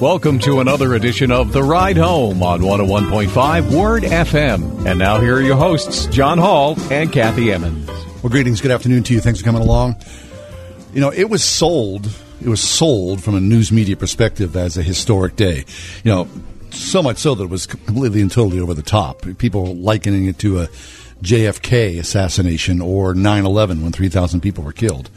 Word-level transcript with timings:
Welcome 0.00 0.40
to 0.40 0.60
another 0.60 0.94
edition 0.94 1.32
of 1.32 1.54
The 1.54 1.62
Ride 1.62 1.96
Home 1.96 2.42
on 2.42 2.60
101.5 2.60 3.74
Word 3.74 4.02
FM. 4.02 4.84
And 4.84 4.98
now 4.98 5.18
here 5.18 5.36
are 5.36 5.40
your 5.40 5.56
hosts, 5.56 6.04
John 6.08 6.36
Hall 6.36 6.76
and 6.92 7.10
Kathy 7.10 7.50
Emmons. 7.50 7.88
Well, 8.22 8.28
greetings. 8.28 8.60
Good 8.60 8.72
afternoon 8.72 9.04
to 9.04 9.14
you. 9.14 9.20
Thanks 9.20 9.40
for 9.40 9.46
coming 9.46 9.62
along. 9.62 9.96
You 10.92 11.00
know, 11.00 11.10
it 11.10 11.30
was 11.30 11.42
sold, 11.42 12.10
it 12.42 12.48
was 12.48 12.60
sold 12.60 13.24
from 13.24 13.36
a 13.36 13.40
news 13.40 13.72
media 13.72 13.96
perspective 13.96 14.54
as 14.54 14.76
a 14.76 14.82
historic 14.82 15.34
day. 15.34 15.64
You 16.04 16.12
know, 16.12 16.28
so 16.72 17.02
much 17.02 17.16
so 17.16 17.34
that 17.34 17.44
it 17.44 17.50
was 17.50 17.64
completely 17.64 18.20
and 18.20 18.30
totally 18.30 18.60
over 18.60 18.74
the 18.74 18.82
top. 18.82 19.22
People 19.38 19.76
likening 19.76 20.26
it 20.26 20.38
to 20.40 20.60
a 20.60 20.66
JFK 21.22 21.98
assassination 21.98 22.82
or 22.82 23.14
9 23.14 23.46
11 23.46 23.82
when 23.82 23.92
3,000 23.92 24.42
people 24.42 24.62
were 24.62 24.72
killed. 24.72 25.08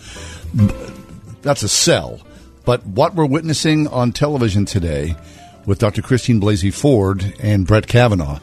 That's 1.41 1.63
a 1.63 1.69
sell. 1.69 2.21
But 2.69 2.85
what 2.85 3.15
we're 3.15 3.25
witnessing 3.25 3.87
on 3.87 4.11
television 4.11 4.63
today 4.63 5.15
with 5.65 5.79
Dr. 5.79 6.03
Christine 6.03 6.39
Blasey 6.39 6.71
Ford 6.71 7.33
and 7.39 7.65
Brett 7.65 7.87
Kavanaugh 7.87 8.41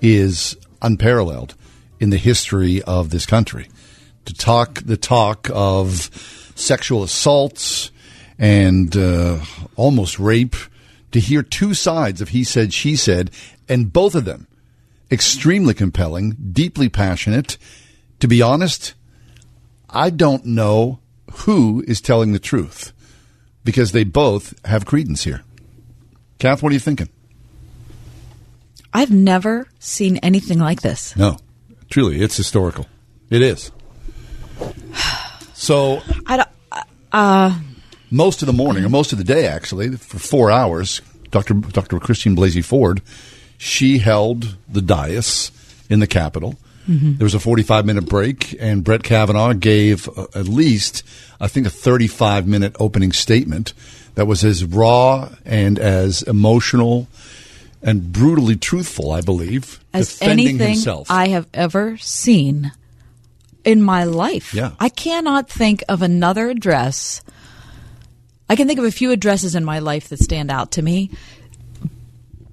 is 0.00 0.56
unparalleled 0.80 1.56
in 1.98 2.10
the 2.10 2.16
history 2.16 2.82
of 2.82 3.10
this 3.10 3.26
country. 3.26 3.66
To 4.26 4.32
talk 4.32 4.80
the 4.84 4.96
talk 4.96 5.50
of 5.52 6.08
sexual 6.54 7.02
assaults 7.02 7.90
and 8.38 8.96
uh, 8.96 9.40
almost 9.74 10.20
rape, 10.20 10.54
to 11.10 11.18
hear 11.18 11.42
two 11.42 11.74
sides 11.74 12.20
of 12.20 12.28
he 12.28 12.44
said, 12.44 12.72
she 12.72 12.94
said, 12.94 13.32
and 13.68 13.92
both 13.92 14.14
of 14.14 14.24
them 14.24 14.46
extremely 15.10 15.74
compelling, 15.74 16.36
deeply 16.52 16.88
passionate. 16.88 17.58
To 18.20 18.28
be 18.28 18.40
honest, 18.40 18.94
I 19.90 20.10
don't 20.10 20.46
know 20.46 21.00
who 21.38 21.82
is 21.88 22.00
telling 22.00 22.32
the 22.32 22.38
truth 22.38 22.92
because 23.64 23.92
they 23.92 24.04
both 24.04 24.54
have 24.66 24.86
credence 24.86 25.24
here. 25.24 25.42
Kath, 26.38 26.62
what 26.62 26.70
are 26.70 26.74
you 26.74 26.80
thinking? 26.80 27.08
I've 28.92 29.10
never 29.10 29.66
seen 29.78 30.18
anything 30.18 30.58
like 30.58 30.82
this. 30.82 31.16
No, 31.16 31.38
truly, 31.90 32.20
it's 32.20 32.36
historical. 32.36 32.86
It 33.30 33.42
is. 33.42 33.72
So, 35.54 36.02
I 36.26 36.36
don't. 36.36 36.48
Uh, 37.10 37.58
most 38.10 38.42
of 38.42 38.46
the 38.46 38.52
morning, 38.52 38.84
or 38.84 38.88
most 38.88 39.12
of 39.12 39.18
the 39.18 39.24
day, 39.24 39.46
actually, 39.46 39.96
for 39.96 40.18
four 40.18 40.50
hours, 40.50 41.00
Dr. 41.30 41.54
Dr. 41.54 41.98
Christine 41.98 42.36
Blasey 42.36 42.64
Ford, 42.64 43.02
she 43.58 43.98
held 43.98 44.56
the 44.68 44.82
dais 44.82 45.50
in 45.88 46.00
the 46.00 46.06
Capitol. 46.06 46.56
Mm-hmm. 46.88 47.16
There 47.16 47.24
was 47.24 47.34
a 47.34 47.40
45 47.40 47.86
minute 47.86 48.06
break, 48.06 48.56
and 48.60 48.84
Brett 48.84 49.02
Kavanaugh 49.02 49.54
gave 49.54 50.08
uh, 50.08 50.26
at 50.34 50.48
least, 50.48 51.02
I 51.40 51.48
think, 51.48 51.66
a 51.66 51.70
35 51.70 52.46
minute 52.46 52.76
opening 52.78 53.12
statement 53.12 53.72
that 54.14 54.26
was 54.26 54.44
as 54.44 54.64
raw 54.64 55.30
and 55.44 55.78
as 55.78 56.22
emotional 56.22 57.08
and 57.82 58.12
brutally 58.12 58.56
truthful, 58.56 59.12
I 59.12 59.20
believe, 59.20 59.80
as 59.92 60.20
anything 60.22 60.58
himself. 60.58 61.10
I 61.10 61.28
have 61.28 61.46
ever 61.52 61.96
seen 61.98 62.72
in 63.64 63.82
my 63.82 64.04
life. 64.04 64.54
Yeah. 64.54 64.72
I 64.80 64.88
cannot 64.88 65.48
think 65.48 65.82
of 65.88 66.02
another 66.02 66.48
address. 66.50 67.22
I 68.48 68.56
can 68.56 68.66
think 68.66 68.78
of 68.78 68.84
a 68.84 68.90
few 68.90 69.10
addresses 69.10 69.54
in 69.54 69.64
my 69.64 69.78
life 69.78 70.08
that 70.08 70.18
stand 70.18 70.50
out 70.50 70.72
to 70.72 70.82
me, 70.82 71.10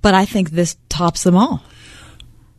but 0.02 0.14
I 0.14 0.25
think 0.25 0.52
this 0.52 0.78
tops 0.90 1.24
them 1.24 1.36
all. 1.36 1.64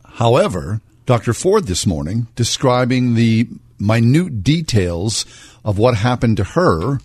However, 0.05 0.81
Dr. 1.05 1.33
Ford 1.33 1.65
this 1.67 1.85
morning 1.85 2.27
describing 2.35 3.15
the 3.15 3.47
minute 3.79 4.43
details 4.43 5.25
of 5.65 5.77
what 5.77 5.95
happened 5.95 6.37
to 6.37 6.43
her 6.43 6.99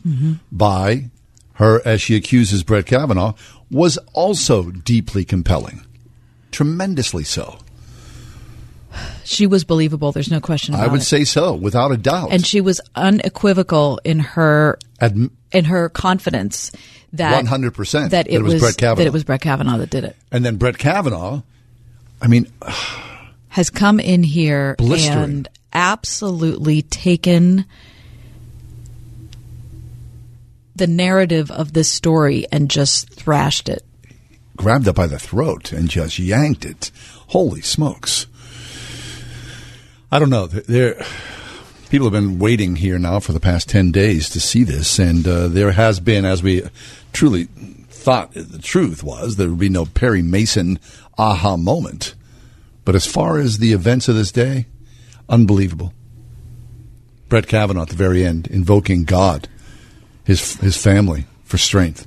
by 0.53 1.10
her, 1.54 1.81
as 1.84 2.00
she 2.00 2.14
accuses 2.16 2.62
Brett 2.62 2.87
Kavanaugh, 2.87 3.34
was 3.70 3.98
also 4.14 4.70
deeply 4.70 5.25
compelling. 5.25 5.84
Tremendously 6.53 7.25
so. 7.25 7.58
She 9.25 9.47
was 9.47 9.64
believable. 9.64 10.12
There's 10.12 10.31
no 10.31 10.41
question 10.41 10.75
about 10.75 10.88
I 10.88 10.91
would 10.92 11.03
it. 11.03 11.04
say 11.04 11.25
so, 11.25 11.53
without 11.54 11.92
a 11.92 11.97
doubt. 11.97 12.28
and 12.32 12.44
she 12.47 12.60
was 12.60 12.81
unequivocal 12.94 14.00
in 14.04 14.20
her 14.20 14.78
Adm- 15.00 15.31
in 15.53 15.66
her 15.66 15.88
confidence 15.88 16.72
that 17.12 17.44
100% 17.44 18.10
that 18.10 18.28
it, 18.31 18.42
was 18.42 18.60
Brett 18.60 18.76
Kavanaugh. 18.76 18.97
that 18.97 19.06
it 19.06 19.12
was 19.12 19.25
Brett 19.25 19.41
Kavanaugh 19.41 19.76
that 19.78 19.91
did 19.91 20.04
it. 20.04 20.16
and 20.32 20.44
then 20.44 20.56
Brett 20.56 20.78
Kavanaugh, 20.78 21.42
I 22.22 22.26
mean, 22.28 22.50
has 23.58 23.70
come 23.70 23.98
in 23.98 24.22
here 24.22 24.76
Blistering. 24.78 25.19
and 25.19 25.48
absolutely 25.72 26.80
taken 26.80 27.64
the 30.76 30.86
narrative 30.86 31.50
of 31.50 31.72
this 31.72 31.91
story 31.91 32.46
and 32.52 32.70
just 32.70 33.12
thrashed 33.12 33.69
it. 33.69 33.84
grabbed 34.56 34.86
it 34.86 34.94
by 34.94 35.08
the 35.08 35.19
throat 35.19 35.72
and 35.72 35.88
just 35.88 36.20
yanked 36.20 36.64
it. 36.64 36.92
Holy 37.30 37.60
smokes. 37.60 38.28
I 40.12 40.20
don't 40.20 40.30
know. 40.30 40.46
There, 40.46 41.04
people 41.90 42.06
have 42.06 42.12
been 42.12 42.38
waiting 42.38 42.76
here 42.76 43.00
now 43.00 43.19
for 43.19 43.32
the 43.32 43.40
past 43.40 43.69
10 43.69 43.90
days 43.90 44.28
to 44.30 44.40
see 44.40 44.62
this, 44.62 45.00
and 45.00 45.26
uh, 45.26 45.48
there 45.48 45.72
has 45.72 45.98
been, 45.98 46.25
as 46.25 46.44
we 46.44 46.62
truly 47.12 47.46
thought 47.88 48.34
the 48.34 48.60
truth 48.60 49.02
was, 49.02 49.34
there 49.34 49.48
would 49.48 49.58
be 49.58 49.69
no 49.69 49.84
Perry 49.84 50.22
Mason 50.22 50.78
aha 51.19 51.56
moment. 51.56 52.14
But 52.88 52.94
as 52.94 53.04
far 53.04 53.37
as 53.37 53.59
the 53.59 53.75
events 53.75 54.09
of 54.09 54.15
this 54.15 54.32
day, 54.32 54.65
unbelievable. 55.28 55.93
Brett 57.28 57.47
Kavanaugh 57.47 57.82
at 57.82 57.91
the 57.91 57.94
very 57.94 58.25
end 58.25 58.47
invoking 58.47 59.04
God, 59.04 59.47
his 60.25 60.54
his 60.54 60.82
family 60.82 61.26
for 61.44 61.59
strength. 61.59 62.06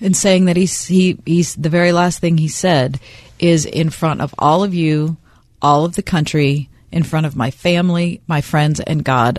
And 0.00 0.16
saying 0.16 0.46
that 0.46 0.56
he's 0.56 0.86
he 0.86 1.16
he's 1.24 1.54
the 1.54 1.68
very 1.68 1.92
last 1.92 2.18
thing 2.18 2.38
he 2.38 2.48
said 2.48 2.98
is 3.38 3.64
in 3.64 3.90
front 3.90 4.20
of 4.20 4.34
all 4.36 4.64
of 4.64 4.74
you, 4.74 5.16
all 5.62 5.84
of 5.84 5.94
the 5.94 6.02
country, 6.02 6.68
in 6.90 7.04
front 7.04 7.26
of 7.26 7.36
my 7.36 7.52
family, 7.52 8.20
my 8.26 8.40
friends, 8.40 8.80
and 8.80 9.04
God. 9.04 9.38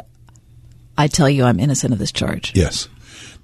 I 0.98 1.08
tell 1.08 1.30
you, 1.30 1.44
I'm 1.44 1.60
innocent 1.60 1.92
of 1.92 2.00
this 2.00 2.14
charge. 2.14 2.54
Yes. 2.56 2.88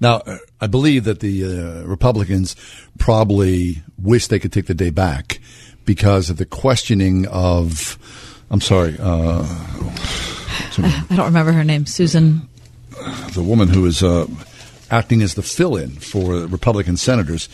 Now, 0.00 0.22
I 0.62 0.66
believe 0.66 1.04
that 1.04 1.20
the 1.20 1.44
uh, 1.44 1.82
Republicans 1.84 2.56
probably 2.98 3.82
wish 3.98 4.28
they 4.28 4.38
could 4.38 4.50
take 4.50 4.64
the 4.64 4.72
day 4.72 4.88
back 4.88 5.40
because 5.90 6.30
of 6.30 6.36
the 6.36 6.46
questioning 6.46 7.26
of. 7.26 7.98
I'm 8.48 8.60
sorry, 8.60 8.96
uh, 9.00 9.42
I 10.78 11.04
don't 11.16 11.26
remember 11.26 11.50
her 11.50 11.64
name, 11.64 11.84
Susan. 11.84 12.48
the 13.34 13.42
woman 13.42 13.66
who 13.66 13.86
is 13.86 14.00
uh, 14.00 14.28
acting 14.88 15.20
as 15.20 15.34
the 15.34 15.42
fill-in 15.42 15.90
for 15.90 16.46
Republican 16.46 16.96
senators. 16.96 17.48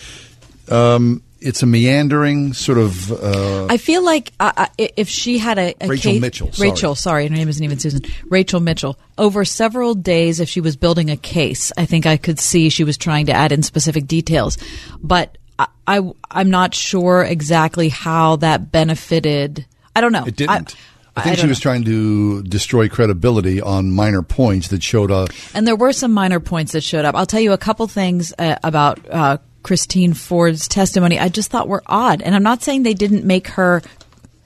Um, 0.71 1.23
it's 1.41 1.63
a 1.63 1.67
meandering 1.67 2.53
sort 2.53 2.77
of. 2.77 3.11
Uh, 3.11 3.69
I 3.71 3.79
feel 3.79 4.05
like 4.05 4.35
uh, 4.39 4.53
uh, 4.55 4.67
if 4.77 5.09
she 5.09 5.39
had 5.39 5.59
a, 5.59 5.75
a 5.81 5.89
Rachel 5.89 6.13
case, 6.13 6.21
Mitchell, 6.21 6.53
sorry. 6.53 6.71
Rachel, 6.71 6.95
sorry, 6.95 7.29
her 7.29 7.35
name 7.35 7.49
isn't 7.49 7.65
even 7.65 7.79
Susan. 7.79 8.03
Rachel 8.27 8.61
Mitchell. 8.61 8.99
Over 9.17 9.47
several 9.47 9.95
days, 9.95 10.41
if 10.41 10.51
she 10.51 10.61
was 10.61 10.77
building 10.77 11.11
a 11.11 11.17
case, 11.17 11.73
I 11.79 11.87
think 11.87 12.05
I 12.05 12.19
could 12.19 12.39
see 12.39 12.69
she 12.69 12.85
was 12.85 12.99
trying 12.99 13.27
to 13.27 13.33
add 13.33 13.53
in 13.53 13.63
specific 13.63 14.07
details, 14.07 14.59
but 15.03 15.39
I, 15.87 15.99
I 15.99 16.13
I'm 16.31 16.51
not 16.51 16.75
sure 16.75 17.23
exactly 17.23 17.89
how 17.89 18.37
that 18.37 18.71
benefited. 18.73 19.67
I 19.95 20.01
don't 20.01 20.13
know. 20.13 20.25
it 20.27 20.37
didn't. 20.37 20.77
I, 21.17 21.23
think 21.23 21.39
she 21.39 21.47
was 21.47 21.59
know. 21.59 21.63
trying 21.63 21.85
to 21.85 22.43
destroy 22.43 22.91
credibility 22.91 23.63
on 23.63 23.91
minor 23.91 24.21
points 24.21 24.69
that 24.69 24.83
showed 24.83 25.11
up. 25.11 25.31
And 25.55 25.67
there 25.67 25.77
were 25.77 25.93
some 25.93 26.13
minor 26.13 26.41
points 26.41 26.73
that 26.73 26.83
showed 26.83 27.07
up. 27.07 27.15
I'll 27.15 27.25
tell 27.25 27.41
you 27.41 27.53
a 27.53 27.59
couple 27.59 27.87
things 27.87 28.35
uh, 28.39 28.57
about 28.63 29.01
uh, 29.11 29.39
Christine 29.63 30.13
Ford's 30.13 30.69
testimony. 30.69 31.19
I 31.19 31.31
just 31.31 31.51
thought 31.51 31.69
were 31.69 31.83
odd, 31.87 32.21
and 32.21 32.35
I'm 32.35 32.43
not 32.43 32.63
saying 32.63 32.83
they 32.83 32.95
didn't 32.95 33.25
make 33.25 33.49
her. 33.49 33.83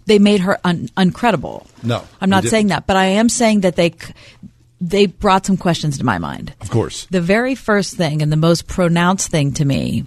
They 0.07 0.19
made 0.19 0.41
her 0.41 0.59
un- 0.65 0.89
uncredible. 0.97 1.67
No, 1.83 2.05
I'm 2.21 2.31
not 2.31 2.45
saying 2.45 2.69
that, 2.69 2.87
but 2.87 2.97
I 2.97 3.07
am 3.07 3.29
saying 3.29 3.63
that 3.63 3.75
they 3.75 3.95
they 4.81 5.07
brought 5.07 5.47
some 5.47 5.57
questions 5.57 5.99
to 5.99 6.05
my 6.05 6.19
mind. 6.19 6.55
Of 6.61 6.71
course. 6.71 7.07
The 7.11 7.21
very 7.21 7.55
first 7.55 7.97
thing 7.97 8.23
and 8.23 8.33
the 8.33 8.37
most 8.37 8.67
pronounced 8.67 9.31
thing 9.31 9.53
to 9.55 9.65
me 9.65 10.07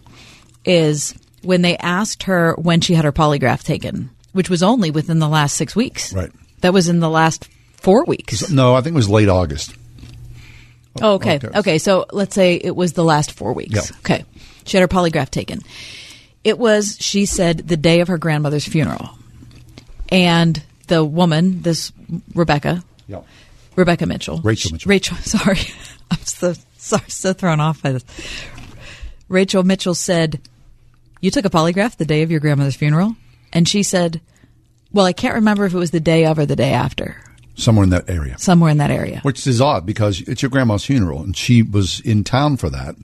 is 0.65 1.13
when 1.43 1.61
they 1.61 1.77
asked 1.77 2.23
her 2.23 2.55
when 2.55 2.81
she 2.81 2.93
had 2.93 3.05
her 3.05 3.11
polygraph 3.11 3.63
taken. 3.63 4.09
which 4.33 4.49
was 4.49 4.63
only 4.63 4.89
within 4.91 5.19
the 5.19 5.27
last 5.27 5.55
six 5.55 5.75
weeks. 5.75 6.11
Right. 6.13 6.31
That 6.61 6.73
was 6.73 6.87
in 6.89 6.99
the 6.99 7.09
last 7.09 7.47
four 7.73 8.05
weeks. 8.05 8.49
No, 8.49 8.73
I 8.75 8.81
think 8.81 8.93
it 8.93 8.97
was 8.97 9.09
late 9.09 9.29
August. 9.29 9.75
Oh, 11.01 11.13
okay. 11.15 11.35
okay. 11.35 11.49
okay. 11.59 11.77
So 11.77 12.05
let's 12.11 12.33
say 12.35 12.55
it 12.55 12.75
was 12.75 12.93
the 12.93 13.03
last 13.03 13.31
four 13.31 13.53
weeks. 13.53 13.73
Yeah. 13.75 13.97
Okay. 13.99 14.25
She 14.65 14.77
had 14.77 14.81
her 14.81 14.87
polygraph 14.87 15.29
taken. 15.29 15.59
It 16.43 16.57
was, 16.57 16.97
she 16.99 17.25
said, 17.25 17.59
the 17.67 17.77
day 17.77 17.99
of 18.01 18.07
her 18.07 18.17
grandmother's 18.17 18.65
funeral. 18.67 19.09
And 20.09 20.61
the 20.87 21.03
woman, 21.03 21.61
this 21.61 21.91
Rebecca, 22.35 22.83
Yeah. 23.07 23.21
Rebecca 23.75 24.05
Mitchell. 24.05 24.39
Rachel 24.43 24.71
Mitchell. 24.71 24.89
Rachel, 24.89 25.17
sorry. 25.23 25.59
I'm 26.11 26.19
so, 26.25 26.53
sorry, 26.77 27.09
so 27.09 27.33
thrown 27.33 27.59
off 27.59 27.81
by 27.81 27.93
this. 27.93 28.05
Rachel 29.29 29.63
Mitchell 29.63 29.95
said, 29.95 30.39
You 31.23 31.31
took 31.31 31.45
a 31.45 31.49
polygraph 31.49 31.95
the 31.95 32.03
day 32.05 32.21
of 32.23 32.31
your 32.31 32.41
grandmother's 32.41 32.75
funeral? 32.75 33.15
And 33.53 33.65
she 33.65 33.81
said, 33.81 34.19
Well, 34.91 35.05
I 35.05 35.13
can't 35.13 35.35
remember 35.35 35.63
if 35.63 35.73
it 35.73 35.77
was 35.77 35.91
the 35.91 36.01
day 36.01 36.25
of 36.25 36.37
or 36.37 36.45
the 36.45 36.57
day 36.57 36.73
after, 36.73 37.15
Somewhere 37.55 37.85
in 37.85 37.91
that 37.91 38.09
area. 38.09 38.37
somewhere 38.37 38.69
in 38.69 38.77
that 38.79 38.91
area. 38.91 39.21
Which 39.23 39.47
is 39.47 39.61
odd 39.61 39.85
because 39.85 40.19
it's 40.19 40.41
your 40.41 40.49
grandma's 40.49 40.83
funeral 40.83 41.23
and 41.23 41.35
she 41.37 41.63
was 41.63 42.01
in 42.01 42.25
town 42.25 42.57
for 42.57 42.69
that. 42.71 42.95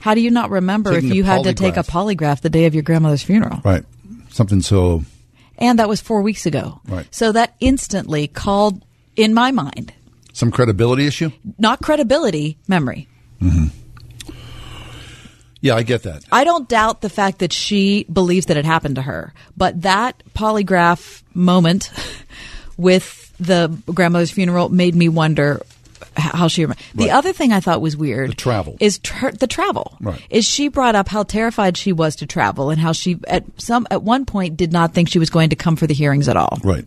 How 0.00 0.14
do 0.14 0.22
you 0.22 0.30
not 0.30 0.48
remember 0.48 0.94
Taking 0.94 1.10
if 1.10 1.16
you 1.16 1.24
had 1.24 1.44
to 1.44 1.52
take 1.52 1.76
a 1.76 1.80
polygraph. 1.80 2.16
polygraph 2.16 2.40
the 2.40 2.48
day 2.48 2.64
of 2.64 2.72
your 2.72 2.82
grandmother's 2.82 3.22
funeral? 3.22 3.60
Right. 3.62 3.84
Something 4.30 4.62
so 4.62 5.02
And 5.58 5.78
that 5.78 5.88
was 5.88 6.00
four 6.00 6.22
weeks 6.22 6.46
ago. 6.46 6.80
Right. 6.88 7.06
So 7.14 7.30
that 7.32 7.56
instantly 7.60 8.26
called, 8.26 8.82
in 9.16 9.34
my 9.34 9.50
mind, 9.50 9.92
some 10.32 10.50
credibility 10.50 11.06
issue? 11.06 11.30
not 11.58 11.82
credibility, 11.82 12.56
memory. 12.68 13.06
Mm-hmm. 13.42 13.66
Yeah, 15.66 15.76
I 15.76 15.82
get 15.82 16.04
that. 16.04 16.24
I 16.32 16.44
don't 16.44 16.68
doubt 16.68 17.00
the 17.00 17.08
fact 17.10 17.38
that 17.40 17.52
she 17.52 18.04
believes 18.04 18.46
that 18.46 18.56
it 18.56 18.64
happened 18.64 18.96
to 18.96 19.02
her, 19.02 19.32
but 19.56 19.82
that 19.82 20.22
polygraph 20.34 21.22
moment 21.34 21.90
with 22.76 23.32
the 23.38 23.76
grandmother's 23.92 24.30
funeral 24.30 24.68
made 24.68 24.94
me 24.94 25.08
wonder 25.08 25.60
how 26.16 26.48
she. 26.48 26.64
Rem- 26.64 26.76
The 26.94 27.04
Right. 27.06 27.12
other 27.12 27.32
thing 27.32 27.52
I 27.52 27.60
thought 27.60 27.80
was 27.80 27.96
weird, 27.96 28.30
The 28.30 28.34
travel. 28.34 28.76
is 28.80 28.98
tr- 28.98 29.30
the 29.30 29.46
travel. 29.46 29.96
Right. 30.00 30.20
Is 30.30 30.44
she 30.46 30.68
brought 30.68 30.94
up 30.94 31.08
how 31.08 31.22
terrified 31.22 31.76
she 31.76 31.92
was 31.92 32.16
to 32.16 32.26
travel 32.26 32.70
and 32.70 32.80
how 32.80 32.92
she 32.92 33.18
at 33.28 33.44
some 33.58 33.86
at 33.90 34.02
one 34.02 34.24
point 34.24 34.56
did 34.56 34.72
not 34.72 34.94
think 34.94 35.08
she 35.08 35.18
was 35.18 35.30
going 35.30 35.50
to 35.50 35.56
come 35.56 35.76
for 35.76 35.86
the 35.86 35.94
hearings 35.94 36.28
at 36.28 36.36
all 36.36 36.58
Right. 36.64 36.84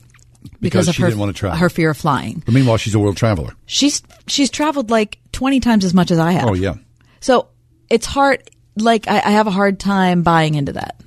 because, 0.62 0.88
of 0.88 0.96
she 0.96 1.02
her 1.04 1.10
didn't 1.10 1.20
want 1.20 1.36
to 1.36 1.40
travel. 1.40 1.58
her 1.60 1.70
fear 1.70 1.92
of 1.92 1.98
flying. 1.98 2.42
But 2.46 2.54
meanwhile, 2.54 2.78
she's 2.78 2.96
a 2.96 3.00
world 3.00 3.18
traveler. 3.18 3.54
She's 3.66 4.02
she's 4.28 4.50
traveled 4.50 4.90
like 4.90 5.20
twenty 5.32 5.60
times 5.60 5.86
as 5.86 5.94
much 5.94 6.10
as 6.12 6.18
I 6.20 6.32
have. 6.34 6.50
Oh, 6.50 6.54
yeah. 6.54 6.76
So 7.20 7.48
it's 7.90 8.06
hard. 8.06 8.42
Like 8.82 9.08
I, 9.08 9.18
I 9.18 9.32
have 9.32 9.48
a 9.48 9.52
hard 9.52 9.80
time 9.80 10.24
buying 10.24 10.56
into 10.56 10.74
that. 10.74 11.00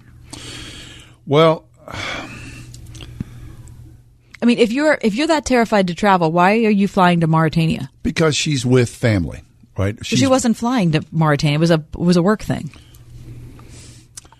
Well, 1.26 1.64
I 4.42 4.44
mean, 4.44 4.58
if 4.58 4.72
you're 4.72 4.98
if 5.02 5.14
you're 5.14 5.28
that 5.28 5.44
terrified 5.44 5.88
to 5.88 5.94
travel, 5.94 6.32
why 6.32 6.64
are 6.64 6.70
you 6.70 6.88
flying 6.88 7.20
to 7.20 7.26
Mauritania? 7.26 7.90
because 8.02 8.36
she's 8.36 8.66
with 8.66 8.88
family, 8.88 9.42
right? 9.76 10.04
she 10.04 10.26
wasn't 10.26 10.56
flying 10.56 10.92
to 10.92 11.04
Mauritania. 11.12 11.56
It 11.56 11.60
was 11.60 11.70
a 11.70 11.84
it 11.92 11.96
was 11.96 12.16
a 12.16 12.22
work 12.22 12.42
thing. 12.42 12.70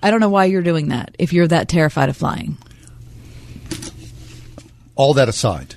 I 0.03 0.11
don't 0.11 0.19
know 0.21 0.29
why 0.31 0.47
you're 0.47 0.63
doing 0.63 0.89
that 0.89 1.15
if 1.19 1.33
you're 1.33 1.47
that 1.47 1.69
terrified 1.69 2.09
of 2.09 2.17
flying. 2.17 2.59
All 4.97 5.15
that 5.15 5.29
aside, 5.29 5.77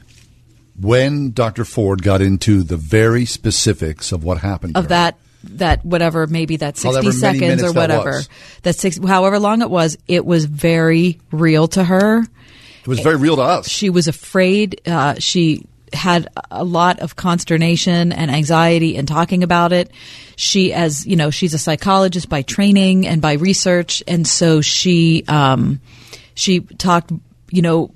when 0.80 1.32
Dr. 1.32 1.64
Ford 1.64 2.02
got 2.02 2.22
into 2.22 2.64
the 2.64 2.76
very 2.78 3.26
specifics 3.26 4.12
of 4.12 4.24
what 4.24 4.40
happened 4.40 4.76
Of 4.76 4.86
her, 4.86 4.90
that 4.90 5.18
that 5.52 5.86
whatever 5.86 6.28
maybe 6.28 6.58
that 6.58 6.78
60 6.78 6.90
However 6.90 7.12
seconds 7.12 7.64
or 7.64 7.72
whatever 7.72 8.12
was. 8.12 8.30
that 8.64 8.76
six 8.76 8.98
however 8.98 9.40
long 9.40 9.62
it 9.62 9.70
was 9.70 9.98
it 10.08 10.26
was 10.26 10.46
very 10.46 11.20
real 11.32 11.68
to 11.70 11.84
her 11.84 12.22
it 12.22 12.88
was 12.88 13.00
very 13.00 13.16
real 13.16 13.36
to 13.38 13.42
us. 13.42 13.68
she 13.68 13.90
was 13.90 14.08
afraid. 14.08 14.80
Uh, 14.88 15.16
she 15.18 15.66
had 15.92 16.28
a 16.52 16.64
lot 16.64 17.00
of 17.00 17.16
consternation 17.16 18.12
and 18.12 18.30
anxiety 18.30 18.96
in 18.96 19.08
talking 19.08 19.42
about 19.42 19.74
it. 19.74 19.90
She, 20.36 20.72
as 20.72 21.06
you 21.06 21.16
know, 21.16 21.32
she's 21.32 21.56
a 21.56 21.58
psychologist 21.58 22.30
by 22.30 22.44
training 22.44 23.08
and 23.08 23.24
by 23.24 23.34
research, 23.34 24.04
and 24.08 24.28
so 24.28 24.62
she 24.62 25.24
um, 25.28 25.82
she 26.36 26.60
talked, 26.60 27.12
you 27.50 27.64
know, 27.64 27.92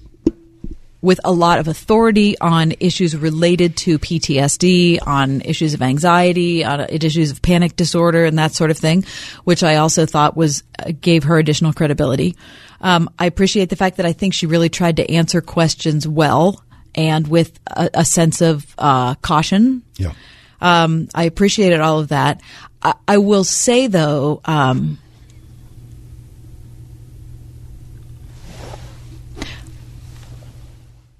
with 1.01 1.19
a 1.24 1.31
lot 1.31 1.60
of 1.60 1.68
authority 1.68 2.38
on 2.40 2.74
issues 2.80 3.16
related 3.16 3.78
to 3.78 3.98
PTSD, 4.00 5.00
on 5.06 5.42
issues 5.42 5.74
of 5.74 5.81
anxiety, 5.81 6.63
on 6.63 6.81
issues 6.90 7.31
of 7.31 7.42
panic 7.42 7.75
disorder, 7.75 8.25
and 8.25 8.38
that 8.38 8.54
sort 8.54 8.72
of 8.72 8.78
thing, 8.78 9.06
which 9.44 9.63
I 9.63 9.78
also 9.78 10.06
thought 10.06 10.36
was 10.36 10.63
uh, 10.78 10.92
gave 11.00 11.24
her 11.24 11.38
additional 11.38 11.74
credibility. 11.74 12.36
Um, 12.81 13.10
I 13.18 13.25
appreciate 13.25 13.69
the 13.69 13.75
fact 13.75 13.98
that 13.98 14.06
I 14.06 14.13
think 14.13 14.34
she 14.34 14.46
really 14.46 14.69
tried 14.69 14.98
to 14.98 15.10
answer 15.10 15.42
questions 15.42 16.07
well 16.07 16.63
and 16.96 17.28
with 17.28 17.57
a, 17.68 17.90
a 17.94 18.06
sense 18.06 18.42
of 18.42 18.66
uh, 18.78 19.16
caution. 19.16 19.84
yeah. 19.96 20.13
Um, 20.62 21.07
I 21.16 21.24
appreciated 21.24 21.80
all 21.80 22.00
of 22.00 22.10
that. 22.10 22.42
I, 22.81 22.94
I 23.07 23.18
will 23.19 23.46
say 23.46 23.88
though, 23.88 24.42
um, 24.44 24.98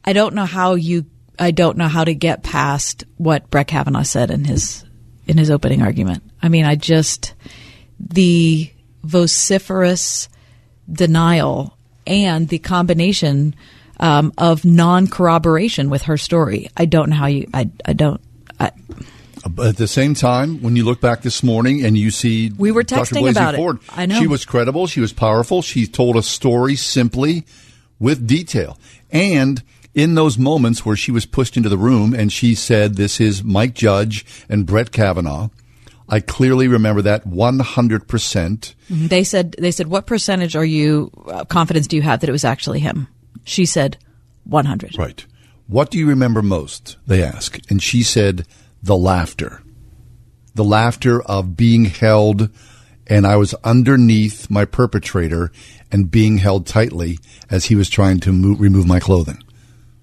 I 0.10 0.14
don't 0.14 0.34
know 0.34 0.46
how 0.46 0.74
you. 0.74 1.06
I 1.38 1.52
don't 1.52 1.78
know 1.78 1.88
how 1.88 2.04
to 2.04 2.16
get 2.16 2.42
past 2.42 3.04
what 3.18 3.52
Brett 3.52 3.68
Kavanaugh 3.68 4.02
said 4.02 4.32
in 4.32 4.44
his 4.44 4.84
in 5.28 5.38
his 5.38 5.52
opening 5.52 5.84
argument. 5.84 6.24
I 6.42 6.50
mean, 6.50 6.66
I 6.66 6.74
just 6.74 7.36
the 8.00 8.72
vociferous 9.04 10.28
denial 10.92 11.78
and 12.08 12.50
the 12.50 12.58
combination 12.58 13.54
um, 14.00 14.34
of 14.36 14.66
non 14.66 15.06
corroboration 15.06 15.92
with 15.92 16.02
her 16.04 16.18
story. 16.18 16.72
I 16.76 16.86
don't 16.86 17.12
know 17.12 17.16
how 17.16 17.28
you. 17.28 17.48
I. 17.54 17.70
I 17.86 17.94
don't. 17.94 18.20
I, 18.60 18.72
But 19.48 19.68
at 19.68 19.78
the 19.78 19.88
same 19.88 20.16
time, 20.16 20.64
when 20.64 20.76
you 20.76 20.86
look 20.86 21.02
back 21.02 21.22
this 21.22 21.44
morning 21.44 21.86
and 21.86 21.96
you 21.96 22.10
see 22.10 22.52
We 22.58 22.72
were 22.72 22.82
Dr. 22.82 23.14
texting 23.14 23.22
Blasey 23.22 23.32
about 23.32 23.54
it. 23.54 23.82
I 23.92 24.08
know. 24.08 24.20
she 24.20 24.26
was 24.26 24.44
credible, 24.44 24.88
she 24.88 25.02
was 25.02 25.14
powerful, 25.14 25.62
she 25.62 25.86
told 25.86 26.16
a 26.16 26.24
story 26.24 26.76
simply 26.78 27.46
with 28.00 28.26
detail. 28.26 28.80
And 29.12 29.62
in 30.02 30.16
those 30.16 30.38
moments 30.38 30.86
where 30.86 30.96
she 30.96 31.12
was 31.12 31.26
pushed 31.26 31.58
into 31.58 31.70
the 31.70 31.78
room 31.78 32.14
and 32.14 32.32
she 32.32 32.56
said, 32.56 32.96
"This 32.96 33.20
is 33.20 33.44
Mike 33.44 33.74
Judge 33.74 34.26
and 34.48 34.66
Brett 34.66 34.92
Kavanaugh," 34.92 35.50
I 36.08 36.20
clearly 36.20 36.68
remember 36.68 37.02
that 37.04 37.26
one 37.26 37.60
hundred 37.60 38.08
percent. 38.08 38.74
They 38.90 39.24
said 39.24 39.56
they 39.60 39.72
said 39.72 39.88
what 39.88 40.08
percentage 40.08 40.56
are 40.56 40.66
you 40.66 41.12
uh, 41.28 41.46
confidence 41.46 41.88
do 41.88 41.96
you 41.96 42.02
have 42.02 42.22
that 42.22 42.30
it 42.30 42.34
was 42.34 42.46
actually 42.46 42.80
him? 42.80 43.08
She 43.44 43.66
said 43.66 43.98
100. 44.44 44.98
Right. 44.98 45.26
What 45.68 45.92
do 45.92 46.00
you 46.00 46.08
remember 46.08 46.42
most? 46.42 46.98
They 47.06 47.24
ask, 47.24 47.60
and 47.70 47.82
she 47.82 48.02
said, 48.02 48.48
"The 48.82 48.98
laughter, 48.98 49.62
the 50.56 50.64
laughter 50.64 51.22
of 51.22 51.56
being 51.56 51.86
held." 51.86 52.50
And 53.06 53.26
I 53.26 53.38
was 53.38 53.56
underneath 53.64 54.52
my 54.52 54.66
perpetrator 54.66 55.52
and 55.92 56.12
being 56.12 56.38
held 56.38 56.68
tightly 56.68 57.18
as 57.50 57.66
he 57.66 57.76
was 57.76 57.90
trying 57.90 58.20
to 58.20 58.32
mo- 58.32 58.56
remove 58.56 58.86
my 58.86 59.00
clothing, 59.00 59.44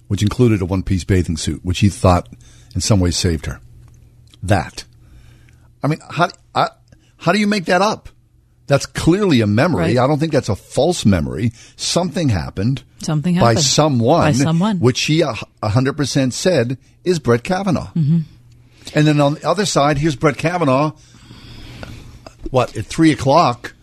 which 0.07 0.21
included 0.21 0.61
a 0.61 0.65
one 0.65 0.83
piece 0.83 1.03
bathing 1.03 1.37
suit, 1.37 1.63
which 1.63 1.79
he 1.79 1.89
thought 1.89 2.27
in 2.75 2.81
some 2.81 2.99
ways 2.99 3.17
saved 3.17 3.45
her. 3.45 3.59
That. 4.43 4.83
I 5.83 5.87
mean, 5.87 5.99
how, 6.09 6.29
I, 6.53 6.69
how 7.17 7.31
do 7.31 7.39
you 7.39 7.47
make 7.47 7.65
that 7.65 7.81
up? 7.81 8.09
That's 8.67 8.85
clearly 8.85 9.39
a 9.39 9.47
memory. 9.47 9.83
Right. 9.83 9.97
I 9.97 10.07
don't 10.07 10.19
think 10.19 10.33
that's 10.33 10.49
a 10.49 10.55
false 10.55 11.05
memory. 11.05 11.53
Something 11.77 12.29
happened. 12.29 12.83
Something 12.99 13.35
by 13.35 13.39
happened. 13.39 13.59
someone. 13.61 14.19
By 14.19 14.31
someone. 14.33 14.79
Which 14.79 14.97
she 14.97 15.21
a 15.21 15.33
a 15.63 15.69
hundred 15.69 15.95
percent 15.95 16.33
said 16.33 16.77
is 17.05 17.19
Brett 17.19 17.43
Kavanaugh. 17.43 17.91
Mm-hmm. 17.93 18.19
And 18.93 19.07
then 19.07 19.21
on 19.21 19.35
the 19.35 19.47
other 19.47 19.65
side, 19.65 19.97
here's 19.97 20.17
Brett 20.17 20.37
Kavanaugh. 20.37 20.91
What 22.51 22.75
at 22.75 22.85
three 22.85 23.11
o'clock, 23.11 23.73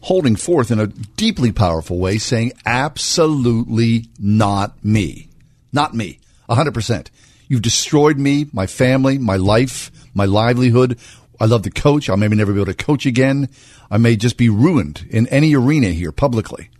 holding 0.00 0.34
forth 0.34 0.70
in 0.72 0.80
a 0.80 0.88
deeply 0.88 1.52
powerful 1.52 1.98
way, 1.98 2.18
saying, 2.18 2.52
"Absolutely 2.66 4.06
not 4.18 4.84
me, 4.84 5.27
not 5.72 5.94
me, 5.94 6.18
a 6.48 6.54
hundred 6.54 6.74
percent. 6.74 7.10
You've 7.48 7.62
destroyed 7.62 8.18
me, 8.18 8.46
my 8.52 8.66
family, 8.66 9.18
my 9.18 9.36
life, 9.36 9.90
my 10.14 10.26
livelihood. 10.26 10.98
I 11.40 11.46
love 11.46 11.62
to 11.62 11.70
coach. 11.70 12.08
I'll 12.10 12.16
maybe 12.16 12.36
never 12.36 12.52
be 12.52 12.60
able 12.60 12.72
to 12.72 12.84
coach 12.84 13.06
again. 13.06 13.48
I 13.90 13.96
may 13.96 14.16
just 14.16 14.36
be 14.36 14.48
ruined 14.48 15.06
in 15.10 15.26
any 15.28 15.54
arena 15.54 15.88
here 15.88 16.12
publicly." 16.12 16.70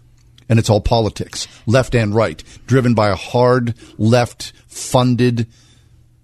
and 0.49 0.59
it's 0.59 0.71
all 0.71 0.81
politics, 0.81 1.47
left 1.67 1.95
and 1.95 2.15
right, 2.15 2.43
driven 2.67 2.95
by 2.95 3.11
a 3.11 3.15
hard 3.15 3.75
left 3.99 4.53
funded, 4.67 5.47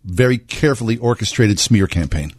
very 0.04 0.38
carefully 0.38 0.96
orchestrated 0.96 1.58
smear 1.58 1.86
campaign. 1.86 2.32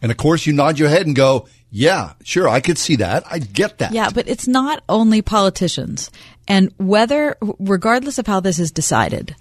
And 0.00 0.12
of 0.12 0.18
course, 0.18 0.46
you 0.46 0.52
nod 0.52 0.78
your 0.78 0.88
head 0.88 1.06
and 1.06 1.16
go, 1.16 1.48
yeah, 1.70 2.12
sure, 2.22 2.48
I 2.48 2.60
could 2.60 2.78
see 2.78 2.96
that. 2.96 3.24
I 3.30 3.38
get 3.38 3.78
that. 3.78 3.92
Yeah, 3.92 4.10
but 4.10 4.28
it's 4.28 4.46
not 4.46 4.82
only 4.88 5.20
politicians. 5.20 6.10
And 6.48 6.72
whether, 6.76 7.36
regardless 7.58 8.18
of 8.18 8.26
how 8.26 8.40
this 8.40 8.58
is 8.58 8.70
decided, 8.70 9.34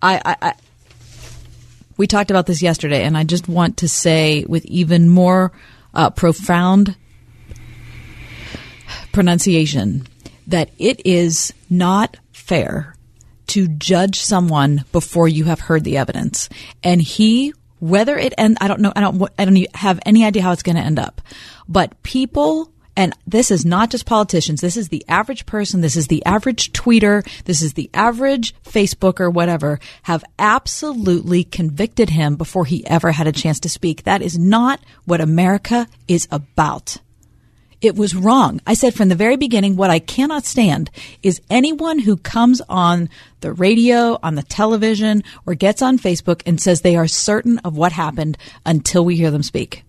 I, 0.00 0.20
I, 0.24 0.36
I 0.48 0.54
we 1.96 2.06
talked 2.06 2.30
about 2.30 2.46
this 2.46 2.62
yesterday, 2.62 3.04
and 3.04 3.16
I 3.16 3.24
just 3.24 3.48
want 3.48 3.78
to 3.78 3.88
say 3.88 4.44
with 4.48 4.64
even 4.66 5.08
more 5.08 5.52
uh, 5.94 6.10
profound 6.10 6.96
pronunciation 9.12 10.06
that 10.46 10.70
it 10.78 11.02
is 11.04 11.52
not 11.70 12.16
fair 12.32 12.94
to 13.48 13.68
judge 13.68 14.20
someone 14.20 14.84
before 14.92 15.28
you 15.28 15.44
have 15.44 15.60
heard 15.60 15.84
the 15.84 15.98
evidence. 15.98 16.48
And 16.82 17.00
he, 17.02 17.52
whether 17.80 18.16
it 18.16 18.32
end, 18.38 18.58
I 18.60 18.68
don't 18.68 18.80
know, 18.80 18.92
I 18.96 19.00
don't, 19.00 19.22
I 19.38 19.44
don't 19.44 19.76
have 19.76 20.00
any 20.06 20.24
idea 20.24 20.42
how 20.42 20.52
it's 20.52 20.62
going 20.62 20.76
to 20.76 20.82
end 20.82 20.98
up, 20.98 21.20
but 21.68 22.02
people 22.02 22.72
and 22.96 23.14
this 23.26 23.50
is 23.50 23.64
not 23.64 23.90
just 23.90 24.06
politicians. 24.06 24.60
This 24.60 24.76
is 24.76 24.88
the 24.88 25.04
average 25.08 25.46
person. 25.46 25.80
This 25.80 25.96
is 25.96 26.08
the 26.08 26.24
average 26.26 26.72
tweeter. 26.72 27.26
This 27.44 27.62
is 27.62 27.74
the 27.74 27.90
average 27.94 28.54
Facebooker, 28.64 29.32
whatever, 29.32 29.80
have 30.02 30.24
absolutely 30.38 31.44
convicted 31.44 32.10
him 32.10 32.36
before 32.36 32.66
he 32.66 32.86
ever 32.86 33.12
had 33.12 33.26
a 33.26 33.32
chance 33.32 33.60
to 33.60 33.68
speak. 33.68 34.02
That 34.02 34.22
is 34.22 34.38
not 34.38 34.80
what 35.04 35.20
America 35.20 35.86
is 36.06 36.28
about. 36.30 36.98
It 37.80 37.96
was 37.96 38.14
wrong. 38.14 38.60
I 38.64 38.74
said 38.74 38.94
from 38.94 39.08
the 39.08 39.16
very 39.16 39.36
beginning, 39.36 39.74
what 39.74 39.90
I 39.90 39.98
cannot 39.98 40.44
stand 40.44 40.88
is 41.22 41.40
anyone 41.50 41.98
who 41.98 42.16
comes 42.16 42.62
on 42.68 43.08
the 43.40 43.52
radio, 43.52 44.18
on 44.22 44.36
the 44.36 44.44
television, 44.44 45.24
or 45.46 45.56
gets 45.56 45.82
on 45.82 45.98
Facebook 45.98 46.42
and 46.46 46.60
says 46.60 46.80
they 46.80 46.94
are 46.94 47.08
certain 47.08 47.58
of 47.60 47.76
what 47.76 47.90
happened 47.90 48.38
until 48.64 49.04
we 49.04 49.16
hear 49.16 49.32
them 49.32 49.42
speak. 49.42 49.82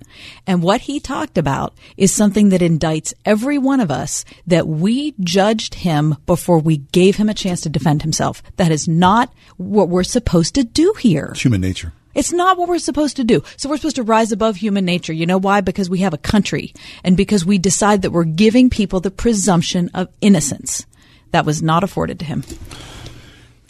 And 0.45 0.61
what 0.61 0.81
he 0.81 0.99
talked 0.99 1.37
about 1.37 1.73
is 1.97 2.13
something 2.13 2.49
that 2.49 2.61
indicts 2.61 3.13
every 3.25 3.57
one 3.57 3.79
of 3.79 3.91
us 3.91 4.25
that 4.47 4.67
we 4.67 5.13
judged 5.19 5.75
him 5.75 6.17
before 6.25 6.59
we 6.59 6.77
gave 6.77 7.17
him 7.17 7.29
a 7.29 7.33
chance 7.33 7.61
to 7.61 7.69
defend 7.69 8.01
himself. 8.01 8.43
That 8.57 8.71
is 8.71 8.87
not 8.87 9.33
what 9.57 9.89
we're 9.89 10.03
supposed 10.03 10.55
to 10.55 10.63
do 10.63 10.93
here. 10.99 11.29
It's 11.31 11.41
human 11.41 11.61
nature. 11.61 11.93
It's 12.15 12.31
not 12.31 12.57
what 12.57 12.69
we're 12.69 12.79
supposed 12.79 13.15
to 13.17 13.23
do. 13.23 13.43
So 13.57 13.69
we're 13.69 13.77
supposed 13.77 13.95
to 13.95 14.03
rise 14.03 14.31
above 14.31 14.55
human 14.55 14.85
nature. 14.85 15.13
You 15.13 15.25
know 15.25 15.39
why? 15.39 15.61
Because 15.61 15.89
we 15.89 15.99
have 15.99 16.13
a 16.13 16.17
country 16.19 16.73
and 17.03 17.17
because 17.17 17.45
we 17.45 17.57
decide 17.57 18.03
that 18.03 18.11
we're 18.11 18.23
giving 18.23 18.69
people 18.69 18.99
the 18.99 19.11
presumption 19.11 19.89
of 19.93 20.09
innocence. 20.21 20.85
That 21.31 21.45
was 21.45 21.63
not 21.63 21.83
afforded 21.83 22.19
to 22.19 22.25
him. 22.25 22.43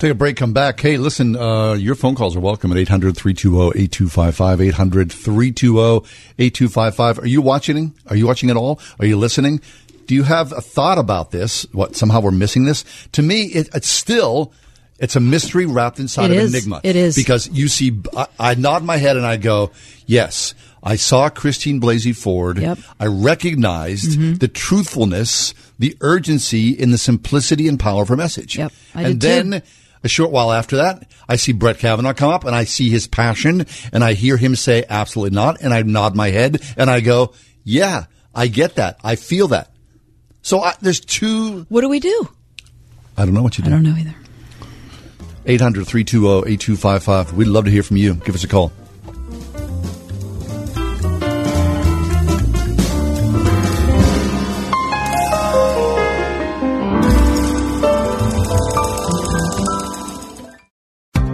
Take 0.04 0.12
a 0.12 0.16
break, 0.16 0.36
come 0.36 0.52
back. 0.52 0.82
Hey, 0.82 0.98
listen, 0.98 1.38
uh, 1.38 1.76
your 1.76 1.96
phone 1.96 2.14
calls 2.14 2.36
are 2.36 2.42
welcome 2.42 2.74
at 2.74 2.78
800 2.78 3.16
320 3.16 3.84
8255. 3.84 4.60
800 4.60 5.10
320 5.14 6.06
8255. 6.40 7.20
Are 7.20 7.26
you 7.26 7.42
watching? 7.42 7.94
Are 8.08 8.16
you 8.18 8.28
watching 8.28 8.50
at 8.50 8.58
all? 8.58 8.82
Are 9.00 9.06
you 9.06 9.16
listening? 9.16 9.62
Do 10.08 10.14
you 10.14 10.24
have 10.24 10.52
a 10.52 10.60
thought 10.60 10.98
about 10.98 11.32
this? 11.32 11.66
What, 11.72 11.96
somehow 11.96 12.20
we're 12.20 12.32
missing 12.32 12.66
this? 12.66 12.84
To 13.14 13.22
me, 13.22 13.44
it, 13.44 13.70
it's 13.74 13.88
still 13.88 14.52
it's 15.00 15.16
a 15.16 15.22
mystery 15.22 15.66
wrapped 15.66 16.00
inside 16.00 16.32
It 16.32 16.38
of 16.38 16.44
is. 16.44 16.54
enigma. 16.54 16.82
It 16.84 16.98
is. 16.98 17.16
because 17.16 17.48
you 17.48 17.70
see. 17.70 17.98
I, 18.14 18.28
I 18.38 18.56
nod 18.56 18.84
my 18.84 18.98
head 18.98 19.16
and 19.16 19.26
I 19.26 19.38
go, 19.38 19.72
"Yes, 20.06 20.54
I 20.84 20.98
saw 20.98 21.30
Christine 21.30 21.80
Blasey 21.80 22.14
Ford. 22.14 22.58
Yep. 22.58 22.78
I 23.00 23.06
recognized 23.06 24.40
the 24.42 24.50
truthfulness, 24.50 25.54
the 25.80 25.96
urgency, 26.02 26.72
in 26.72 26.92
the 26.92 26.98
simplicity 26.98 27.70
and 27.70 27.80
power 27.80 28.02
of 28.02 28.10
her 28.10 28.18
message. 28.18 28.58
Yep, 28.58 28.74
I 28.94 29.02
and 29.04 29.22
did 29.22 29.50
too. 29.50 29.62
Then." 30.04 30.08
A 30.08 30.10
short 30.10 30.32
while 30.32 30.52
after 30.52 30.76
that, 30.78 31.10
I 31.30 31.38
see 31.38 31.54
Brett 31.54 31.80
Kavanaugh 31.80 32.14
come 32.14 32.30
up 32.30 32.44
and 32.44 32.56
I 32.56 32.66
see 32.66 32.90
his 32.90 33.08
passion 33.08 33.66
and 33.92 34.04
I 34.04 34.14
hear 34.14 34.38
him 34.38 34.56
say 34.56 34.84
absolutely 34.90 35.36
not 35.36 35.62
and 35.62 35.74
I 35.74 35.82
nod 35.84 36.16
my 36.16 36.30
head 36.30 36.62
and 36.78 36.90
I 36.90 37.00
go, 37.00 37.34
yeah, 37.64 38.06
I 38.36 38.48
get 38.48 38.76
that. 38.76 39.00
I 39.04 39.16
feel 39.16 39.48
that. 39.50 39.72
So 40.42 40.62
I, 40.62 40.74
there's 40.82 41.00
two, 41.00 41.66
What 41.70 41.82
do 41.82 41.90
we 41.90 42.02
do? 42.02 42.30
I 43.18 43.26
don't 43.26 43.34
know 43.34 43.44
what 43.44 43.58
you 43.58 43.64
do. 43.64 43.70
I 43.74 43.78
do. 43.78 43.84
don't 43.84 43.94
know 43.94 44.00
either. 44.00 44.16
800 45.46 45.86
320 45.88 46.52
8255. 46.54 47.34
We'd 47.34 47.48
love 47.48 47.66
to 47.66 47.72
hear 47.72 47.84
from 47.84 47.98
you. 47.98 48.16
Give 48.16 48.36
us 48.36 48.44
a 48.44 48.48
call. 48.48 48.72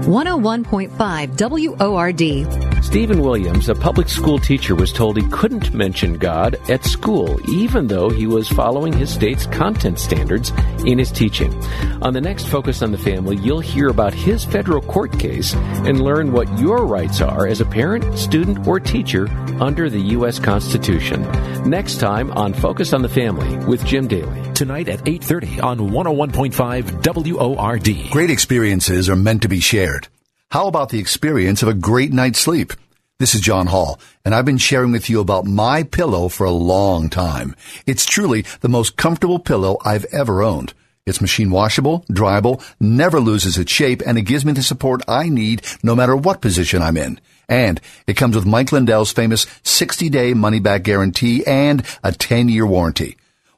One 0.09 0.25
hundred 0.39 0.45
oh 0.45 0.49
one 0.49 0.63
point 0.63 0.91
five 0.93 1.35
WORD. 1.37 2.83
Stephen 2.83 3.21
Williams, 3.21 3.69
a 3.69 3.75
public 3.75 4.09
school 4.09 4.39
teacher, 4.39 4.73
was 4.73 4.91
told 4.91 5.17
he 5.17 5.27
couldn't 5.29 5.73
mention 5.73 6.17
God 6.17 6.57
at 6.69 6.85
school, 6.85 7.39
even 7.49 7.87
though 7.87 8.09
he 8.09 8.25
was 8.25 8.49
following 8.49 8.93
his 8.93 9.13
state's 9.13 9.45
content 9.45 9.99
standards 9.99 10.51
in 10.85 10.97
his 10.97 11.11
teaching. 11.11 11.53
On 12.01 12.13
the 12.13 12.21
next 12.21 12.47
Focus 12.47 12.81
on 12.81 12.91
the 12.91 12.97
Family, 12.97 13.35
you'll 13.37 13.59
hear 13.59 13.89
about 13.89 14.13
his 14.13 14.45
federal 14.45 14.81
court 14.81 15.17
case 15.19 15.53
and 15.53 16.01
learn 16.01 16.31
what 16.31 16.57
your 16.57 16.85
rights 16.85 17.21
are 17.21 17.45
as 17.45 17.61
a 17.61 17.65
parent, 17.65 18.17
student, 18.17 18.65
or 18.65 18.79
teacher 18.79 19.27
under 19.59 19.89
the 19.89 20.01
U.S. 20.17 20.39
Constitution. 20.39 21.21
Next 21.69 21.99
time 21.99 22.31
on 22.31 22.53
Focus 22.53 22.93
on 22.93 23.01
the 23.01 23.09
Family 23.09 23.57
with 23.65 23.85
Jim 23.85 24.07
Daly. 24.07 24.53
Tonight 24.53 24.89
at 24.89 25.03
8.30 25.05 25.63
on 25.63 25.77
101.5 25.79 27.35
WORD. 27.35 28.09
Great 28.11 28.29
experiences 28.31 29.09
are 29.09 29.15
meant 29.15 29.41
to 29.43 29.47
be 29.47 29.59
shared. 29.59 30.07
How 30.51 30.65
about 30.65 30.89
the 30.89 30.97
experience 30.97 31.61
of 31.61 31.69
a 31.69 31.75
great 31.75 32.11
night's 32.11 32.39
sleep? 32.39 32.73
This 33.19 33.35
is 33.35 33.41
John 33.41 33.67
Hall, 33.67 33.99
and 34.25 34.33
I've 34.33 34.45
been 34.45 34.57
sharing 34.57 34.91
with 34.91 35.07
you 35.07 35.19
about 35.19 35.45
my 35.45 35.83
pillow 35.83 36.27
for 36.27 36.43
a 36.43 36.49
long 36.49 37.07
time. 37.07 37.55
It's 37.85 38.03
truly 38.03 38.45
the 38.61 38.67
most 38.67 38.97
comfortable 38.97 39.37
pillow 39.37 39.77
I've 39.85 40.05
ever 40.05 40.41
owned. 40.41 40.73
It's 41.05 41.21
machine 41.21 41.51
washable, 41.51 42.03
dryable, 42.09 42.65
never 42.79 43.19
loses 43.19 43.59
its 43.59 43.71
shape, 43.71 44.01
and 44.07 44.17
it 44.17 44.23
gives 44.23 44.43
me 44.43 44.53
the 44.53 44.63
support 44.63 45.03
I 45.07 45.29
need 45.29 45.61
no 45.83 45.95
matter 45.95 46.15
what 46.15 46.41
position 46.41 46.81
I'm 46.81 46.97
in. 46.97 47.21
And 47.47 47.79
it 48.07 48.17
comes 48.17 48.35
with 48.35 48.47
Mike 48.47 48.71
Lindell's 48.71 49.11
famous 49.11 49.45
60 49.61 50.09
day 50.09 50.33
money 50.33 50.59
back 50.59 50.81
guarantee 50.81 51.45
and 51.45 51.85
a 52.03 52.11
10 52.11 52.49
year 52.49 52.65
warranty. 52.65 53.17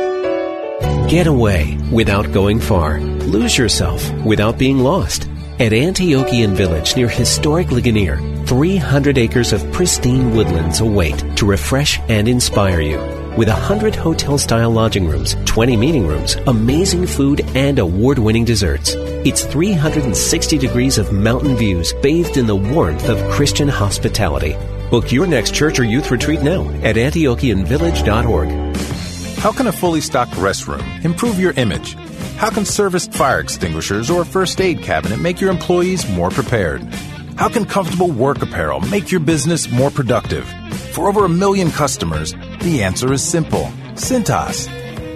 Get 1.09 1.27
away 1.27 1.79
without 1.93 2.33
going 2.33 2.61
far. 2.61 3.01
Lose 3.01 3.57
yourself 3.57 4.11
without 4.25 4.59
being 4.59 4.79
lost. 4.79 5.29
At 5.59 5.73
Antiochian 5.73 6.55
Village 6.55 6.97
near 6.97 7.09
historic 7.09 7.71
Ligonier, 7.71 8.17
300 8.47 9.19
acres 9.19 9.53
of 9.53 9.71
pristine 9.73 10.35
woodlands 10.35 10.81
await 10.81 11.23
to 11.37 11.47
refresh 11.47 12.01
and 12.09 12.27
inspire 12.27 12.81
you. 12.81 12.99
With 13.37 13.49
100 13.49 13.95
hotel 13.95 14.39
style 14.39 14.71
lodging 14.71 15.07
rooms, 15.07 15.37
20 15.45 15.77
meeting 15.77 16.07
rooms, 16.07 16.37
amazing 16.47 17.07
food, 17.07 17.41
and 17.55 17.79
award 17.79 18.19
winning 18.19 18.45
desserts. 18.45 18.95
It's 19.25 19.45
360 19.45 20.59
degrees 20.59 20.99
of 20.99 21.13
mountain 21.13 21.57
views 21.57 21.93
bathed 22.03 22.37
in 22.37 22.47
the 22.47 22.57
warmth 22.57 23.09
of 23.09 23.31
Christian 23.31 23.69
hospitality. 23.69 24.57
Book 24.91 25.11
your 25.11 25.27
next 25.27 25.55
church 25.55 25.79
or 25.79 25.85
youth 25.85 26.11
retreat 26.11 26.43
now 26.43 26.69
at 26.83 26.97
AntiochianVillage.org. 26.97 28.94
How 29.45 29.53
can 29.53 29.67
a 29.67 29.73
fully 29.73 30.01
stocked 30.01 30.33
restroom 30.37 31.05
improve 31.05 31.39
your 31.39 31.53
image? 31.59 31.97
How 32.39 32.49
can 32.49 32.65
serviced 32.65 33.13
fire 33.13 33.41
extinguishers 33.41 34.09
or 34.09 34.23
a 34.23 34.25
first 34.25 34.59
aid 34.59 34.81
cabinet 34.81 35.21
make 35.21 35.39
your 35.39 35.51
employees 35.51 36.09
more 36.09 36.31
prepared? 36.31 36.83
How 37.37 37.51
can 37.51 37.67
comfortable 37.67 38.11
work 38.11 38.41
apparel 38.41 38.81
make 38.81 39.11
your 39.11 39.21
business 39.21 39.71
more 39.71 39.91
productive? 39.91 40.49
For 40.95 41.09
over 41.09 41.27
a 41.27 41.29
million 41.29 41.71
customers, 41.71 42.33
the 42.63 42.83
answer 42.83 43.13
is 43.13 43.23
simple 43.23 43.71
Cintas. 43.97 44.67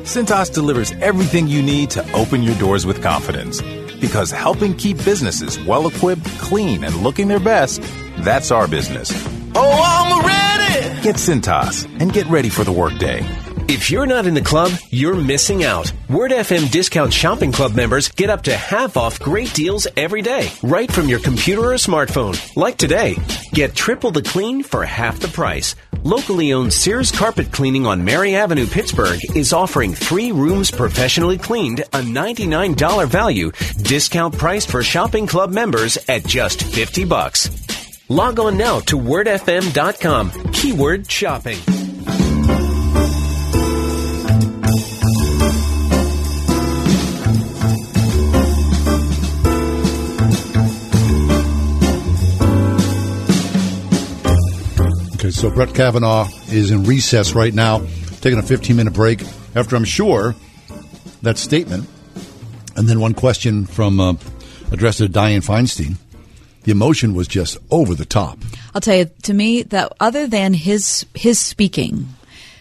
Cintas 0.05 0.51
delivers 0.51 0.93
everything 1.01 1.49
you 1.49 1.63
need 1.63 1.89
to 1.93 2.13
open 2.13 2.43
your 2.43 2.55
doors 2.57 2.85
with 2.85 3.03
confidence. 3.03 3.63
Because 3.99 4.31
helping 4.31 4.75
keep 4.75 5.03
businesses 5.07 5.59
well 5.65 5.89
equipped, 5.89 6.27
clean, 6.39 6.85
and 6.85 6.95
looking 6.97 7.29
their 7.29 7.41
best, 7.41 7.81
that's 8.19 8.51
our 8.51 8.69
business. 8.69 9.11
Oh, 9.55 10.21
I'm 10.21 10.27
ready! 10.27 11.03
Get 11.03 11.17
Cintas 11.17 11.87
and 11.99 12.13
get 12.13 12.27
ready 12.27 12.51
for 12.51 12.63
the 12.63 12.73
workday. 12.73 13.27
If 13.71 13.91
you're 13.91 14.07
not 14.07 14.27
in 14.27 14.33
the 14.33 14.41
club, 14.41 14.73
you're 14.89 15.15
missing 15.15 15.63
out. 15.63 15.93
Word 16.09 16.31
FM 16.31 16.71
Discount 16.71 17.13
Shopping 17.13 17.53
Club 17.53 17.75
members 17.75 18.09
get 18.09 18.31
up 18.31 18.41
to 18.45 18.57
half 18.57 18.97
off 18.97 19.21
great 19.21 19.53
deals 19.53 19.87
every 19.95 20.23
day, 20.23 20.51
right 20.63 20.91
from 20.91 21.07
your 21.07 21.19
computer 21.19 21.73
or 21.73 21.75
smartphone. 21.75 22.35
Like 22.57 22.79
today, 22.79 23.17
get 23.53 23.75
triple 23.75 24.11
the 24.11 24.23
clean 24.23 24.63
for 24.63 24.87
half 24.87 25.21
the 25.21 25.29
price. 25.29 25.77
Locally 26.03 26.55
owned 26.55 26.73
Sears 26.73 27.13
Carpet 27.13 27.53
Cleaning 27.53 27.87
on 27.87 28.03
Mary 28.03 28.35
Avenue, 28.35 28.67
Pittsburgh 28.67 29.21
is 29.37 29.53
offering 29.53 29.93
three 29.93 30.33
rooms 30.33 30.71
professionally 30.71 31.37
cleaned, 31.37 31.81
a 31.81 32.01
$99 32.01 33.07
value, 33.07 33.53
discount 33.83 34.39
priced 34.39 34.71
for 34.71 34.83
shopping 34.83 35.27
club 35.27 35.51
members 35.51 35.99
at 36.09 36.25
just 36.25 36.63
50 36.63 37.05
bucks. 37.05 37.51
Log 38.09 38.41
on 38.41 38.57
now 38.57 38.81
to 38.81 38.97
wordfm.com, 38.97 40.31
keyword 40.53 41.11
shopping. 41.11 41.59
So 55.39 55.53
Brett 55.53 55.73
Kavanaugh 55.73 56.27
is 56.49 56.73
in 56.73 56.83
recess 56.83 57.33
right 57.33 57.55
now, 57.55 57.87
taking 58.21 58.41
a 58.41 58.43
15 58.43 58.75
minute 58.75 58.93
break 58.93 59.23
after 59.55 59.77
I'm 59.77 59.85
sure 59.85 60.35
that 61.23 61.39
statement. 61.39 61.89
And 62.75 62.89
then 62.89 62.99
one 62.99 63.15
question 63.15 63.65
from 63.65 64.01
uh, 64.01 64.15
addressed 64.73 64.99
to 64.99 65.07
Dianne 65.07 65.47
Feinstein. 65.47 65.95
The 66.65 66.73
emotion 66.73 67.15
was 67.15 67.29
just 67.29 67.57
over 67.71 67.95
the 67.95 68.05
top. 68.05 68.41
I'll 68.75 68.81
tell 68.81 68.97
you, 68.97 69.05
to 69.23 69.33
me, 69.33 69.63
that 69.63 69.93
other 70.01 70.27
than 70.27 70.55
his 70.55 71.07
his 71.15 71.39
speaking, 71.39 72.09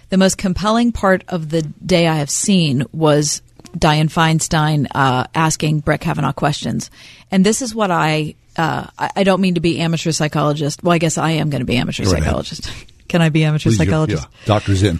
the 0.09 0.17
most 0.19 0.37
compelling 0.37 0.91
part 0.91 1.23
of 1.29 1.49
the 1.49 1.63
day 1.63 2.05
I 2.05 2.17
have 2.17 2.29
seen 2.29 2.85
was 2.91 3.41
Dianne 3.75 4.11
Feinstein 4.11 4.85
uh, 4.93 5.25
asking 5.33 5.79
Brett 5.79 6.01
Kavanaugh 6.01 6.31
questions, 6.31 6.91
and 7.31 7.43
this 7.43 7.63
is 7.63 7.73
what 7.73 7.89
I 7.89 8.35
uh, 8.57 8.87
I, 8.97 9.11
I 9.17 9.23
don't 9.23 9.41
mean 9.41 9.55
to 9.55 9.59
be 9.59 9.79
amateur 9.79 10.11
psychologist. 10.11 10.83
Well, 10.83 10.93
I 10.93 10.97
guess 10.97 11.17
I 11.17 11.31
am 11.31 11.49
going 11.49 11.61
to 11.61 11.65
be 11.65 11.77
amateur 11.77 12.03
Go 12.03 12.11
psychologist. 12.11 12.69
Can 13.07 13.21
I 13.21 13.29
be 13.29 13.43
amateur 13.43 13.69
Please, 13.69 13.77
psychologist? 13.77 14.27
yeah, 14.29 14.45
doctor's 14.45 14.83
in. 14.83 14.99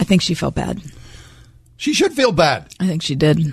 I 0.00 0.04
think 0.04 0.22
she 0.22 0.34
felt 0.34 0.54
bad. 0.54 0.82
She 1.76 1.92
should 1.92 2.12
feel 2.12 2.32
bad. 2.32 2.74
I 2.80 2.86
think 2.86 3.02
she 3.02 3.14
did. 3.14 3.52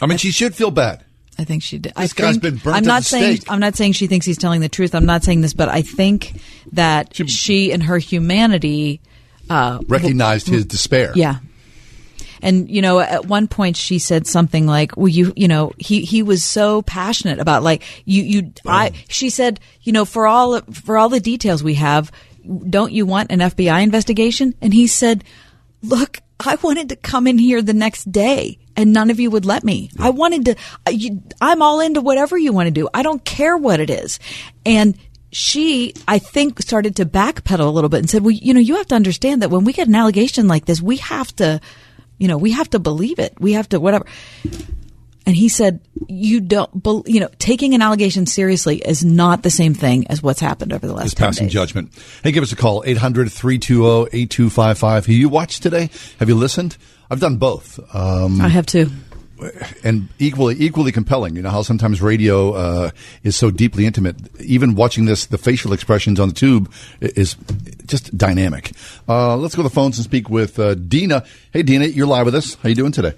I 0.00 0.06
mean, 0.06 0.18
she 0.18 0.30
should 0.30 0.54
feel 0.54 0.70
bad. 0.70 1.04
I 1.38 1.44
think 1.44 1.62
she 1.62 1.78
did. 1.78 1.94
This 1.96 2.12
I 2.12 2.20
guy's 2.20 2.38
been 2.38 2.56
burnt 2.56 2.76
I'm 2.76 2.84
not 2.84 3.04
saying 3.04 3.36
stake. 3.36 3.50
I'm 3.50 3.60
not 3.60 3.76
saying 3.76 3.92
she 3.92 4.06
thinks 4.06 4.26
he's 4.26 4.38
telling 4.38 4.60
the 4.60 4.68
truth. 4.68 4.94
I'm 4.94 5.06
not 5.06 5.22
saying 5.22 5.40
this, 5.40 5.54
but 5.54 5.68
I 5.68 5.82
think 5.82 6.40
that 6.72 7.14
she, 7.28 7.72
and 7.72 7.82
her 7.84 7.98
humanity 7.98 9.00
uh, 9.50 9.80
Recognized 9.88 10.48
his 10.48 10.66
despair. 10.66 11.12
Yeah. 11.14 11.36
And 12.42 12.70
you 12.70 12.80
know, 12.82 13.00
at 13.00 13.26
one 13.26 13.48
point 13.48 13.76
she 13.76 13.98
said 13.98 14.26
something 14.26 14.66
like, 14.66 14.96
"Well, 14.96 15.08
you, 15.08 15.32
you 15.36 15.48
know, 15.48 15.72
he 15.78 16.02
he 16.02 16.22
was 16.22 16.44
so 16.44 16.82
passionate 16.82 17.38
about 17.38 17.62
like 17.62 17.82
you, 18.04 18.22
you, 18.22 18.52
I." 18.66 18.92
She 19.08 19.30
said, 19.30 19.60
"You 19.82 19.92
know, 19.92 20.04
for 20.04 20.26
all 20.26 20.60
for 20.60 20.98
all 20.98 21.08
the 21.08 21.20
details 21.20 21.62
we 21.62 21.74
have, 21.74 22.10
don't 22.68 22.92
you 22.92 23.06
want 23.06 23.32
an 23.32 23.40
FBI 23.40 23.82
investigation?" 23.82 24.54
And 24.60 24.72
he 24.72 24.86
said, 24.86 25.24
"Look, 25.82 26.20
I 26.40 26.56
wanted 26.62 26.88
to 26.90 26.96
come 26.96 27.26
in 27.26 27.38
here 27.38 27.62
the 27.62 27.74
next 27.74 28.10
day." 28.10 28.58
And 28.76 28.92
none 28.92 29.10
of 29.10 29.18
you 29.18 29.28
would 29.32 29.44
let 29.44 29.64
me. 29.64 29.90
I 29.98 30.10
wanted 30.10 30.44
to. 30.44 30.92
You- 30.92 31.20
I'm 31.40 31.62
all 31.62 31.80
into 31.80 32.00
whatever 32.00 32.38
you 32.38 32.52
want 32.52 32.68
to 32.68 32.70
do. 32.70 32.88
I 32.94 33.02
don't 33.02 33.24
care 33.24 33.56
what 33.56 33.80
it 33.80 33.90
is. 33.90 34.20
And 34.64 34.96
she, 35.32 35.92
I 36.06 36.18
think, 36.20 36.60
started 36.62 36.94
to 36.96 37.04
backpedal 37.04 37.66
a 37.66 37.70
little 37.70 37.90
bit 37.90 37.98
and 37.98 38.08
said, 38.08 38.22
"Well, 38.22 38.30
you 38.30 38.54
know, 38.54 38.60
you 38.60 38.76
have 38.76 38.86
to 38.86 38.94
understand 38.94 39.42
that 39.42 39.50
when 39.50 39.64
we 39.64 39.72
get 39.72 39.88
an 39.88 39.96
allegation 39.96 40.46
like 40.46 40.66
this, 40.66 40.80
we 40.80 40.98
have 40.98 41.34
to, 41.36 41.60
you 42.18 42.28
know, 42.28 42.36
we 42.36 42.52
have 42.52 42.68
to 42.70 42.78
believe 42.78 43.18
it. 43.18 43.34
We 43.38 43.54
have 43.54 43.68
to 43.70 43.80
whatever." 43.80 44.06
And 45.26 45.36
he 45.36 45.48
said, 45.48 45.80
"You 46.08 46.40
don't, 46.40 46.82
bel 46.82 47.04
you 47.06 47.20
know, 47.20 47.28
taking 47.38 47.74
an 47.74 47.82
allegation 47.82 48.24
seriously 48.26 48.76
is 48.76 49.04
not 49.04 49.42
the 49.42 49.50
same 49.50 49.74
thing 49.74 50.06
as 50.08 50.22
what's 50.22 50.40
happened 50.40 50.72
over 50.72 50.86
the 50.86 50.94
last 50.94 51.04
Just 51.04 51.16
10 51.18 51.26
passing 51.28 51.46
days." 51.46 51.52
judgment. 51.52 51.92
Hey, 52.22 52.32
give 52.32 52.42
us 52.42 52.52
a 52.52 52.56
call, 52.56 52.82
800 52.86 53.30
320 53.30 54.08
8255. 54.12 55.06
Have 55.06 55.14
you 55.14 55.28
watched 55.28 55.62
today? 55.62 55.90
Have 56.18 56.28
you 56.28 56.34
listened? 56.34 56.76
I've 57.10 57.20
done 57.20 57.36
both. 57.36 57.78
Um, 57.94 58.40
I 58.40 58.48
have 58.48 58.66
too. 58.66 58.90
And 59.84 60.08
equally 60.18 60.56
equally 60.58 60.92
compelling. 60.92 61.36
You 61.36 61.42
know 61.42 61.50
how 61.50 61.62
sometimes 61.62 62.00
radio 62.00 62.52
uh, 62.52 62.90
is 63.22 63.36
so 63.36 63.50
deeply 63.50 63.86
intimate. 63.86 64.16
Even 64.40 64.74
watching 64.74 65.04
this, 65.04 65.26
the 65.26 65.38
facial 65.38 65.72
expressions 65.72 66.20
on 66.20 66.28
the 66.28 66.34
tube 66.34 66.72
is 67.00 67.36
just 67.86 68.16
dynamic. 68.16 68.72
Uh, 69.08 69.36
let's 69.36 69.54
go 69.54 69.62
to 69.62 69.68
the 69.68 69.74
phones 69.74 69.98
and 69.98 70.04
speak 70.04 70.28
with 70.28 70.58
uh, 70.58 70.74
Dina. 70.74 71.24
Hey, 71.52 71.62
Dina, 71.62 71.86
you're 71.86 72.06
live 72.06 72.26
with 72.26 72.34
us. 72.34 72.54
How 72.56 72.68
you 72.68 72.74
doing 72.74 72.92
today? 72.92 73.14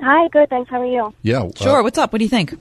Hi, 0.00 0.28
good. 0.28 0.50
Thanks. 0.50 0.70
How 0.70 0.80
are 0.82 0.86
you? 0.86 1.14
Yeah, 1.22 1.44
uh, 1.44 1.50
Sure. 1.56 1.82
What's 1.82 1.98
up? 1.98 2.12
What 2.12 2.18
do 2.18 2.24
you 2.24 2.30
think? 2.30 2.54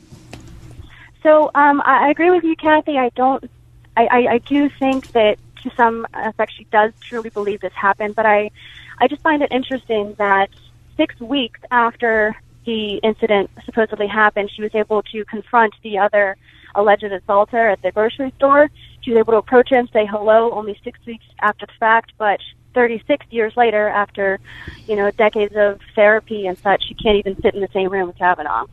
So 1.23 1.51
um, 1.55 1.81
I, 1.81 2.07
I 2.07 2.09
agree 2.09 2.29
with 2.31 2.43
you, 2.43 2.55
Kathy. 2.55 2.97
I 2.97 3.09
don't. 3.15 3.49
I, 3.95 4.05
I, 4.05 4.27
I 4.33 4.37
do 4.39 4.69
think 4.69 5.11
that 5.11 5.37
to 5.63 5.71
some 5.75 6.05
effect 6.13 6.53
she 6.57 6.65
does 6.65 6.91
truly 7.01 7.29
believe 7.29 7.61
this 7.61 7.73
happened, 7.73 8.15
but 8.15 8.25
I, 8.25 8.51
I 8.99 9.07
just 9.07 9.21
find 9.21 9.41
it 9.41 9.51
interesting 9.51 10.15
that 10.17 10.49
six 10.97 11.19
weeks 11.19 11.59
after 11.71 12.35
the 12.65 12.95
incident 12.97 13.49
supposedly 13.65 14.07
happened, 14.07 14.49
she 14.53 14.61
was 14.61 14.73
able 14.73 15.01
to 15.03 15.25
confront 15.25 15.73
the 15.83 15.97
other 15.97 16.35
alleged 16.75 17.03
assaulter 17.03 17.69
at 17.69 17.81
the 17.81 17.91
grocery 17.91 18.33
store. 18.37 18.69
She 19.01 19.11
was 19.11 19.19
able 19.19 19.33
to 19.33 19.37
approach 19.37 19.69
him, 19.69 19.87
say 19.93 20.05
hello, 20.05 20.51
only 20.51 20.79
six 20.83 20.99
weeks 21.05 21.25
after 21.41 21.65
the 21.65 21.73
fact, 21.79 22.13
but 22.17 22.39
36 22.73 23.25
years 23.29 23.55
later, 23.55 23.87
after 23.87 24.39
you 24.87 24.95
know 24.95 25.11
decades 25.11 25.53
of 25.55 25.79
therapy 25.95 26.47
and 26.47 26.57
such, 26.57 26.83
she 26.87 26.95
can't 26.95 27.17
even 27.17 27.39
sit 27.41 27.53
in 27.53 27.61
the 27.61 27.69
same 27.73 27.89
room 27.89 28.07
with 28.07 28.17
Kavanaugh. 28.17 28.65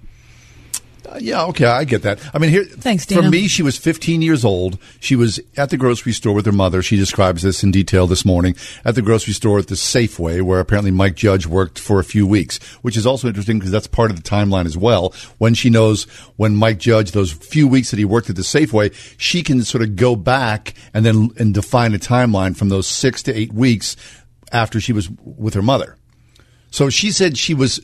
Yeah, 1.19 1.45
okay, 1.47 1.67
I 1.67 1.85
get 1.85 2.03
that. 2.03 2.19
I 2.35 2.39
mean, 2.39 2.51
here, 2.51 2.65
Thanks, 2.65 3.05
for 3.05 3.23
me, 3.23 3.49
she 3.49 3.63
was 3.63 3.77
15 3.77 4.23
years 4.23 4.45
old. 4.45 4.79
She 5.01 5.17
was 5.17 5.41
at 5.57 5.71
the 5.71 5.77
grocery 5.77 6.13
store 6.13 6.35
with 6.35 6.47
her 6.47 6.53
mother. 6.53 6.83
She 6.83 6.97
describes 6.97 7.43
this 7.43 7.63
in 7.63 7.71
detail 7.71 8.07
this 8.07 8.25
morning 8.25 8.55
at 8.85 8.95
the 8.95 9.03
grocery 9.03 9.33
store 9.33 9.59
at 9.59 9.69
the 9.69 9.75
Safeway, 9.75 10.43
where 10.43 10.61
apparently 10.61 10.91
Mike 10.91 11.17
Judge 11.17 11.47
worked 11.47 11.79
for 11.79 12.01
a 12.01 12.05
few 12.05 12.27
weeks, 12.27 12.59
which 12.83 12.97
is 12.97 13.07
also 13.07 13.29
interesting 13.29 13.59
because 13.59 13.73
that's 13.73 13.87
part 13.87 14.11
of 14.11 14.17
the 14.17 14.29
timeline 14.29 14.67
as 14.67 14.77
well. 14.77 15.15
When 15.39 15.55
she 15.55 15.71
knows 15.71 16.05
when 16.37 16.57
Mike 16.57 16.79
Judge, 16.79 17.13
those 17.13 17.33
few 17.33 17.67
weeks 17.67 17.91
that 17.91 17.99
he 17.99 18.05
worked 18.05 18.31
at 18.31 18.37
the 18.37 18.43
Safeway, 18.43 18.95
she 19.19 19.43
can 19.43 19.63
sort 19.63 19.83
of 19.83 19.97
go 19.97 20.17
back 20.17 20.75
and 20.95 21.05
then 21.05 21.31
and 21.39 21.55
define 21.55 21.95
a 21.95 21.99
timeline 21.99 22.57
from 22.57 22.69
those 22.69 22.87
six 22.87 23.23
to 23.25 23.35
eight 23.35 23.53
weeks 23.53 23.97
after 24.53 24.81
she 24.81 24.93
was 24.93 25.09
with 25.25 25.55
her 25.55 25.63
mother. 25.63 25.97
So 26.71 26.89
she 26.89 27.11
said 27.11 27.37
she 27.37 27.55
was, 27.55 27.81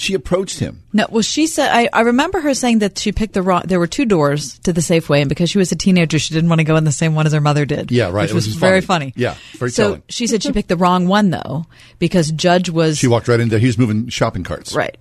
she 0.00 0.14
approached 0.14 0.58
him. 0.58 0.82
No, 0.92 1.06
well, 1.10 1.22
she 1.22 1.46
said, 1.46 1.70
I, 1.72 1.88
I 1.92 2.00
remember 2.02 2.40
her 2.40 2.54
saying 2.54 2.78
that 2.80 2.98
she 2.98 3.12
picked 3.12 3.34
the 3.34 3.42
wrong, 3.42 3.62
there 3.66 3.78
were 3.78 3.86
two 3.86 4.04
doors 4.06 4.58
to 4.60 4.72
the 4.72 4.80
Safeway, 4.80 5.20
and 5.20 5.28
because 5.28 5.50
she 5.50 5.58
was 5.58 5.70
a 5.72 5.76
teenager, 5.76 6.18
she 6.18 6.32
didn't 6.34 6.48
want 6.48 6.60
to 6.60 6.64
go 6.64 6.76
in 6.76 6.84
the 6.84 6.92
same 6.92 7.14
one 7.14 7.26
as 7.26 7.32
her 7.32 7.40
mother 7.40 7.64
did. 7.66 7.90
Yeah, 7.90 8.06
right. 8.10 8.22
Which 8.22 8.30
It 8.30 8.34
was, 8.34 8.46
was 8.46 8.54
very 8.56 8.80
funny. 8.80 9.10
funny. 9.10 9.14
Yeah, 9.16 9.34
very 9.58 9.70
So 9.70 9.82
telling. 9.82 10.02
she 10.08 10.26
said 10.26 10.42
she 10.42 10.52
picked 10.52 10.68
the 10.68 10.76
wrong 10.76 11.06
one, 11.08 11.30
though, 11.30 11.66
because 11.98 12.30
Judge 12.32 12.70
was. 12.70 12.98
She 12.98 13.08
walked 13.08 13.28
right 13.28 13.40
into. 13.40 13.58
He 13.58 13.66
was 13.66 13.78
moving 13.78 14.08
shopping 14.08 14.44
carts. 14.44 14.74
Right. 14.74 14.96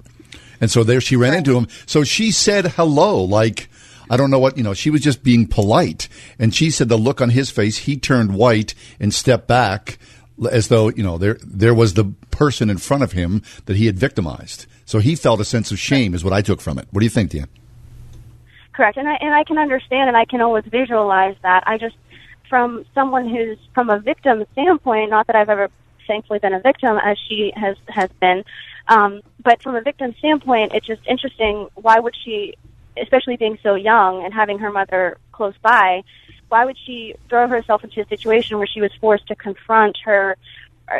And 0.59 0.71
so 0.71 0.83
there 0.83 0.99
she 1.01 1.15
ran 1.15 1.33
into 1.35 1.55
him. 1.55 1.67
So 1.85 2.03
she 2.03 2.31
said 2.31 2.65
hello, 2.65 3.23
like 3.23 3.69
I 4.09 4.17
don't 4.17 4.31
know 4.31 4.39
what 4.39 4.57
you 4.57 4.63
know. 4.63 4.73
She 4.73 4.89
was 4.89 5.01
just 5.01 5.21
being 5.23 5.45
polite, 5.47 6.07
and 6.39 6.55
she 6.55 6.71
said 6.71 6.89
the 6.89 6.97
look 6.97 7.21
on 7.21 7.29
his 7.29 7.51
face. 7.51 7.77
He 7.77 7.95
turned 7.97 8.33
white 8.33 8.73
and 8.99 9.13
stepped 9.13 9.47
back, 9.47 9.99
as 10.51 10.69
though 10.69 10.89
you 10.89 11.03
know 11.03 11.17
there 11.19 11.37
there 11.43 11.75
was 11.75 11.93
the 11.93 12.05
person 12.31 12.69
in 12.71 12.77
front 12.79 13.03
of 13.03 13.11
him 13.11 13.43
that 13.65 13.75
he 13.77 13.85
had 13.85 13.99
victimized. 13.99 14.65
So 14.87 14.99
he 14.99 15.15
felt 15.15 15.41
a 15.41 15.45
sense 15.45 15.71
of 15.71 15.77
shame, 15.77 16.15
is 16.15 16.23
what 16.23 16.31
I 16.31 16.41
took 16.41 16.61
from 16.61 16.79
it. 16.79 16.87
What 16.91 17.01
do 17.01 17.05
you 17.05 17.09
think, 17.09 17.31
Dan? 17.31 17.47
Correct, 18.71 18.97
and 18.97 19.07
I 19.07 19.15
and 19.15 19.33
I 19.35 19.43
can 19.43 19.57
understand, 19.57 20.07
and 20.07 20.15
I 20.15 20.23
can 20.23 20.39
always 20.39 20.63
visualize 20.63 21.35
that. 21.43 21.65
I 21.67 21.77
just, 21.77 21.97
from 22.49 22.85
someone 22.95 23.27
who's 23.27 23.57
from 23.75 23.89
a 23.89 23.99
victim 23.99 24.45
standpoint, 24.53 25.09
not 25.09 25.27
that 25.27 25.35
I've 25.35 25.49
ever 25.49 25.69
thankfully 26.07 26.39
been 26.39 26.53
a 26.53 26.61
victim 26.61 26.97
as 27.03 27.17
she 27.27 27.51
has 27.55 27.75
has 27.89 28.09
been, 28.21 28.45
um, 28.87 29.21
but 29.43 29.61
from 29.61 29.75
a 29.75 29.81
victim 29.81 30.15
standpoint, 30.19 30.71
it's 30.73 30.87
just 30.87 31.01
interesting. 31.05 31.67
Why 31.75 31.99
would 31.99 32.15
she, 32.23 32.55
especially 32.95 33.35
being 33.35 33.59
so 33.61 33.75
young 33.75 34.23
and 34.23 34.33
having 34.33 34.59
her 34.59 34.71
mother 34.71 35.17
close 35.33 35.55
by, 35.61 36.03
why 36.47 36.63
would 36.63 36.77
she 36.85 37.15
throw 37.27 37.49
herself 37.49 37.83
into 37.83 37.99
a 37.99 38.07
situation 38.07 38.57
where 38.57 38.67
she 38.67 38.79
was 38.79 38.91
forced 39.01 39.27
to 39.27 39.35
confront 39.35 39.97
her, 40.05 40.37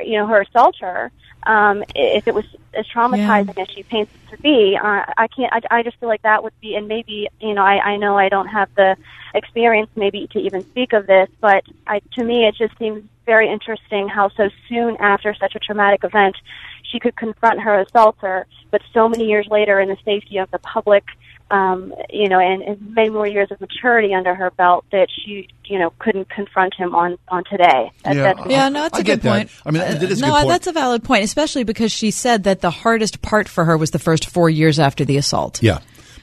you 0.04 0.18
know, 0.18 0.28
her 0.28 0.42
assaulter? 0.42 1.10
Um, 1.44 1.86
if 1.96 2.28
it 2.28 2.34
was 2.34 2.44
as 2.78 2.86
traumatizing 2.88 3.58
as 3.58 3.68
she 3.70 3.84
paints 3.84 4.12
it 4.14 4.36
to 4.36 4.42
be, 4.42 4.78
uh, 4.82 5.06
I 5.18 5.28
can't. 5.28 5.52
I, 5.54 5.80
I 5.80 5.84
just 5.84 6.00
feel 6.00 6.10
like 6.10 6.22
that 6.22 6.44
would 6.44 6.54
be, 6.62 6.76
and 6.76 6.88
maybe 6.88 7.28
you 7.40 7.54
know, 7.54 7.64
I, 7.64 7.80
I 7.80 7.98
know 7.98 8.18
I 8.18 8.30
don't 8.30 8.48
have 8.48 8.74
the 8.76 8.96
experience 9.34 9.90
maybe 9.96 10.28
to 10.32 10.40
even 10.40 10.64
speak 10.72 10.94
of 10.94 11.08
this, 11.08 11.30
but 11.42 11.64
I, 11.86 12.00
to 12.14 12.24
me, 12.24 12.46
it 12.46 12.56
just 12.56 12.78
seems 12.78 13.04
very 13.26 13.50
interesting 13.52 14.08
how 14.08 14.30
so 14.30 14.50
soon 14.70 14.96
after 14.98 15.34
such 15.34 15.56
a 15.56 15.60
traumatic 15.60 16.04
event, 16.04 16.38
she 16.84 17.00
could 17.00 17.16
confront 17.16 17.60
her 17.62 17.80
assaulter, 17.82 18.48
but 18.72 18.82
so 18.94 19.10
many 19.10 19.26
years 19.26 19.48
later, 19.50 19.80
in 19.80 19.90
the 19.90 19.98
safety 20.06 20.38
of 20.38 20.50
the 20.52 20.60
public, 20.60 21.04
um, 21.52 21.94
you 22.10 22.28
know, 22.30 22.40
and, 22.40 22.62
and 22.62 22.94
many 22.96 23.10
more 23.10 23.28
years 23.28 23.50
of 23.52 23.62
maturity 23.62 24.14
under 24.14 24.36
her 24.36 24.52
belt, 24.52 24.86
that 24.92 25.08
she, 25.10 25.48
you 25.66 25.80
know, 25.80 25.92
couldn't 26.00 26.30
confront 26.30 26.74
him 26.76 26.94
on 26.96 27.18
on 27.30 27.44
today. 27.50 27.92
That, 28.04 28.16
Yeah. 28.16 28.24
that's 28.34 28.50
Yeah, 28.50 28.70
no, 28.70 28.82
that's 28.84 28.98
I 28.98 29.02
a 29.02 29.04
get 29.04 29.22
good 29.22 29.22
that. 29.24 29.38
point. 29.38 29.52
I 29.66 29.72
mean, 29.72 29.82
that 29.82 30.04
is 30.04 30.20
a 30.20 30.22
no, 30.22 30.28
good 30.32 30.34
point. 30.38 30.48
that's 30.50 30.68
a 30.68 30.72
valid 30.74 31.04
point, 31.04 31.24
especially 31.24 31.64
because 31.64 31.92
she 31.92 32.12
said 32.12 32.44
that 32.44 32.62
the 32.62 32.72
hardest 32.72 33.22
part 33.22 33.48
for 33.48 33.66
her 33.66 33.78
was 33.78 33.92
the 33.92 34.00
first 34.00 34.26
four 34.30 34.50
years 34.50 34.80
after 34.80 35.06
the 35.06 35.18
assault. 35.18 35.62
Yeah. 35.64 35.80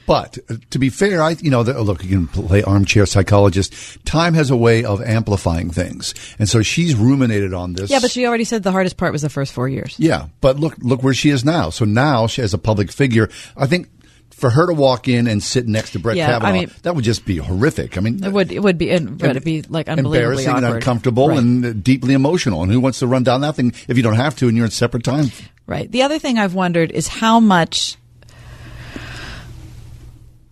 But 0.07 0.37
uh, 0.51 0.57
to 0.69 0.79
be 0.79 0.91
fair, 0.91 1.23
I 1.23 1.31
you 1.41 1.51
know 1.51 1.63
the, 1.63 1.83
look 1.83 2.05
you 2.05 2.11
can 2.11 2.27
play 2.27 2.63
armchair 2.63 3.07
psychologist. 3.07 3.73
Time 4.05 4.35
has 4.35 4.51
a 4.51 4.57
way 4.57 4.85
of 4.85 5.01
amplifying 5.01 5.71
things, 5.71 6.13
and 6.39 6.47
so 6.47 6.61
she's 6.61 6.95
ruminated 6.95 7.55
on 7.55 7.73
this. 7.73 7.89
Yeah, 7.91 8.01
but 8.01 8.11
she 8.11 8.27
already 8.27 8.45
said 8.45 8.63
the 8.65 8.73
hardest 8.73 8.99
part 8.99 9.13
was 9.13 9.23
the 9.23 9.31
first 9.31 9.55
four 9.55 9.67
years. 9.67 9.97
Yeah, 9.99 10.27
but 10.43 10.59
look, 10.61 10.75
look 10.81 11.03
where 11.03 11.15
she 11.15 11.31
is 11.31 11.43
now. 11.43 11.71
So 11.71 11.87
now, 11.87 12.27
she, 12.27 12.43
as 12.43 12.53
a 12.53 12.59
public 12.59 12.93
figure, 12.93 13.31
I 13.57 13.67
think 13.67 13.89
for 14.35 14.51
her 14.51 14.67
to 14.67 14.75
walk 14.75 15.09
in 15.09 15.27
and 15.27 15.43
sit 15.43 15.67
next 15.67 15.93
to 15.93 15.99
Brett 15.99 16.17
Yeah, 16.17 16.27
I 16.29 16.33
Kavanaugh, 16.33 16.53
mean- 16.53 16.71
that 16.83 16.95
would 16.95 17.05
just 17.05 17.25
be 17.25 17.37
horrific. 17.39 17.97
I 17.97 18.01
mean, 18.01 18.23
It 18.23 18.33
would 18.33 18.51
it 18.53 18.63
would 18.63 18.77
be 18.79 18.91
it 18.91 19.03
would 19.23 19.45
be 19.45 19.63
like 19.63 19.89
unbelievably 19.89 20.19
embarrassing 20.19 20.49
awkward. 20.51 20.65
and 20.65 20.75
uncomfortable 20.75 21.29
Right. 21.29 21.39
and 21.39 21.65
uh, 21.65 21.73
deeply 21.73 22.15
emotional. 22.15 22.63
And 22.63 22.71
who 22.73 22.81
wants 22.81 22.99
to 22.99 23.07
run 23.07 23.23
down 23.23 23.41
that 23.43 23.55
thing 23.57 23.73
if 23.89 23.97
you 23.97 24.03
don't 24.03 24.17
have 24.17 24.37
to 24.37 24.49
and 24.49 24.57
you're 24.57 24.67
in 24.67 24.71
separate 24.73 25.05
time? 25.05 25.27
Right. 25.67 25.91
The 25.91 26.03
other 26.03 26.19
thing 26.19 26.39
I've 26.39 26.55
wondered 26.55 26.91
is 26.93 27.09
how 27.09 27.41
much 27.41 27.97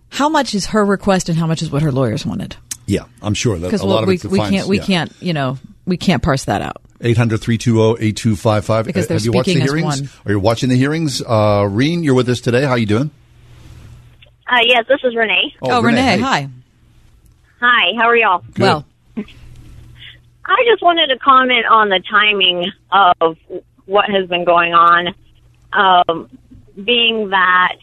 how 0.09 0.29
much 0.29 0.53
is 0.53 0.67
her 0.67 0.85
request 0.85 1.29
and 1.29 1.37
how 1.37 1.47
much 1.47 1.61
is 1.61 1.71
what 1.71 1.81
her 1.81 1.91
lawyers 1.91 2.25
wanted. 2.25 2.55
Yeah, 2.85 3.05
I'm 3.21 3.33
sure 3.33 3.57
that 3.57 3.73
a 3.81 3.85
lot 3.85 4.03
of 4.03 4.07
we, 4.09 4.19
we 4.29 4.39
can't 4.39 4.67
we 4.67 4.77
yeah. 4.77 4.83
can't 4.85 5.13
you 5.21 5.33
know 5.33 5.57
we 5.85 5.97
can't 5.97 6.21
parse 6.21 6.45
that 6.45 6.61
out. 6.61 6.77
800 7.01 7.39
320 7.41 8.05
8255. 8.07 8.85
Because 8.85 9.07
they're 9.07 9.17
Have 9.17 9.25
you 9.25 9.31
watched 9.33 9.47
the 9.47 9.51
speaking 9.53 9.67
hearings? 9.67 10.01
one. 10.01 10.09
Are 10.25 10.31
you 10.31 10.39
watching 10.39 10.69
the 10.69 10.77
hearings? 10.77 11.21
Uh, 11.21 11.67
Reen, 11.69 12.01
you're 12.03 12.13
with 12.13 12.29
us 12.29 12.39
today. 12.39 12.63
How 12.63 12.71
are 12.71 12.77
you 12.77 12.85
doing? 12.85 13.11
Uh, 14.47 14.57
yes, 14.63 14.85
this 14.87 14.99
is 15.03 15.15
Renee. 15.15 15.55
Oh, 15.61 15.77
Oh, 15.77 15.81
Renee, 15.81 16.11
Renee, 16.15 16.21
hi. 16.21 16.49
Hi, 17.59 17.93
how 17.97 18.07
are 18.07 18.15
y'all? 18.15 18.43
Well, 18.57 18.85
I 19.17 20.63
just 20.69 20.81
wanted 20.83 21.07
to 21.07 21.17
comment 21.19 21.65
on 21.65 21.89
the 21.89 22.01
timing 22.09 22.69
of 22.91 23.37
what 23.85 24.09
has 24.09 24.27
been 24.27 24.43
going 24.43 24.73
on. 24.73 25.15
Um, 25.71 26.29
being 26.83 27.29
that, 27.29 27.77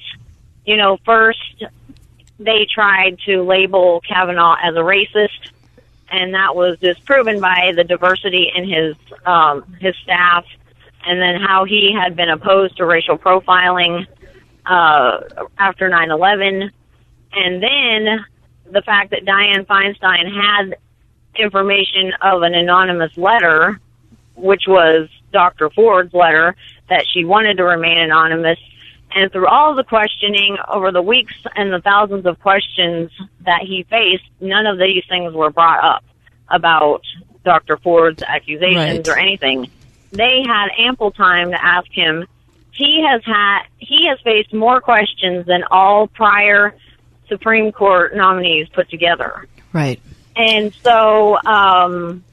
you 0.66 0.76
know, 0.76 0.98
first 1.04 1.64
they 2.38 2.66
tried 2.72 3.18
to 3.26 3.42
label 3.42 4.00
Kavanaugh 4.06 4.56
as 4.62 4.74
a 4.74 4.80
racist, 4.80 5.50
and 6.10 6.34
that 6.34 6.54
was 6.54 6.78
disproven 6.78 7.40
by 7.40 7.72
the 7.74 7.84
diversity 7.84 8.50
in 8.54 8.68
his 8.68 8.96
um, 9.24 9.62
his 9.80 9.96
staff, 10.02 10.44
and 11.06 11.20
then 11.20 11.40
how 11.40 11.64
he 11.64 11.92
had 11.98 12.14
been 12.16 12.28
opposed 12.28 12.76
to 12.76 12.84
racial 12.84 13.16
profiling 13.18 14.06
uh, 14.70 15.20
after 15.58 15.90
9/11, 15.90 16.70
and 17.32 17.62
then 17.62 18.24
the 18.70 18.82
fact 18.82 19.10
that 19.10 19.24
Dianne 19.24 19.66
Feinstein 19.66 20.32
had 20.32 20.76
information 21.36 22.12
of 22.22 22.42
an 22.42 22.54
anonymous 22.54 23.16
letter, 23.16 23.80
which 24.36 24.62
was 24.68 25.08
Dr. 25.32 25.70
Ford's 25.70 26.14
letter, 26.14 26.54
that 26.88 27.04
she 27.12 27.24
wanted 27.24 27.56
to 27.56 27.64
remain 27.64 27.98
anonymous. 27.98 28.58
And 29.12 29.32
through 29.32 29.48
all 29.48 29.74
the 29.74 29.82
questioning 29.82 30.56
over 30.68 30.92
the 30.92 31.02
weeks 31.02 31.34
and 31.56 31.72
the 31.72 31.80
thousands 31.80 32.26
of 32.26 32.38
questions 32.40 33.10
that 33.44 33.62
he 33.62 33.82
faced, 33.84 34.24
none 34.40 34.66
of 34.66 34.78
these 34.78 35.02
things 35.08 35.32
were 35.34 35.50
brought 35.50 35.82
up 35.82 36.04
about 36.48 37.02
Dr. 37.44 37.76
Ford's 37.78 38.22
accusations 38.22 39.08
Right. 39.08 39.08
or 39.08 39.18
anything. 39.18 39.68
They 40.12 40.42
had 40.46 40.68
ample 40.78 41.10
time 41.10 41.50
to 41.50 41.64
ask 41.64 41.90
him. 41.90 42.26
He 42.72 43.04
has 43.08 43.22
had 43.24 43.62
he 43.78 44.06
has 44.08 44.18
faced 44.20 44.52
more 44.54 44.80
questions 44.80 45.46
than 45.46 45.62
all 45.70 46.06
prior 46.06 46.74
Supreme 47.28 47.72
Court 47.72 48.16
nominees 48.16 48.68
put 48.70 48.88
together. 48.90 49.46
right. 49.72 50.00
And 50.36 50.72
so, 50.82 51.36
um, 51.44 52.24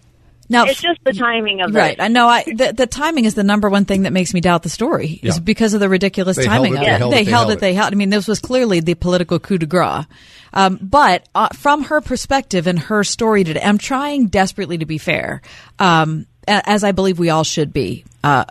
Now, 0.49 0.65
it's 0.65 0.81
just 0.81 0.99
the 1.03 1.11
timing 1.13 1.61
of 1.61 1.73
that. 1.73 1.79
Right. 1.79 1.93
it. 1.93 2.01
I 2.01 2.07
know. 2.07 2.27
I 2.27 2.43
the, 2.43 2.73
the 2.75 2.87
timing 2.87 3.25
is 3.25 3.33
the 3.33 3.43
number 3.43 3.69
one 3.69 3.85
thing 3.85 4.03
that 4.03 4.13
makes 4.13 4.33
me 4.33 4.39
doubt 4.39 4.63
the 4.63 4.69
story. 4.69 5.19
Is 5.23 5.39
because 5.39 5.73
of 5.73 5.79
the 5.81 5.89
ridiculous 5.89 6.37
They 6.37 6.45
held 6.45 6.65
timing 6.67 6.73
it, 6.75 6.77
of 6.79 6.85
they 6.85 6.91
it. 6.93 6.97
held 6.99 7.13
they 7.13 7.21
it, 7.21 7.25
they 7.25 7.31
held 7.31 7.39
held 7.47 7.49
it. 7.49 7.53
it. 7.53 7.59
They 7.59 7.73
held. 7.73 7.91
I 7.91 7.95
mean, 7.95 8.09
this 8.11 8.27
was 8.27 8.39
clearly 8.39 8.79
the 8.79 8.93
political 8.93 9.39
coup 9.39 9.57
de 9.57 9.65
grace. 9.65 10.05
Um, 10.53 10.79
but 10.81 11.27
uh, 11.35 11.49
from 11.49 11.83
her 11.85 11.99
perspective 12.01 12.67
and 12.67 12.79
her 12.79 13.03
story 13.03 13.43
today, 13.43 13.61
I'm 13.61 13.77
trying 13.77 14.27
desperately 14.27 14.77
to 14.77 14.85
be 14.85 14.97
fair, 14.99 15.41
um, 15.79 16.25
as 16.47 16.83
I 16.83 16.93
believe 16.93 17.19
we 17.19 17.29
all 17.29 17.43
should 17.43 17.73
be. 17.73 18.05
Uh, 18.23 18.45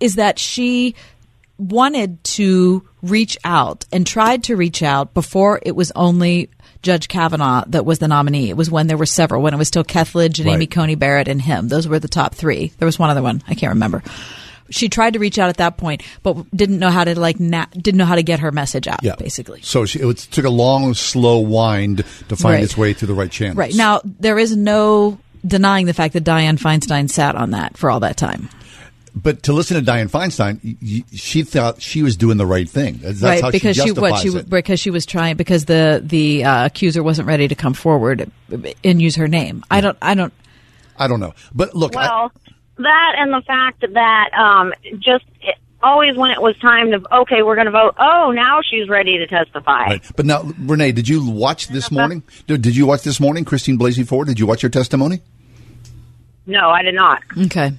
is 0.00 0.16
that 0.16 0.38
she 0.38 0.94
wanted 1.58 2.22
to 2.24 2.86
reach 3.02 3.36
out 3.44 3.84
and 3.92 4.06
tried 4.06 4.44
to 4.44 4.56
reach 4.56 4.82
out 4.82 5.14
before 5.14 5.58
it 5.62 5.74
was 5.74 5.90
only 5.96 6.50
Judge 6.82 7.08
Kavanaugh 7.08 7.64
that 7.68 7.84
was 7.86 7.98
the 7.98 8.08
nominee. 8.08 8.50
It 8.50 8.56
was 8.56 8.70
when 8.70 8.86
there 8.86 8.96
were 8.96 9.06
several, 9.06 9.42
when 9.42 9.54
it 9.54 9.56
was 9.56 9.68
still 9.68 9.84
Kethledge 9.84 10.38
and 10.38 10.46
Right. 10.46 10.54
Amy 10.54 10.66
Coney 10.66 10.94
Barrett 10.94 11.28
and 11.28 11.40
him. 11.40 11.68
Those 11.68 11.88
were 11.88 11.98
the 11.98 12.08
top 12.08 12.34
three. 12.34 12.72
There 12.78 12.86
was 12.86 12.98
one 12.98 13.10
other 13.10 13.22
one. 13.22 13.42
I 13.48 13.54
can't 13.54 13.72
remember. 13.72 14.02
She 14.68 14.88
tried 14.88 15.12
to 15.12 15.20
reach 15.20 15.38
out 15.38 15.48
at 15.48 15.58
that 15.58 15.76
point, 15.76 16.02
but 16.24 16.44
didn't 16.54 16.80
know 16.80 16.90
how 16.90 17.04
to 17.04 17.18
like 17.18 17.38
na- 17.38 17.66
didn't 17.72 17.98
know 17.98 18.04
how 18.04 18.16
to 18.16 18.22
get 18.24 18.40
her 18.40 18.50
message 18.52 18.88
out. 18.88 19.02
Yeah. 19.02 19.14
basically. 19.16 19.62
So 19.62 19.86
she, 19.86 20.00
it 20.00 20.16
took 20.18 20.44
a 20.44 20.50
long, 20.50 20.92
slow 20.94 21.38
wind 21.38 21.98
to 22.28 22.36
find 22.36 22.54
Right. 22.54 22.64
its 22.64 22.76
way 22.76 22.92
through 22.92 23.08
the 23.08 23.14
right 23.14 23.30
channels. 23.30 23.56
Right 23.56 23.74
now, 23.74 24.00
there 24.04 24.38
is 24.38 24.56
no 24.56 25.18
denying 25.46 25.86
the 25.86 25.94
fact 25.94 26.14
that 26.14 26.24
Dianne 26.24 26.58
Feinstein 26.58 27.08
sat 27.08 27.36
on 27.36 27.50
that 27.52 27.76
for 27.76 27.90
all 27.92 28.00
that 28.00 28.16
time. 28.16 28.48
But 29.18 29.44
to 29.44 29.54
listen 29.54 29.82
to 29.82 29.90
Dianne 29.90 30.10
Feinstein, 30.10 30.60
y- 30.62 30.76
y- 30.82 31.04
she 31.14 31.42
thought 31.42 31.80
she 31.80 32.02
was 32.02 32.18
doing 32.18 32.36
the 32.36 32.44
right 32.44 32.68
thing. 32.68 32.98
That's, 32.98 33.20
that's 33.20 33.22
right, 33.22 33.42
how 33.42 33.50
because 33.50 33.74
she 33.76 33.82
she 33.82 33.92
what 33.92 34.18
she 34.20 34.28
it. 34.28 34.50
because 34.50 34.78
she 34.78 34.90
was 34.90 35.06
trying 35.06 35.36
because 35.36 35.64
the 35.64 36.02
the 36.04 36.44
uh, 36.44 36.66
accuser 36.66 37.02
wasn't 37.02 37.26
ready 37.26 37.48
to 37.48 37.54
come 37.54 37.72
forward 37.72 38.30
and 38.84 39.00
use 39.00 39.16
her 39.16 39.26
name. 39.26 39.64
I 39.70 39.80
don't. 39.80 39.96
I 40.02 40.14
don't. 40.14 40.34
I 40.98 41.08
don't 41.08 41.20
know. 41.20 41.32
But 41.54 41.74
look, 41.74 41.96
I, 41.96 42.06
Well, 42.06 42.32
that 42.76 43.14
and 43.18 43.32
the 43.32 43.40
fact 43.46 43.80
that 43.90 44.30
um, 44.38 44.74
just 44.98 45.24
it, 45.40 45.56
always 45.82 46.14
when 46.16 46.30
it 46.32 46.42
was 46.42 46.56
time 46.58 46.90
to 46.90 47.02
okay, 47.20 47.42
we're 47.42 47.54
going 47.54 47.66
to 47.66 47.70
vote. 47.72 47.94
Oh, 47.98 48.32
now 48.32 48.60
she's 48.68 48.86
ready 48.86 49.16
to 49.16 49.26
testify. 49.26 49.86
right. 49.86 50.10
But 50.14 50.26
now, 50.26 50.42
Renee, 50.58 50.92
did 50.92 51.08
you 51.08 51.30
watch 51.30 51.68
this 51.68 51.90
morning? 51.90 52.22
Did, 52.46 52.60
did 52.60 52.76
you 52.76 52.84
watch 52.84 53.00
this 53.02 53.18
morning, 53.18 53.46
Christine 53.46 53.78
Blasey 53.78 54.06
Ford? 54.06 54.28
Did 54.28 54.38
you 54.38 54.46
watch 54.46 54.60
her 54.60 54.68
testimony? 54.68 55.22
No, 56.46 56.68
I 56.70 56.82
did 56.82 56.94
not. 56.94 57.22
Okay. 57.46 57.72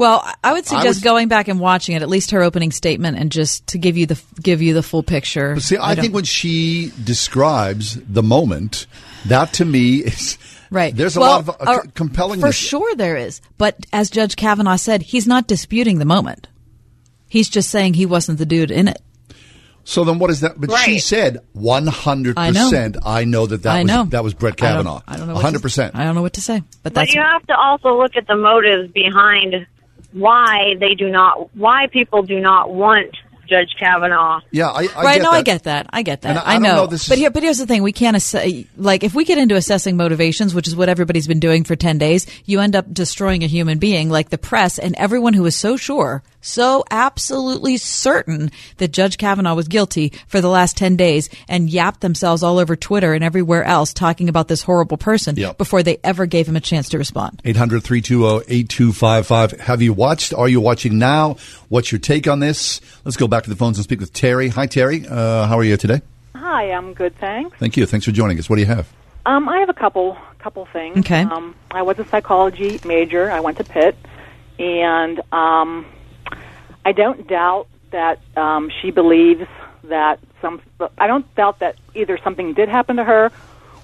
Well, 0.00 0.22
I- 0.24 0.34
I 0.42 0.52
would 0.54 0.64
I 0.64 0.66
suggest 0.80 1.04
going 1.04 1.28
back 1.28 1.46
and 1.48 1.60
watching 1.60 1.94
it, 1.94 2.00
at 2.00 2.08
least 2.08 2.30
her 2.30 2.42
opening 2.42 2.72
statement, 2.72 3.18
and 3.18 3.30
just 3.30 3.66
to 3.68 3.78
give 3.78 3.98
you 3.98 4.06
the 4.06 4.18
give 4.42 4.62
you 4.62 4.72
the 4.72 4.82
full 4.82 5.02
picture. 5.02 5.60
See, 5.60 5.76
I, 5.76 5.94
don't- 5.94 6.02
think 6.02 6.14
when 6.14 6.24
she 6.24 6.90
describes 7.04 7.98
the 8.08 8.22
moment, 8.22 8.86
that 9.26 9.52
to 9.54 9.64
me 9.66 9.96
is 9.96 10.38
Right. 10.70 10.96
There's 10.96 11.16
a 11.16 11.20
Well, 11.20 11.30
lot 11.30 11.40
of 11.40 11.48
uh, 11.50 11.54
uh, 11.70 11.78
compelling. 11.94 12.40
For 12.40 12.50
sure 12.52 12.94
there 12.94 13.16
is. 13.16 13.40
But 13.58 13.76
as 13.92 14.08
Judge 14.08 14.36
Kavanaugh 14.36 14.76
said, 14.76 15.02
he's 15.02 15.26
not 15.26 15.46
disputing 15.48 15.98
the 15.98 16.04
moment. 16.04 16.46
He's 17.28 17.48
just 17.50 17.70
saying 17.70 17.94
he 17.94 18.06
wasn't 18.06 18.38
the 18.38 18.46
dude 18.46 18.70
in 18.70 18.88
it. 18.88 19.02
So 19.84 20.04
then, 20.04 20.18
what 20.18 20.30
is 20.30 20.40
that? 20.40 20.60
But 20.60 20.70
she 20.78 20.98
said 21.00 21.38
100. 21.52 22.38
I 22.38 22.50
know. 22.50 22.64
percent 22.70 22.96
I 23.04 23.24
know 23.24 23.46
that 23.46 23.64
that 23.64 23.76
I 23.76 23.82
was 23.82 23.86
know. 23.88 24.04
that 24.06 24.22
was 24.24 24.32
Brett 24.34 24.54
I 24.54 24.56
don't- 24.56 24.76
Kavanaugh. 24.84 25.00
I 25.08 25.16
don't 25.16 25.26
know 25.26 25.34
100. 25.34 25.60
percent 25.60 25.94
I 25.96 26.04
don't 26.04 26.14
know 26.14 26.22
what 26.22 26.34
to 26.34 26.40
say. 26.40 26.60
But 26.60 26.82
But 26.84 26.94
that's 26.94 27.14
you 27.14 27.20
have 27.20 27.44
to 27.48 27.56
also 27.56 27.98
look 27.98 28.16
at 28.16 28.26
the 28.28 28.36
motives 28.36 28.92
behind 28.92 29.66
why 30.12 30.74
they 30.78 30.94
do 30.94 31.10
not, 31.10 31.54
why 31.56 31.86
people 31.88 32.22
do 32.22 32.40
not 32.40 32.72
want 32.72 33.16
Judge 33.48 33.74
Kavanaugh. 33.80 34.40
Yeah, 34.52 34.68
I, 34.68 34.86
I 34.94 35.02
right. 35.02 35.14
get 35.16 35.22
no, 35.24 35.30
that. 35.32 35.36
I 35.38 35.42
get 35.42 35.62
that. 35.64 35.86
I 35.92 36.02
get 36.02 36.20
that. 36.22 36.36
I- 36.36 36.40
I, 36.40 36.54
I 36.54 36.58
know. 36.58 36.74
know, 36.76 36.86
this 36.86 37.08
but 37.08 37.14
is- 37.14 37.20
here, 37.20 37.30
but 37.30 37.42
here's 37.42 37.58
the 37.58 37.66
thing: 37.66 37.82
we 37.82 37.90
can't 37.92 38.14
ass- 38.14 38.34
like 38.76 39.02
if 39.02 39.12
we 39.12 39.24
get 39.24 39.38
into 39.38 39.56
assessing 39.56 39.96
motivations, 39.96 40.54
which 40.54 40.68
is 40.68 40.76
what 40.76 40.88
everybody's 40.88 41.26
been 41.26 41.40
doing 41.40 41.64
for 41.64 41.74
ten 41.74 41.98
days. 41.98 42.26
You 42.44 42.60
end 42.60 42.76
up 42.76 42.92
destroying 42.92 43.42
a 43.42 43.48
human 43.48 43.78
being, 43.78 44.08
like 44.08 44.30
the 44.30 44.38
press 44.38 44.78
and 44.78 44.94
everyone 44.94 45.34
who 45.34 45.44
is 45.46 45.56
so 45.56 45.76
sure, 45.76 46.22
so 46.40 46.84
absolutely 46.90 47.76
certain 47.76 48.50
that 48.78 48.92
Judge 48.92 49.18
Kavanaugh 49.18 49.54
was 49.54 49.68
guilty 49.68 50.12
for 50.26 50.40
the 50.40 50.48
last 50.48 50.76
ten 50.76 50.96
days, 50.96 51.28
and 51.48 51.68
yapped 51.70 52.00
themselves 52.00 52.42
all 52.42 52.58
over 52.58 52.76
Twitter 52.76 53.12
and 53.14 53.22
everywhere 53.24 53.64
else 53.64 53.92
talking 53.92 54.28
about 54.28 54.48
this 54.48 54.62
horrible 54.62 54.96
person 54.96 55.36
Yep. 55.36 55.58
before 55.58 55.82
they 55.82 55.98
ever 56.04 56.26
gave 56.26 56.48
him 56.48 56.56
a 56.56 56.60
chance 56.60 56.88
to 56.90 56.98
respond. 56.98 57.40
800 57.44 57.82
320 57.82 58.44
8255. 58.48 59.60
Have 59.60 59.82
you 59.82 59.92
watched? 59.92 60.32
Are 60.34 60.48
you 60.48 60.60
watching 60.60 60.98
now? 60.98 61.36
What's 61.68 61.92
your 61.92 61.98
take 61.98 62.26
on 62.28 62.40
this? 62.40 62.80
Let's 63.04 63.16
go 63.16 63.28
back 63.28 63.44
to 63.44 63.50
the 63.50 63.56
phones 63.56 63.78
and 63.78 63.84
speak 63.84 64.00
with 64.00 64.12
Terry. 64.12 64.48
Hi, 64.48 64.66
Terry. 64.66 65.04
Uh, 65.08 65.46
how 65.46 65.58
are 65.58 65.64
you 65.64 65.76
today? 65.76 66.00
Hi, 66.34 66.70
I'm 66.72 66.94
good, 66.94 67.16
thanks. 67.18 67.56
Thank 67.58 67.76
you. 67.76 67.86
Thanks 67.86 68.06
for 68.06 68.12
joining 68.12 68.38
us. 68.38 68.48
What 68.48 68.56
do 68.56 68.60
you 68.62 68.66
have? 68.66 68.88
Um, 69.26 69.48
I 69.48 69.58
have 69.58 69.68
a 69.68 69.74
couple 69.74 70.16
couple 70.38 70.66
things. 70.72 70.98
Okay. 71.00 71.20
Um, 71.22 71.54
I 71.70 71.82
was 71.82 71.98
a 71.98 72.04
psychology 72.06 72.80
major. 72.86 73.30
I 73.30 73.40
went 73.40 73.58
to 73.58 73.64
Pitt, 73.64 73.94
and 74.58 75.20
um, 75.32 75.84
I 76.84 76.92
don't 76.92 77.26
doubt 77.26 77.68
that 77.90 78.20
um, 78.36 78.70
she 78.80 78.90
believes 78.90 79.46
that 79.84 80.20
some. 80.40 80.60
I 80.98 81.06
don't 81.06 81.32
doubt 81.34 81.58
that 81.60 81.76
either 81.94 82.18
something 82.22 82.54
did 82.54 82.68
happen 82.68 82.96
to 82.96 83.04
her, 83.04 83.30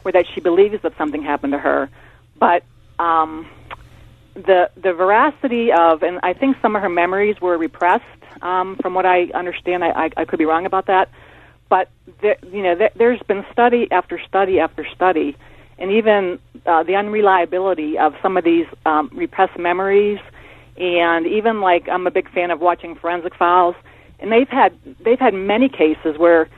or 0.04 0.12
that 0.12 0.26
she 0.34 0.40
believes 0.40 0.82
that 0.82 0.96
something 0.96 1.22
happened 1.22 1.52
to 1.52 1.58
her. 1.58 1.90
But 2.38 2.62
um, 2.98 3.46
the 4.34 4.70
the 4.76 4.92
veracity 4.92 5.72
of, 5.72 6.02
and 6.02 6.20
I 6.22 6.32
think 6.32 6.56
some 6.62 6.76
of 6.76 6.82
her 6.82 6.88
memories 6.88 7.40
were 7.40 7.56
repressed. 7.58 8.04
Um, 8.42 8.76
from 8.82 8.92
what 8.92 9.06
I 9.06 9.30
understand, 9.34 9.82
I, 9.82 9.88
I, 9.88 10.10
I 10.18 10.24
could 10.26 10.38
be 10.38 10.44
wrong 10.44 10.66
about 10.66 10.86
that. 10.86 11.08
But 11.70 11.88
there, 12.20 12.36
you 12.52 12.62
know, 12.62 12.74
there, 12.74 12.90
there's 12.94 13.20
been 13.22 13.46
study 13.50 13.88
after 13.90 14.20
study 14.28 14.60
after 14.60 14.86
study, 14.94 15.36
and 15.78 15.90
even 15.90 16.38
uh, 16.66 16.82
the 16.82 16.96
unreliability 16.96 17.98
of 17.98 18.14
some 18.22 18.36
of 18.36 18.44
these 18.44 18.66
um, 18.84 19.10
repressed 19.14 19.58
memories, 19.58 20.20
and 20.78 21.26
even 21.26 21.60
like 21.60 21.88
I'm 21.88 22.06
a 22.06 22.10
big 22.10 22.30
fan 22.30 22.50
of 22.50 22.60
watching 22.60 22.94
forensic 22.94 23.34
files, 23.34 23.76
and 24.18 24.30
they've 24.32 24.48
had 24.48 24.78
they've 25.00 25.18
had 25.18 25.34
many 25.34 25.68
cases 25.68 26.18
where 26.18 26.48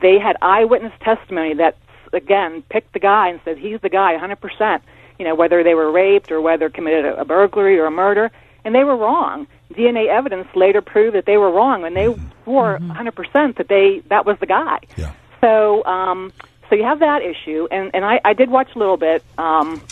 they 0.00 0.18
had 0.18 0.36
eyewitness 0.40 0.92
testimony 1.00 1.54
that 1.54 1.76
again 2.12 2.62
picked 2.70 2.92
the 2.92 2.98
guy 2.98 3.28
and 3.28 3.40
said 3.44 3.58
he's 3.58 3.80
the 3.80 3.88
guy 3.88 4.16
100%. 4.16 4.80
You 5.18 5.24
know, 5.24 5.34
whether 5.34 5.62
they 5.62 5.74
were 5.74 5.92
raped 5.92 6.32
or 6.32 6.40
whether 6.40 6.68
committed 6.68 7.04
a, 7.04 7.20
a 7.20 7.24
burglary 7.24 7.78
or 7.78 7.86
a 7.86 7.90
murder, 7.90 8.32
and 8.64 8.74
they 8.74 8.82
were 8.82 8.96
wrong. 8.96 9.46
DNA 9.72 10.08
evidence 10.08 10.48
later 10.54 10.82
proved 10.82 11.16
that 11.16 11.26
they 11.26 11.36
were 11.36 11.50
wrong, 11.50 11.84
and 11.84 11.96
they 11.96 12.14
swore 12.44 12.78
100% 12.80 13.56
that 13.56 13.68
they 13.68 14.02
that 14.08 14.26
was 14.26 14.38
the 14.40 14.46
guy. 14.46 14.80
Yeah. 14.96 15.12
So, 15.40 15.84
um, 15.84 16.32
so 16.68 16.74
you 16.74 16.84
have 16.84 17.00
that 17.00 17.22
issue, 17.22 17.68
and 17.70 17.90
and 17.94 18.04
I, 18.04 18.20
I 18.24 18.32
did 18.32 18.50
watch 18.50 18.68
a 18.74 18.78
little 18.78 18.96
bit, 18.96 19.22
um, 19.36 19.82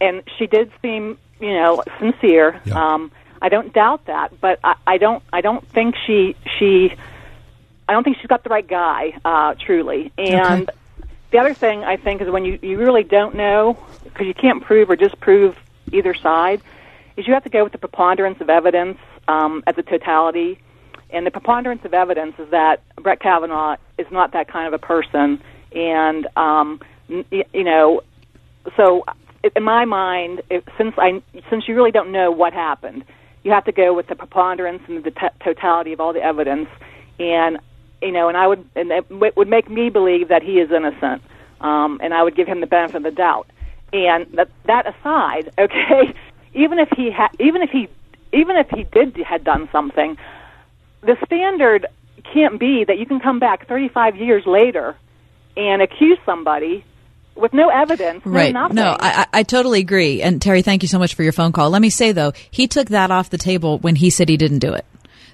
and 0.00 0.22
she 0.36 0.46
did 0.46 0.70
seem, 0.82 1.18
you 1.40 1.54
know, 1.54 1.82
sincere. 1.98 2.60
Um, 2.72 3.10
I 3.40 3.48
don't 3.48 3.72
doubt 3.72 4.06
that, 4.06 4.40
but 4.40 4.58
I, 4.64 4.74
I 4.86 4.98
don't 4.98 5.22
I 5.32 5.40
don't 5.40 5.66
think 5.68 5.94
she 6.06 6.36
she 6.58 6.94
I 7.88 7.92
don't 7.92 8.04
think 8.04 8.18
she's 8.18 8.26
got 8.26 8.44
the 8.44 8.50
right 8.50 8.66
guy, 8.66 9.18
uh, 9.24 9.54
truly. 9.54 10.12
And 10.18 10.70
the 11.30 11.38
other 11.38 11.54
thing 11.54 11.84
I 11.84 11.96
think 11.96 12.20
is 12.20 12.28
when 12.28 12.44
you 12.44 12.58
you 12.62 12.78
really 12.78 13.04
don't 13.04 13.34
know 13.34 13.78
because 14.04 14.26
you 14.26 14.34
can't 14.34 14.62
prove 14.62 14.90
or 14.90 14.96
disprove 14.96 15.56
either 15.92 16.14
side, 16.14 16.60
is 17.16 17.26
you 17.26 17.34
have 17.34 17.44
to 17.44 17.50
go 17.50 17.64
with 17.64 17.72
the 17.72 17.78
preponderance 17.78 18.40
of 18.40 18.50
evidence 18.50 18.98
um, 19.26 19.62
as 19.66 19.76
a 19.78 19.82
totality. 19.82 20.58
And 21.10 21.26
the 21.26 21.30
preponderance 21.30 21.84
of 21.84 21.94
evidence 21.94 22.38
is 22.38 22.50
that 22.50 22.82
Brett 22.96 23.20
Kavanaugh 23.20 23.76
is 23.96 24.06
not 24.10 24.32
that 24.32 24.48
kind 24.48 24.66
of 24.66 24.74
a 24.74 24.78
person. 24.78 25.40
And, 25.72 26.26
um, 26.36 26.80
you 27.08 27.64
know, 27.64 28.02
so 28.76 29.04
in 29.42 29.62
my 29.62 29.84
mind, 29.84 30.42
if, 30.50 30.64
since 30.76 30.94
I 30.98 31.22
since 31.50 31.68
you 31.68 31.74
really 31.74 31.90
don't 31.92 32.12
know 32.12 32.30
what 32.30 32.52
happened, 32.52 33.04
you 33.42 33.52
have 33.52 33.64
to 33.64 33.72
go 33.72 33.94
with 33.94 34.08
the 34.08 34.16
preponderance 34.16 34.82
and 34.88 35.04
the 35.04 35.10
t- 35.10 35.26
totality 35.44 35.92
of 35.92 36.00
all 36.00 36.12
the 36.12 36.22
evidence. 36.22 36.68
And 37.18 37.58
you 38.02 38.12
know, 38.12 38.28
and 38.28 38.36
I 38.36 38.46
would 38.46 38.68
and 38.74 38.90
it 38.90 39.36
would 39.36 39.48
make 39.48 39.70
me 39.70 39.90
believe 39.90 40.28
that 40.28 40.42
he 40.42 40.58
is 40.58 40.70
innocent, 40.70 41.22
um, 41.60 42.00
and 42.02 42.14
I 42.14 42.22
would 42.22 42.36
give 42.36 42.48
him 42.48 42.60
the 42.60 42.66
benefit 42.66 42.96
of 42.96 43.02
the 43.02 43.10
doubt. 43.10 43.48
And 43.92 44.26
that 44.32 44.48
that 44.64 44.86
aside, 44.86 45.52
okay, 45.58 46.14
even 46.54 46.78
if 46.78 46.88
he 46.96 47.10
had, 47.10 47.30
even 47.38 47.62
if 47.62 47.70
he, 47.70 47.88
even 48.32 48.56
if 48.56 48.68
he 48.70 48.84
did 48.84 49.16
had 49.16 49.44
done 49.44 49.68
something, 49.72 50.16
the 51.02 51.16
standard 51.24 51.86
can't 52.32 52.58
be 52.58 52.84
that 52.84 52.98
you 52.98 53.06
can 53.06 53.20
come 53.20 53.38
back 53.38 53.66
35 53.68 54.16
years 54.16 54.44
later 54.44 54.96
and 55.56 55.80
accuse 55.80 56.18
somebody 56.26 56.84
with 57.38 57.52
no 57.52 57.68
evidence, 57.68 58.24
right? 58.26 58.52
No, 58.52 58.66
no, 58.68 58.96
I, 58.98 59.26
I 59.32 59.42
totally 59.42 59.80
agree. 59.80 60.22
And 60.22 60.40
Terry, 60.42 60.62
thank 60.62 60.82
you 60.82 60.88
so 60.88 60.98
much 60.98 61.14
for 61.14 61.22
your 61.22 61.32
phone 61.32 61.52
call. 61.52 61.70
Let 61.70 61.82
me 61.82 61.90
say 61.90 62.12
though, 62.12 62.32
he 62.50 62.66
took 62.66 62.88
that 62.88 63.10
off 63.10 63.30
the 63.30 63.38
table 63.38 63.78
when 63.78 63.96
he 63.96 64.10
said 64.10 64.28
he 64.28 64.36
didn't 64.36 64.58
do 64.60 64.72
it. 64.74 64.84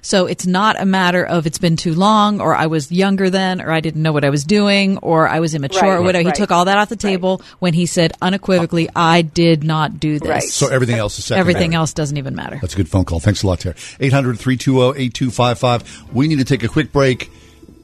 So 0.01 0.27
it's 0.27 0.45
not 0.45 0.79
a 0.79 0.85
matter 0.85 1.25
of 1.25 1.47
it's 1.47 1.57
been 1.57 1.77
too 1.77 1.95
long 1.95 2.39
or 2.39 2.53
I 2.53 2.67
was 2.67 2.91
younger 2.91 3.31
then 3.31 3.59
or 3.59 3.71
I 3.71 3.79
didn't 3.79 4.03
know 4.03 4.11
what 4.13 4.23
I 4.23 4.29
was 4.29 4.43
doing 4.43 4.99
or 4.99 5.27
I 5.27 5.39
was 5.39 5.55
immature 5.55 5.81
Right, 5.81 5.95
or 5.95 6.01
whatever. 6.03 6.25
right. 6.27 6.37
He 6.37 6.39
took 6.39 6.51
all 6.51 6.65
that 6.65 6.77
off 6.77 6.89
the 6.89 6.95
table 6.95 7.41
when 7.57 7.73
he 7.73 7.87
said 7.87 8.13
unequivocally, 8.21 8.87
I 8.95 9.23
did 9.23 9.63
not 9.63 9.99
do 9.99 10.19
this. 10.19 10.53
So 10.53 10.67
everything 10.67 10.97
else 10.97 11.17
is 11.17 11.25
secondary. 11.25 11.55
Everything 11.55 11.73
else 11.73 11.91
doesn't 11.91 12.17
even 12.17 12.35
matter. 12.35 12.59
That's 12.61 12.75
a 12.75 12.77
good 12.77 12.87
phone 12.87 13.05
call. 13.05 13.19
Thanks 13.19 13.41
a 13.41 13.47
lot, 13.47 13.61
Terry. 13.61 13.73
800 13.99 14.37
320 14.39 14.99
8255. 15.05 16.13
We 16.13 16.27
need 16.27 16.37
to 16.37 16.45
take 16.45 16.61
a 16.61 16.67
quick 16.67 16.91
break. 16.91 17.31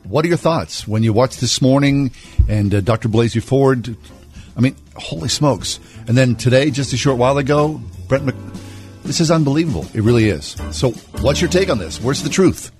What 0.03 0.25
are 0.25 0.27
your 0.27 0.37
thoughts 0.37 0.87
when 0.87 1.03
you 1.03 1.13
watch 1.13 1.37
this 1.37 1.61
morning 1.61 2.11
and 2.47 2.73
uh, 2.73 2.81
Dr. 2.81 3.07
Blasey 3.07 3.41
Ford? 3.41 3.95
I 4.57 4.59
mean, 4.59 4.75
holy 4.95 5.29
smokes. 5.29 5.79
And 6.07 6.17
then 6.17 6.35
today, 6.35 6.71
just 6.71 6.91
a 6.93 6.97
short 6.97 7.17
while 7.17 7.37
ago, 7.37 7.81
Brett 8.07 8.23
Mc. 8.23 8.35
This 9.03 9.19
is 9.19 9.31
unbelievable. 9.31 9.85
It 9.93 10.01
really 10.01 10.27
is. 10.27 10.55
So, 10.71 10.91
what's 11.21 11.41
your 11.41 11.49
take 11.49 11.69
on 11.69 11.79
this? 11.79 12.01
Where's 12.01 12.23
the 12.23 12.29
truth? 12.29 12.71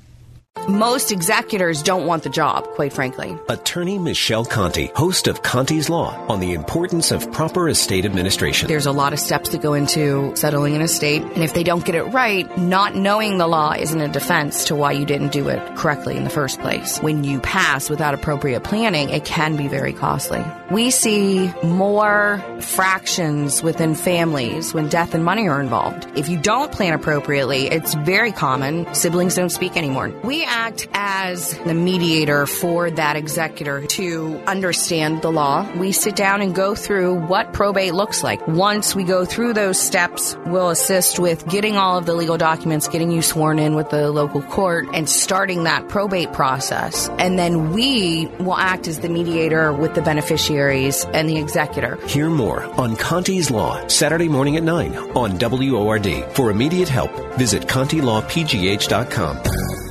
Most 0.68 1.12
executors 1.12 1.82
don't 1.82 2.06
want 2.06 2.24
the 2.24 2.30
job, 2.30 2.68
quite 2.76 2.94
frankly. 2.94 3.36
Attorney 3.50 3.98
Michelle 3.98 4.46
Conti, 4.46 4.92
host 4.96 5.28
of 5.28 5.42
Conti's 5.42 5.90
Law, 5.90 6.14
on 6.28 6.40
the 6.40 6.54
importance 6.54 7.12
of 7.12 7.32
proper 7.32 7.68
estate 7.68 8.06
administration. 8.06 8.68
There's 8.68 8.86
a 8.86 8.92
lot 8.92 9.12
of 9.12 9.20
steps 9.20 9.50
that 9.50 9.62
go 9.62 9.74
into 9.74 10.36
settling 10.36 10.76
an 10.76 10.82
estate, 10.82 11.24
and 11.24 11.44
if 11.44 11.54
they 11.54 11.64
don't 11.64 11.84
get 11.84 11.96
it 11.96 12.04
right, 12.04 12.58
not 12.58 12.96
knowing 12.96 13.38
the 13.38 13.48
law 13.48 13.72
isn't 13.72 14.00
a 14.00 14.10
defense 14.10 14.66
to 14.66 14.76
why 14.76 14.92
you 14.92 15.06
didn't 15.06 15.32
do 15.32 15.48
it 15.48 15.76
correctly 15.78 16.16
in 16.16 16.26
the 16.26 16.30
first 16.30 16.60
place. 16.60 17.00
When 17.00 17.24
you 17.24 17.40
pass 17.40 17.90
without 17.90 18.14
appropriate 18.14 18.64
planning, 18.64 19.10
it 19.10 19.26
can 19.26 19.56
be 19.56 19.68
very 19.68 19.94
costly. 19.94 20.46
We 20.70 20.92
see 20.92 21.52
more 21.64 22.44
fractions 22.60 23.64
within 23.64 23.96
families 23.96 24.74
when 24.74 24.90
death 24.90 25.16
and 25.16 25.26
money 25.26 25.48
are 25.48 25.60
involved. 25.60 26.08
If 26.16 26.30
you 26.30 26.38
don't 26.38 26.72
plan 26.72 26.94
appropriately, 26.94 27.68
it's 27.68 27.94
very 27.96 28.32
common 28.32 28.94
siblings 28.94 29.36
don't 29.36 29.50
speak 29.50 29.76
anymore. 29.76 30.14
We 30.24 30.41
act 30.46 30.88
as 30.94 31.58
the 31.60 31.74
mediator 31.74 32.46
for 32.46 32.92
that 32.92 33.16
executor 33.16 33.86
to 33.88 34.42
understand 34.48 35.22
the 35.22 35.32
law. 35.32 35.70
We 35.78 35.92
sit 35.92 36.16
down 36.16 36.42
and 36.42 36.56
go 36.56 36.76
through 36.76 37.28
what 37.28 37.54
probate 37.54 37.94
looks 37.94 38.24
like. 38.24 38.46
Once 38.48 38.96
we 38.96 39.04
go 39.04 39.26
through 39.26 39.54
those 39.54 39.80
steps, 39.80 40.36
we'll 40.46 40.70
assist 40.70 41.20
with 41.20 41.48
getting 41.48 41.78
all 41.78 41.98
of 41.98 42.06
the 42.06 42.14
legal 42.14 42.38
documents, 42.38 42.88
getting 42.88 43.12
you 43.12 43.22
sworn 43.22 43.60
in 43.60 43.76
with 43.76 43.90
the 43.90 44.12
local 44.12 44.42
court, 44.42 44.88
and 44.94 45.10
starting 45.10 45.64
that 45.64 45.90
probate 45.90 46.32
process. 46.34 47.10
And 47.18 47.38
then 47.38 47.72
we 47.72 48.28
will 48.40 48.58
act 48.58 48.88
as 48.88 49.00
the 49.00 49.10
mediator 49.10 49.74
with 49.74 49.96
the 49.96 50.02
beneficiaries 50.02 51.06
and 51.06 51.30
the 51.30 51.38
executor. 51.38 51.98
Hear 52.08 52.30
more 52.30 52.64
on 52.80 52.96
Conti's 52.96 53.52
Law, 53.52 53.86
Saturday 53.88 54.28
morning 54.28 54.58
at 54.58 54.64
9 54.64 54.96
on 55.16 55.38
WORD. 55.40 56.26
For 56.34 56.52
immediate 56.52 56.90
help, 56.90 57.12
visit 57.38 57.68
ContiLawPGH.com. 57.68 59.91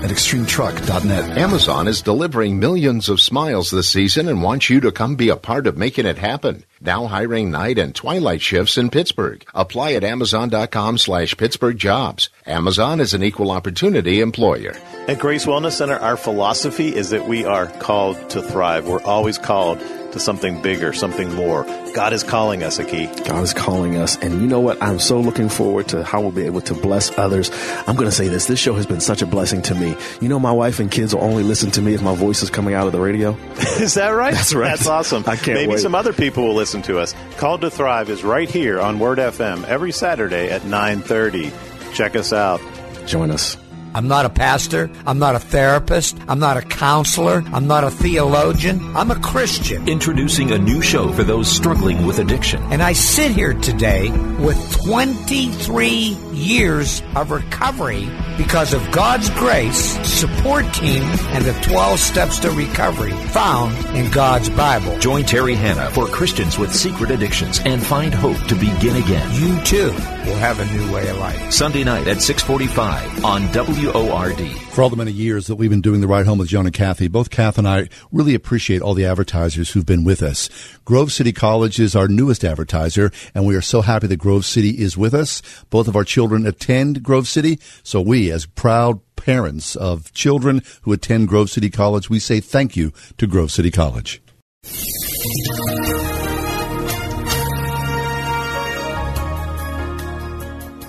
At 0.00 0.10
extremetruck.net. 0.10 1.36
Amazon 1.36 1.88
is 1.88 2.02
delivering 2.02 2.60
millions 2.60 3.08
of 3.08 3.20
smiles 3.20 3.70
this 3.70 3.88
season 3.90 4.28
and 4.28 4.44
wants 4.44 4.70
you 4.70 4.80
to 4.82 4.92
come 4.92 5.16
be 5.16 5.28
a 5.28 5.36
part 5.36 5.66
of 5.66 5.76
making 5.76 6.06
it 6.06 6.18
happen. 6.18 6.64
Now 6.80 7.08
hiring 7.08 7.50
night 7.50 7.78
and 7.78 7.92
twilight 7.92 8.40
shifts 8.40 8.78
in 8.78 8.90
Pittsburgh. 8.90 9.44
Apply 9.54 9.94
at 9.94 10.04
amazon.com 10.04 10.98
slash 10.98 11.36
Pittsburgh 11.36 11.76
jobs. 11.76 12.30
Amazon 12.46 13.00
is 13.00 13.12
an 13.12 13.24
equal 13.24 13.50
opportunity 13.50 14.20
employer. 14.20 14.76
At 15.08 15.18
Grace 15.18 15.46
Wellness 15.46 15.72
Center, 15.72 15.96
our 15.96 16.16
philosophy 16.16 16.94
is 16.94 17.10
that 17.10 17.26
we 17.26 17.44
are 17.44 17.66
called 17.66 18.30
to 18.30 18.40
thrive. 18.40 18.86
We're 18.86 19.02
always 19.02 19.36
called 19.36 19.80
to 20.12 20.20
something 20.20 20.62
bigger, 20.62 20.92
something 20.92 21.34
more. 21.34 21.64
God 21.94 22.12
is 22.12 22.22
calling 22.22 22.62
us, 22.62 22.78
Aki. 22.80 23.06
God 23.24 23.42
is 23.42 23.52
calling 23.52 23.96
us. 23.96 24.16
And 24.18 24.40
you 24.40 24.46
know 24.46 24.60
what? 24.60 24.82
I'm 24.82 24.98
so 24.98 25.20
looking 25.20 25.48
forward 25.48 25.88
to 25.88 26.04
how 26.04 26.20
we'll 26.20 26.30
be 26.30 26.44
able 26.44 26.60
to 26.62 26.74
bless 26.74 27.16
others. 27.18 27.50
I'm 27.86 27.96
going 27.96 28.08
to 28.08 28.14
say 28.14 28.28
this. 28.28 28.46
This 28.46 28.58
show 28.58 28.74
has 28.74 28.86
been 28.86 29.00
such 29.00 29.22
a 29.22 29.26
blessing 29.26 29.62
to 29.62 29.74
me. 29.74 29.96
You 30.20 30.28
know, 30.28 30.38
my 30.38 30.52
wife 30.52 30.80
and 30.80 30.90
kids 30.90 31.14
will 31.14 31.22
only 31.22 31.42
listen 31.42 31.70
to 31.72 31.82
me 31.82 31.94
if 31.94 32.02
my 32.02 32.14
voice 32.14 32.42
is 32.42 32.50
coming 32.50 32.74
out 32.74 32.86
of 32.86 32.92
the 32.92 33.00
radio. 33.00 33.32
Is 33.78 33.94
that 33.94 34.10
right? 34.10 34.34
That's 34.34 34.54
right. 34.54 34.68
That's 34.68 34.86
awesome. 34.86 35.24
I 35.26 35.36
can't 35.36 35.54
Maybe 35.58 35.72
wait. 35.72 35.80
some 35.80 35.94
other 35.94 36.12
people 36.12 36.44
will 36.44 36.54
listen 36.54 36.82
to 36.82 36.98
us. 36.98 37.14
Called 37.36 37.60
to 37.62 37.70
Thrive 37.70 38.10
is 38.10 38.24
right 38.24 38.48
here 38.48 38.80
on 38.80 38.98
Word 38.98 39.18
FM 39.18 39.64
every 39.64 39.92
Saturday 39.92 40.50
at 40.50 40.62
9:30. 40.62 41.52
Check 41.94 42.16
us 42.16 42.32
out. 42.32 42.60
Join 43.06 43.30
us. 43.30 43.56
I'm 43.98 44.06
not 44.06 44.26
a 44.26 44.30
pastor. 44.30 44.88
I'm 45.08 45.18
not 45.18 45.34
a 45.34 45.40
therapist. 45.40 46.16
I'm 46.28 46.38
not 46.38 46.56
a 46.56 46.62
counselor. 46.62 47.42
I'm 47.52 47.66
not 47.66 47.82
a 47.82 47.90
theologian. 47.90 48.96
I'm 48.96 49.10
a 49.10 49.18
Christian. 49.18 49.88
Introducing 49.88 50.52
a 50.52 50.58
new 50.58 50.80
show 50.80 51.12
for 51.12 51.24
those 51.24 51.50
struggling 51.50 52.06
with 52.06 52.20
addiction. 52.20 52.62
And 52.70 52.80
I 52.80 52.92
sit 52.92 53.32
here 53.32 53.54
today 53.54 54.08
with 54.38 54.56
23 54.84 55.88
years 56.32 57.02
of 57.16 57.32
recovery 57.32 58.08
because 58.36 58.72
of 58.72 58.88
God's 58.92 59.30
grace, 59.30 59.98
support 60.06 60.72
team, 60.72 61.02
and 61.32 61.44
the 61.44 61.60
12 61.62 61.98
steps 61.98 62.38
to 62.38 62.52
recovery 62.52 63.10
found 63.10 63.76
in 63.96 64.12
God's 64.12 64.48
Bible. 64.48 64.96
Join 65.00 65.24
Terry 65.24 65.56
Hanna 65.56 65.90
for 65.90 66.06
Christians 66.06 66.56
with 66.56 66.72
secret 66.72 67.10
addictions 67.10 67.58
and 67.64 67.84
find 67.84 68.14
hope 68.14 68.40
to 68.46 68.54
begin 68.54 68.94
again. 68.94 69.28
You 69.34 69.60
too 69.64 70.17
will 70.28 70.36
have 70.36 70.60
a 70.60 70.66
new 70.66 70.92
way 70.92 71.08
of 71.08 71.18
life. 71.18 71.52
Sunday 71.52 71.84
night 71.84 72.06
at 72.06 72.20
645 72.20 73.24
on 73.24 73.48
WORD. 73.48 74.40
For 74.72 74.82
all 74.82 74.90
the 74.90 74.96
many 74.96 75.10
years 75.10 75.46
that 75.46 75.56
we've 75.56 75.70
been 75.70 75.80
doing 75.80 76.00
the 76.00 76.06
ride 76.06 76.26
home 76.26 76.38
with 76.38 76.48
John 76.48 76.66
and 76.66 76.74
Kathy, 76.74 77.08
both 77.08 77.30
Kath 77.30 77.58
and 77.58 77.66
I 77.66 77.88
really 78.12 78.34
appreciate 78.34 78.82
all 78.82 78.94
the 78.94 79.06
advertisers 79.06 79.70
who've 79.70 79.86
been 79.86 80.04
with 80.04 80.22
us. 80.22 80.50
Grove 80.84 81.12
City 81.12 81.32
College 81.32 81.80
is 81.80 81.96
our 81.96 82.08
newest 82.08 82.44
advertiser, 82.44 83.10
and 83.34 83.46
we 83.46 83.56
are 83.56 83.62
so 83.62 83.80
happy 83.80 84.06
that 84.06 84.16
Grove 84.16 84.44
City 84.44 84.70
is 84.70 84.96
with 84.96 85.14
us. 85.14 85.42
Both 85.70 85.88
of 85.88 85.96
our 85.96 86.04
children 86.04 86.46
attend 86.46 87.02
Grove 87.02 87.26
City, 87.26 87.58
so 87.82 88.00
we, 88.00 88.30
as 88.30 88.46
proud 88.46 89.00
parents 89.16 89.76
of 89.76 90.12
children 90.12 90.62
who 90.82 90.92
attend 90.92 91.28
Grove 91.28 91.50
City 91.50 91.70
College, 91.70 92.10
we 92.10 92.18
say 92.18 92.40
thank 92.40 92.76
you 92.76 92.92
to 93.16 93.26
Grove 93.26 93.50
City 93.50 93.70
College. 93.70 94.22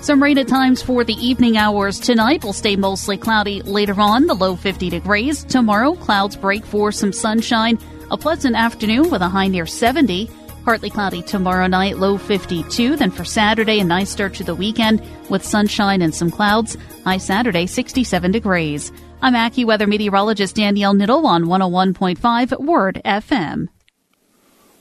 Some 0.02 0.22
rain 0.22 0.38
at 0.38 0.48
times 0.48 0.80
for 0.80 1.04
the 1.04 1.14
evening 1.14 1.58
hours 1.58 2.00
tonight 2.00 2.42
will 2.42 2.54
stay 2.54 2.74
mostly 2.74 3.18
cloudy 3.18 3.60
later 3.60 4.00
on, 4.00 4.26
the 4.26 4.34
low 4.34 4.56
50 4.56 4.88
degrees. 4.88 5.44
Tomorrow, 5.44 5.94
clouds 5.94 6.36
break 6.36 6.64
for 6.64 6.90
some 6.90 7.12
sunshine. 7.12 7.78
A 8.10 8.16
pleasant 8.16 8.56
afternoon 8.56 9.10
with 9.10 9.20
a 9.20 9.28
high 9.28 9.48
near 9.48 9.66
70. 9.66 10.30
Partly 10.64 10.88
cloudy 10.88 11.20
tomorrow 11.20 11.66
night, 11.66 11.98
low 11.98 12.16
52. 12.16 12.96
Then 12.96 13.10
for 13.10 13.26
Saturday, 13.26 13.78
a 13.78 13.84
nice 13.84 14.08
start 14.08 14.32
to 14.34 14.44
the 14.44 14.54
weekend 14.54 15.02
with 15.28 15.44
sunshine 15.44 16.00
and 16.00 16.14
some 16.14 16.30
clouds. 16.30 16.78
High 17.04 17.18
Saturday, 17.18 17.66
67 17.66 18.32
degrees. 18.32 18.92
I'm 19.20 19.34
AccuWeather 19.34 19.86
meteorologist 19.86 20.56
Danielle 20.56 20.94
Niddle 20.94 21.26
on 21.26 21.44
101.5 21.44 22.58
Word 22.58 23.02
FM. 23.04 23.68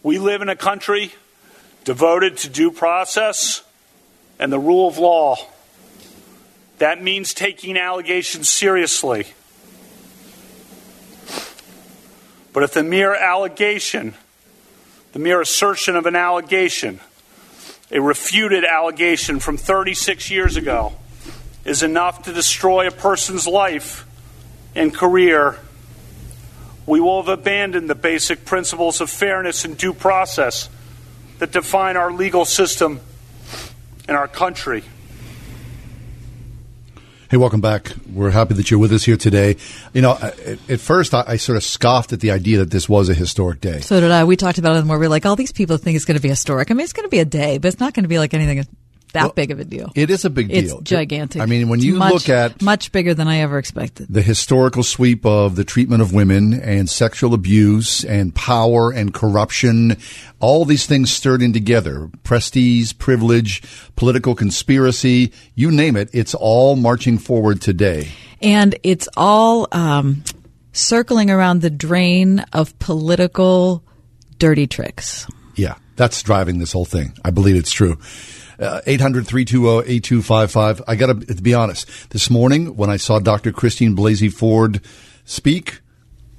We 0.02 0.18
live 0.18 0.42
in 0.42 0.48
a 0.48 0.56
country 0.56 1.12
devoted 1.84 2.38
to 2.38 2.50
due 2.50 2.72
process 2.72 3.64
and 4.40 4.52
the 4.52 4.60
rule 4.60 4.88
of 4.88 4.98
law. 4.98 5.36
That 6.78 7.04
means 7.04 7.34
taking 7.34 7.78
allegations 7.78 8.50
seriously. 8.50 9.28
But 12.54 12.64
if 12.64 12.74
the 12.74 12.84
mere 12.84 13.14
allegation, 13.14 14.16
the 15.12 15.20
mere 15.20 15.42
assertion 15.42 15.96
of 15.96 16.06
an 16.06 16.16
allegation, 16.16 17.02
a 17.92 18.00
refuted 18.00 18.64
allegation 18.64 19.40
from 19.40 19.58
36 19.58 20.32
years 20.32 20.56
ago, 20.56 20.94
is 21.66 21.84
enough 21.84 22.24
to 22.24 22.34
destroy 22.34 22.88
a 22.88 22.92
person's 22.92 23.46
life 23.46 24.06
and 24.74 24.94
career, 24.94 25.58
we 26.86 27.00
will 27.00 27.22
have 27.22 27.30
abandoned 27.30 27.90
the 27.90 27.96
basic 27.96 28.46
principles 28.46 29.02
of 29.02 29.10
fairness 29.10 29.66
and 29.66 29.78
due 29.78 29.94
process 29.94 30.70
that 31.40 31.52
define 31.52 31.98
our 31.98 32.12
legal 32.12 32.46
system 32.46 33.02
and 34.10 34.18
our 34.18 34.28
country. 34.28 34.84
Hey, 37.30 37.38
welcome 37.38 37.62
back. 37.62 37.94
We're 38.12 38.32
happy 38.32 38.56
that 38.56 38.72
you're 38.72 38.80
with 38.80 38.92
us 38.92 39.04
here 39.04 39.18
today. 39.18 39.56
You 39.94 40.02
know, 40.02 40.18
at, 40.20 40.68
at 40.68 40.80
first 40.80 41.14
I, 41.14 41.24
I, 41.28 41.38
sort 41.38 41.58
of 41.58 41.64
scoffed 41.64 42.12
at 42.12 42.20
the 42.20 42.32
idea 42.32 42.58
that 42.58 42.72
this 42.72 42.90
was 42.90 43.08
a 43.10 43.14
historic 43.14 43.62
day. 43.62 43.82
So 43.82 44.00
did 44.02 44.10
I. 44.10 44.24
We 44.24 44.36
talked 44.36 44.58
about 44.58 44.78
it 44.78 44.84
more. 44.84 44.98
We 44.98 45.06
are 45.06 45.10
like, 45.10 45.28
all 45.28 45.36
these 45.36 45.52
people 45.52 45.78
think 45.78 45.96
it's 45.96 46.06
going 46.06 46.18
to 46.18 46.24
be 46.24 46.30
historic. 46.30 46.72
I 46.72 46.74
mean, 46.74 46.86
it's 46.86 46.94
going 46.94 47.06
to 47.06 47.10
be 47.10 47.20
a 47.20 47.26
day, 47.26 47.60
but 47.60 47.68
it's 47.68 47.80
not 47.80 47.94
going 47.94 48.04
to 48.04 48.10
be 48.10 48.18
like 48.18 48.34
anything 48.34 48.66
that 49.14 49.24
well, 49.24 49.32
big 49.34 49.52
of 49.52 49.60
a 49.60 49.66
deal. 49.66 49.92
It 49.96 50.10
is 50.10 50.26
a 50.26 50.30
big 50.30 50.50
deal. 50.50 50.58
it's 50.80 50.90
gigantic. 50.90 51.42
I 51.42 51.46
mean, 51.46 51.70
when 51.70 51.80
it's 51.80 51.86
you 51.86 51.96
much, 51.96 52.14
look 52.14 52.30
at 52.30 52.62
much 52.62 52.92
bigger 52.92 53.14
than 53.14 53.28
I 53.28 53.40
ever 53.40 53.58
expected, 53.58 54.08
the 54.10 54.22
historical 54.22 54.84
sweep 54.84 55.26
of 55.26 55.56
the 55.56 55.64
treatment 55.64 56.02
of 56.02 56.14
women 56.14 56.54
and 56.54 56.90
sexual 56.90 57.34
abuse 57.34 58.04
and 58.04 58.34
power 58.36 58.92
and 58.92 59.14
corruption, 59.14 59.98
all 60.40 60.66
these 60.66 60.86
things 60.86 61.12
stirred 61.12 61.42
in 61.42 61.54
together, 61.54 62.10
prestige, 62.24 62.94
privilege, 62.98 63.64
political 63.96 64.36
conspiracy, 64.36 65.32
you 65.56 65.72
name 65.72 65.96
it, 65.96 66.10
it's 66.14 66.34
all 66.36 66.76
marching 66.76 67.18
forward 67.18 67.62
today. 67.62 68.10
And 68.42 68.78
it's 68.84 69.10
all 69.18 69.68
um, 69.72 70.24
circling 70.72 71.30
around 71.30 71.62
the 71.62 71.70
drain 71.70 72.40
of 72.54 72.78
political 72.80 73.84
dirty 74.38 74.68
tricks. 74.68 75.28
Yeah, 75.56 75.76
that's 75.96 76.24
driving 76.24 76.60
this 76.60 76.72
whole 76.72 76.86
thing. 76.86 77.14
I 77.26 77.32
believe 77.32 77.56
it's 77.58 77.72
true. 77.72 77.98
Uh, 78.60 78.82
800 78.86 79.26
320 79.26 79.90
8255. 79.90 80.82
I 80.86 80.96
got 80.96 81.08
to 81.08 81.42
be 81.42 81.54
honest. 81.54 81.88
This 82.10 82.30
morning, 82.30 82.76
when 82.76 82.90
I 82.90 82.98
saw 82.98 83.20
Dr. 83.20 83.54
Christine 83.54 83.96
Blasey 83.96 84.32
Ford 84.32 84.82
speak, 85.24 85.80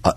I, 0.05 0.13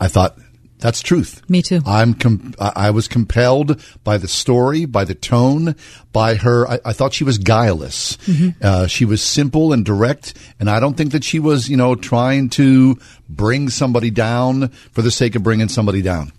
I 0.00 0.06
thought, 0.06 0.38
that's 0.80 1.02
truth. 1.02 1.48
Me 1.48 1.60
too. 1.60 1.80
I'm 1.86 2.14
com- 2.14 2.54
I 2.58 2.90
was 2.90 3.06
compelled 3.06 3.82
by 4.02 4.16
the 4.16 4.28
story, 4.28 4.86
by 4.86 5.04
the 5.04 5.14
tone, 5.14 5.76
by 6.12 6.36
her. 6.36 6.66
I, 6.66 6.80
I 6.86 6.92
thought 6.94 7.12
she 7.12 7.24
was 7.24 7.36
guileless. 7.36 8.16
Mm-hmm. 8.18 8.48
Uh, 8.62 8.86
she 8.86 9.04
was 9.04 9.22
simple 9.22 9.72
and 9.74 9.84
direct, 9.84 10.34
and 10.58 10.70
I 10.70 10.80
don't 10.80 10.96
think 10.96 11.12
that 11.12 11.22
she 11.22 11.38
was, 11.38 11.68
you 11.68 11.76
know, 11.76 11.94
trying 11.94 12.48
to 12.50 12.98
bring 13.28 13.68
somebody 13.68 14.10
down 14.10 14.68
for 14.92 15.02
the 15.02 15.10
sake 15.10 15.36
of 15.36 15.42
bringing 15.42 15.68
somebody 15.68 16.00
down. 16.00 16.32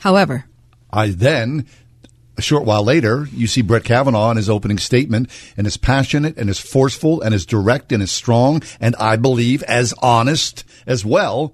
However, 0.00 0.46
I 0.90 1.08
then 1.08 1.66
a 2.36 2.42
short 2.42 2.64
while 2.64 2.82
later, 2.82 3.28
you 3.32 3.46
see 3.46 3.62
Brett 3.62 3.84
Kavanaugh 3.84 4.30
in 4.30 4.38
his 4.38 4.48
opening 4.48 4.78
statement 4.78 5.28
and 5.56 5.66
is 5.66 5.76
passionate 5.76 6.38
and 6.38 6.48
is 6.48 6.58
forceful 6.58 7.20
and 7.20 7.34
is 7.34 7.44
direct 7.44 7.92
and 7.92 8.02
is 8.02 8.10
strong 8.10 8.62
and 8.80 8.96
I 8.96 9.16
believe 9.16 9.62
as 9.64 9.92
honest 10.00 10.64
as 10.86 11.04
well. 11.04 11.52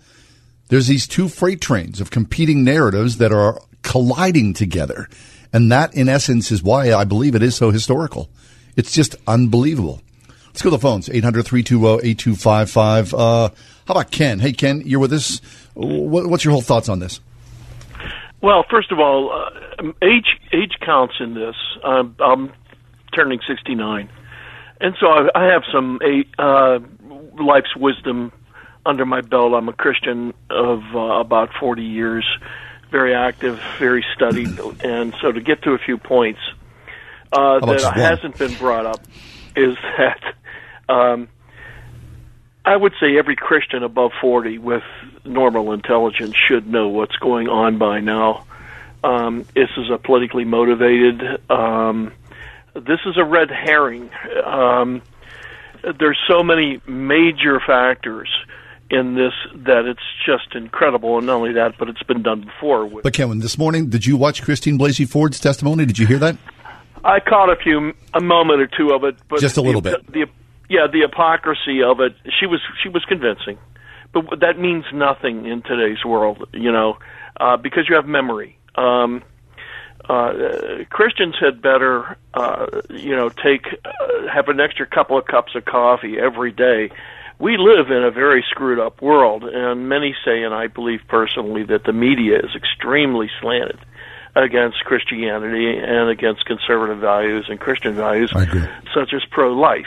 There's 0.68 0.86
these 0.86 1.08
two 1.08 1.28
freight 1.28 1.60
trains 1.60 2.00
of 2.00 2.10
competing 2.10 2.62
narratives 2.62 3.18
that 3.18 3.32
are 3.32 3.60
colliding 3.82 4.54
together. 4.54 5.08
And 5.52 5.72
that 5.72 5.94
in 5.94 6.08
essence 6.08 6.52
is 6.52 6.62
why 6.62 6.92
I 6.92 7.04
believe 7.04 7.34
it 7.34 7.42
is 7.42 7.56
so 7.56 7.70
historical. 7.70 8.30
It's 8.76 8.92
just 8.92 9.16
unbelievable. 9.26 10.00
Let's 10.46 10.62
go 10.62 10.70
to 10.70 10.76
the 10.76 10.80
phones. 10.80 11.08
800-320-8255. 11.08 13.14
Uh, 13.14 13.48
how 13.86 13.92
about 13.92 14.10
Ken? 14.10 14.38
Hey, 14.38 14.52
Ken, 14.52 14.82
you're 14.84 15.00
with 15.00 15.12
us. 15.12 15.40
What's 15.74 16.44
your 16.44 16.52
whole 16.52 16.62
thoughts 16.62 16.88
on 16.88 16.98
this? 16.98 17.20
Well, 18.40 18.64
first 18.70 18.92
of 18.92 19.00
all, 19.00 19.32
uh, 19.32 19.50
age 20.02 20.38
age 20.52 20.74
counts 20.84 21.14
in 21.20 21.34
this. 21.34 21.56
I'm, 21.84 22.16
I'm 22.20 22.52
turning 23.14 23.40
69, 23.46 24.10
and 24.80 24.94
so 25.00 25.06
I, 25.06 25.28
I 25.34 25.44
have 25.52 25.62
some 25.72 25.98
uh, 26.38 26.78
life's 27.42 27.74
wisdom 27.76 28.32
under 28.84 29.04
my 29.04 29.20
belt. 29.20 29.54
I'm 29.54 29.68
a 29.68 29.72
Christian 29.72 30.34
of 30.50 30.82
uh, 30.94 30.98
about 30.98 31.50
40 31.58 31.82
years, 31.82 32.26
very 32.90 33.14
active, 33.14 33.60
very 33.78 34.04
studied, 34.14 34.58
and 34.84 35.14
so 35.20 35.32
to 35.32 35.40
get 35.40 35.62
to 35.62 35.72
a 35.72 35.78
few 35.78 35.98
points 35.98 36.40
uh, 37.32 37.60
that 37.60 37.92
hasn't 37.94 38.38
been 38.38 38.54
brought 38.54 38.86
up 38.86 39.00
is 39.56 39.76
that. 39.98 40.34
Um, 40.88 41.28
I 42.64 42.76
would 42.76 42.92
say 43.00 43.16
every 43.18 43.36
Christian 43.36 43.82
above 43.82 44.10
40 44.20 44.58
with 44.58 44.82
normal 45.24 45.72
intelligence 45.72 46.34
should 46.48 46.66
know 46.66 46.88
what's 46.88 47.16
going 47.16 47.48
on 47.48 47.78
by 47.78 48.00
now. 48.00 48.44
Um, 49.04 49.44
this 49.54 49.70
is 49.76 49.90
a 49.90 49.98
politically 49.98 50.44
motivated. 50.44 51.22
Um, 51.50 52.12
this 52.74 53.00
is 53.06 53.16
a 53.16 53.24
red 53.24 53.50
herring. 53.50 54.10
Um, 54.44 55.02
there's 55.98 56.18
so 56.28 56.42
many 56.42 56.80
major 56.86 57.60
factors 57.64 58.28
in 58.90 59.14
this 59.14 59.32
that 59.66 59.84
it's 59.84 60.00
just 60.24 60.54
incredible. 60.54 61.18
And 61.18 61.26
not 61.26 61.34
only 61.36 61.52
that, 61.54 61.76
but 61.78 61.88
it's 61.88 62.02
been 62.02 62.22
done 62.22 62.42
before. 62.42 62.86
With 62.86 63.04
but 63.04 63.12
Kevin, 63.12 63.40
this 63.40 63.58
morning, 63.58 63.90
did 63.90 64.06
you 64.06 64.16
watch 64.16 64.42
Christine 64.42 64.78
Blasey 64.78 65.08
Ford's 65.08 65.38
testimony? 65.38 65.84
Did 65.84 65.98
you 65.98 66.06
hear 66.06 66.18
that? 66.18 66.36
I 67.04 67.20
caught 67.20 67.50
a 67.50 67.56
few, 67.56 67.94
a 68.14 68.20
moment 68.20 68.60
or 68.60 68.66
two 68.66 68.90
of 68.92 69.04
it, 69.04 69.16
but 69.28 69.40
just 69.40 69.56
a 69.56 69.62
little 69.62 69.80
the, 69.80 69.90
bit. 69.92 70.12
The, 70.12 70.26
yeah, 70.68 70.86
the 70.90 71.00
hypocrisy 71.02 71.82
of 71.82 72.00
it. 72.00 72.14
She 72.38 72.46
was 72.46 72.60
she 72.82 72.88
was 72.88 73.04
convincing, 73.04 73.58
but 74.12 74.40
that 74.40 74.58
means 74.58 74.84
nothing 74.92 75.46
in 75.46 75.62
today's 75.62 76.04
world, 76.04 76.48
you 76.52 76.72
know, 76.72 76.98
uh, 77.40 77.56
because 77.56 77.88
you 77.88 77.94
have 77.94 78.06
memory. 78.06 78.57
Um, 78.78 79.22
uh, 80.08 80.84
Christians 80.88 81.34
had 81.38 81.60
better, 81.60 82.16
uh, 82.32 82.66
you 82.88 83.14
know, 83.14 83.28
take 83.28 83.66
uh, 83.84 84.28
have 84.32 84.48
an 84.48 84.60
extra 84.60 84.86
couple 84.86 85.18
of 85.18 85.26
cups 85.26 85.54
of 85.54 85.64
coffee 85.64 86.18
every 86.18 86.52
day. 86.52 86.90
We 87.38 87.56
live 87.56 87.90
in 87.90 88.02
a 88.02 88.10
very 88.10 88.44
screwed 88.50 88.80
up 88.80 89.02
world, 89.02 89.44
and 89.44 89.88
many 89.88 90.14
say, 90.24 90.42
and 90.42 90.54
I 90.54 90.66
believe 90.66 91.00
personally, 91.08 91.62
that 91.64 91.84
the 91.84 91.92
media 91.92 92.38
is 92.38 92.50
extremely 92.56 93.30
slanted 93.40 93.78
against 94.34 94.78
Christianity 94.84 95.76
and 95.76 96.08
against 96.08 96.46
conservative 96.46 96.98
values 96.98 97.46
and 97.48 97.60
Christian 97.60 97.94
values, 97.94 98.32
such 98.94 99.12
as 99.12 99.22
pro 99.30 99.52
life. 99.52 99.86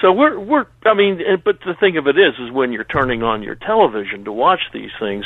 So 0.00 0.12
we're 0.12 0.38
we're 0.38 0.66
I 0.84 0.94
mean, 0.94 1.20
but 1.44 1.60
the 1.64 1.74
thing 1.74 1.96
of 1.96 2.08
it 2.08 2.18
is, 2.18 2.34
is 2.40 2.50
when 2.50 2.72
you're 2.72 2.84
turning 2.84 3.22
on 3.22 3.42
your 3.42 3.54
television 3.54 4.24
to 4.24 4.32
watch 4.32 4.60
these 4.72 4.90
things, 4.98 5.24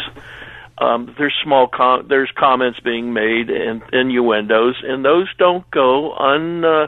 um, 0.79 1.15
there's 1.19 1.35
small 1.43 1.69
com- 1.69 2.07
there's 2.09 2.31
comments 2.37 2.81
being 2.81 3.13
made 3.13 3.51
and 3.51 3.83
innuendos, 3.93 4.77
and 4.83 5.05
those 5.05 5.29
don't 5.39 5.69
go 5.71 6.13
un 6.15 6.65
uh, 6.65 6.87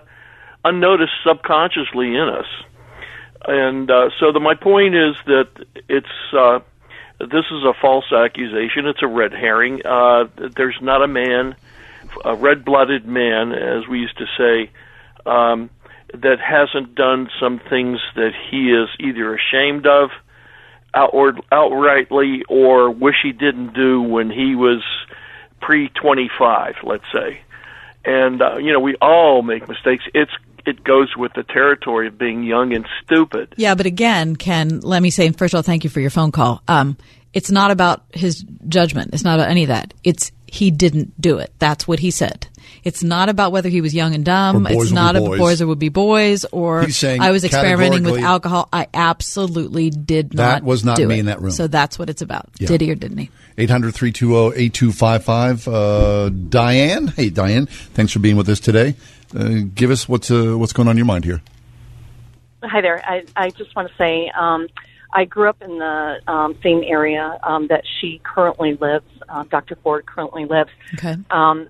unnoticed 0.64 1.12
subconsciously 1.24 2.14
in 2.14 2.28
us. 2.28 2.46
And 3.46 3.90
uh, 3.90 4.10
so 4.18 4.32
the, 4.32 4.40
my 4.40 4.54
point 4.54 4.94
is 4.94 5.14
that 5.26 5.48
it's 5.88 6.34
uh, 6.36 6.60
this 7.20 7.46
is 7.50 7.64
a 7.64 7.72
false 7.80 8.12
accusation. 8.12 8.86
It's 8.86 9.02
a 9.02 9.06
red 9.06 9.32
herring. 9.32 9.80
Uh, 9.84 10.24
there's 10.56 10.78
not 10.82 11.02
a 11.02 11.08
man, 11.08 11.56
a 12.24 12.34
red-blooded 12.34 13.06
man, 13.06 13.52
as 13.52 13.88
we 13.88 14.00
used 14.00 14.18
to 14.18 14.26
say. 14.36 14.70
Um, 15.24 15.70
that 16.14 16.38
hasn't 16.40 16.94
done 16.94 17.28
some 17.38 17.60
things 17.68 18.00
that 18.14 18.32
he 18.50 18.70
is 18.70 18.88
either 18.98 19.34
ashamed 19.34 19.86
of 19.86 20.10
outward 20.98 21.40
outrightly 21.52 22.42
or 22.48 22.90
wish 22.90 23.16
he 23.22 23.32
didn't 23.32 23.72
do 23.74 24.02
when 24.02 24.30
he 24.30 24.54
was 24.54 24.82
pre 25.60 25.88
25 25.90 26.76
let's 26.82 27.04
say. 27.12 27.40
And 28.04 28.42
uh, 28.42 28.58
you 28.58 28.72
know 28.72 28.80
we 28.80 28.96
all 29.00 29.42
make 29.42 29.68
mistakes. 29.68 30.04
It's 30.14 30.32
it 30.66 30.82
goes 30.82 31.16
with 31.16 31.32
the 31.34 31.44
territory 31.44 32.08
of 32.08 32.18
being 32.18 32.42
young 32.42 32.74
and 32.74 32.86
stupid. 33.04 33.54
Yeah 33.56 33.74
but 33.74 33.86
again 33.86 34.36
ken 34.36 34.80
let 34.80 35.00
me 35.00 35.10
say 35.10 35.30
first 35.30 35.54
of 35.54 35.58
all 35.58 35.62
thank 35.62 35.84
you 35.84 35.90
for 35.90 36.00
your 36.00 36.10
phone 36.10 36.32
call. 36.32 36.62
Um, 36.66 36.96
it's 37.32 37.50
not 37.50 37.70
about 37.70 38.04
his 38.12 38.44
judgment. 38.66 39.10
It's 39.12 39.24
not 39.24 39.38
about 39.38 39.50
any 39.50 39.64
of 39.64 39.68
that. 39.68 39.94
It's 40.02 40.32
he 40.48 40.70
didn't 40.70 41.20
do 41.20 41.38
it 41.38 41.52
that's 41.58 41.86
what 41.86 42.00
he 42.00 42.10
said 42.10 42.48
it's 42.84 43.02
not 43.02 43.28
about 43.28 43.52
whether 43.52 43.68
he 43.68 43.80
was 43.80 43.94
young 43.94 44.14
and 44.14 44.24
dumb. 44.24 44.66
It's 44.66 44.90
not 44.90 45.16
about 45.16 45.28
boys. 45.28 45.38
boys 45.38 45.62
or 45.62 45.66
would 45.66 45.78
be 45.78 45.88
boys 45.88 46.44
or 46.46 46.80
I 46.80 47.30
was 47.30 47.44
experimenting 47.44 48.04
with 48.04 48.22
alcohol. 48.22 48.68
I 48.72 48.88
absolutely 48.94 49.90
did 49.90 50.34
not. 50.34 50.60
That 50.60 50.64
was 50.64 50.84
not 50.84 50.98
me 50.98 51.16
it. 51.16 51.20
in 51.20 51.26
that 51.26 51.40
room. 51.40 51.50
So 51.50 51.66
that's 51.66 51.98
what 51.98 52.08
it's 52.08 52.22
about. 52.22 52.48
Yeah. 52.58 52.68
Did 52.68 52.80
he 52.80 52.90
or 52.90 52.94
didn't 52.94 53.18
he? 53.18 53.30
800 53.58 53.94
320 53.94 54.56
8255. 54.56 55.68
Uh, 55.68 56.28
Diane. 56.28 57.08
Hey, 57.08 57.30
Diane. 57.30 57.66
Thanks 57.66 58.12
for 58.12 58.20
being 58.20 58.36
with 58.36 58.48
us 58.48 58.60
today. 58.60 58.94
Uh, 59.36 59.60
give 59.74 59.90
us 59.90 60.08
what's, 60.08 60.30
uh, 60.30 60.54
what's 60.56 60.72
going 60.72 60.88
on 60.88 60.92
in 60.92 60.98
your 60.98 61.06
mind 61.06 61.24
here. 61.24 61.42
Hi 62.62 62.80
there. 62.80 63.02
I, 63.04 63.24
I 63.36 63.50
just 63.50 63.74
want 63.76 63.88
to 63.88 63.94
say 63.96 64.30
um, 64.36 64.68
I 65.12 65.24
grew 65.24 65.48
up 65.48 65.60
in 65.62 65.78
the 65.78 66.20
um, 66.26 66.56
same 66.62 66.82
area 66.84 67.38
um, 67.42 67.68
that 67.68 67.84
she 68.00 68.20
currently 68.24 68.74
lives. 68.74 69.06
Uh, 69.28 69.44
Dr. 69.44 69.76
Ford 69.76 70.06
currently 70.06 70.44
lives. 70.44 70.70
Okay. 70.94 71.16
Um, 71.30 71.68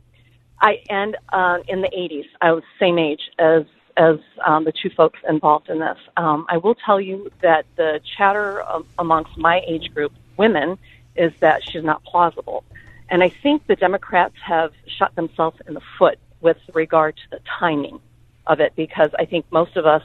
I 0.61 0.83
and 0.89 1.17
uh, 1.31 1.59
in 1.69 1.83
the 1.83 1.89
80s, 1.89 2.27
I 2.41 2.53
was 2.53 2.63
same 2.79 2.99
age 2.99 3.31
as 3.39 3.65
as 3.97 4.19
um, 4.47 4.65
the 4.65 4.73
two 4.73 4.91
folks 4.91 5.19
involved 5.29 5.69
in 5.69 5.81
this. 5.81 5.99
Um, 6.17 6.47
I 6.49 6.59
will 6.59 6.77
tell 6.77 7.01
you 7.01 7.31
that 7.43 7.67
the 7.77 8.01
chatter 8.17 8.63
um, 8.63 8.87
amongst 8.99 9.37
my 9.37 9.61
age 9.67 9.93
group, 9.93 10.13
women, 10.37 10.79
is 11.17 11.33
that 11.41 11.69
she's 11.69 11.83
not 11.83 12.05
plausible. 12.05 12.65
And 13.11 13.23
I 13.23 13.29
think 13.29 13.67
the 13.67 13.75
Democrats 13.75 14.37
have 14.45 14.73
shot 14.87 15.17
themselves 15.17 15.59
in 15.67 15.75
the 15.75 15.81
foot 15.99 16.19
with 16.41 16.59
regard 16.75 17.17
to 17.17 17.23
the 17.31 17.41
timing 17.59 18.01
of 18.47 18.61
it 18.61 18.73
because 18.77 19.11
I 19.19 19.25
think 19.25 19.47
most 19.51 19.77
of 19.77 19.85
us 19.85 20.03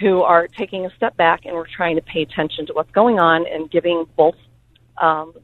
who 0.00 0.22
are 0.22 0.48
taking 0.48 0.84
a 0.84 0.90
step 0.96 1.16
back 1.16 1.44
and 1.44 1.54
we're 1.54 1.66
trying 1.66 1.96
to 1.96 2.02
pay 2.02 2.22
attention 2.22 2.66
to 2.66 2.72
what's 2.72 2.90
going 2.90 3.20
on 3.20 3.46
and 3.46 3.70
giving 3.70 4.06
both 4.16 4.34
um, 5.00 5.34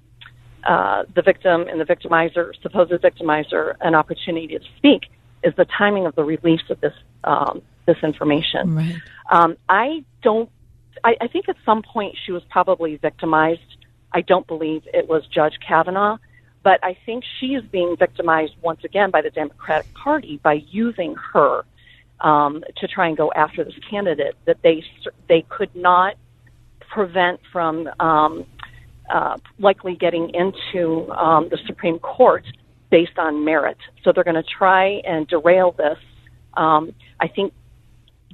uh, 0.69 1.05
the 1.15 1.23
victim 1.23 1.63
and 1.63 1.81
the 1.81 1.85
victimizer, 1.85 2.53
supposed 2.61 2.93
victimizer, 2.93 3.75
an 3.81 3.95
opportunity 3.95 4.47
to 4.49 4.61
speak 4.77 5.05
is 5.43 5.55
the 5.57 5.65
timing 5.65 6.05
of 6.05 6.15
the 6.15 6.23
release 6.23 6.69
of 6.69 6.79
this 6.81 6.93
um, 7.25 7.63
this 7.87 7.97
information. 8.03 8.75
Right. 8.75 8.97
Um, 9.31 9.57
I 9.69 10.05
don't. 10.23 10.51
I, 11.03 11.17
I 11.23 11.29
think 11.29 11.49
at 11.49 11.57
some 11.65 11.83
point 11.83 12.17
she 12.25 12.33
was 12.33 12.43
probably 12.51 12.97
victimized. 12.97 13.61
I 14.13 14.21
don't 14.21 14.47
believe 14.47 14.83
it 14.93 15.09
was 15.09 15.27
Judge 15.27 15.55
Kavanaugh, 15.67 16.19
but 16.63 16.85
I 16.85 16.99
think 17.07 17.25
she 17.41 17.55
is 17.55 17.65
being 17.65 17.97
victimized 17.97 18.53
once 18.61 18.85
again 18.85 19.11
by 19.11 19.23
the 19.23 19.31
Democratic 19.31 19.93
Party 19.95 20.39
by 20.43 20.63
using 20.71 21.15
her 21.33 21.65
um, 22.21 22.63
to 22.77 22.87
try 22.87 23.09
and 23.09 23.17
go 23.17 23.33
after 23.35 23.65
this 23.65 23.79
candidate 23.91 24.35
that 24.45 24.59
they 24.63 24.85
they 25.29 25.47
could 25.49 25.75
not 25.75 26.17
prevent 26.91 27.41
from 27.53 27.89
um, 28.01 28.45
uh, 29.11 29.37
likely 29.59 29.95
getting 29.97 30.31
into 30.35 31.11
um, 31.13 31.49
the 31.49 31.59
Supreme 31.67 31.99
Court 31.99 32.45
based 32.91 33.19
on 33.19 33.45
merit. 33.45 33.79
So 34.03 34.13
they're 34.13 34.25
going 34.25 34.35
to 34.35 34.43
try 34.43 35.03
and 35.05 35.27
derail 35.27 35.73
this. 35.73 35.99
Um, 36.55 36.95
I 37.21 37.29
think 37.29 37.53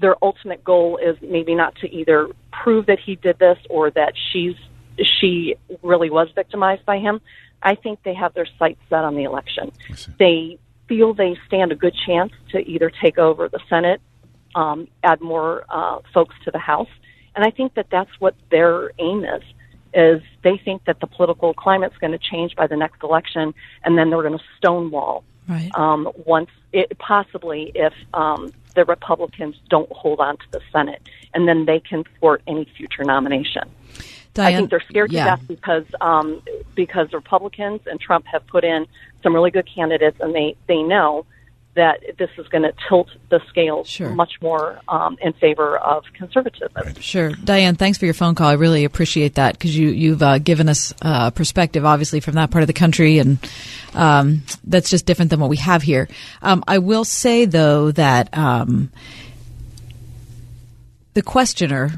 their 0.00 0.16
ultimate 0.22 0.64
goal 0.64 0.98
is 0.98 1.16
maybe 1.22 1.54
not 1.54 1.74
to 1.76 1.90
either 1.92 2.28
prove 2.52 2.86
that 2.86 2.98
he 2.98 3.16
did 3.16 3.38
this 3.38 3.58
or 3.70 3.90
that 3.90 4.14
she's 4.32 4.54
she 5.20 5.56
really 5.82 6.10
was 6.10 6.28
victimized 6.34 6.84
by 6.84 6.98
him. 6.98 7.20
I 7.62 7.74
think 7.74 8.02
they 8.04 8.14
have 8.14 8.34
their 8.34 8.46
sights 8.58 8.80
set 8.88 9.04
on 9.04 9.16
the 9.16 9.24
election. 9.24 9.72
They 10.18 10.58
feel 10.88 11.14
they 11.14 11.36
stand 11.46 11.72
a 11.72 11.74
good 11.74 11.94
chance 12.06 12.32
to 12.50 12.58
either 12.58 12.90
take 13.02 13.18
over 13.18 13.48
the 13.48 13.60
Senate, 13.68 14.00
um, 14.54 14.86
add 15.02 15.20
more 15.20 15.64
uh, 15.68 15.98
folks 16.12 16.34
to 16.44 16.50
the 16.50 16.58
House, 16.58 16.90
and 17.34 17.44
I 17.44 17.50
think 17.50 17.74
that 17.74 17.86
that's 17.90 18.10
what 18.20 18.34
their 18.50 18.92
aim 18.98 19.24
is. 19.24 19.42
Is 19.94 20.22
they 20.42 20.56
think 20.56 20.84
that 20.86 21.00
the 21.00 21.06
political 21.06 21.54
climate's 21.54 21.96
going 21.98 22.12
to 22.12 22.18
change 22.18 22.56
by 22.56 22.66
the 22.66 22.76
next 22.76 23.02
election, 23.02 23.54
and 23.84 23.96
then 23.96 24.10
they're 24.10 24.22
going 24.22 24.38
to 24.38 24.44
stonewall 24.58 25.24
Right. 25.46 25.70
um, 25.74 26.10
once 26.24 26.48
it 26.72 26.98
possibly 26.98 27.70
if 27.74 27.92
um, 28.14 28.50
the 28.74 28.84
Republicans 28.86 29.56
don't 29.68 29.90
hold 29.92 30.20
on 30.20 30.38
to 30.38 30.44
the 30.52 30.60
Senate, 30.72 31.02
and 31.34 31.46
then 31.46 31.66
they 31.66 31.80
can 31.80 32.04
thwart 32.18 32.42
any 32.46 32.64
future 32.64 33.04
nomination. 33.04 33.68
I 34.36 34.56
think 34.56 34.70
they're 34.70 34.82
scared 34.88 35.12
yeah. 35.12 35.24
to 35.24 35.30
death 35.30 35.46
because 35.46 35.84
um, 36.00 36.42
because 36.74 37.10
the 37.10 37.18
Republicans 37.18 37.82
and 37.86 38.00
Trump 38.00 38.26
have 38.26 38.46
put 38.46 38.64
in 38.64 38.86
some 39.22 39.34
really 39.34 39.50
good 39.50 39.68
candidates, 39.72 40.16
and 40.20 40.34
they 40.34 40.56
they 40.66 40.82
know 40.82 41.26
that 41.74 42.00
this 42.18 42.30
is 42.38 42.46
going 42.48 42.62
to 42.62 42.72
tilt 42.88 43.08
the 43.30 43.40
scales 43.48 44.00
much 44.00 44.40
more 44.40 44.80
um, 44.88 45.16
in 45.20 45.32
favor 45.34 45.76
of 45.78 46.04
conservatism. 46.14 46.94
Sure, 47.00 47.30
Diane. 47.30 47.74
Thanks 47.74 47.98
for 47.98 48.04
your 48.04 48.14
phone 48.14 48.34
call. 48.34 48.48
I 48.48 48.54
really 48.54 48.84
appreciate 48.84 49.34
that 49.34 49.54
because 49.54 49.76
you 49.76 49.88
you've 49.88 50.22
uh, 50.22 50.38
given 50.38 50.68
us 50.68 50.94
uh, 51.02 51.30
perspective, 51.30 51.84
obviously 51.84 52.20
from 52.20 52.34
that 52.34 52.50
part 52.50 52.62
of 52.62 52.68
the 52.68 52.72
country, 52.72 53.18
and 53.18 53.38
um, 53.94 54.42
that's 54.64 54.90
just 54.90 55.06
different 55.06 55.30
than 55.30 55.40
what 55.40 55.50
we 55.50 55.56
have 55.56 55.82
here. 55.82 56.08
Um, 56.42 56.62
I 56.66 56.78
will 56.78 57.04
say 57.04 57.44
though 57.44 57.90
that 57.92 58.36
um, 58.36 58.90
the 61.14 61.22
questioner. 61.22 61.92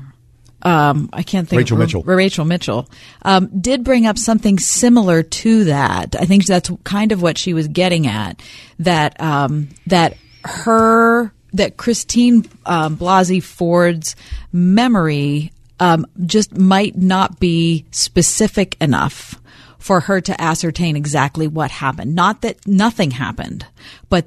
Um, 0.63 1.11
I 1.13 1.23
can't 1.23 1.49
think. 1.49 1.59
Rachel 1.59 1.77
of, 1.77 1.81
Mitchell. 1.81 2.03
Rachel 2.03 2.45
Mitchell 2.45 2.89
um, 3.23 3.49
did 3.61 3.85
bring 3.85 4.07
up 4.07 4.19
something 4.19 4.59
similar 4.59 5.23
to 5.23 5.65
that. 5.65 6.17
I 6.19 6.25
think 6.25 6.47
that's 6.47 6.71
kind 6.85 7.13
of 7.13 7.23
what 7.23 7.39
she 7.39 7.55
was 7.55 7.69
getting 7.69 8.07
at. 8.07 8.41
That 8.79 9.21
um, 9.21 9.69
that 9.87 10.17
her 10.45 11.33
that 11.53 11.77
Christine 11.77 12.47
um, 12.65 12.97
Blasey 12.97 13.43
Ford's 13.43 14.17
memory 14.53 15.53
um, 15.79 16.07
just 16.25 16.57
might 16.57 16.97
not 16.97 17.39
be 17.39 17.85
specific 17.91 18.77
enough 18.81 19.41
for 19.79 20.01
her 20.01 20.21
to 20.21 20.41
ascertain 20.41 20.97
exactly 20.97 21.47
what 21.47 21.71
happened. 21.71 22.15
Not 22.15 22.43
that 22.43 22.67
nothing 22.67 23.13
happened, 23.13 23.67
but 24.09 24.27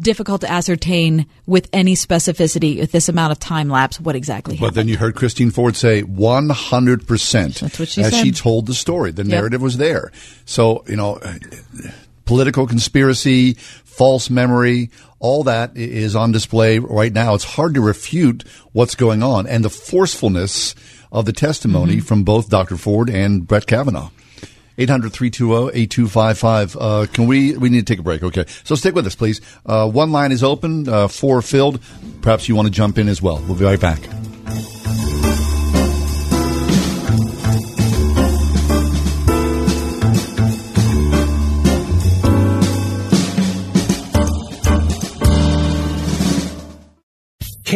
difficult 0.00 0.40
to 0.42 0.50
ascertain 0.50 1.26
with 1.46 1.68
any 1.72 1.94
specificity 1.94 2.78
with 2.78 2.92
this 2.92 3.08
amount 3.08 3.32
of 3.32 3.38
time 3.38 3.68
lapse 3.68 4.00
what 4.00 4.14
exactly 4.16 4.56
But 4.58 4.74
then 4.74 4.88
you 4.88 4.96
heard 4.96 5.14
Christine 5.14 5.50
Ford 5.50 5.76
say 5.76 6.02
100%. 6.02 7.60
That's 7.60 7.78
what 7.78 7.88
she 7.88 8.02
as 8.02 8.12
said. 8.12 8.22
she 8.24 8.32
told 8.32 8.66
the 8.66 8.74
story. 8.74 9.10
The 9.12 9.22
Yep. 9.22 9.30
narrative 9.30 9.62
was 9.62 9.76
there. 9.76 10.12
So, 10.44 10.84
you 10.88 10.96
know, 10.96 11.20
political 12.24 12.66
conspiracy, 12.66 13.54
false 13.84 14.28
memory, 14.30 14.90
all 15.18 15.44
that 15.44 15.76
is 15.76 16.14
on 16.16 16.32
display 16.32 16.78
right 16.78 17.12
now. 17.12 17.34
It's 17.34 17.44
hard 17.44 17.74
to 17.74 17.80
refute 17.80 18.44
what's 18.72 18.94
going 18.94 19.22
on 19.22 19.46
and 19.46 19.64
the 19.64 19.70
forcefulness 19.70 20.74
of 21.12 21.24
the 21.24 21.32
testimony 21.32 21.96
Mm-hmm. 21.96 22.04
from 22.04 22.24
both 22.24 22.48
Dr. 22.50 22.76
Ford 22.76 23.08
and 23.08 23.46
Brett 23.46 23.66
Kavanaugh. 23.66 24.10
800-320-8255. 24.78 26.76
Uh, 26.78 27.06
can 27.06 27.26
we, 27.26 27.56
we 27.56 27.68
need 27.68 27.86
to 27.86 27.92
take 27.92 27.98
a 27.98 28.02
break. 28.02 28.22
Okay. 28.22 28.44
So 28.64 28.74
stick 28.74 28.94
with 28.94 29.06
us, 29.06 29.14
please. 29.14 29.40
Uh, 29.64 29.88
one 29.90 30.12
line 30.12 30.32
is 30.32 30.42
open, 30.42 30.88
uh, 30.88 31.08
four 31.08 31.42
filled. 31.42 31.80
Perhaps 32.22 32.48
you 32.48 32.54
want 32.54 32.66
to 32.66 32.72
jump 32.72 32.98
in 32.98 33.08
as 33.08 33.22
well. 33.22 33.42
We'll 33.46 33.58
be 33.58 33.64
right 33.64 33.80
back. 33.80 34.00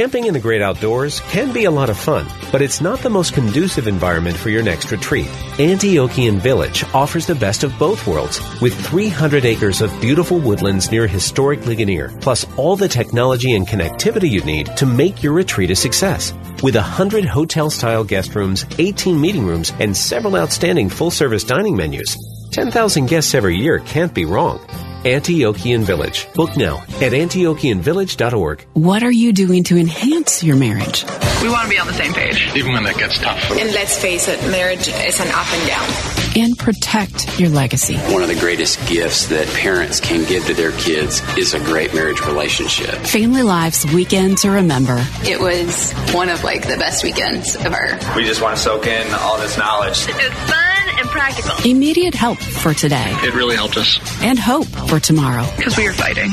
Camping 0.01 0.25
in 0.29 0.33
the 0.33 0.41
great 0.41 0.63
outdoors 0.63 1.21
can 1.29 1.53
be 1.53 1.67
a 1.67 1.71
lot 1.71 1.91
of 1.91 1.99
fun, 1.99 2.27
but 2.51 2.63
it's 2.63 2.81
not 2.81 3.01
the 3.01 3.11
most 3.11 3.35
conducive 3.35 3.87
environment 3.87 4.35
for 4.35 4.49
your 4.49 4.63
next 4.63 4.91
retreat. 4.91 5.27
Antiochian 5.59 6.39
Village 6.39 6.85
offers 6.95 7.27
the 7.27 7.35
best 7.35 7.65
of 7.65 7.79
both 7.79 8.07
worlds 8.07 8.41
with 8.63 8.73
300 8.87 9.45
acres 9.45 9.83
of 9.83 10.01
beautiful 10.01 10.39
woodlands 10.39 10.91
near 10.91 11.07
historic 11.07 11.67
Ligonier, 11.67 12.09
plus 12.23 12.47
all 12.57 12.77
the 12.77 12.89
technology 12.89 13.55
and 13.55 13.69
connectivity 13.69 14.31
you 14.31 14.43
need 14.43 14.75
to 14.79 14.87
make 14.87 15.23
your 15.23 15.35
retreat 15.35 15.71
a 15.71 15.77
success. 15.77 16.33
With 16.63 16.77
100 16.77 17.27
hotel-style 17.27 18.05
guest 18.05 18.35
rooms, 18.35 18.65
18 18.79 19.21
meeting 19.21 19.45
rooms, 19.45 19.71
and 19.81 19.95
several 19.95 20.35
outstanding 20.35 20.89
full-service 20.89 21.45
dining 21.45 21.77
menus, 21.77 22.17
10,000 22.53 23.05
guests 23.05 23.35
every 23.35 23.59
year 23.59 23.81
can't 23.81 24.15
be 24.15 24.25
wrong. 24.25 24.67
Antiochian 25.05 25.83
Village. 25.83 26.27
Book 26.35 26.57
now 26.57 26.79
at 27.01 27.13
antiochianvillage.org. 27.13 28.67
What 28.75 29.03
are 29.03 29.11
you 29.11 29.33
doing 29.33 29.65
to 29.65 29.77
enhance 29.79 30.43
your 30.43 30.57
marriage? 30.57 31.05
We 31.43 31.49
want 31.49 31.65
to 31.65 31.71
be 31.71 31.79
on 31.79 31.87
the 31.87 31.95
same 31.95 32.13
page. 32.13 32.55
Even 32.55 32.73
when 32.75 32.85
that 32.85 32.99
gets 32.99 33.19
tough. 33.19 33.51
And 33.53 33.73
let's 33.73 33.99
face 33.99 34.29
it, 34.29 34.39
marriage 34.51 34.89
is 34.89 35.21
an 35.21 35.29
up 35.29 35.47
and 35.53 35.67
down. 35.67 35.89
And 36.37 36.57
protect 36.59 37.41
your 37.41 37.49
legacy. 37.49 37.97
One 38.13 38.23
of 38.23 38.29
the 38.29 38.39
greatest 38.39 38.87
gifts 38.87 39.27
that 39.29 39.49
parents 39.49 40.01
can 40.01 40.29
give 40.29 40.45
to 40.47 40.55
their 40.55 40.73
kids 40.73 41.23
is 41.39 41.55
a 41.55 41.59
great 41.61 41.95
marriage 41.95 42.21
relationship. 42.21 42.95
Family 43.07 43.43
Life's 43.43 43.91
Weekend 43.93 44.39
to 44.39 44.51
Remember. 44.51 45.03
It 45.25 45.41
was 45.41 45.93
one 46.13 46.29
of 46.29 46.45
like 46.45 46.69
the 46.69 46.77
best 46.77 47.03
weekends 47.03 47.57
of 47.57 47.73
our. 47.73 47.99
We 48.15 48.25
just 48.25 48.43
want 48.43 48.57
to 48.57 48.63
soak 48.63 48.87
in 48.87 49.13
all 49.15 49.39
this 49.39 49.57
knowledge. 49.57 50.07
It 50.09 50.15
was 50.15 50.51
fun 50.51 50.70
and 51.01 51.09
practical. 51.09 51.57
Immediate 51.69 52.15
help 52.15 52.39
for 52.39 52.75
today. 52.75 53.11
It 53.23 53.35
really 53.35 53.57
helped 53.57 53.77
us. 53.77 53.99
And 54.23 54.39
hope 54.39 54.67
for 54.67 55.01
tomorrow. 55.01 55.47
Because 55.57 55.77
we 55.77 55.87
were 55.87 55.95
fighting 55.95 56.31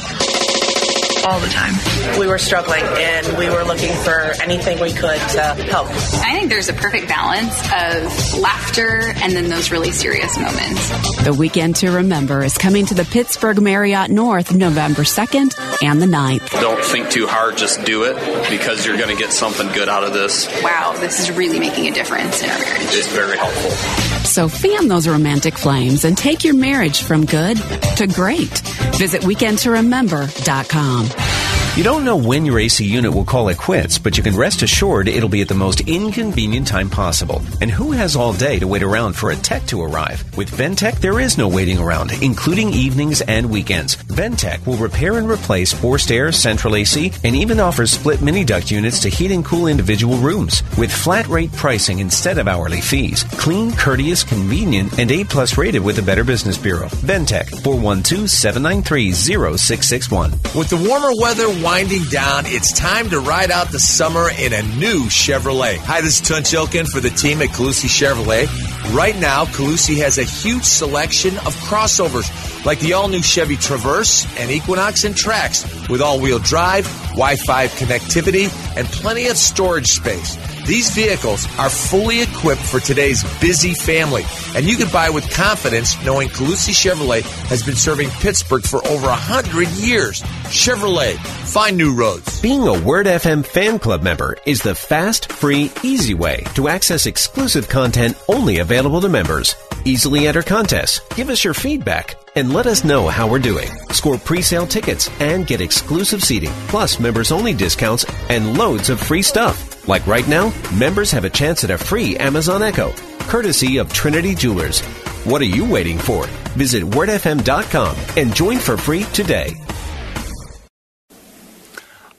all 1.28 1.40
the 1.42 1.48
time. 1.48 1.74
We 2.20 2.28
were 2.28 2.38
struggling 2.38 2.84
and 2.84 3.38
we 3.38 3.50
were 3.50 3.64
looking 3.64 3.94
for 3.94 4.34
anything 4.42 4.80
we 4.80 4.94
could 4.94 5.20
to 5.20 5.42
help. 5.70 5.88
I 5.90 6.34
think 6.34 6.50
there's 6.50 6.70
a 6.70 6.74
perfect 6.74 7.10
balance 7.10 7.60
of 7.66 8.40
laughter 8.40 9.14
and 9.18 9.34
then 9.34 9.50
those 9.50 9.70
really 9.70 9.92
serious 9.92 10.38
moments. 10.38 11.24
The 11.26 11.34
Weekend 11.34 11.76
to 11.78 11.92
Remember 11.92 12.44
is 12.44 12.58
coming 12.58 12.86
to 12.86 12.94
the 12.94 13.04
Pittsburgh 13.04 13.62
Marriott 13.62 14.10
North 14.10 14.54
November 14.54 15.02
2nd 15.02 15.84
and 15.84 16.02
the 16.02 16.06
9th. 16.06 16.50
Don't 16.62 16.84
think 16.84 17.10
too 17.10 17.28
hard, 17.28 17.58
just 17.58 17.84
do 17.84 18.04
it 18.04 18.16
because 18.50 18.86
you're 18.86 18.98
going 18.98 19.14
to 19.14 19.22
get 19.22 19.34
something 19.34 19.68
good 19.74 19.90
out 19.90 20.06
of 20.06 20.14
this. 20.14 20.48
Wow, 20.64 20.94
this 20.98 21.20
is 21.20 21.36
really 21.36 21.60
making 21.60 21.88
a 21.88 21.92
difference 21.92 22.42
in 22.42 22.50
our 22.50 22.60
marriage. 22.60 22.84
It's 22.84 23.08
very 23.08 23.38
helpful. 23.38 24.17
So 24.38 24.48
fan 24.48 24.88
those 24.88 25.08
romantic 25.08 25.58
flames 25.58 26.06
and 26.06 26.16
take 26.16 26.44
your 26.44 26.54
marriage 26.54 27.02
from 27.02 27.26
good 27.26 27.58
to 27.96 28.06
great. 28.06 28.60
Visit 28.94 29.24
weekendtoremember.com. 29.24 31.47
You 31.78 31.84
don't 31.84 32.06
know 32.06 32.18
when 32.18 32.44
your 32.44 32.58
AC 32.58 32.84
unit 32.84 33.14
will 33.14 33.24
call 33.24 33.50
it 33.50 33.60
quits, 33.60 34.00
but 34.00 34.18
you 34.18 34.24
can 34.24 34.36
rest 34.36 34.64
assured 34.64 35.08
it'll 35.08 35.30
be 35.30 35.42
at 35.42 35.48
the 35.48 35.54
most 35.54 35.82
inconvenient 35.82 36.66
time 36.66 36.90
possible. 36.90 37.40
And 37.62 37.70
who 37.70 37.92
has 37.92 38.16
all 38.16 38.34
day 38.34 38.58
to 38.58 38.66
wait 38.66 38.82
around 38.82 39.14
for 39.14 39.30
a 39.30 39.36
tech 39.36 39.64
to 39.68 39.84
arrive? 39.84 40.24
With 40.36 40.50
Ventec, 40.50 41.00
there 41.02 41.20
is 41.20 41.38
no 41.38 41.48
waiting 41.48 41.78
around, 41.78 42.14
including 42.24 42.74
evenings 42.74 43.22
and 43.22 43.52
weekends. 43.52 43.96
Ventec 43.96 44.66
will 44.66 44.78
repair 44.78 45.20
and 45.20 45.30
replace 45.30 45.72
forced 45.72 46.10
air, 46.10 46.32
central 46.32 46.76
AC, 46.76 47.12
and 47.24 47.36
even 47.36 47.60
offers 47.60 47.92
split 47.92 48.24
mini 48.24 48.44
duct 48.44 48.72
units 48.72 49.00
to 49.02 49.10
heat 49.10 49.30
and 49.30 49.46
cool 49.46 49.68
individual 49.68 50.18
rooms. 50.18 50.64
With 50.80 50.92
flat 50.92 51.28
rate 51.28 51.52
pricing 51.52 52.00
instead 52.00 52.40
of 52.40 52.48
hourly 52.48 52.82
fees. 52.82 53.24
Clean, 53.34 53.72
courteous, 53.72 54.24
convenient, 54.24 54.98
and 54.98 55.12
A 55.12 55.24
plus 55.26 55.60
rated 55.60 55.84
with 55.84 55.98
the 55.98 56.02
Better 56.02 56.24
Business 56.24 56.58
Bureau. 56.58 56.88
Ventec, 57.06 57.50
412 57.62 58.32
793 58.32 59.12
0661. 59.12 60.32
With 60.56 60.70
the 60.70 60.84
warmer 60.90 61.12
weather 61.22 61.48
winding 61.68 62.04
down, 62.06 62.46
it's 62.46 62.72
time 62.72 63.10
to 63.10 63.20
ride 63.20 63.52
out 63.52 63.70
the 63.74 63.80
summer 63.80 64.30
in 64.40 64.54
a 64.54 64.62
new 64.78 65.02
Chevrolet. 65.10 65.76
Hi, 65.80 66.00
this 66.00 66.22
is 66.22 66.26
Tunch 66.26 66.52
Ilkin 66.52 66.88
for 66.88 67.02
the 67.02 67.10
team 67.10 67.42
at 67.42 67.50
Calusi 67.50 67.90
Chevrolet. 67.90 68.48
Right 68.96 69.18
now, 69.18 69.44
Calusi 69.44 69.98
has 69.98 70.18
a 70.18 70.24
huge 70.24 70.64
selection 70.64 71.36
of 71.40 71.54
crossovers 71.68 72.66
like 72.66 72.80
the 72.80 72.94
all 72.94 73.10
new 73.10 73.22
Chevy 73.22 73.58
Traverse 73.58 74.26
and 74.40 74.50
Equinox 74.50 75.04
and 75.04 75.14
Trax 75.14 75.90
with 75.90 76.02
all 76.02 76.22
wheel 76.22 76.40
drive, 76.40 76.86
Wi 77.10 77.36
Fi 77.36 77.68
connectivity, 77.68 78.46
and 78.78 78.88
plenty 78.88 79.28
of 79.28 79.36
storage 79.36 79.88
space. 79.88 80.38
These 80.68 80.90
vehicles 80.90 81.48
are 81.58 81.70
fully 81.70 82.22
equipped 82.22 82.62
for 82.62 82.82
today's 82.82 83.24
busy 83.40 83.74
family, 83.74 84.26
and 84.54 84.66
you 84.66 84.76
can 84.76 84.92
buy 84.92 85.10
with 85.10 85.34
confidence 85.34 85.96
knowing 86.04 86.28
Calusi 86.28 86.74
Chevrolet 86.74 87.22
has 87.48 87.64
been 87.64 87.78
serving 87.78 88.10
Pittsburgh 88.10 88.66
for 88.66 88.86
over 88.86 89.08
100 89.08 89.70
years. 89.70 90.22
Chevrolet, 90.52 91.16
find 91.48 91.78
new 91.78 91.96
roads. 91.96 92.42
Being 92.42 92.68
a 92.68 92.78
Word 92.82 93.06
FM 93.06 93.46
fan 93.46 93.80
club 93.80 94.02
member 94.02 94.36
is 94.46 94.62
the 94.62 94.76
fast, 94.76 95.32
free, 95.32 95.72
easy 95.84 96.14
way 96.14 96.44
to 96.56 96.68
access 96.68 97.06
exclusive 97.06 97.70
content 97.70 98.18
only 98.28 98.60
available 98.60 99.00
to 99.00 99.08
members. 99.08 99.56
Easily 99.86 100.28
enter 100.28 100.44
contests, 100.44 101.00
give 101.16 101.30
us 101.30 101.46
your 101.46 101.54
feedback, 101.54 102.18
and 102.38 102.54
let 102.54 102.68
us 102.68 102.84
know 102.84 103.08
how 103.08 103.28
we're 103.28 103.40
doing. 103.40 103.68
Score 103.90 104.20
pre-sale 104.20 104.68
tickets 104.68 105.10
and 105.20 105.48
get 105.48 105.60
exclusive 105.60 106.24
seating, 106.24 106.52
plus 106.68 107.00
members 107.00 107.32
only 107.32 107.52
discounts 107.52 108.06
and 108.30 108.56
loads 108.56 108.92
of 108.92 109.00
free 109.00 109.24
stuff. 109.24 109.88
Like 109.88 110.06
right 110.06 110.28
now, 110.28 110.54
members 110.78 111.10
have 111.12 111.26
a 111.26 111.32
chance 111.32 111.64
at 111.64 111.72
a 111.72 111.78
free 111.80 112.16
Amazon 112.16 112.62
Echo, 112.62 112.92
courtesy 113.22 113.78
of 113.78 113.92
Trinity 113.92 114.36
Jewelers. 114.36 114.82
What 115.26 115.42
are 115.42 115.46
you 115.46 115.66
waiting 115.66 115.98
for? 115.98 116.28
Visit 116.56 116.84
wordfm.com 116.84 117.96
and 118.16 118.36
join 118.36 118.60
for 118.60 118.78
free 118.78 119.04
today. 119.06 119.56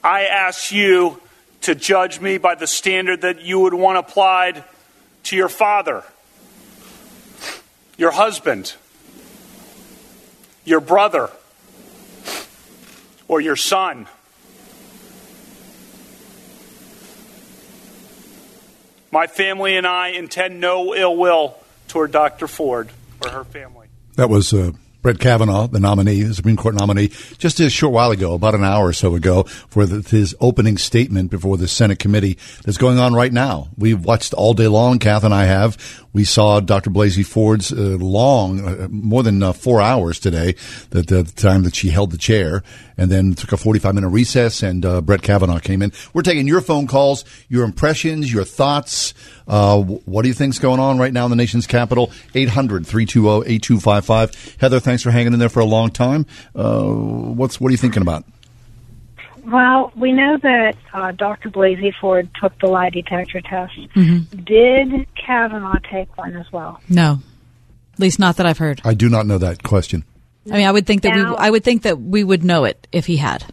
I 0.02 0.24
ask 0.24 0.72
you 0.72 1.20
to 1.60 1.76
judge 1.76 2.20
me 2.20 2.38
by 2.38 2.56
the 2.56 2.66
standard 2.66 3.20
that 3.20 3.42
you 3.42 3.60
would 3.60 3.74
want 3.74 3.98
applied 3.98 4.64
to 5.24 5.36
your 5.36 5.48
father, 5.48 6.02
your 7.96 8.10
husband, 8.10 8.74
your 10.68 10.80
brother, 10.80 11.30
or 13.26 13.40
your 13.40 13.56
son. 13.56 14.06
My 19.10 19.26
family 19.26 19.76
and 19.76 19.86
I 19.86 20.08
intend 20.08 20.60
no 20.60 20.94
ill 20.94 21.16
will 21.16 21.56
toward 21.88 22.12
Dr. 22.12 22.46
Ford 22.46 22.90
or 23.24 23.30
her 23.30 23.44
family. 23.44 23.88
That 24.16 24.28
was 24.28 24.52
uh, 24.52 24.72
Brett 25.00 25.20
Kavanaugh, 25.20 25.68
the 25.68 25.80
nominee, 25.80 26.22
the 26.22 26.34
Supreme 26.34 26.56
Court 26.56 26.74
nominee, 26.74 27.08
just 27.38 27.60
a 27.60 27.70
short 27.70 27.92
while 27.92 28.10
ago, 28.10 28.34
about 28.34 28.54
an 28.54 28.64
hour 28.64 28.88
or 28.88 28.92
so 28.92 29.14
ago, 29.14 29.44
for 29.44 29.86
the, 29.86 30.06
his 30.08 30.34
opening 30.40 30.76
statement 30.76 31.30
before 31.30 31.56
the 31.56 31.68
Senate 31.68 31.98
committee 31.98 32.36
that's 32.64 32.78
going 32.78 32.98
on 32.98 33.14
right 33.14 33.32
now. 33.32 33.68
We've 33.78 34.04
watched 34.04 34.34
all 34.34 34.54
day 34.54 34.66
long, 34.66 34.98
Kath 34.98 35.24
and 35.24 35.32
I 35.32 35.44
have. 35.44 35.76
We 36.12 36.24
saw 36.24 36.60
Dr. 36.60 36.90
Blasey 36.90 37.24
Ford's 37.24 37.72
uh, 37.72 37.96
long, 38.00 38.66
uh, 38.66 38.88
more 38.90 39.22
than 39.22 39.42
uh, 39.42 39.52
four 39.52 39.80
hours 39.80 40.18
today, 40.18 40.54
the, 40.90 41.02
the 41.02 41.24
time 41.24 41.64
that 41.64 41.74
she 41.74 41.90
held 41.90 42.10
the 42.10 42.18
chair, 42.18 42.62
and 42.96 43.10
then 43.10 43.34
took 43.34 43.52
a 43.52 43.56
45 43.56 43.94
minute 43.94 44.08
recess, 44.08 44.62
and 44.62 44.82
Brett 45.04 45.22
Kavanaugh 45.22 45.58
came 45.58 45.82
in. 45.82 45.92
We're 46.12 46.22
taking 46.22 46.48
your 46.48 46.60
phone 46.60 46.86
calls, 46.86 47.24
your 47.48 47.64
impressions, 47.64 48.32
your 48.32 48.44
thoughts. 48.44 49.12
What 49.46 50.22
do 50.22 50.28
you 50.28 50.34
think's 50.34 50.58
going 50.58 50.80
on 50.80 50.98
right 50.98 51.12
now 51.12 51.24
in 51.24 51.30
the 51.30 51.36
nation's 51.36 51.66
capital? 51.66 52.10
800 52.34 52.86
320 52.86 53.54
8255. 53.54 54.56
Heather, 54.60 54.80
thanks 54.80 55.02
for 55.02 55.10
hanging 55.10 55.32
in 55.32 55.38
there 55.38 55.48
for 55.48 55.60
a 55.60 55.64
long 55.64 55.90
time. 55.90 56.26
What's 56.54 57.60
What 57.60 57.68
are 57.68 57.72
you 57.72 57.76
thinking 57.76 58.02
about? 58.02 58.24
Well, 59.50 59.92
we 59.96 60.12
know 60.12 60.36
that 60.42 60.76
uh, 60.92 61.12
Dr. 61.12 61.50
Blasey 61.50 61.92
Ford 62.00 62.28
took 62.40 62.58
the 62.60 62.66
lie 62.66 62.90
detector 62.90 63.40
test. 63.40 63.72
Mm-hmm. 63.94 64.42
Did 64.44 65.06
Kavanaugh 65.14 65.78
take 65.90 66.16
one 66.18 66.36
as 66.36 66.50
well? 66.52 66.80
No, 66.88 67.20
at 67.94 68.00
least 68.00 68.18
not 68.18 68.36
that 68.36 68.46
I've 68.46 68.58
heard. 68.58 68.82
I 68.84 68.94
do 68.94 69.08
not 69.08 69.26
know 69.26 69.38
that 69.38 69.62
question. 69.62 70.04
I 70.50 70.56
mean, 70.58 70.66
I 70.66 70.72
would 70.72 70.86
think 70.86 71.02
that 71.02 71.14
Now- 71.14 71.32
we, 71.32 71.36
I 71.38 71.50
would 71.50 71.64
think 71.64 71.82
that 71.82 71.98
we 72.00 72.24
would 72.24 72.44
know 72.44 72.64
it 72.64 72.86
if 72.92 73.06
he 73.06 73.16
had. 73.16 73.44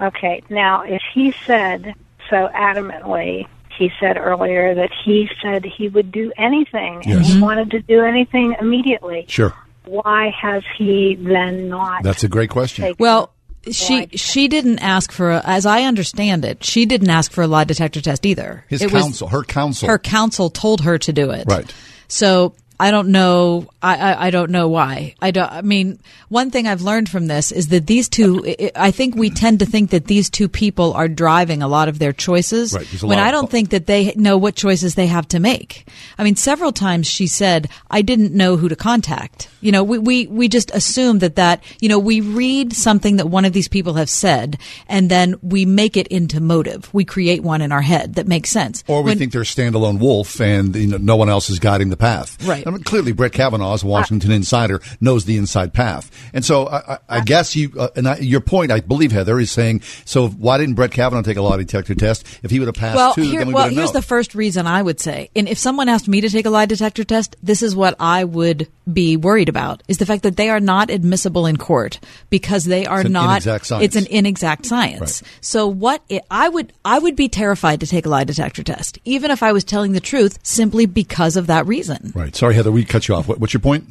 Okay, 0.00 0.42
now 0.48 0.82
if 0.82 1.02
he 1.12 1.34
said 1.44 1.94
so 2.30 2.48
adamantly, 2.54 3.46
he 3.76 3.90
said 4.00 4.16
earlier 4.16 4.74
that 4.74 4.90
he 5.04 5.28
said 5.42 5.64
he 5.64 5.88
would 5.88 6.12
do 6.12 6.32
anything 6.36 7.02
and 7.06 7.24
he 7.24 7.40
wanted 7.40 7.70
to 7.72 7.80
do 7.80 8.02
anything 8.02 8.54
immediately. 8.60 9.24
Sure. 9.28 9.54
Why 9.84 10.30
has 10.40 10.62
he 10.76 11.14
then 11.14 11.68
not? 11.68 12.02
That's 12.02 12.24
a 12.24 12.28
great 12.28 12.50
question. 12.50 12.94
Well, 12.98 13.32
she 13.72 14.06
she 14.16 14.48
didn't 14.48 14.78
ask 14.80 15.12
for, 15.12 15.30
a, 15.32 15.42
as 15.44 15.66
I 15.66 15.82
understand 15.82 16.44
it, 16.44 16.64
she 16.64 16.86
didn't 16.86 17.10
ask 17.10 17.30
for 17.32 17.42
a 17.42 17.46
lie 17.46 17.64
detector 17.64 18.00
test 18.00 18.24
either. 18.26 18.64
His 18.68 18.82
It 18.82 18.92
was- 18.92 19.02
counsel, 19.02 19.28
her 19.28 19.42
counsel. 19.44 19.88
her 19.88 19.98
counsel 19.98 20.50
told 20.50 20.82
her 20.82 20.98
to 20.98 21.12
do 21.12 21.30
it. 21.30 21.44
Right. 21.48 21.72
So 22.08 22.54
I 22.80 22.92
don't 22.92 23.08
know. 23.08 23.66
I, 23.82 23.96
I, 23.96 24.26
I 24.26 24.30
don't 24.30 24.52
know 24.52 24.68
why. 24.68 25.16
I 25.20 25.32
don't. 25.32 25.50
I 25.50 25.62
mean, 25.62 25.98
one 26.28 26.52
thing 26.52 26.68
I've 26.68 26.80
learned 26.80 27.08
from 27.08 27.26
this 27.26 27.50
is 27.50 27.68
that 27.68 27.88
these 27.88 28.08
two. 28.08 28.44
I- 28.46 28.70
I 28.76 28.90
think 28.92 29.16
we 29.16 29.30
tend 29.30 29.58
to 29.58 29.66
think 29.66 29.90
that 29.90 30.04
these 30.06 30.30
two 30.30 30.48
people 30.48 30.92
are 30.92 31.08
driving 31.08 31.60
a 31.60 31.66
lot 31.66 31.88
of 31.88 31.98
their 31.98 32.12
choices. 32.12 32.72
Right, 32.74 32.86
When 33.02 33.18
I 33.18 33.32
don't 33.32 33.50
think 33.50 33.70
that 33.70 33.86
they 33.86 34.12
know 34.14 34.38
what 34.38 34.54
choices 34.54 34.94
they 34.94 35.08
have 35.08 35.26
to 35.28 35.40
make. 35.40 35.88
I 36.18 36.22
mean, 36.22 36.36
several 36.36 36.70
times 36.70 37.08
she 37.08 37.26
said, 37.26 37.68
"I 37.90 38.00
didn't 38.02 38.32
know 38.32 38.56
who 38.56 38.68
to 38.68 38.76
contact." 38.76 39.48
You 39.60 39.72
know, 39.72 39.82
we 39.82 39.98
we 39.98 40.26
we 40.26 40.48
just 40.48 40.70
assume 40.72 41.18
that 41.20 41.36
that 41.36 41.62
you 41.80 41.88
know 41.88 41.98
we 41.98 42.20
read 42.20 42.72
something 42.72 43.16
that 43.16 43.26
one 43.28 43.44
of 43.44 43.52
these 43.52 43.68
people 43.68 43.94
have 43.94 44.08
said, 44.08 44.58
and 44.88 45.10
then 45.10 45.34
we 45.42 45.64
make 45.64 45.96
it 45.96 46.06
into 46.08 46.40
motive. 46.40 46.92
We 46.92 47.04
create 47.04 47.42
one 47.42 47.60
in 47.60 47.72
our 47.72 47.82
head 47.82 48.14
that 48.14 48.28
makes 48.28 48.50
sense. 48.50 48.84
Or 48.86 49.02
we 49.02 49.10
When- 49.10 49.18
think 49.18 49.32
they're 49.32 49.42
a 49.42 49.44
standalone 49.44 49.98
wolf 49.98 50.40
and 50.40 50.74
you 50.76 50.86
know, 50.86 50.96
no 50.98 51.16
one 51.16 51.28
else 51.28 51.50
is 51.50 51.58
guiding 51.58 51.90
the 51.90 51.96
path. 51.96 52.38
Right. 52.46 52.66
I 52.66 52.70
mean, 52.70 52.82
clearly, 52.82 53.12
Brett 53.12 53.32
Kavanaugh, 53.32 53.74
as 53.74 53.82
a 53.82 53.86
Washington 53.86 54.30
insider, 54.30 54.80
knows 55.00 55.24
the 55.24 55.36
inside 55.36 55.72
path. 55.72 56.10
And 56.32 56.44
so 56.44 56.66
I, 56.66 56.94
I, 56.94 56.98
I 57.08 57.20
guess 57.20 57.56
you, 57.56 57.72
uh, 57.78 57.88
and 57.96 58.08
I, 58.08 58.18
your 58.18 58.40
point, 58.40 58.70
I 58.70 58.80
believe, 58.80 59.12
Heather, 59.12 59.38
is 59.40 59.50
saying, 59.50 59.82
so 60.04 60.28
why 60.28 60.58
didn't 60.58 60.74
Brett 60.74 60.92
Kavanaugh 60.92 61.22
take 61.22 61.36
a 61.36 61.42
lie 61.42 61.56
detector 61.56 61.94
test? 61.94 62.26
If 62.42 62.50
he 62.50 62.60
would 62.60 62.68
have 62.68 62.74
passed 62.76 62.96
well, 62.96 63.14
two, 63.14 63.22
here, 63.22 63.44
we 63.44 63.52
well, 63.52 63.68
here's 63.68 63.86
known. 63.86 63.92
the 63.94 64.02
first 64.02 64.34
reason 64.34 64.66
I 64.66 64.82
would 64.82 65.00
say, 65.00 65.30
and 65.34 65.48
if 65.48 65.58
someone 65.58 65.88
asked 65.88 66.08
me 66.08 66.20
to 66.20 66.28
take 66.28 66.46
a 66.46 66.50
lie 66.50 66.66
detector 66.66 67.04
test, 67.04 67.36
this 67.42 67.62
is 67.62 67.74
what 67.74 67.96
I 67.98 68.24
would 68.24 68.68
be 68.90 69.16
worried 69.16 69.47
about: 69.48 69.82
is 69.88 69.98
the 69.98 70.06
fact 70.06 70.22
that 70.22 70.36
they 70.36 70.50
are 70.50 70.60
not 70.60 70.90
admissible 70.90 71.46
in 71.46 71.56
court 71.56 71.98
because 72.30 72.64
they 72.64 72.86
are 72.86 73.00
It's 73.00 73.06
an 73.06 73.12
not. 73.12 73.30
inexact 73.30 73.66
science. 73.66 73.84
It's 73.84 73.96
an 73.96 74.06
inexact 74.12 74.66
science. 74.66 75.22
So 75.40 75.66
what 75.66 76.02
it, 76.08 76.22
I 76.30 76.48
would 76.48 76.72
I 76.84 76.98
would 76.98 77.16
be 77.16 77.28
terrified 77.28 77.80
to 77.80 77.86
take 77.86 78.06
a 78.06 78.08
lie 78.08 78.24
detector 78.24 78.62
test, 78.62 78.98
even 79.04 79.30
if 79.30 79.42
I 79.42 79.52
was 79.52 79.64
telling 79.64 79.92
the 79.92 80.00
truth, 80.00 80.38
simply 80.42 80.86
because 80.86 81.36
of 81.36 81.46
that 81.48 81.66
reason. 81.66 82.12
Right. 82.14 82.34
Sorry, 82.36 82.54
Heather, 82.54 82.70
we 82.72 82.84
cut 82.84 83.08
you 83.08 83.14
off. 83.14 83.28
What, 83.28 83.40
what's 83.40 83.52
your 83.52 83.60
point? 83.60 83.84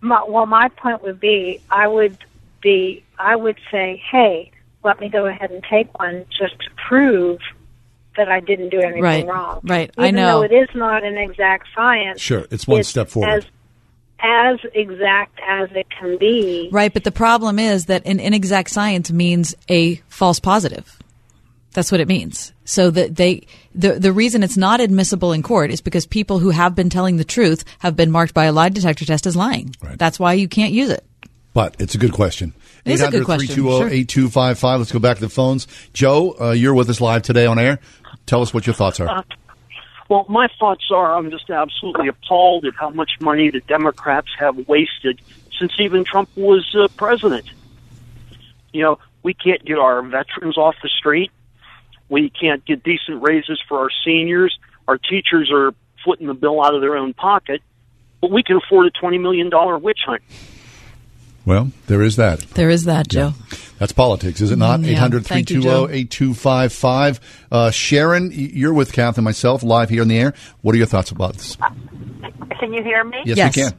My, 0.00 0.22
well, 0.28 0.46
my 0.46 0.68
point 0.68 1.02
would 1.02 1.18
be, 1.18 1.60
I 1.70 1.88
would 1.88 2.16
be, 2.62 3.02
I 3.18 3.34
would 3.34 3.56
say, 3.70 4.00
hey, 4.10 4.52
let 4.84 5.00
me 5.00 5.08
go 5.08 5.26
ahead 5.26 5.50
and 5.50 5.62
take 5.64 5.98
one 5.98 6.24
just 6.38 6.58
to 6.60 6.70
prove 6.88 7.40
that 8.16 8.28
I 8.28 8.40
didn't 8.40 8.68
do 8.70 8.80
anything 8.80 9.02
Right, 9.02 9.26
wrong. 9.26 9.60
right. 9.64 9.90
Even 9.98 10.04
I 10.04 10.10
know. 10.10 10.38
though 10.38 10.42
it 10.44 10.52
is 10.52 10.68
not 10.74 11.02
an 11.04 11.16
exact 11.18 11.66
science. 11.74 12.20
Sure, 12.20 12.46
it's 12.50 12.66
one 12.66 12.82
step 12.84 13.08
forward. 13.08 13.28
As, 13.28 13.44
as 14.20 14.58
exact 14.74 15.38
as 15.46 15.68
it 15.72 15.86
can 15.90 16.18
be. 16.18 16.68
Right, 16.72 16.92
but 16.92 17.04
the 17.04 17.12
problem 17.12 17.58
is 17.58 17.86
that 17.86 18.06
an 18.06 18.20
inexact 18.20 18.70
science 18.70 19.10
means 19.10 19.54
a 19.68 19.96
false 20.08 20.40
positive. 20.40 20.98
That's 21.72 21.92
what 21.92 22.00
it 22.00 22.08
means. 22.08 22.52
So 22.64 22.90
that 22.90 23.16
they 23.16 23.46
the 23.74 23.92
the 23.92 24.12
reason 24.12 24.42
it's 24.42 24.56
not 24.56 24.80
admissible 24.80 25.32
in 25.32 25.42
court 25.42 25.70
is 25.70 25.80
because 25.80 26.06
people 26.06 26.38
who 26.38 26.50
have 26.50 26.74
been 26.74 26.90
telling 26.90 27.16
the 27.16 27.24
truth 27.24 27.64
have 27.78 27.94
been 27.94 28.10
marked 28.10 28.34
by 28.34 28.46
a 28.46 28.52
lie 28.52 28.70
detector 28.70 29.04
test 29.04 29.26
as 29.26 29.36
lying. 29.36 29.74
That's 29.96 30.18
why 30.18 30.32
you 30.32 30.48
can't 30.48 30.72
use 30.72 30.90
it. 30.90 31.04
But 31.54 31.76
it's 31.78 31.94
a 31.94 31.98
good 31.98 32.12
question. 32.12 32.54
It 32.84 32.92
is 32.92 33.02
a 33.02 33.10
good 33.10 33.24
question, 33.24 33.54
sure. 33.54 33.88
8255 33.88 34.78
Let's 34.80 34.92
go 34.92 34.98
back 34.98 35.16
to 35.16 35.20
the 35.20 35.28
phones. 35.28 35.66
Joe, 35.92 36.36
uh, 36.40 36.50
you're 36.52 36.74
with 36.74 36.88
us 36.88 37.00
live 37.00 37.22
today 37.22 37.46
on 37.46 37.58
air. 37.58 37.80
Tell 38.26 38.42
us 38.42 38.54
what 38.54 38.66
your 38.66 38.74
thoughts 38.74 39.00
are. 39.00 39.08
Uh, 39.08 39.22
well, 40.08 40.24
my 40.28 40.48
thoughts 40.58 40.90
are 40.90 41.14
I'm 41.16 41.30
just 41.30 41.50
absolutely 41.50 42.08
appalled 42.08 42.64
at 42.64 42.74
how 42.74 42.90
much 42.90 43.12
money 43.20 43.50
the 43.50 43.60
Democrats 43.60 44.28
have 44.38 44.68
wasted 44.68 45.20
since 45.58 45.72
even 45.78 46.04
Trump 46.04 46.30
was 46.36 46.74
uh, 46.74 46.88
president. 46.96 47.50
You 48.72 48.82
know, 48.82 48.98
we 49.22 49.34
can't 49.34 49.64
get 49.64 49.78
our 49.78 50.02
veterans 50.02 50.56
off 50.56 50.76
the 50.82 50.88
street. 50.88 51.30
We 52.08 52.30
can't 52.30 52.64
get 52.64 52.82
decent 52.82 53.22
raises 53.22 53.60
for 53.68 53.78
our 53.78 53.90
seniors. 54.04 54.58
Our 54.86 54.96
teachers 54.98 55.50
are 55.52 55.74
footing 56.04 56.26
the 56.26 56.34
bill 56.34 56.62
out 56.64 56.74
of 56.74 56.80
their 56.80 56.96
own 56.96 57.12
pocket, 57.12 57.60
but 58.20 58.30
we 58.30 58.42
can 58.42 58.56
afford 58.56 58.86
a 58.86 58.90
$20 58.90 59.20
million 59.20 59.50
witch 59.82 60.00
hunt. 60.06 60.22
Well, 61.48 61.72
there 61.86 62.02
is 62.02 62.16
that. 62.16 62.40
There 62.40 62.68
is 62.68 62.84
that, 62.84 63.08
Joe. 63.08 63.32
That's 63.78 63.92
politics, 63.92 64.42
is 64.42 64.50
it 64.50 64.58
not? 64.58 64.80
Mm, 64.80 64.84
yeah. 64.84 64.92
800 64.92 65.24
320 65.24 65.94
8255. 65.94 67.20
Uh, 67.50 67.70
Sharon, 67.70 68.30
you're 68.34 68.74
with 68.74 68.92
Kath 68.92 69.16
and 69.16 69.24
myself 69.24 69.62
live 69.62 69.88
here 69.88 70.02
in 70.02 70.08
the 70.08 70.18
air. 70.18 70.34
What 70.60 70.74
are 70.74 70.78
your 70.78 70.86
thoughts 70.86 71.10
about 71.10 71.38
this? 71.38 71.56
Can 72.60 72.74
you 72.74 72.82
hear 72.82 73.02
me? 73.02 73.22
Yes, 73.24 73.56
we 73.56 73.62
can. 73.62 73.72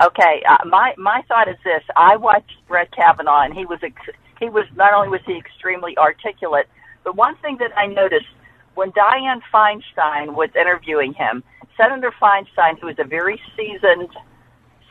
Okay, 0.00 0.44
uh, 0.48 0.64
my 0.64 0.94
my 0.96 1.22
thought 1.26 1.48
is 1.48 1.56
this: 1.64 1.82
I 1.96 2.14
watched 2.14 2.52
Brett 2.68 2.92
Kavanaugh, 2.92 3.42
and 3.42 3.52
he 3.52 3.66
was 3.66 3.80
ex- 3.82 4.16
he 4.38 4.48
was 4.48 4.64
not 4.76 4.94
only 4.94 5.08
was 5.08 5.22
he 5.26 5.36
extremely 5.36 5.98
articulate, 5.98 6.68
but 7.02 7.16
one 7.16 7.34
thing 7.38 7.56
that 7.58 7.76
I 7.76 7.86
noticed 7.86 8.30
when 8.76 8.92
Dianne 8.92 9.42
Feinstein 9.52 10.36
was 10.36 10.50
interviewing 10.54 11.14
him, 11.14 11.42
Senator 11.76 12.12
Feinstein, 12.22 12.78
who 12.78 12.86
is 12.86 12.96
a 13.00 13.04
very 13.04 13.40
seasoned 13.56 14.10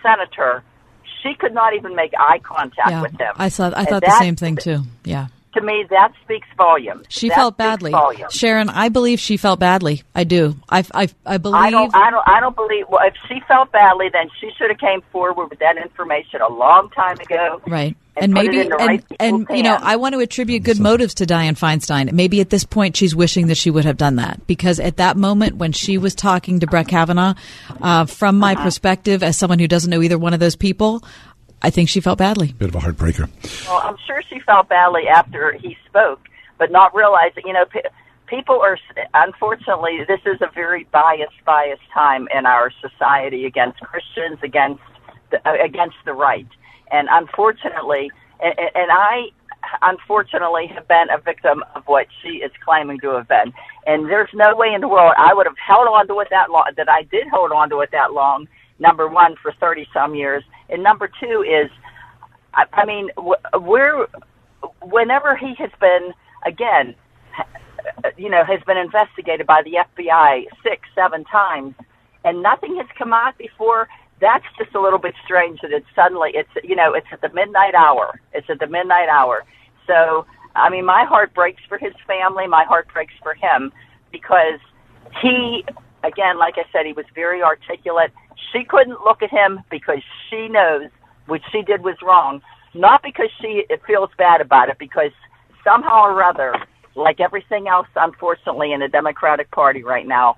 senator, 0.03 0.61
she 1.23 1.33
could 1.35 1.53
not 1.53 1.73
even 1.75 1.95
make 1.95 2.13
eye 2.17 2.39
contact 2.43 2.89
Yeah, 2.89 3.01
with 3.01 3.11
him. 3.13 3.33
I 3.35 3.49
thought 3.49 3.73
I 3.75 3.81
And 3.81 3.89
thought 3.89 4.01
the 4.03 4.19
same 4.19 4.35
thing 4.35 4.55
too. 4.57 4.83
Yeah. 5.03 5.27
To 5.55 5.61
me, 5.61 5.83
that 5.89 6.11
speaks 6.23 6.47
volumes. 6.57 7.07
She 7.09 7.29
That 7.29 7.35
felt 7.35 7.57
badly. 7.57 7.89
volumes. 7.91 8.31
Sharon, 8.33 8.69
I 8.69 8.89
believe 8.89 9.19
she 9.19 9.35
felt 9.35 9.59
badly. 9.59 10.03
I 10.13 10.23
do. 10.23 10.55
I, 10.69 10.85
I, 10.93 11.09
I 11.25 11.37
believe. 11.37 11.55
I 11.55 11.71
don't. 11.71 11.95
I 11.95 12.11
don't. 12.11 12.27
I 12.27 12.39
don't 12.39 12.55
believe. 12.55 12.85
Well, 12.87 13.01
if 13.03 13.15
she 13.27 13.39
felt 13.47 13.71
badly, 13.71 14.09
then 14.13 14.27
she 14.39 14.51
should 14.57 14.69
have 14.69 14.77
came 14.79 15.01
forward 15.11 15.49
with 15.49 15.57
that 15.59 15.77
information 15.77 16.41
a 16.41 16.53
long 16.53 16.91
time 16.91 17.17
ago. 17.19 17.61
Right. 17.65 17.95
And 18.15 18.25
And, 18.25 18.33
maybe, 18.33 18.59
and, 18.59 18.69
right 18.71 19.03
and 19.19 19.47
you 19.49 19.63
know. 19.63 19.77
I 19.79 19.95
want 19.95 20.13
to 20.13 20.19
attribute 20.19 20.63
good 20.63 20.77
motives 20.79 21.13
to 21.15 21.25
Dianne 21.25 21.57
Feinstein. 21.57 22.11
Maybe 22.11 22.41
at 22.41 22.49
this 22.49 22.65
point 22.65 22.97
she's 22.97 23.15
wishing 23.15 23.47
that 23.47 23.55
she 23.55 23.71
would 23.71 23.85
have 23.85 23.95
done 23.97 24.17
that 24.17 24.45
because 24.45 24.79
at 24.79 24.97
that 24.97 25.15
moment 25.15 25.55
when 25.55 25.71
she 25.71 25.97
was 25.97 26.13
talking 26.15 26.59
to 26.59 26.67
Brett 26.67 26.89
Kavanaugh, 26.89 27.33
uh, 27.81 28.05
from 28.05 28.37
my 28.37 28.53
Uh-huh. 28.53 28.63
perspective 28.65 29.23
as 29.23 29.37
someone 29.37 29.57
who 29.57 29.67
doesn't 29.69 29.89
know 29.89 30.01
either 30.01 30.17
one 30.17 30.33
of 30.33 30.39
those 30.41 30.57
people, 30.57 31.01
I 31.61 31.69
think 31.69 31.89
she 31.89 31.99
felt 31.99 32.17
badly. 32.19 32.53
Bit 32.53 32.69
of 32.69 32.75
a 32.75 32.79
heartbreaker. 32.79 33.29
Well, 33.67 33.81
I'm 33.83 33.97
sure 34.07 34.21
she 34.29 34.39
felt 34.39 34.69
badly 34.69 35.07
after 35.07 35.51
he 35.53 35.77
spoke, 35.87 36.21
but 36.57 36.71
not 36.71 36.95
realizing, 36.95 37.43
you 37.45 37.53
know, 37.53 37.65
pe- 37.65 37.89
people 38.27 38.61
are, 38.61 38.77
unfortunately, 39.13 39.99
this 40.07 40.21
is 40.25 40.41
a 40.41 40.49
very 40.53 40.85
biased, 40.91 41.43
biased 41.45 41.81
time 41.93 42.27
in 42.35 42.45
our 42.45 42.71
society 42.81 43.45
against 43.45 43.79
Christians, 43.81 44.39
against 44.43 44.81
the, 45.31 45.37
uh, 45.47 45.55
against 45.63 45.97
the 46.05 46.13
right. 46.13 46.47
And 46.91 47.07
unfortunately, 47.11 48.09
and, 48.39 48.53
and 48.57 48.91
I, 48.91 49.27
unfortunately, 49.81 50.67
have 50.67 50.87
been 50.87 51.07
a 51.13 51.19
victim 51.19 51.63
of 51.75 51.83
what 51.85 52.07
she 52.21 52.37
is 52.37 52.51
claiming 52.63 52.99
to 53.01 53.09
have 53.15 53.27
been. 53.27 53.53
And 53.85 54.05
there's 54.05 54.29
no 54.33 54.55
way 54.55 54.73
in 54.73 54.81
the 54.81 54.87
world 54.87 55.13
I 55.17 55.33
would 55.33 55.45
have 55.45 55.57
held 55.57 55.87
on 55.87 56.07
to 56.07 56.19
it 56.19 56.27
that 56.31 56.49
long, 56.51 56.71
that 56.77 56.89
I 56.89 57.03
did 57.03 57.27
hold 57.27 57.51
on 57.51 57.69
to 57.69 57.81
it 57.81 57.89
that 57.91 58.13
long, 58.13 58.47
number 58.79 59.07
one, 59.07 59.35
for 59.41 59.51
30 59.59 59.87
some 59.93 60.15
years. 60.15 60.43
And 60.69 60.83
number 60.83 61.09
two 61.19 61.43
is, 61.43 61.69
I, 62.53 62.65
I 62.73 62.85
mean, 62.85 63.09
we're, 63.53 64.07
whenever 64.81 65.35
he 65.35 65.53
has 65.57 65.71
been, 65.79 66.13
again, 66.45 66.95
you 68.17 68.29
know, 68.29 68.43
has 68.43 68.59
been 68.65 68.77
investigated 68.77 69.47
by 69.47 69.61
the 69.63 69.77
FBI 69.97 70.45
six, 70.63 70.87
seven 70.95 71.23
times, 71.25 71.75
and 72.23 72.43
nothing 72.43 72.75
has 72.77 72.87
come 72.97 73.13
out 73.13 73.37
before. 73.37 73.87
That's 74.21 74.45
just 74.57 74.75
a 74.75 74.81
little 74.81 74.99
bit 74.99 75.15
strange 75.23 75.61
that 75.61 75.71
it's 75.71 75.85
suddenly 75.95 76.31
it's 76.33 76.49
you 76.61 76.75
know 76.75 76.93
it's 76.93 77.07
at 77.13 77.21
the 77.21 77.29
midnight 77.33 77.73
hour. 77.73 78.19
It's 78.33 78.49
at 78.49 78.59
the 78.59 78.67
midnight 78.67 79.07
hour. 79.07 79.45
So 79.87 80.25
I 80.55 80.69
mean, 80.69 80.85
my 80.85 81.05
heart 81.05 81.33
breaks 81.33 81.61
for 81.69 81.77
his 81.77 81.93
family. 82.05 82.47
My 82.47 82.65
heart 82.65 82.87
breaks 82.93 83.13
for 83.23 83.33
him 83.33 83.71
because 84.11 84.59
he, 85.21 85.63
again, 86.03 86.37
like 86.37 86.55
I 86.57 86.63
said, 86.71 86.85
he 86.85 86.93
was 86.93 87.05
very 87.13 87.41
articulate. 87.41 88.11
She 88.51 88.63
couldn't 88.63 88.99
look 89.01 89.21
at 89.21 89.29
him 89.29 89.61
because 89.69 90.01
she 90.29 90.47
knows 90.47 90.89
what 91.27 91.41
she 91.51 91.61
did 91.61 91.83
was 91.83 91.95
wrong, 92.01 92.41
not 92.73 93.03
because 93.03 93.29
she 93.41 93.65
feels 93.85 94.09
bad 94.17 94.41
about 94.41 94.69
it, 94.69 94.77
because 94.79 95.11
somehow 95.63 96.03
or 96.03 96.23
other, 96.23 96.55
like 96.95 97.19
everything 97.19 97.67
else, 97.67 97.87
unfortunately, 97.95 98.73
in 98.73 98.79
the 98.79 98.87
Democratic 98.87 99.51
Party 99.51 99.83
right 99.83 100.07
now, 100.07 100.37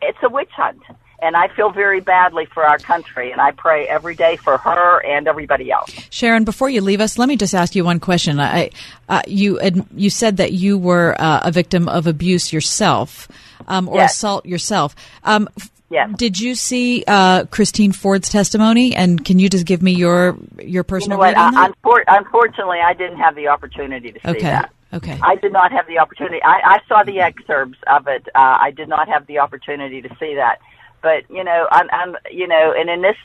it's 0.00 0.18
a 0.22 0.28
witch 0.28 0.50
hunt. 0.56 0.80
And 1.22 1.36
I 1.36 1.48
feel 1.54 1.70
very 1.70 2.00
badly 2.00 2.46
for 2.46 2.64
our 2.64 2.78
country, 2.78 3.30
and 3.30 3.42
I 3.42 3.50
pray 3.50 3.86
every 3.86 4.14
day 4.14 4.36
for 4.36 4.56
her 4.56 5.04
and 5.04 5.28
everybody 5.28 5.70
else. 5.70 5.90
Sharon, 6.08 6.44
before 6.44 6.70
you 6.70 6.80
leave 6.80 7.02
us, 7.02 7.18
let 7.18 7.28
me 7.28 7.36
just 7.36 7.54
ask 7.54 7.74
you 7.74 7.84
one 7.84 8.00
question. 8.00 8.40
I, 8.40 8.70
uh, 9.06 9.20
you 9.26 9.60
you 9.94 10.08
said 10.08 10.38
that 10.38 10.52
you 10.54 10.78
were 10.78 11.14
uh, 11.20 11.40
a 11.44 11.52
victim 11.52 11.90
of 11.90 12.06
abuse 12.06 12.54
yourself, 12.54 13.28
um, 13.68 13.88
or 13.88 13.96
Yes. 13.96 14.14
assault 14.14 14.46
yourself. 14.46 14.94
Um, 15.24 15.48
Yes. 15.92 16.08
Did 16.16 16.38
you 16.38 16.54
see 16.54 17.02
uh, 17.08 17.46
Christine 17.46 17.90
Ford's 17.90 18.28
testimony? 18.28 18.94
And 18.94 19.24
can 19.24 19.40
you 19.40 19.48
just 19.48 19.66
give 19.66 19.82
me 19.82 19.90
your 19.90 20.36
your 20.56 20.66
You 20.66 20.72
know 20.76 20.82
personal 20.84 21.20
on 21.20 21.34
I, 21.34 21.50
that? 21.50 21.72
unfor- 21.82 22.04
unfortunately, 22.06 22.78
I 22.78 22.94
didn't 22.94 23.18
have 23.18 23.34
the 23.34 23.48
opportunity 23.48 24.12
to 24.12 24.20
see 24.20 24.28
Okay. 24.28 24.40
that. 24.42 24.70
Okay. 24.94 25.18
I 25.20 25.34
did 25.34 25.52
not 25.52 25.72
have 25.72 25.88
the 25.88 25.98
opportunity. 25.98 26.40
I, 26.44 26.60
I 26.64 26.78
saw 26.86 27.02
the 27.02 27.18
excerpts 27.18 27.78
of 27.88 28.06
it. 28.06 28.28
Uh, 28.36 28.38
I 28.60 28.70
did 28.70 28.88
not 28.88 29.08
have 29.08 29.26
the 29.26 29.40
opportunity 29.40 30.00
to 30.00 30.08
see 30.20 30.36
that. 30.36 30.60
But 31.02 31.28
you 31.28 31.42
know, 31.42 31.66
I'm, 31.72 31.88
I'm, 31.92 32.16
you 32.30 32.46
know, 32.46 32.72
and 32.76 32.88
in 32.88 33.02
this, 33.02 33.16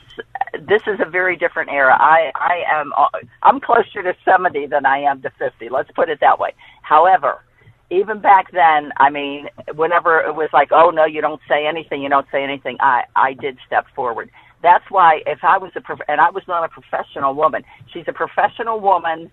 this 0.66 0.82
is 0.88 0.98
a 0.98 1.08
very 1.08 1.36
different 1.36 1.70
era. 1.70 1.96
I, 1.96 2.32
I 2.34 2.80
am, 2.80 2.92
uh, 2.96 3.06
I'm 3.44 3.60
closer 3.60 4.02
to 4.02 4.12
seventy 4.24 4.66
than 4.66 4.86
I 4.86 4.98
am 5.02 5.22
to 5.22 5.30
fifty. 5.38 5.68
Let's 5.68 5.90
put 5.92 6.08
it 6.08 6.18
that 6.20 6.40
way. 6.40 6.52
However, 6.82 7.42
even 7.90 8.20
back 8.20 8.50
then, 8.52 8.92
I 8.96 9.10
mean, 9.10 9.48
whenever 9.74 10.20
it 10.20 10.34
was 10.34 10.48
like, 10.52 10.68
oh 10.72 10.90
no, 10.90 11.04
you 11.04 11.20
don't 11.20 11.40
say 11.48 11.66
anything, 11.66 12.02
you 12.02 12.08
don't 12.08 12.26
say 12.32 12.42
anything, 12.42 12.76
I, 12.80 13.02
I 13.14 13.34
did 13.34 13.58
step 13.66 13.86
forward. 13.94 14.30
That's 14.62 14.84
why 14.90 15.20
if 15.26 15.40
I 15.42 15.58
was 15.58 15.70
a, 15.76 15.80
prof- 15.80 16.00
and 16.08 16.20
I 16.20 16.30
was 16.30 16.42
not 16.48 16.64
a 16.64 16.68
professional 16.68 17.34
woman, 17.34 17.62
she's 17.92 18.04
a 18.08 18.12
professional 18.12 18.80
woman, 18.80 19.30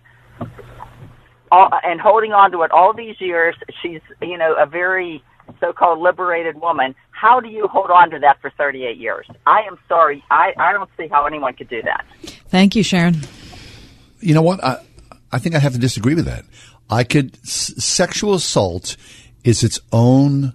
all, 1.50 1.70
and 1.82 2.00
holding 2.00 2.32
on 2.32 2.52
to 2.52 2.62
it 2.62 2.70
all 2.70 2.92
these 2.92 3.20
years, 3.20 3.56
she's, 3.82 4.00
you 4.22 4.38
know, 4.38 4.54
a 4.56 4.66
very 4.66 5.22
so-called 5.60 5.98
liberated 5.98 6.60
woman. 6.60 6.94
How 7.10 7.40
do 7.40 7.48
you 7.48 7.66
hold 7.66 7.90
on 7.90 8.10
to 8.10 8.18
that 8.20 8.40
for 8.40 8.50
38 8.56 8.96
years? 8.96 9.26
I 9.46 9.62
am 9.62 9.78
sorry. 9.88 10.22
I, 10.30 10.52
I 10.58 10.72
don't 10.72 10.90
see 10.96 11.08
how 11.08 11.26
anyone 11.26 11.54
could 11.54 11.68
do 11.68 11.82
that. 11.82 12.04
Thank 12.48 12.76
you, 12.76 12.82
Sharon. 12.82 13.22
You 14.20 14.34
know 14.34 14.42
what? 14.42 14.62
I, 14.62 14.84
I 15.32 15.38
think 15.38 15.54
I 15.54 15.58
have 15.58 15.72
to 15.72 15.78
disagree 15.78 16.14
with 16.14 16.26
that. 16.26 16.44
I 16.90 17.04
could, 17.04 17.36
s- 17.42 17.74
sexual 17.82 18.34
assault 18.34 18.96
is 19.42 19.62
its 19.64 19.80
own, 19.92 20.54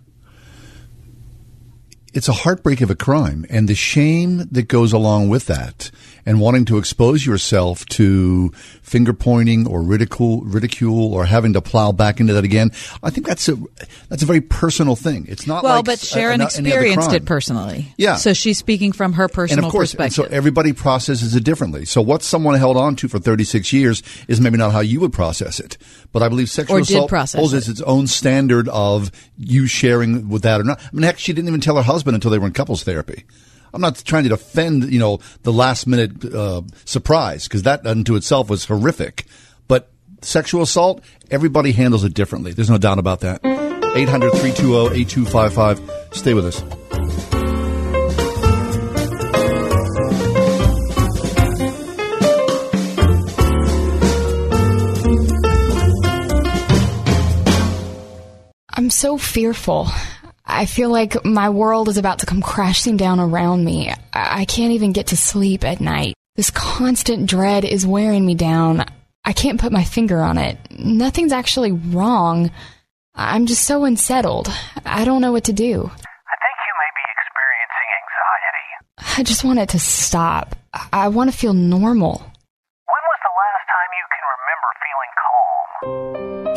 it's 2.14 2.28
a 2.28 2.34
heartbreak 2.34 2.82
of 2.82 2.90
a 2.90 2.96
crime. 2.96 3.46
And 3.50 3.68
the 3.68 3.76
shame 3.76 4.48
that 4.52 4.68
goes 4.68 4.94
along 4.94 5.30
with 5.30 5.46
that 5.48 5.92
and 6.26 6.40
wanting 6.40 6.66
to 6.66 6.78
expose 6.78 7.26
yourself 7.26 7.86
to 7.88 8.50
finger 8.82 9.14
pointing 9.14 9.68
or 9.68 9.82
ridicule, 9.82 10.42
ridicule 10.42 11.14
or 11.14 11.26
having 11.26 11.54
to 11.54 11.62
plow 11.62 11.92
back 11.92 12.20
into 12.20 12.34
that 12.34 12.44
again. 12.44 12.72
I 13.04 13.10
think 13.10 13.28
that's 13.28 13.48
a, 13.50 13.56
that's 14.10 14.24
a 14.24 14.26
very 14.26 14.42
personal 14.42 14.96
thing. 14.96 15.26
It's 15.30 15.48
not 15.48 15.64
well, 15.64 15.78
like 15.78 15.86
but 15.86 16.00
Sharon 16.00 16.42
a- 16.42 16.46
other 16.46 16.60
experienced 16.60 17.14
it 17.14 17.26
personally. 17.26 17.94
Yeah. 17.98 18.16
So 18.16 18.34
she's 18.34 18.58
speaking 18.58 18.92
from 18.92 19.14
her 19.14 19.28
personal 19.28 19.60
and 19.60 19.66
of 19.66 19.72
course, 19.72 19.94
perspective. 19.94 20.26
so 20.30 20.36
everybody 20.36 20.74
processes 20.74 21.36
it 21.36 21.44
differently. 21.44 21.86
So 21.86 22.02
what 22.02 22.24
someone 22.24 22.56
held 22.56 22.78
on 22.78 22.96
to 22.98 23.08
for 23.08 23.20
36 23.20 23.72
years 23.74 24.04
is 24.28 24.42
maybe 24.42 24.58
not 24.58 24.72
how 24.72 24.80
you 24.82 25.00
would 25.02 25.14
process 25.14 25.60
it. 25.60 25.78
But 26.12 26.24
I 26.24 26.30
believe 26.30 26.50
sexual 26.50 26.78
Or 26.78 26.82
assault 26.82 27.12
holds 27.12 27.54
it. 27.54 27.58
its 27.58 27.68
its 27.68 27.82
own 27.82 28.08
standard 28.08 28.68
of 28.70 29.12
you 29.38 29.68
sharing 29.68 30.30
with 30.30 30.42
that 30.44 30.60
or 30.60 30.64
not. 30.64 30.80
I 30.82 30.90
mean, 30.92 31.04
heck, 31.04 31.20
she 31.20 31.34
didn't 31.34 31.48
even 31.48 31.62
tell 31.62 31.76
her 31.76 31.84
husband 31.84 32.16
until 32.16 32.32
they 32.32 32.40
were 32.40 32.48
in 32.48 32.54
couples 32.54 32.84
therapy. 32.84 33.26
I'm 33.74 33.82
not 33.82 34.04
trying 34.04 34.24
to 34.24 34.30
defend, 34.30 34.92
you 34.92 35.00
know, 35.00 35.20
the 35.44 35.54
last 35.54 35.88
minute 35.88 36.26
uh, 36.26 36.62
surprise 36.86 37.48
because 37.48 37.64
that 37.64 37.86
unto 37.86 38.16
itself 38.16 38.50
was 38.50 38.66
horrific. 38.66 39.26
But 39.68 39.92
sexual 40.22 40.62
assault, 40.62 41.04
everybody 41.30 41.72
handles 41.72 42.04
it 42.04 42.14
differently. 42.14 42.54
There's 42.54 42.70
no 42.70 42.78
doubt 42.78 43.00
about 43.00 43.22
that. 43.22 43.42
800 43.44 44.32
320 44.32 45.02
8255. 45.02 45.82
Stay 46.12 46.34
with 46.34 46.46
us. 46.46 46.64
I'm 58.80 58.90
so 58.90 59.18
fearful. 59.18 59.90
I 60.52 60.66
feel 60.66 60.90
like 60.90 61.24
my 61.24 61.50
world 61.50 61.90
is 61.90 61.98
about 61.98 62.20
to 62.20 62.26
come 62.26 62.42
crashing 62.42 62.98
down 62.98 63.20
around 63.20 63.64
me. 63.64 63.94
I 64.12 64.46
can't 64.46 64.74
even 64.74 64.94
get 64.94 65.08
to 65.08 65.18
sleep 65.18 65.64
at 65.64 65.80
night. 65.80 66.16
This 66.36 66.50
constant 66.50 67.30
dread 67.30 67.66
is 67.66 67.86
wearing 67.86 68.26
me 68.26 68.34
down. 68.34 68.84
I 69.24 69.34
can't 69.34 69.60
put 69.60 69.72
my 69.72 69.84
finger 69.84 70.20
on 70.20 70.38
it. 70.38 70.58
Nothing's 70.72 71.34
actually 71.34 71.72
wrong. 71.72 72.50
I'm 73.14 73.46
just 73.46 73.66
so 73.66 73.86
unsettled. 73.86 74.50
I 74.86 75.06
don't 75.06 75.22
know 75.22 75.32
what 75.32 75.44
to 75.46 75.54
do. 75.54 75.76
I 75.76 76.36
think 76.42 76.58
you 76.66 76.74
may 76.82 76.92
be 76.98 77.06
experiencing 77.16 77.90
anxiety. 78.02 79.18
I 79.20 79.24
just 79.24 79.44
want 79.44 79.60
it 79.60 79.70
to 79.70 79.80
stop. 79.80 80.56
I 80.92 81.10
want 81.10 81.32
to 81.32 81.38
feel 81.38 81.54
normal. 81.54 82.29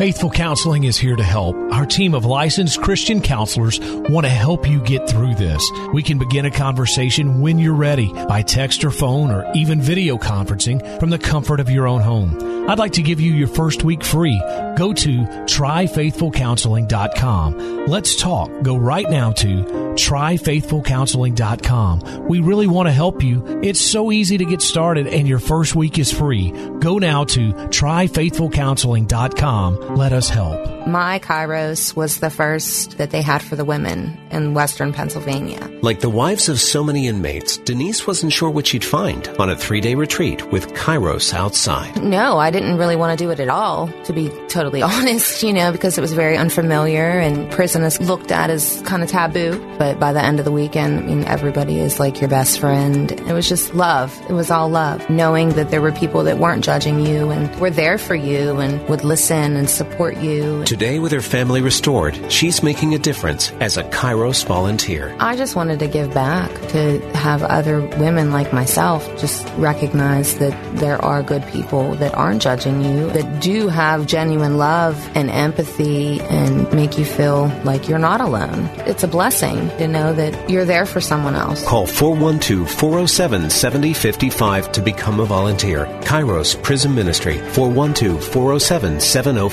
Faithful 0.02 0.30
Counseling 0.30 0.82
is 0.82 0.98
here 0.98 1.14
to 1.14 1.22
help. 1.22 1.54
Our 1.72 1.86
team 1.86 2.12
of 2.12 2.24
licensed 2.24 2.82
Christian 2.82 3.22
counselors 3.22 3.78
want 3.78 4.26
to 4.26 4.30
help 4.30 4.68
you 4.68 4.80
get 4.80 5.08
through 5.08 5.36
this. 5.36 5.64
We 5.92 6.02
can 6.02 6.18
begin 6.18 6.44
a 6.44 6.50
conversation 6.50 7.40
when 7.40 7.60
you're 7.60 7.72
ready 7.72 8.12
by 8.12 8.42
text 8.42 8.82
or 8.82 8.90
phone 8.90 9.30
or 9.30 9.48
even 9.54 9.80
video 9.80 10.18
conferencing 10.18 10.98
from 10.98 11.10
the 11.10 11.20
comfort 11.20 11.60
of 11.60 11.70
your 11.70 11.86
own 11.86 12.00
home. 12.00 12.68
I'd 12.68 12.80
like 12.80 12.94
to 12.94 13.02
give 13.02 13.20
you 13.20 13.32
your 13.32 13.46
first 13.46 13.84
week 13.84 14.02
free. 14.02 14.36
Go 14.76 14.92
to 14.92 15.18
tryfaithfulcounseling.com. 15.18 17.86
Let's 17.86 18.16
talk. 18.16 18.50
Go 18.62 18.76
right 18.76 19.08
now 19.08 19.30
to 19.32 19.82
tryfaithfulcounseling.com. 19.92 22.28
We 22.28 22.40
really 22.40 22.66
want 22.66 22.88
to 22.88 22.92
help 22.92 23.22
you. 23.22 23.60
It's 23.62 23.80
so 23.80 24.10
easy 24.10 24.38
to 24.38 24.44
get 24.44 24.62
started 24.62 25.06
and 25.06 25.28
your 25.28 25.38
first 25.38 25.74
week 25.74 25.98
is 25.98 26.10
free. 26.10 26.50
Go 26.78 26.96
now 26.98 27.24
to 27.24 27.52
tryfaithfulcounseling.com. 27.52 29.91
Mm-hmm. 29.92 30.00
Let 30.00 30.12
us 30.12 30.28
help. 30.28 30.86
My 30.86 31.20
Kairos 31.20 31.94
was 31.94 32.18
the 32.18 32.30
first 32.30 32.98
that 32.98 33.10
they 33.10 33.22
had 33.22 33.40
for 33.40 33.54
the 33.56 33.64
women 33.64 34.18
in 34.30 34.52
Western 34.54 34.92
Pennsylvania. 34.92 35.70
Like 35.80 36.00
the 36.00 36.10
wives 36.10 36.48
of 36.48 36.60
so 36.60 36.82
many 36.82 37.06
inmates, 37.06 37.58
Denise 37.58 38.06
wasn't 38.06 38.32
sure 38.32 38.50
what 38.50 38.66
she'd 38.66 38.84
find 38.84 39.28
on 39.38 39.48
a 39.50 39.56
three 39.56 39.80
day 39.80 39.94
retreat 39.94 40.50
with 40.50 40.72
Kairos 40.74 41.32
outside. 41.34 42.02
No, 42.02 42.38
I 42.38 42.50
didn't 42.50 42.78
really 42.78 42.96
want 42.96 43.16
to 43.16 43.24
do 43.24 43.30
it 43.30 43.38
at 43.38 43.48
all, 43.48 43.88
to 44.04 44.12
be 44.12 44.28
totally 44.48 44.82
honest, 44.92 45.42
you 45.42 45.52
know, 45.52 45.70
because 45.70 45.98
it 45.98 46.00
was 46.00 46.12
very 46.12 46.36
unfamiliar 46.36 47.20
and 47.20 47.50
prison 47.52 47.82
is 47.82 48.00
looked 48.00 48.32
at 48.32 48.50
as 48.50 48.80
kind 48.82 49.02
of 49.02 49.08
taboo. 49.10 49.58
But 49.78 50.00
by 50.00 50.12
the 50.12 50.22
end 50.22 50.38
of 50.38 50.44
the 50.44 50.52
weekend, 50.52 51.00
I 51.00 51.02
mean, 51.02 51.24
everybody 51.24 51.78
is 51.78 52.00
like 52.00 52.20
your 52.20 52.30
best 52.30 52.58
friend. 52.58 53.12
It 53.12 53.32
was 53.32 53.48
just 53.48 53.74
love. 53.74 54.18
It 54.28 54.32
was 54.32 54.50
all 54.50 54.68
love. 54.68 55.08
Knowing 55.10 55.50
that 55.50 55.70
there 55.70 55.80
were 55.80 55.92
people 55.92 56.24
that 56.24 56.38
weren't 56.38 56.64
judging 56.64 57.06
you 57.06 57.30
and 57.30 57.54
were 57.60 57.70
there 57.70 57.98
for 57.98 58.14
you 58.14 58.58
and 58.58 58.88
would 58.88 59.04
listen 59.04 59.56
and 59.56 59.70
support 59.70 59.81
you. 60.20 60.64
Today, 60.64 60.98
with 60.98 61.12
her 61.12 61.20
family 61.20 61.60
restored, 61.60 62.18
she's 62.30 62.62
making 62.62 62.94
a 62.94 62.98
difference 62.98 63.50
as 63.60 63.76
a 63.76 63.84
Kairos 63.84 64.44
volunteer. 64.46 65.14
I 65.18 65.36
just 65.36 65.56
wanted 65.56 65.78
to 65.80 65.88
give 65.88 66.12
back 66.14 66.50
to 66.68 67.00
have 67.14 67.42
other 67.42 67.80
women 67.98 68.32
like 68.32 68.52
myself 68.52 69.06
just 69.18 69.46
recognize 69.56 70.38
that 70.38 70.76
there 70.76 71.02
are 71.04 71.22
good 71.22 71.46
people 71.48 71.94
that 71.96 72.14
aren't 72.14 72.42
judging 72.42 72.82
you, 72.82 73.10
that 73.10 73.40
do 73.40 73.68
have 73.68 74.06
genuine 74.06 74.58
love 74.58 74.96
and 75.14 75.30
empathy 75.30 76.20
and 76.20 76.72
make 76.72 76.98
you 76.98 77.04
feel 77.04 77.46
like 77.64 77.88
you're 77.88 77.98
not 77.98 78.20
alone. 78.20 78.68
It's 78.86 79.02
a 79.02 79.08
blessing 79.08 79.68
to 79.78 79.88
know 79.88 80.12
that 80.12 80.50
you're 80.50 80.64
there 80.64 80.86
for 80.86 81.00
someone 81.00 81.34
else. 81.34 81.64
Call 81.66 81.86
412 81.86 82.70
407 82.70 83.50
7055 83.50 84.72
to 84.72 84.80
become 84.80 85.20
a 85.20 85.24
volunteer. 85.24 85.86
Kairos 86.02 86.60
Prison 86.62 86.94
Ministry 86.94 87.38
412 87.38 88.24
407 88.24 89.00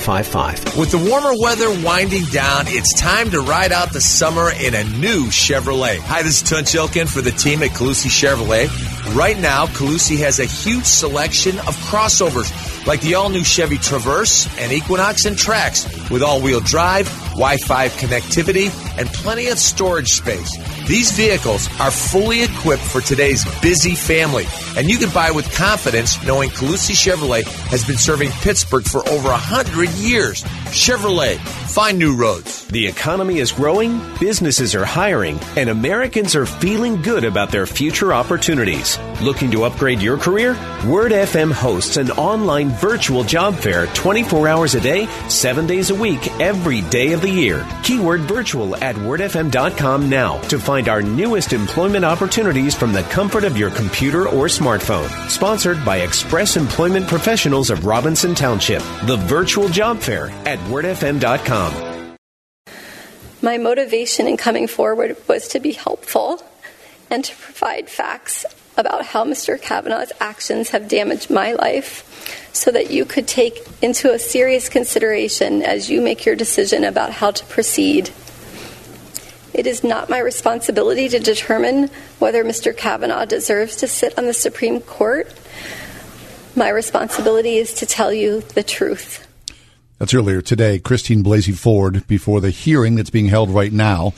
7055. 0.10 0.78
With 0.78 0.91
the 0.91 0.97
warmer 0.97 1.39
weather 1.39 1.70
winding 1.86 2.24
down, 2.26 2.66
it's 2.68 2.99
time 2.99 3.30
to 3.30 3.41
ride 3.41 3.72
out 3.72 3.93
the 3.93 4.01
summer 4.01 4.51
in 4.51 4.74
a 4.74 4.84
new 4.84 5.26
Chevrolet. 5.26 5.99
Hi, 5.99 6.24
this 6.24 6.41
is 6.41 6.49
Tunch 6.49 6.74
Ilkin 6.74 7.07
for 7.07 7.22
the 7.22 7.32
team 7.32 7.62
at 7.62 7.72
Calusi 7.72 8.10
Chevrolet. 8.10 8.68
Right 9.16 9.38
now, 9.39 9.68
Calusi 9.68 10.18
has 10.18 10.39
a 10.39 10.45
huge 10.45 10.86
selection 10.86 11.60
of 11.60 11.76
crossovers 11.89 12.49
like 12.88 13.01
the 13.01 13.16
all-new 13.16 13.43
Chevy 13.43 13.78
Traverse 13.78 14.47
and 14.57 14.72
Equinox 14.72 15.26
and 15.26 15.36
Trax 15.36 16.10
with 16.10 16.24
all-wheel 16.24 16.62
drive, 16.62 17.07
Wi-Fi 17.32 17.90
connectivity, 17.90 18.70
and 18.98 19.08
plenty 19.10 19.48
of 19.48 19.58
storage 19.58 20.10
space. 20.10 20.58
These 20.88 21.12
vehicles 21.12 21.68
are 21.80 21.92
fully 21.92 22.44
equipped 22.44 22.84
for 22.84 23.02
today's 23.02 23.46
busy 23.62 23.96
family, 23.96 24.46
and 24.78 24.90
you 24.90 24.98
can 24.98 25.10
buy 25.12 25.32
with 25.32 25.54
confidence 25.56 26.22
knowing 26.26 26.50
Calusi 26.50 26.94
Chevrolet 26.94 27.44
has 27.68 27.86
been 27.86 27.98
serving 27.98 28.32
Pittsburgh 28.42 28.86
for 28.86 29.08
over 29.10 29.30
a 29.30 29.38
hundred 29.38 29.90
years. 29.92 30.44
Chevrolet, 30.70 31.40
find 31.40 31.98
new 31.98 32.16
roads. 32.16 32.68
The 32.68 32.86
economy 32.86 33.40
is 33.40 33.52
growing, 33.52 34.00
businesses 34.20 34.76
are 34.76 34.86
hiring, 34.86 35.40
and 35.58 35.68
Americans 35.68 36.36
are 36.36 36.46
feeling 36.46 37.02
good 37.02 37.24
about 37.24 37.50
their 37.50 37.66
future 37.66 38.14
opportunities. 38.14 39.00
Looking 39.20 39.50
to 39.52 39.64
upgrade 39.64 40.00
your 40.00 40.18
career? 40.18 40.52
Word 40.88 41.12
FM 41.12 41.52
hosts 41.52 41.98
an 41.98 42.12
online 42.12 42.70
virtual 42.70 43.24
job 43.24 43.56
fair 43.56 43.88
24 43.88 44.48
hours 44.48 44.76
a 44.76 44.80
day, 44.80 45.08
7 45.28 45.66
days 45.66 45.90
a 45.90 45.96
week, 45.96 46.26
every 46.40 46.82
day 46.82 47.14
of 47.14 47.22
the 47.22 47.32
year. 47.32 47.66
Keyword 47.84 48.22
virtual 48.22 48.76
at 48.76 48.96
wordfm.com 48.96 50.08
now 50.08 50.40
to 50.42 50.60
find 50.60 50.88
our 50.88 51.02
newest 51.02 51.52
employment 51.52 52.06
opportunities 52.06 52.76
from 52.76 52.94
the 52.94 53.04
comfort 53.04 53.44
of 53.44 53.58
your 53.58 53.72
computer 53.72 54.28
or 54.30 54.46
smartphone. 54.46 55.10
Sponsored 55.30 55.84
by 55.84 55.98
Express 55.98 56.56
Employment 56.58 57.08
Professionals 57.08 57.72
of 57.72 57.86
Robinson 57.86 58.36
Township. 58.36 58.84
The 59.06 59.18
virtual 59.26 59.68
job 59.68 59.98
fair 59.98 60.30
at 60.46 60.59
wordfm.com. 60.68 62.18
My 63.41 63.57
motivation 63.57 64.28
in 64.28 64.36
coming 64.36 64.68
forward 64.68 65.16
was 65.28 65.47
to 65.49 65.60
be 65.60 65.72
helpful 65.72 66.43
and 67.10 67.24
to 67.24 67.36
provide 67.36 67.89
facts 67.89 68.45
about 68.78 69.05
how 69.05 69.26
Mr. 69.26 69.62
Kavanaugh's 69.62 70.12
actions 70.20 70.70
have 70.70 70.88
damaged 70.88 71.30
my 71.30 71.53
life 71.53 72.05
so 72.53 72.72
that 72.72 72.91
you 72.91 73.05
could 73.05 73.28
take 73.28 73.66
into 73.82 74.12
a 74.12 74.20
serious 74.20 74.70
consideration 74.70 75.62
as 75.62 75.89
you 75.89 76.01
make 76.01 76.26
your 76.26 76.36
decision 76.36 76.84
about 76.84 77.12
how 77.12 77.32
to 77.32 77.45
proceed. 77.45 78.10
It 79.53 79.68
is 79.68 79.84
not 79.84 80.10
my 80.10 80.20
responsibility 80.20 81.10
to 81.10 81.20
determine 81.20 81.89
whether 82.20 82.43
Mr. 82.43 82.76
Kavanaugh 82.76 83.26
deserves 83.26 83.78
to 83.78 83.88
sit 83.88 84.18
on 84.18 84.26
the 84.26 84.34
Supreme 84.34 84.80
Court. 84.82 85.34
My 86.55 86.70
responsibility 86.70 87.57
is 87.57 87.74
to 87.76 87.86
tell 87.86 88.14
you 88.14 88.41
the 88.41 88.64
truth. 88.64 89.29
That's 90.00 90.14
earlier 90.14 90.41
today. 90.41 90.80
Christine 90.80 91.24
Blasey 91.24 91.54
Ford 91.56 92.08
before 92.08 92.39
the 92.41 92.50
hearing 92.52 92.95
that's 92.95 93.10
being 93.10 93.28
held 93.28 93.50
right 93.50 93.72
now. 93.74 94.14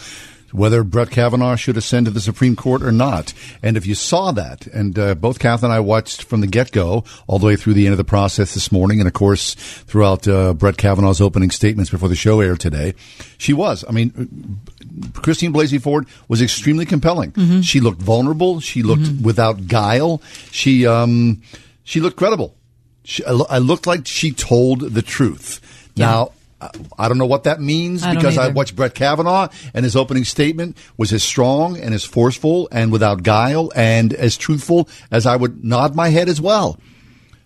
Whether 0.52 0.84
Brett 0.84 1.10
Kavanaugh 1.12 1.56
should 1.56 1.78
ascend 1.78 2.08
to 2.08 2.12
the 2.12 2.20
Supreme 2.20 2.58
Court 2.58 2.84
or 2.84 2.92
not. 2.92 3.34
And 3.64 3.78
if 3.78 3.86
you 3.88 3.96
saw 3.96 4.34
that, 4.34 4.68
and 4.68 5.00
uh, 5.00 5.16
both 5.16 5.40
Kath 5.40 5.64
and 5.64 5.72
I 5.72 5.80
watched 5.80 6.24
from 6.24 6.42
the 6.42 6.48
get 6.48 6.74
go 6.74 7.06
all 7.26 7.40
the 7.40 7.46
way 7.48 7.56
through 7.56 7.74
the 7.76 7.86
end 7.86 7.94
of 7.94 7.98
the 7.98 8.04
process 8.04 8.54
this 8.54 8.70
morning, 8.70 9.00
and 9.00 9.08
of 9.08 9.14
course 9.14 9.54
throughout 9.56 10.28
uh, 10.28 10.54
Brett 10.54 10.76
Kavanaugh's 10.76 11.22
opening 11.22 11.52
statements 11.52 11.90
before 11.90 12.10
the 12.10 12.18
show 12.18 12.42
aired 12.42 12.60
today, 12.60 12.94
she 13.38 13.54
was. 13.54 13.86
I 13.88 13.92
mean, 13.94 14.60
Christine 15.14 15.54
Blasey 15.54 15.82
Ford 15.82 16.06
was 16.28 16.42
extremely 16.42 16.86
compelling. 16.86 17.32
Mhm. 17.32 17.64
She 17.64 17.80
looked 17.80 18.02
vulnerable. 18.02 18.60
She 18.60 18.84
looked 18.84 19.04
Mhm. 19.04 19.22
without 19.22 19.68
guile. 19.68 20.22
She 20.52 20.86
um, 20.86 21.42
she 21.86 22.02
looked 22.02 22.18
credible. 22.18 22.56
She, 23.06 23.24
I 23.26 23.58
looked 23.60 23.88
like 23.88 24.06
she 24.06 24.32
told 24.32 24.82
the 24.82 25.02
truth. 25.02 25.62
Now. 25.96 26.32
I- 26.32 26.70
I 27.00 27.08
don't 27.08 27.18
know 27.18 27.26
what 27.26 27.46
that 27.46 27.60
means 27.60 28.04
I 28.04 28.14
because 28.14 28.38
I 28.38 28.50
watched 28.50 28.76
Brett 28.76 28.94
Kavanaugh 28.94 29.48
and 29.74 29.84
his 29.84 29.96
opening 29.96 30.26
statement 30.26 30.78
was 30.96 31.12
as 31.12 31.24
strong 31.24 31.76
and 31.76 31.92
as 31.92 32.04
forceful 32.04 32.70
and 32.72 32.92
without 32.92 33.24
guile 33.24 33.72
and 33.76 34.14
as 34.14 34.38
truthful 34.38 34.88
as 35.10 35.26
I 35.26 35.36
would 35.38 35.64
nod 35.64 35.96
my 35.96 36.10
head 36.10 36.30
as 36.30 36.40
well. 36.40 36.78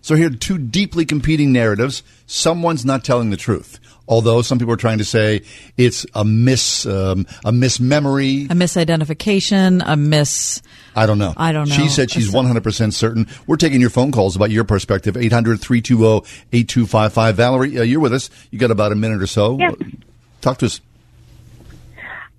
So 0.02 0.16
here 0.16 0.26
are 0.26 0.36
two 0.36 0.58
deeply 0.58 1.06
competing 1.06 1.50
narratives. 1.50 2.02
Someone's 2.26 2.84
not 2.84 3.04
telling 3.04 3.30
the 3.30 3.38
truth. 3.38 3.80
Although 4.08 4.42
some 4.42 4.58
people 4.58 4.72
are 4.72 4.76
trying 4.78 4.98
to 4.98 5.04
say 5.04 5.42
it's 5.76 6.06
a 6.14 6.24
mis 6.24 6.86
um, 6.86 7.26
a 7.44 7.50
mismemory. 7.52 8.44
A 8.44 8.54
misidentification, 8.54 9.82
a 9.84 9.96
miss. 9.96 10.62
I 10.94 11.06
don't 11.06 11.18
know. 11.18 11.34
I 11.36 11.50
don't 11.52 11.68
know. 11.68 11.74
She 11.74 11.88
said 11.88 12.10
she's 12.10 12.32
100% 12.32 12.92
certain. 12.92 13.26
We're 13.46 13.56
taking 13.56 13.80
your 13.80 13.90
phone 13.90 14.12
calls 14.12 14.36
about 14.36 14.50
your 14.50 14.64
perspective. 14.64 15.14
800-320-8255. 15.16 17.32
Valerie, 17.34 17.78
uh, 17.78 17.82
you're 17.82 18.00
with 18.00 18.14
us. 18.14 18.30
You 18.50 18.58
got 18.58 18.70
about 18.70 18.92
a 18.92 18.94
minute 18.94 19.20
or 19.20 19.26
so. 19.26 19.58
Yes. 19.58 19.74
Talk 20.40 20.58
to 20.58 20.66
us. 20.66 20.80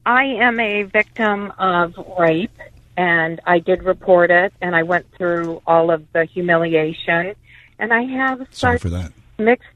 I 0.05 0.23
am 0.23 0.59
a 0.59 0.83
victim 0.83 1.51
of 1.59 1.93
rape, 2.17 2.57
and 2.95 3.41
I 3.45 3.59
did 3.59 3.83
report 3.83 4.31
it, 4.31 4.53
and 4.61 4.73
I 4.75 4.83
went 4.83 5.05
through 5.17 5.61
all 5.67 5.91
of 5.91 6.05
the 6.13 6.23
humiliation, 6.23 7.35
and 7.77 7.93
I 7.93 8.03
have 8.03 8.47
Sorry 8.51 8.77
such 8.77 8.81
for 8.81 8.89
that. 8.89 9.11
mixed. 9.37 9.67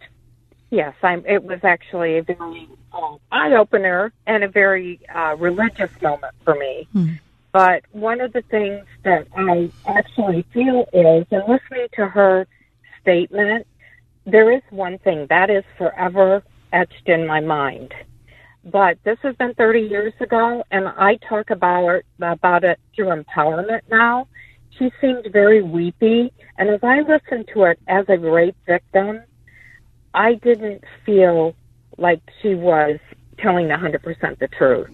Yes, 0.72 0.95
I'm. 1.03 1.24
It 1.28 1.43
was 1.43 1.59
actually 1.63 2.17
a 2.17 2.24
very 2.24 2.67
uh, 2.93 3.17
eye 3.32 3.53
opener 3.53 4.13
and 4.26 4.43
a 4.43 4.47
very 4.47 5.01
uh, 5.13 5.36
religious 5.38 5.91
moment 6.01 6.34
for 6.45 6.55
me. 6.55 6.88
But 7.51 7.84
one 7.91 8.22
of 8.22 8.32
the 8.32 8.41
things 8.43 8.86
that 9.03 9.28
I 9.36 9.69
actually 9.86 10.45
feel 10.53 10.86
is, 10.93 11.28
in 11.30 11.41
listening 11.41 11.88
to 11.97 12.07
her 12.07 12.47
statement, 13.01 13.67
there 14.26 14.49
is 14.49 14.61
one 14.69 14.97
thing 14.99 15.28
that 15.30 15.49
is 15.49 15.65
forever 15.78 16.41
etched 16.72 17.07
in 17.07 17.28
my 17.28 17.41
mind. 17.41 17.93
But 18.63 18.97
this 19.03 19.17
has 19.24 19.36
been 19.36 19.53
30 19.55 19.82
years 19.82 20.13
ago, 20.22 20.63
and 20.72 20.88
I 20.88 21.17
talk 21.28 21.49
about 21.49 22.03
about 22.22 22.63
it 22.63 22.80
through 22.95 23.07
empowerment 23.07 23.82
now. 23.89 24.28
She 24.78 24.89
seemed 25.01 25.28
very 25.34 25.61
weepy, 25.61 26.32
and 26.57 26.69
as 26.69 26.80
I 26.82 27.01
listened 27.01 27.49
to 27.53 27.63
it 27.63 27.80
as 27.88 28.05
a 28.07 28.17
rape 28.17 28.55
victim, 28.65 29.24
I 30.14 30.36
didn't 30.36 30.84
feel 31.05 31.55
like 31.97 32.22
she 32.41 32.55
was 32.55 32.99
telling 33.38 33.68
100% 33.68 34.39
the 34.39 34.47
truth. 34.47 34.89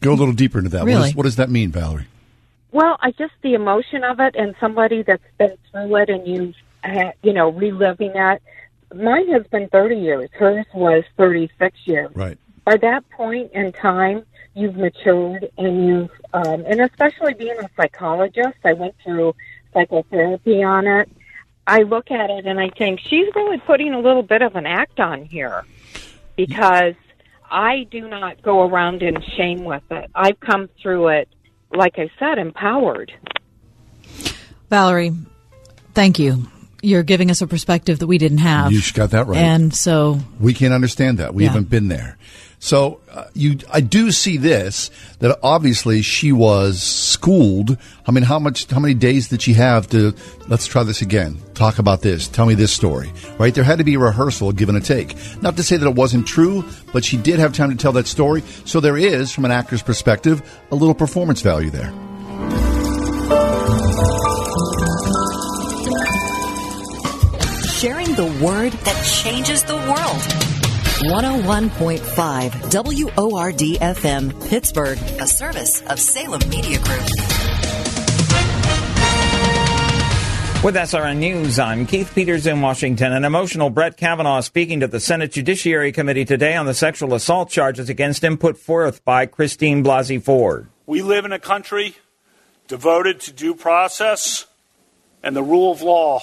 Go 0.00 0.12
a 0.12 0.14
little 0.14 0.34
deeper 0.34 0.58
into 0.58 0.70
that. 0.70 0.80
What, 0.82 0.86
Really? 0.86 1.08
is, 1.08 1.16
what 1.16 1.24
does 1.24 1.36
that 1.36 1.50
mean, 1.50 1.70
Valerie? 1.72 2.06
Well, 2.72 2.98
I 3.00 3.12
just 3.12 3.32
the 3.42 3.54
emotion 3.54 4.04
of 4.04 4.20
it, 4.20 4.36
and 4.36 4.54
somebody 4.60 5.02
that's 5.02 5.22
been 5.38 5.56
through 5.70 5.96
it, 5.96 6.10
and 6.10 6.26
you've 6.26 6.54
uh, 6.86 7.12
you 7.22 7.32
know, 7.32 7.50
reliving 7.50 8.12
that. 8.12 8.40
Mine 8.94 9.28
has 9.28 9.46
been 9.48 9.68
30 9.68 9.96
years. 9.96 10.30
Hers 10.32 10.66
was 10.74 11.04
36 11.16 11.76
years. 11.84 12.10
Right. 12.14 12.38
By 12.64 12.76
that 12.78 13.08
point 13.10 13.52
in 13.52 13.72
time, 13.72 14.24
you've 14.54 14.76
matured 14.76 15.50
and 15.58 15.86
you've, 15.86 16.10
um, 16.32 16.64
and 16.66 16.80
especially 16.80 17.34
being 17.34 17.58
a 17.58 17.68
psychologist, 17.76 18.58
I 18.64 18.72
went 18.72 18.94
through 19.02 19.34
psychotherapy 19.72 20.62
on 20.62 20.86
it. 20.86 21.08
I 21.66 21.82
look 21.82 22.10
at 22.10 22.30
it 22.30 22.46
and 22.46 22.60
I 22.60 22.70
think 22.70 23.00
she's 23.00 23.26
really 23.34 23.58
putting 23.58 23.92
a 23.92 24.00
little 24.00 24.22
bit 24.22 24.42
of 24.42 24.54
an 24.56 24.66
act 24.66 25.00
on 25.00 25.24
here 25.24 25.64
because 26.36 26.94
I 27.50 27.86
do 27.90 28.08
not 28.08 28.40
go 28.42 28.66
around 28.68 29.02
in 29.02 29.20
shame 29.36 29.64
with 29.64 29.82
it. 29.90 30.10
I've 30.14 30.38
come 30.40 30.68
through 30.80 31.08
it, 31.08 31.28
like 31.74 31.98
I 31.98 32.10
said, 32.18 32.38
empowered. 32.38 33.12
Valerie, 34.70 35.12
thank 35.94 36.18
you. 36.18 36.46
You're 36.82 37.02
giving 37.02 37.30
us 37.30 37.40
a 37.42 37.46
perspective 37.46 37.98
that 38.00 38.06
we 38.06 38.18
didn't 38.18 38.38
have. 38.38 38.70
You 38.72 38.80
got 38.94 39.10
that 39.10 39.26
right. 39.26 39.38
And 39.38 39.74
so 39.74 40.20
We 40.38 40.54
can't 40.54 40.74
understand 40.74 41.18
that. 41.18 41.34
We 41.34 41.44
Yeah. 41.44 41.50
haven't 41.50 41.70
been 41.70 41.88
there. 41.88 42.16
So 42.66 42.98
uh, 43.12 43.26
you, 43.32 43.58
I 43.72 43.80
do 43.80 44.10
see 44.10 44.38
this 44.38 44.90
that 45.20 45.38
obviously 45.40 46.02
she 46.02 46.32
was 46.32 46.82
schooled. 46.82 47.78
I 48.04 48.10
mean, 48.10 48.24
how 48.24 48.40
much, 48.40 48.68
how 48.68 48.80
many 48.80 48.94
days 48.94 49.28
did 49.28 49.40
she 49.40 49.52
have 49.52 49.88
to? 49.90 50.16
Let's 50.48 50.66
try 50.66 50.82
this 50.82 51.00
again. 51.00 51.40
Talk 51.54 51.78
about 51.78 52.00
this. 52.02 52.26
Tell 52.26 52.44
me 52.44 52.54
this 52.54 52.72
story. 52.72 53.12
Right? 53.38 53.54
There 53.54 53.62
had 53.62 53.78
to 53.78 53.84
be 53.84 53.94
a 53.94 54.00
rehearsal, 54.00 54.50
give 54.50 54.68
and 54.68 54.76
a 54.76 54.80
take. 54.80 55.14
Not 55.40 55.56
to 55.58 55.62
say 55.62 55.76
that 55.76 55.86
it 55.86 55.94
wasn't 55.94 56.26
true, 56.26 56.64
but 56.92 57.04
she 57.04 57.16
did 57.16 57.38
have 57.38 57.52
time 57.52 57.70
to 57.70 57.76
tell 57.76 57.92
that 57.92 58.08
story. 58.08 58.40
So 58.64 58.80
there 58.80 58.96
is, 58.96 59.30
from 59.30 59.44
an 59.44 59.52
actor's 59.52 59.84
perspective, 59.84 60.42
a 60.72 60.74
little 60.74 60.92
performance 60.92 61.42
value 61.42 61.70
there. 61.70 61.92
Sharing 67.78 68.12
the 68.16 68.26
word 68.42 68.72
that 68.72 69.04
changes 69.04 69.62
the 69.62 69.76
world. 69.76 70.45
101.5 70.96 72.72
WORD 72.72 73.58
FM, 73.58 74.48
Pittsburgh, 74.48 74.96
a 75.20 75.26
service 75.26 75.82
of 75.90 76.00
Salem 76.00 76.40
Media 76.48 76.78
Group. 76.78 77.02
With 80.64 80.74
SRN 80.74 81.18
News, 81.18 81.58
I'm 81.58 81.84
Keith 81.84 82.10
Peters 82.14 82.46
in 82.46 82.62
Washington. 82.62 83.12
An 83.12 83.26
emotional 83.26 83.68
Brett 83.68 83.98
Kavanaugh 83.98 84.40
speaking 84.40 84.80
to 84.80 84.86
the 84.86 84.98
Senate 84.98 85.32
Judiciary 85.32 85.92
Committee 85.92 86.24
today 86.24 86.56
on 86.56 86.64
the 86.64 86.72
sexual 86.72 87.12
assault 87.12 87.50
charges 87.50 87.90
against 87.90 88.24
him 88.24 88.38
put 88.38 88.56
forth 88.56 89.04
by 89.04 89.26
Christine 89.26 89.84
Blasey 89.84 90.20
Ford. 90.20 90.66
We 90.86 91.02
live 91.02 91.26
in 91.26 91.32
a 91.32 91.38
country 91.38 91.96
devoted 92.68 93.20
to 93.20 93.32
due 93.32 93.54
process 93.54 94.46
and 95.22 95.36
the 95.36 95.42
rule 95.42 95.72
of 95.72 95.82
law. 95.82 96.20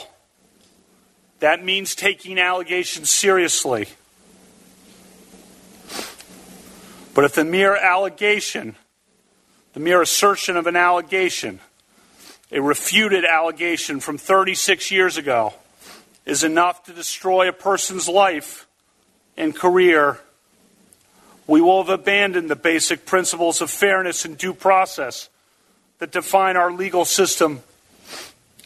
That 1.42 1.64
means 1.64 1.94
taking 1.94 2.40
allegations 2.40 3.12
seriously. 3.12 3.88
But 7.14 7.26
if 7.26 7.36
the 7.36 7.46
mere 7.46 7.76
allegation, 7.76 8.76
the 9.74 9.80
mere 9.80 10.02
assertion 10.02 10.58
of 10.58 10.68
an 10.68 10.76
allegation, 10.76 11.60
a 12.52 12.62
refuted 12.62 13.26
allegation 13.26 14.00
from 14.00 14.18
36 14.18 14.92
years 14.92 15.18
ago, 15.18 15.54
is 16.26 16.44
enough 16.44 16.84
to 16.86 16.94
destroy 16.94 17.50
a 17.50 17.54
person's 17.54 18.08
life 18.08 18.68
and 19.38 19.56
career, 19.56 20.20
we 21.48 21.62
will 21.62 21.84
have 21.84 21.90
abandoned 21.90 22.50
the 22.50 22.56
basic 22.56 23.06
principles 23.06 23.62
of 23.62 23.70
fairness 23.70 24.26
and 24.26 24.38
due 24.38 24.54
process 24.54 25.30
that 26.00 26.12
define 26.12 26.58
our 26.58 26.72
legal 26.72 27.06
system 27.06 27.62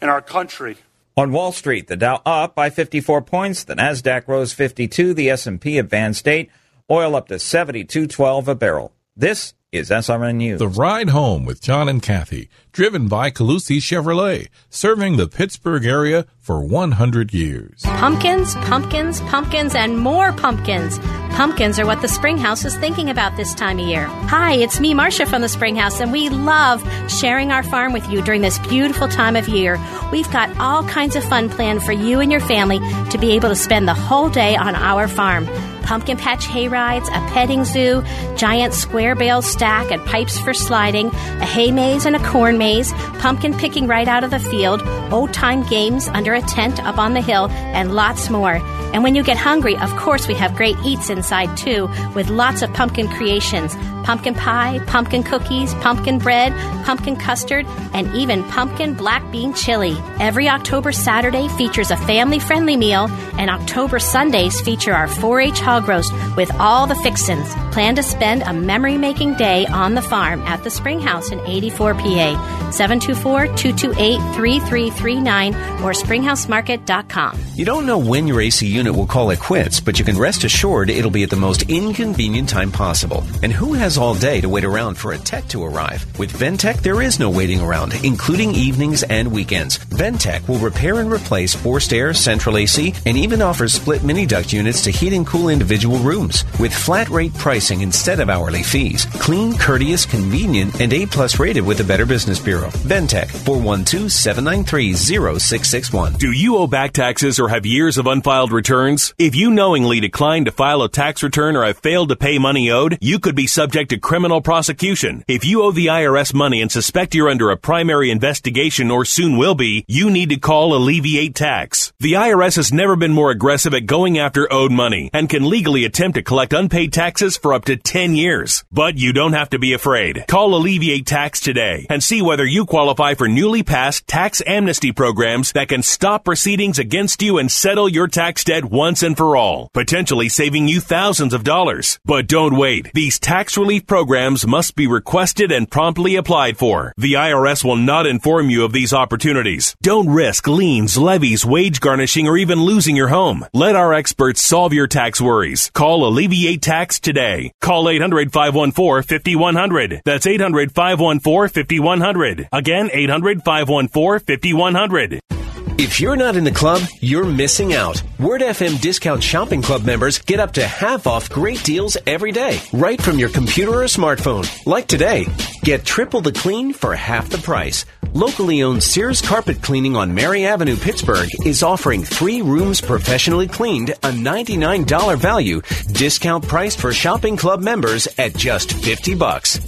and 0.01 0.09
our 0.09 0.21
country. 0.21 0.77
On 1.15 1.31
Wall 1.31 1.51
Street, 1.51 1.87
the 1.87 1.95
Dow 1.95 2.21
up 2.25 2.53
by 2.53 2.69
54 2.69 3.23
points, 3.23 3.63
the 3.63 3.75
Nasdaq 3.75 4.27
rose 4.27 4.53
52, 4.53 5.15
the 5.15 5.31
S&P 5.31 5.79
advanced 5.79 6.27
8, 6.27 6.51
oil 6.89 7.15
up 7.15 7.27
to 7.27 7.35
72.12 7.35 8.47
a 8.47 8.55
barrel. 8.55 8.93
This 9.15 9.53
is 9.73 9.89
SRN 9.89 10.35
News. 10.35 10.59
The 10.59 10.67
Ride 10.69 11.09
Home 11.09 11.43
with 11.43 11.61
John 11.61 11.89
and 11.89 12.01
Kathy, 12.01 12.49
driven 12.71 13.09
by 13.09 13.29
Calusi 13.29 13.77
Chevrolet, 13.77 14.47
serving 14.69 15.17
the 15.17 15.27
Pittsburgh 15.27 15.85
area 15.85 16.25
for 16.39 16.63
100 16.63 17.33
years. 17.33 17.81
Pumpkins, 17.83 18.55
pumpkins, 18.55 19.19
pumpkins, 19.21 19.75
and 19.75 19.99
more 19.99 20.31
pumpkins. 20.31 20.99
Pumpkins 21.31 21.77
are 21.77 21.85
what 21.85 22.01
the 22.01 22.07
Springhouse 22.07 22.63
is 22.63 22.77
thinking 22.77 23.09
about 23.09 23.35
this 23.35 23.53
time 23.53 23.79
of 23.79 23.85
year. 23.85 24.05
Hi, 24.05 24.53
it's 24.53 24.79
me, 24.79 24.93
Marcia 24.93 25.25
from 25.25 25.41
the 25.41 25.49
Springhouse, 25.49 25.99
and 25.99 26.13
we 26.13 26.29
love 26.29 26.81
sharing 27.11 27.51
our 27.51 27.63
farm 27.63 27.91
with 27.91 28.09
you 28.09 28.21
during 28.21 28.41
this 28.41 28.59
beautiful 28.59 29.09
time 29.09 29.35
of 29.35 29.49
year. 29.49 29.77
We've 30.13 30.31
got 30.31 30.57
all 30.57 30.85
kinds 30.85 31.17
of 31.17 31.23
fun 31.25 31.49
planned 31.49 31.83
for 31.83 31.91
you 31.91 32.21
and 32.21 32.31
your 32.31 32.41
family 32.41 32.79
to 33.09 33.17
be 33.17 33.33
able 33.33 33.49
to 33.49 33.55
spend 33.55 33.89
the 33.89 33.93
whole 33.93 34.29
day 34.29 34.55
on 34.55 34.73
our 34.75 35.09
farm. 35.09 35.47
Pumpkin 35.87 36.17
patch 36.17 36.45
hay 36.47 36.67
rides, 36.67 37.07
a 37.07 37.21
petting 37.31 37.63
zoo, 37.63 38.03
giant 38.35 38.73
square 38.73 39.15
bale 39.15 39.41
stack 39.41 39.89
and 39.89 40.05
pipes 40.05 40.37
for 40.37 40.53
sliding, 40.53 41.07
a 41.07 41.45
hay 41.45 41.71
maze 41.71 42.05
and 42.05 42.13
a 42.13 42.19
corn 42.29 42.57
maze, 42.57 42.91
pumpkin 43.19 43.57
picking 43.57 43.87
right 43.87 44.09
out 44.09 44.25
of 44.25 44.29
the 44.29 44.39
field, 44.39 44.81
old 45.13 45.33
time 45.33 45.63
games 45.63 46.09
under 46.09 46.33
a 46.33 46.41
tent 46.41 46.83
up 46.83 46.97
on 46.97 47.13
the 47.13 47.21
hill, 47.21 47.47
and 47.49 47.95
lots 47.95 48.29
more. 48.29 48.55
And 48.93 49.01
when 49.01 49.15
you 49.15 49.23
get 49.23 49.37
hungry, 49.37 49.77
of 49.77 49.95
course, 49.95 50.27
we 50.27 50.33
have 50.33 50.57
great 50.57 50.75
eats 50.83 51.09
inside 51.09 51.55
too, 51.55 51.89
with 52.13 52.27
lots 52.27 52.61
of 52.61 52.73
pumpkin 52.73 53.07
creations 53.07 53.73
pumpkin 54.07 54.33
pie, 54.33 54.79
pumpkin 54.87 55.21
cookies, 55.21 55.73
pumpkin 55.75 56.17
bread, 56.17 56.53
pumpkin 56.85 57.17
custard, 57.17 57.65
and 57.93 58.07
even 58.15 58.41
pumpkin 58.45 58.93
black 58.93 59.21
bean 59.33 59.53
chili. 59.53 59.97
Every 60.17 60.47
October 60.47 60.93
Saturday 60.93 61.49
features 61.49 61.91
a 61.91 61.97
family 61.97 62.39
friendly 62.39 62.77
meal, 62.77 63.09
and 63.37 63.49
October 63.49 63.99
Sundays 63.99 64.61
feature 64.61 64.93
our 64.93 65.09
4 65.09 65.41
H 65.41 65.59
hog 65.81 66.35
with 66.35 66.51
all 66.55 66.87
the 66.87 66.95
fixins. 66.95 67.53
Plan 67.71 67.95
to 67.95 68.03
spend 68.03 68.43
a 68.43 68.53
memory 68.53 68.97
making 68.97 69.35
day 69.35 69.65
on 69.67 69.95
the 69.95 70.01
farm 70.01 70.41
at 70.41 70.63
the 70.63 70.69
Springhouse 70.69 71.31
in 71.31 71.39
84 71.41 71.93
PA. 71.95 72.57
724 72.71 73.55
228 73.55 74.17
3339 74.35 75.53
or 75.83 75.91
springhousemarket.com. 75.91 77.39
You 77.55 77.65
don't 77.65 77.85
know 77.85 77.97
when 77.97 78.27
your 78.27 78.41
AC 78.41 78.67
unit 78.67 78.95
will 78.95 79.07
call 79.07 79.29
it 79.31 79.39
quits, 79.39 79.79
but 79.79 79.97
you 79.97 80.05
can 80.05 80.17
rest 80.17 80.43
assured 80.43 80.89
it'll 80.89 81.09
be 81.09 81.23
at 81.23 81.29
the 81.29 81.35
most 81.35 81.63
inconvenient 81.69 82.49
time 82.49 82.71
possible. 82.71 83.23
And 83.41 83.51
who 83.53 83.73
has 83.73 83.97
all 83.97 84.13
day 84.13 84.41
to 84.41 84.49
wait 84.49 84.65
around 84.65 84.95
for 84.97 85.13
a 85.13 85.17
tech 85.17 85.47
to 85.49 85.63
arrive? 85.63 86.05
With 86.19 86.31
Ventec, 86.31 86.81
there 86.81 87.01
is 87.01 87.19
no 87.19 87.29
waiting 87.29 87.61
around, 87.61 87.93
including 88.03 88.53
evenings 88.53 89.03
and 89.03 89.31
weekends. 89.31 89.77
Ventec 89.77 90.47
will 90.47 90.59
repair 90.59 90.99
and 90.99 91.11
replace 91.11 91.55
forced 91.55 91.93
air, 91.93 92.13
central 92.13 92.57
AC, 92.57 92.93
and 93.05 93.17
even 93.17 93.41
offers 93.41 93.73
split 93.73 94.03
mini 94.03 94.25
duct 94.25 94.51
units 94.53 94.83
to 94.83 94.91
heat 94.91 95.13
and 95.13 95.25
cool 95.25 95.49
individual 95.67 95.99
rooms. 95.99 96.45
With 96.61 96.73
flat 96.73 97.09
rate 97.09 97.33
pricing 97.33 97.81
instead 97.81 98.21
of 98.21 98.29
hourly 98.29 98.63
fees. 98.63 99.05
Clean, 99.19 99.57
courteous, 99.57 100.05
convenient, 100.05 100.79
and 100.79 100.93
A 100.93 101.05
plus 101.05 101.39
rated 101.39 101.65
with 101.65 101.77
the 101.77 101.83
Better 101.83 102.05
Business 102.05 102.39
Bureau. 102.39 102.69
Ventec, 102.87 103.27
412 103.27 104.09
793 104.09 104.93
0661. 104.93 106.13
Do 106.13 106.31
you 106.31 106.55
owe 106.55 106.67
back 106.67 106.93
taxes 106.93 107.37
or 107.37 107.49
have 107.49 107.65
years 107.65 107.97
of 107.97 108.07
unfiled 108.07 108.53
returns? 108.53 109.13
If 109.17 109.35
you 109.35 109.51
knowingly 109.51 109.99
declined 109.99 110.45
to 110.45 110.53
file 110.53 110.83
a 110.83 110.89
tax 110.89 111.21
return 111.21 111.57
or 111.57 111.65
have 111.65 111.79
failed 111.79 112.09
to 112.09 112.15
pay 112.15 112.37
money 112.39 112.71
owed, 112.71 112.97
you 113.01 113.19
could 113.19 113.35
be 113.35 113.47
subject 113.47 113.89
to 113.89 113.97
criminal 113.97 114.39
prosecution. 114.39 115.25
If 115.27 115.43
you 115.43 115.63
owe 115.63 115.71
the 115.71 115.87
IRS 115.87 116.33
money 116.33 116.61
and 116.61 116.71
suspect 116.71 117.13
you're 117.13 117.29
under 117.29 117.51
a 117.51 117.57
primary 117.57 118.09
investigation 118.09 118.89
or 118.89 119.03
soon 119.03 119.37
will 119.37 119.55
be, 119.55 119.83
you 119.87 120.09
need 120.09 120.29
to 120.29 120.37
call 120.37 120.73
Alleviate 120.73 121.35
Tax. 121.35 121.91
The 121.99 122.13
IRS 122.13 122.55
has 122.55 122.71
never 122.71 122.95
been 122.95 123.11
more 123.11 123.31
aggressive 123.31 123.73
at 123.73 123.85
going 123.85 124.17
after 124.17 124.51
owed 124.51 124.71
money 124.71 125.09
and 125.13 125.29
can 125.29 125.49
legally 125.57 125.85
attempt 125.85 126.13
to 126.13 126.21
collect 126.21 126.53
unpaid 126.53 126.93
taxes 126.93 127.35
for 127.35 127.51
up 127.51 127.65
to 127.65 127.75
10 127.75 128.13
years. 128.15 128.63
But 128.71 128.99
you 128.99 129.11
don't 129.11 129.33
have 129.33 129.49
to 129.49 129.57
be 129.57 129.73
afraid. 129.73 130.25
Call 130.27 130.53
Alleviate 130.53 131.07
Tax 131.07 131.39
today 131.39 131.87
and 131.89 132.03
see 132.03 132.21
whether 132.21 132.45
you 132.45 132.67
qualify 132.67 133.15
for 133.15 133.27
newly 133.27 133.63
passed 133.63 134.05
tax 134.05 134.39
amnesty 134.45 134.91
programs 134.91 135.53
that 135.53 135.69
can 135.69 135.81
stop 135.81 136.23
proceedings 136.23 136.77
against 136.77 137.23
you 137.23 137.39
and 137.39 137.51
settle 137.51 137.89
your 137.89 138.07
tax 138.07 138.43
debt 138.43 138.65
once 138.65 139.01
and 139.01 139.17
for 139.17 139.35
all, 139.35 139.71
potentially 139.73 140.29
saving 140.29 140.67
you 140.67 140.79
thousands 140.79 141.33
of 141.33 141.43
dollars. 141.43 141.99
But 142.05 142.27
don't 142.27 142.55
wait. 142.55 142.91
These 142.93 143.17
tax 143.17 143.57
relief 143.57 143.87
programs 143.87 144.45
must 144.45 144.75
be 144.75 144.85
requested 144.85 145.51
and 145.51 145.71
promptly 145.71 146.17
applied 146.17 146.59
for. 146.59 146.93
The 146.97 147.13
IRS 147.13 147.63
will 147.63 147.77
not 147.77 148.05
inform 148.05 148.51
you 148.51 148.63
of 148.63 148.73
these 148.73 148.93
opportunities. 148.93 149.75
Don't 149.81 150.07
risk 150.07 150.45
liens, 150.47 150.99
levies, 150.99 151.43
wage 151.43 151.79
garnishing, 151.79 152.27
or 152.27 152.37
even 152.37 152.61
losing 152.61 152.95
your 152.95 153.07
home. 153.07 153.43
Let 153.55 153.75
our 153.75 153.91
experts 153.91 154.43
solve 154.43 154.71
your 154.71 154.85
tax 154.85 155.19
worries. 155.37 155.69
Call 155.71 156.07
Alleviate 156.07 156.61
Tax 156.63 156.99
today. 156.99 157.51
Call 157.61 157.89
800 157.89 158.33
514 158.33 159.03
5100. 159.03 160.01
That's 160.03 160.25
800 160.25 160.71
514 160.73 161.63
5100. 161.63 162.49
Again, 162.51 162.89
800 162.91 163.43
514 163.43 164.19
5100. 164.37 165.36
If 165.79 165.99
you're 165.99 166.15
not 166.15 166.35
in 166.35 166.43
the 166.43 166.51
club, 166.51 166.81
you're 167.01 167.23
missing 167.23 167.75
out. 167.75 168.01
Word 168.19 168.41
FM 168.41 168.81
Discount 168.81 169.21
Shopping 169.21 169.61
Club 169.61 169.83
members 169.83 170.17
get 170.17 170.39
up 170.39 170.53
to 170.53 170.65
half 170.65 171.05
off 171.05 171.29
great 171.29 171.63
deals 171.63 171.95
every 172.07 172.31
day, 172.31 172.59
right 172.73 172.99
from 172.99 173.19
your 173.19 173.29
computer 173.29 173.81
or 173.81 173.85
smartphone. 173.85 174.47
Like 174.65 174.87
today, 174.87 175.27
get 175.61 175.85
triple 175.85 176.21
the 176.21 176.31
clean 176.31 176.73
for 176.73 176.95
half 176.95 177.29
the 177.29 177.37
price. 177.37 177.85
Locally 178.13 178.63
owned 178.63 178.81
Sears 178.81 179.21
Carpet 179.21 179.61
Cleaning 179.61 179.95
on 179.95 180.15
Mary 180.15 180.47
Avenue, 180.47 180.77
Pittsburgh 180.77 181.29
is 181.45 181.61
offering 181.61 182.03
three 182.03 182.41
rooms 182.41 182.81
professionally 182.81 183.47
cleaned, 183.47 183.91
a 183.91 184.11
$99 184.11 185.17
value, 185.19 185.61
discount 185.91 186.47
price 186.47 186.75
for 186.75 186.91
shopping 186.91 187.37
club 187.37 187.61
members 187.61 188.07
at 188.17 188.35
just 188.35 188.73
50 188.73 189.13
bucks. 189.13 189.59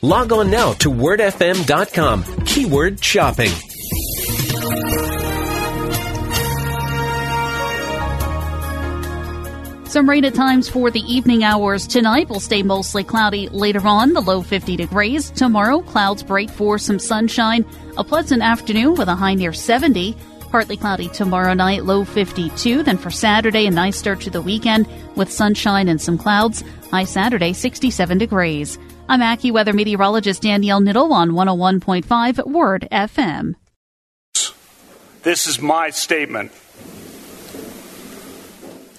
Log 0.00 0.32
on 0.32 0.50
now 0.50 0.72
to 0.74 0.90
wordfm.com, 0.90 2.24
keyword 2.46 3.04
shopping. 3.04 3.52
Some 9.90 10.08
rain 10.08 10.24
at 10.24 10.36
times 10.36 10.68
for 10.68 10.88
the 10.92 11.00
evening 11.00 11.42
hours 11.42 11.84
tonight 11.84 12.28
will 12.28 12.38
stay 12.38 12.62
mostly 12.62 13.02
cloudy 13.02 13.48
later 13.48 13.84
on, 13.88 14.12
the 14.12 14.20
low 14.20 14.40
50 14.40 14.76
degrees. 14.76 15.30
Tomorrow, 15.32 15.80
clouds 15.80 16.22
break 16.22 16.48
for 16.48 16.78
some 16.78 17.00
sunshine. 17.00 17.66
A 17.98 18.04
pleasant 18.04 18.40
afternoon 18.40 18.94
with 18.94 19.08
a 19.08 19.16
high 19.16 19.34
near 19.34 19.52
70. 19.52 20.16
Partly 20.48 20.76
cloudy 20.76 21.08
tomorrow 21.08 21.54
night, 21.54 21.86
low 21.86 22.04
52. 22.04 22.84
Then 22.84 22.98
for 22.98 23.10
Saturday, 23.10 23.66
a 23.66 23.70
nice 23.72 23.96
start 23.96 24.20
to 24.20 24.30
the 24.30 24.40
weekend 24.40 24.86
with 25.16 25.28
sunshine 25.28 25.88
and 25.88 26.00
some 26.00 26.16
clouds. 26.16 26.62
High 26.92 27.02
Saturday, 27.02 27.52
67 27.52 28.16
degrees. 28.16 28.78
I'm 29.08 29.20
AccuWeather 29.20 29.74
meteorologist 29.74 30.42
Danielle 30.42 30.80
Niddle 30.80 31.10
on 31.10 31.30
101.5 31.30 32.46
Word 32.46 32.86
FM. 32.92 33.56
This 35.24 35.48
is 35.48 35.60
my 35.60 35.90
statement. 35.90 36.52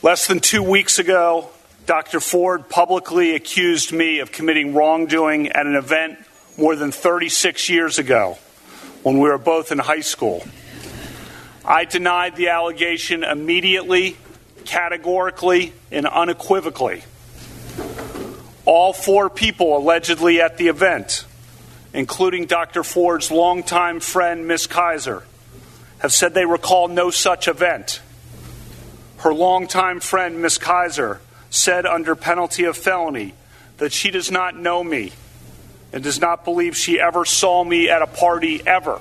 Less 0.04 0.26
than 0.26 0.40
two 0.40 0.64
weeks 0.64 0.98
ago, 0.98 1.52
Dr. 1.86 2.20
Ford 2.20 2.70
publicly 2.70 3.36
accused 3.36 3.92
me 3.92 4.18
of 4.18 4.32
committing 4.32 4.74
wrongdoing 4.74 5.50
at 5.50 5.68
an 5.68 5.76
event 5.76 6.18
more 6.58 6.76
than 6.76 6.92
36 6.92 7.70
years 7.70 8.00
ago 8.00 8.40
when 9.04 9.20
we 9.20 9.30
were 9.30 9.38
both 9.38 9.72
in 9.72 9.78
high 9.78 10.00
school. 10.00 10.44
I 11.64 11.86
denied 11.86 12.36
the 12.36 12.50
allegation 12.50 13.24
immediately, 13.24 14.18
categorically, 14.66 15.72
and 15.92 16.08
unequivocally. 16.08 17.04
All 18.66 18.94
four 18.94 19.30
people 19.30 19.78
allegedly 19.78 20.42
at 20.42 20.58
the 20.58 20.70
event, 20.70 21.26
including 21.94 22.48
Dr. 22.48 22.84
Ford's 22.84 23.30
longtime 23.30 24.00
friend, 24.00 24.48
Miss 24.48 24.66
Kaiser, 24.66 25.26
have 26.00 26.12
said 26.12 26.34
they 26.34 26.46
recall 26.46 26.88
no 26.88 27.12
such 27.12 27.48
event. 27.48 28.02
Her 29.22 29.34
longtime 29.34 30.00
friend, 30.00 30.42
Miss 30.42 30.58
Kaiser, 30.58 31.22
said 31.52 31.86
under 31.86 32.16
penalty 32.16 32.64
of 32.64 32.76
felony 32.76 33.36
that 33.78 33.94
she 33.94 34.10
does 34.10 34.32
not 34.32 34.56
know 34.56 34.84
me 34.84 35.12
and 35.94 36.04
does 36.04 36.20
not 36.20 36.44
believe 36.44 36.76
she 36.76 37.00
ever 37.00 37.24
saw 37.24 37.64
me 37.64 37.88
at 37.88 38.02
a 38.02 38.08
party 38.08 38.66
ever. 38.66 39.00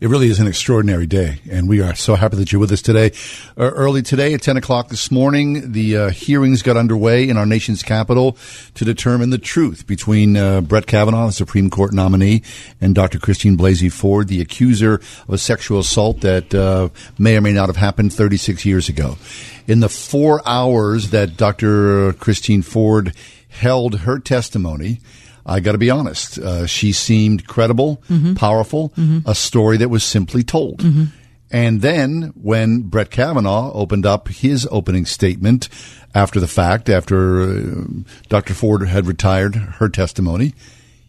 It 0.00 0.08
really 0.08 0.30
is 0.30 0.40
an 0.40 0.46
extraordinary 0.46 1.06
day, 1.06 1.40
and 1.50 1.68
we 1.68 1.82
are 1.82 1.94
so 1.94 2.14
happy 2.14 2.38
that 2.38 2.50
you're 2.50 2.58
with 2.58 2.72
us 2.72 2.80
today. 2.80 3.12
Uh, 3.50 3.64
early 3.64 4.00
today 4.00 4.32
at 4.32 4.40
10 4.40 4.56
o'clock 4.56 4.88
this 4.88 5.10
morning, 5.10 5.72
the 5.72 5.94
uh, 5.94 6.08
hearings 6.08 6.62
got 6.62 6.78
underway 6.78 7.28
in 7.28 7.36
our 7.36 7.44
nation's 7.44 7.82
capital 7.82 8.38
to 8.76 8.86
determine 8.86 9.28
the 9.28 9.36
truth 9.36 9.86
between 9.86 10.38
uh, 10.38 10.62
Brett 10.62 10.86
Kavanaugh, 10.86 11.26
the 11.26 11.32
Supreme 11.32 11.68
Court 11.68 11.92
nominee, 11.92 12.42
and 12.80 12.94
Dr. 12.94 13.18
Christine 13.18 13.58
Blasey 13.58 13.92
Ford, 13.92 14.28
the 14.28 14.40
accuser 14.40 15.02
of 15.28 15.34
a 15.34 15.36
sexual 15.36 15.80
assault 15.80 16.22
that 16.22 16.54
uh, 16.54 16.88
may 17.18 17.36
or 17.36 17.42
may 17.42 17.52
not 17.52 17.68
have 17.68 17.76
happened 17.76 18.10
36 18.10 18.64
years 18.64 18.88
ago. 18.88 19.18
In 19.66 19.80
the 19.80 19.90
four 19.90 20.40
hours 20.48 21.10
that 21.10 21.36
Dr. 21.36 22.14
Christine 22.14 22.62
Ford 22.62 23.12
held 23.50 24.00
her 24.00 24.18
testimony, 24.18 25.00
I 25.46 25.60
got 25.60 25.72
to 25.72 25.78
be 25.78 25.90
honest. 25.90 26.38
Uh, 26.38 26.66
she 26.66 26.92
seemed 26.92 27.46
credible, 27.46 28.02
Mhm. 28.10 28.36
powerful, 28.36 28.92
Mhm. 28.96 29.22
a 29.26 29.34
story 29.34 29.76
that 29.78 29.88
was 29.90 30.02
simply 30.04 30.42
told. 30.42 30.78
Mhm. 30.82 31.08
And 31.50 31.80
then 31.82 32.32
when 32.40 32.82
Brett 32.82 33.10
Kavanaugh 33.10 33.72
opened 33.72 34.06
up 34.06 34.28
his 34.28 34.68
opening 34.70 35.04
statement 35.06 35.68
after 36.14 36.38
the 36.38 36.46
fact, 36.46 36.88
after 36.88 37.42
uh, 37.42 37.84
Dr. 38.28 38.54
Ford 38.54 38.86
had 38.88 39.06
retired 39.06 39.56
her 39.56 39.88
testimony, 39.88 40.54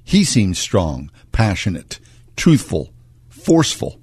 he 0.04 0.24
seemed 0.24 0.58
strong, 0.58 1.12
passionate, 1.32 2.00
truthful, 2.36 2.92
forceful. 3.30 4.00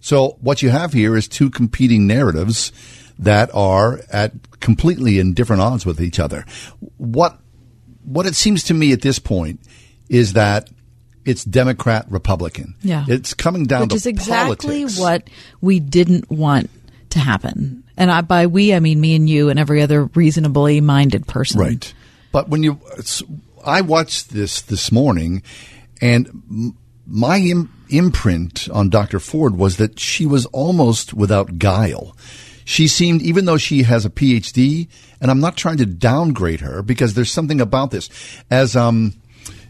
So 0.00 0.36
what 0.40 0.62
you 0.62 0.70
have 0.70 0.92
here 0.92 1.16
is 1.16 1.28
two 1.28 1.50
competing 1.50 2.06
narratives 2.06 2.72
that 3.18 3.50
are 3.54 4.00
at 4.10 4.32
completely 4.60 5.18
in 5.18 5.34
different 5.34 5.62
odds 5.62 5.84
with 5.86 6.00
each 6.00 6.18
other. 6.18 6.44
What 6.96 7.38
what 8.04 8.26
it 8.26 8.34
seems 8.34 8.64
to 8.64 8.74
me 8.74 8.92
at 8.92 9.02
this 9.02 9.18
point 9.18 9.60
is 10.08 10.34
that 10.34 10.68
it's 11.24 11.44
Democrat 11.44 12.06
Republican. 12.10 12.74
Yeah. 12.82 13.04
It's 13.08 13.32
coming 13.34 13.64
down 13.64 13.82
Which 13.82 13.90
to 13.90 13.96
is 13.96 14.06
exactly 14.06 14.80
politics. 14.82 14.98
what 14.98 15.30
we 15.60 15.80
didn't 15.80 16.30
want 16.30 16.70
to 17.10 17.18
happen. 17.18 17.84
And 17.96 18.10
I, 18.10 18.20
by 18.20 18.46
we, 18.46 18.74
I 18.74 18.80
mean 18.80 19.00
me 19.00 19.14
and 19.14 19.28
you 19.28 19.48
and 19.48 19.58
every 19.58 19.80
other 19.80 20.04
reasonably 20.14 20.80
minded 20.80 21.26
person. 21.26 21.60
Right. 21.60 21.94
But 22.32 22.48
when 22.48 22.62
you, 22.62 22.80
I 23.64 23.80
watched 23.80 24.30
this 24.30 24.60
this 24.62 24.90
morning, 24.92 25.42
and 26.00 26.26
m- 26.50 26.76
my 27.06 27.38
Im- 27.38 27.72
imprint 27.88 28.68
on 28.72 28.90
Dr. 28.90 29.20
Ford 29.20 29.56
was 29.56 29.76
that 29.76 29.98
she 30.00 30.26
was 30.26 30.44
almost 30.46 31.14
without 31.14 31.58
guile. 31.58 32.16
She 32.64 32.88
seemed, 32.88 33.22
even 33.22 33.44
though 33.44 33.58
she 33.58 33.82
has 33.82 34.04
a 34.04 34.10
PhD, 34.10 34.88
and 35.20 35.30
I'm 35.30 35.40
not 35.40 35.56
trying 35.56 35.78
to 35.78 35.86
downgrade 35.86 36.60
her 36.60 36.82
because 36.82 37.14
there's 37.14 37.32
something 37.32 37.60
about 37.60 37.90
this. 37.90 38.08
As 38.50 38.74
um, 38.76 39.14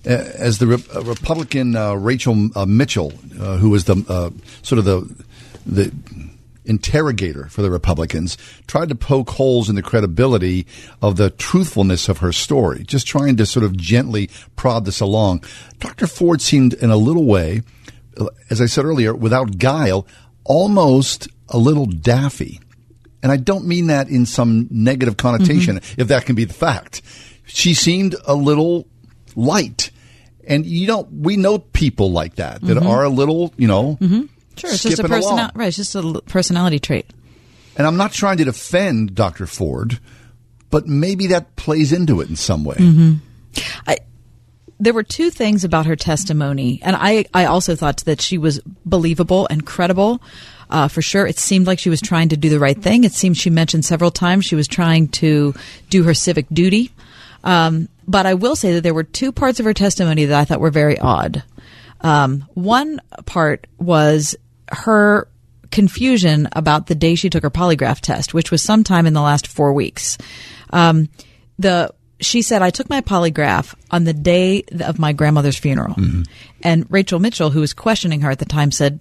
as 0.04 0.58
the 0.58 0.66
Re- 0.66 0.84
uh, 0.94 1.02
Republican 1.02 1.76
uh, 1.76 1.94
Rachel 1.94 2.50
uh, 2.54 2.66
Mitchell, 2.66 3.12
uh, 3.40 3.56
who 3.56 3.70
was 3.70 3.84
the 3.84 4.04
uh, 4.08 4.30
sort 4.62 4.78
of 4.78 4.84
the 4.84 5.24
the 5.66 5.92
interrogator 6.64 7.46
for 7.48 7.62
the 7.62 7.70
Republicans, 7.70 8.38
tried 8.66 8.88
to 8.88 8.94
poke 8.94 9.30
holes 9.30 9.68
in 9.68 9.76
the 9.76 9.82
credibility 9.82 10.66
of 11.02 11.16
the 11.16 11.30
truthfulness 11.30 12.08
of 12.08 12.18
her 12.18 12.32
story, 12.32 12.84
just 12.84 13.06
trying 13.06 13.36
to 13.36 13.46
sort 13.46 13.64
of 13.64 13.76
gently 13.76 14.30
prod 14.56 14.84
this 14.84 15.00
along. 15.00 15.44
Dr. 15.78 16.06
Ford 16.06 16.40
seemed, 16.40 16.74
in 16.74 16.90
a 16.90 16.96
little 16.96 17.24
way, 17.24 17.62
uh, 18.16 18.26
as 18.50 18.60
I 18.60 18.66
said 18.66 18.84
earlier, 18.84 19.14
without 19.14 19.58
guile, 19.58 20.06
almost 20.44 21.28
a 21.48 21.58
little 21.58 21.86
daffy. 21.86 22.60
And 23.24 23.32
I 23.32 23.36
don't 23.38 23.64
mean 23.66 23.86
that 23.88 24.08
in 24.08 24.26
some 24.26 24.68
negative 24.70 25.16
connotation, 25.16 25.80
if 25.98 26.08
that 26.08 26.26
can 26.26 26.34
be 26.36 26.44
the 26.44 26.52
fact. 26.54 27.00
She 27.46 27.72
seemed 27.74 28.14
a 28.26 28.34
little 28.34 28.86
light. 29.34 29.90
And 30.46 30.64
you 30.66 30.86
know, 30.86 31.08
we 31.10 31.36
know 31.38 31.58
people 31.58 32.12
like 32.12 32.36
that, 32.36 32.60
that 32.62 32.76
Mhm. 32.76 32.86
are 32.86 33.02
a 33.02 33.08
little, 33.08 33.52
you 33.56 33.66
know, 33.66 33.94
hmm 33.94 34.22
Sure, 34.56 34.70
it's 34.70 34.82
just 34.82 34.84
a 34.84 34.90
skipping 34.92 35.08
personality. 35.10 35.40
along. 35.40 35.50
Right, 35.54 35.68
it's 35.68 35.76
just 35.78 35.94
a 35.96 35.98
l- 36.00 36.20
personality 36.26 36.78
trait. 36.78 37.06
And 37.76 37.86
I'm 37.86 37.96
not 37.96 38.12
trying 38.12 38.36
to 38.36 38.44
defend 38.44 39.14
Dr. 39.14 39.46
Ford, 39.46 39.98
but 40.70 40.86
maybe 40.86 41.26
that 41.28 41.56
plays 41.56 41.92
into 41.92 42.20
it 42.20 42.28
in 42.28 42.36
some 42.36 42.62
way. 42.62 42.76
hmm 42.76 43.14
I, 43.86 43.96
there 44.78 44.92
were 44.92 45.02
two 45.02 45.30
things 45.30 45.64
about 45.64 45.86
her 45.86 45.96
testimony, 45.96 46.78
and 46.82 46.94
I, 46.94 47.24
I 47.32 47.46
also 47.46 47.74
thought 47.74 48.04
that 48.04 48.20
she 48.20 48.36
was 48.38 48.60
believable 48.84 49.46
and 49.50 49.64
credible. 49.64 50.20
Uh, 50.70 50.88
for 50.88 51.02
sure, 51.02 51.26
it 51.26 51.38
seemed 51.38 51.66
like 51.66 51.78
she 51.78 51.90
was 51.90 52.00
trying 52.00 52.30
to 52.30 52.36
do 52.36 52.48
the 52.48 52.58
right 52.58 52.80
thing. 52.80 53.04
It 53.04 53.12
seemed 53.12 53.36
she 53.36 53.50
mentioned 53.50 53.84
several 53.84 54.10
times 54.10 54.44
she 54.44 54.56
was 54.56 54.68
trying 54.68 55.08
to 55.08 55.54
do 55.90 56.02
her 56.04 56.14
civic 56.14 56.46
duty. 56.52 56.90
Um, 57.42 57.88
but 58.08 58.26
I 58.26 58.34
will 58.34 58.56
say 58.56 58.72
that 58.74 58.82
there 58.82 58.94
were 58.94 59.04
two 59.04 59.32
parts 59.32 59.60
of 59.60 59.66
her 59.66 59.74
testimony 59.74 60.24
that 60.24 60.40
I 60.40 60.44
thought 60.44 60.60
were 60.60 60.70
very 60.70 60.98
odd. 60.98 61.42
Um, 62.00 62.46
one 62.54 63.00
part 63.26 63.66
was 63.78 64.36
her 64.70 65.28
confusion 65.70 66.48
about 66.52 66.86
the 66.86 66.94
day 66.94 67.14
she 67.14 67.30
took 67.30 67.42
her 67.42 67.50
polygraph 67.50 68.00
test, 68.00 68.32
which 68.32 68.50
was 68.50 68.62
sometime 68.62 69.06
in 69.06 69.12
the 69.12 69.20
last 69.20 69.46
four 69.46 69.72
weeks. 69.72 70.16
Um, 70.70 71.08
the 71.58 71.92
she 72.20 72.42
said 72.42 72.62
I 72.62 72.70
took 72.70 72.88
my 72.88 73.00
polygraph 73.00 73.74
on 73.90 74.04
the 74.04 74.12
day 74.12 74.64
of 74.80 74.98
my 74.98 75.12
grandmother's 75.12 75.58
funeral, 75.58 75.94
and 76.62 76.86
Rachel 76.90 77.18
Mitchell, 77.18 77.50
who 77.50 77.60
was 77.60 77.72
questioning 77.72 78.20
her 78.20 78.30
at 78.30 78.38
the 78.38 78.44
time, 78.44 78.70
said, 78.70 79.00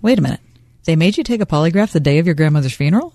"Wait 0.00 0.18
a 0.18 0.22
minute, 0.22 0.40
they 0.84 0.96
made 0.96 1.16
you 1.16 1.24
take 1.24 1.40
a 1.40 1.46
polygraph 1.46 1.92
the 1.92 2.00
day 2.00 2.18
of 2.18 2.26
your 2.26 2.34
grandmother's 2.34 2.74
funeral?" 2.74 3.14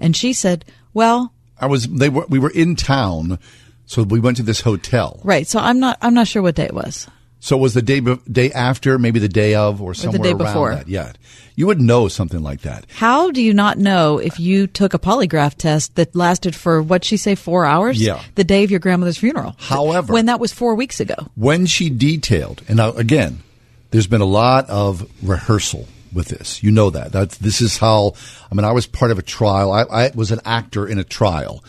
And 0.00 0.16
she 0.16 0.32
said, 0.32 0.64
"Well, 0.94 1.32
I 1.60 1.66
was 1.66 1.86
they 1.86 2.08
were 2.08 2.26
we 2.28 2.38
were 2.38 2.50
in 2.50 2.76
town, 2.76 3.38
so 3.86 4.02
we 4.02 4.20
went 4.20 4.36
to 4.38 4.42
this 4.42 4.60
hotel. 4.60 5.20
right. 5.24 5.46
So 5.46 5.58
I'm 5.58 5.80
not 5.80 5.98
I'm 6.02 6.14
not 6.14 6.28
sure 6.28 6.42
what 6.42 6.54
day 6.56 6.64
it 6.66 6.74
was." 6.74 7.06
So 7.38 7.56
it 7.56 7.60
was 7.60 7.74
the 7.74 7.82
day 7.82 8.00
be- 8.00 8.18
day 8.30 8.50
after, 8.50 8.98
maybe 8.98 9.20
the 9.20 9.28
day 9.28 9.54
of, 9.54 9.80
or 9.80 9.94
somewhere 9.94 10.18
day 10.22 10.30
around 10.30 10.38
before. 10.38 10.74
that. 10.74 10.88
Yeah, 10.88 11.12
you 11.54 11.66
would 11.66 11.80
know 11.80 12.08
something 12.08 12.42
like 12.42 12.62
that. 12.62 12.86
How 12.88 13.30
do 13.30 13.40
you 13.42 13.52
not 13.54 13.78
know 13.78 14.18
if 14.18 14.40
you 14.40 14.66
took 14.66 14.94
a 14.94 14.98
polygraph 14.98 15.54
test 15.54 15.94
that 15.94 16.16
lasted 16.16 16.56
for 16.56 16.82
what 16.82 17.04
she 17.04 17.16
say 17.16 17.34
four 17.34 17.64
hours? 17.66 18.00
Yeah. 18.00 18.20
The 18.34 18.42
day 18.42 18.64
of 18.64 18.70
your 18.70 18.80
grandmother's 18.80 19.18
funeral. 19.18 19.54
However, 19.58 20.12
when 20.12 20.26
that 20.26 20.40
was 20.40 20.52
four 20.52 20.74
weeks 20.74 20.98
ago. 20.98 21.14
when 21.36 21.66
she 21.66 21.88
detailed, 21.90 22.62
and 22.68 22.78
now 22.78 22.90
again, 22.92 23.42
there's 23.90 24.08
been 24.08 24.22
a 24.22 24.24
lot 24.24 24.68
of 24.68 25.08
rehearsal 25.22 25.86
with 26.16 26.28
this. 26.28 26.62
You 26.62 26.72
know 26.72 26.90
that. 26.90 27.12
That's, 27.12 27.36
this 27.36 27.60
is 27.60 27.76
how, 27.76 28.14
I 28.50 28.54
mean, 28.54 28.64
I 28.64 28.72
was 28.72 28.86
part 28.86 29.10
of 29.10 29.18
a 29.18 29.22
trial. 29.22 29.70
I, 29.70 29.82
I 29.82 30.10
was 30.14 30.32
an 30.32 30.40
actor 30.44 30.88
in 30.88 30.98
a 30.98 31.04
trial, 31.04 31.62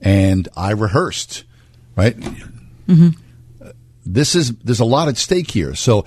and 0.00 0.48
I 0.56 0.72
rehearsed, 0.72 1.44
right? 1.96 2.16
Mm-hmm. 2.16 3.10
This 4.04 4.34
is, 4.34 4.52
there's 4.58 4.80
a 4.80 4.84
lot 4.84 5.08
at 5.08 5.16
stake 5.16 5.52
here. 5.52 5.74
So 5.76 6.04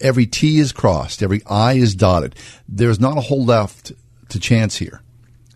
every 0.00 0.26
T 0.26 0.58
is 0.58 0.70
crossed, 0.70 1.22
every 1.22 1.42
I 1.46 1.72
is 1.72 1.94
dotted. 1.94 2.36
There's 2.68 3.00
not 3.00 3.16
a 3.16 3.22
whole 3.22 3.44
left 3.44 3.92
to 4.28 4.38
chance 4.38 4.76
here. 4.76 5.00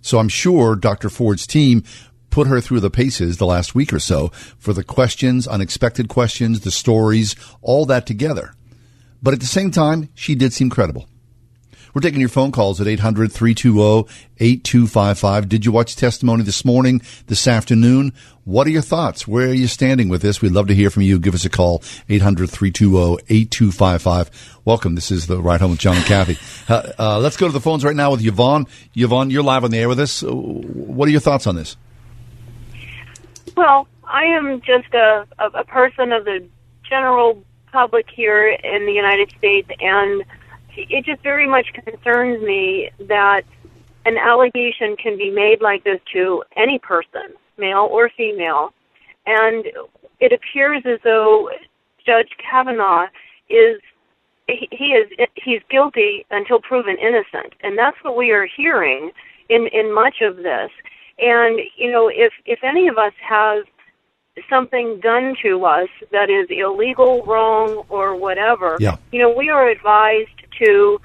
So 0.00 0.18
I'm 0.18 0.30
sure 0.30 0.76
Dr. 0.76 1.10
Ford's 1.10 1.46
team 1.46 1.84
put 2.30 2.46
her 2.46 2.60
through 2.60 2.80
the 2.80 2.90
paces 2.90 3.36
the 3.36 3.46
last 3.46 3.74
week 3.74 3.92
or 3.92 4.00
so 4.00 4.28
for 4.58 4.72
the 4.72 4.82
questions, 4.82 5.46
unexpected 5.46 6.08
questions, 6.08 6.60
the 6.60 6.70
stories, 6.70 7.36
all 7.60 7.84
that 7.86 8.06
together. 8.06 8.54
But 9.22 9.34
at 9.34 9.40
the 9.40 9.46
same 9.46 9.70
time, 9.70 10.08
she 10.14 10.34
did 10.34 10.52
seem 10.52 10.70
credible. 10.70 11.06
We're 11.94 12.00
taking 12.00 12.18
your 12.18 12.28
phone 12.28 12.50
calls 12.50 12.80
at 12.80 12.88
800 12.88 13.30
320 13.30 14.12
8255. 14.38 15.48
Did 15.48 15.64
you 15.64 15.70
watch 15.70 15.94
testimony 15.94 16.42
this 16.42 16.64
morning, 16.64 17.00
this 17.28 17.46
afternoon? 17.46 18.12
What 18.42 18.66
are 18.66 18.70
your 18.70 18.82
thoughts? 18.82 19.28
Where 19.28 19.50
are 19.50 19.54
you 19.54 19.68
standing 19.68 20.08
with 20.08 20.20
this? 20.20 20.42
We'd 20.42 20.50
love 20.50 20.66
to 20.66 20.74
hear 20.74 20.90
from 20.90 21.04
you. 21.04 21.20
Give 21.20 21.34
us 21.34 21.44
a 21.44 21.50
call, 21.50 21.84
800 22.08 22.50
320 22.50 23.22
8255. 23.28 24.58
Welcome. 24.64 24.96
This 24.96 25.12
is 25.12 25.28
the 25.28 25.40
Ride 25.40 25.60
Home 25.60 25.70
with 25.70 25.78
John 25.78 25.96
and 25.96 26.04
Kathy. 26.04 26.36
Uh, 26.66 26.92
uh, 26.98 27.18
let's 27.18 27.36
go 27.36 27.46
to 27.46 27.52
the 27.52 27.60
phones 27.60 27.84
right 27.84 27.94
now 27.94 28.10
with 28.10 28.24
Yvonne. 28.24 28.66
Yvonne, 28.94 29.28
you're 29.28 29.42
live 29.42 29.64
on 29.64 29.70
the 29.70 29.76
air 29.78 29.88
with 29.88 30.00
us. 30.00 30.22
Uh, 30.22 30.34
What 30.34 31.06
are 31.06 31.10
your 31.10 31.20
thoughts 31.20 31.46
on 31.46 31.56
this? 31.56 31.76
Well, 33.54 33.86
I 34.04 34.24
am 34.24 34.62
just 34.62 34.92
a, 34.94 35.26
a, 35.38 35.46
a 35.58 35.64
person 35.64 36.10
of 36.10 36.24
the 36.24 36.42
general 36.88 37.44
public 37.70 38.06
here 38.08 38.48
in 38.48 38.86
the 38.86 38.92
United 38.92 39.30
States, 39.36 39.68
and 39.78 40.24
it 40.76 41.04
just 41.04 41.22
very 41.22 41.46
much 41.46 41.66
concerns 41.72 42.42
me 42.42 42.90
that 43.08 43.42
an 44.06 44.16
allegation 44.18 44.96
can 44.96 45.16
be 45.16 45.30
made 45.30 45.62
like 45.62 45.84
this 45.84 46.00
to 46.12 46.42
any 46.56 46.78
person, 46.78 47.34
male 47.58 47.88
or 47.90 48.10
female, 48.16 48.72
and 49.26 49.66
it 50.20 50.32
appears 50.32 50.82
as 50.84 50.98
though 51.04 51.50
Judge 52.04 52.28
Kavanaugh 52.38 53.06
is 53.48 53.80
he 54.46 54.68
he 54.70 54.92
is 54.92 55.10
he's 55.36 55.60
guilty 55.70 56.26
until 56.30 56.60
proven 56.60 56.96
innocent, 56.98 57.54
and 57.62 57.78
that's 57.78 57.96
what 58.02 58.16
we 58.16 58.30
are 58.30 58.46
hearing 58.46 59.10
in 59.48 59.66
in 59.68 59.94
much 59.94 60.16
of 60.20 60.36
this. 60.36 60.70
And 61.18 61.60
you 61.76 61.90
know, 61.90 62.08
if 62.08 62.32
if 62.44 62.58
any 62.62 62.88
of 62.88 62.98
us 62.98 63.12
has 63.26 63.64
something 64.48 65.00
done 65.00 65.36
to 65.42 65.64
us 65.64 65.88
that 66.10 66.30
is 66.30 66.46
illegal, 66.50 67.22
wrong, 67.24 67.84
or 67.88 68.16
whatever, 68.16 68.76
Yeah. 68.80 68.96
you 69.12 69.20
know, 69.20 69.30
we 69.30 69.48
are 69.48 69.68
advised 69.68 70.30
to, 70.58 71.00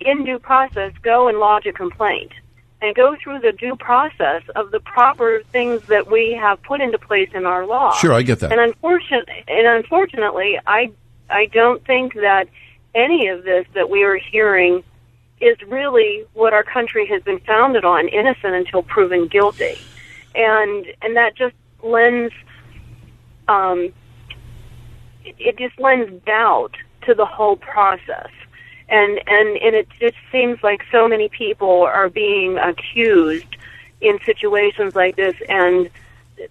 in 0.00 0.24
due 0.24 0.38
process, 0.38 0.92
go 1.02 1.28
and 1.28 1.38
lodge 1.38 1.66
a 1.66 1.72
complaint 1.72 2.32
and 2.80 2.94
go 2.94 3.16
through 3.16 3.40
the 3.40 3.52
due 3.52 3.74
process 3.76 4.42
of 4.54 4.70
the 4.70 4.80
proper 4.80 5.42
things 5.50 5.82
that 5.86 6.10
we 6.10 6.32
have 6.32 6.62
put 6.62 6.80
into 6.80 6.98
place 6.98 7.30
in 7.34 7.44
our 7.44 7.66
law. 7.66 7.92
Sure, 7.94 8.12
I 8.12 8.22
get 8.22 8.38
that. 8.40 8.52
And 8.52 8.60
unfortunately, 8.60 9.44
and 9.48 9.66
unfortunately, 9.66 10.58
I 10.66 10.90
I 11.30 11.46
don't 11.46 11.84
think 11.84 12.14
that 12.14 12.48
any 12.94 13.26
of 13.28 13.44
this 13.44 13.66
that 13.74 13.90
we 13.90 14.04
are 14.04 14.16
hearing 14.16 14.84
is 15.40 15.60
really 15.66 16.24
what 16.34 16.52
our 16.52 16.62
country 16.62 17.04
has 17.06 17.22
been 17.22 17.40
founded 17.40 17.84
on, 17.84 18.08
innocent 18.08 18.54
until 18.54 18.82
proven 18.84 19.26
guilty, 19.26 19.76
and 20.36 20.86
and 21.02 21.16
that 21.16 21.34
just 21.34 21.56
lends 21.82 22.32
um, 23.48 23.92
it, 25.24 25.34
it 25.38 25.58
just 25.58 25.78
lends 25.80 26.10
doubt 26.24 26.76
to 27.06 27.14
the 27.14 27.26
whole 27.26 27.56
process. 27.56 28.30
And, 28.90 29.20
and 29.26 29.58
and 29.58 29.74
it 29.74 29.86
just 30.00 30.16
seems 30.32 30.62
like 30.62 30.82
so 30.90 31.08
many 31.08 31.28
people 31.28 31.82
are 31.82 32.08
being 32.08 32.56
accused 32.56 33.56
in 34.00 34.18
situations 34.24 34.94
like 34.94 35.16
this, 35.16 35.34
and 35.48 35.90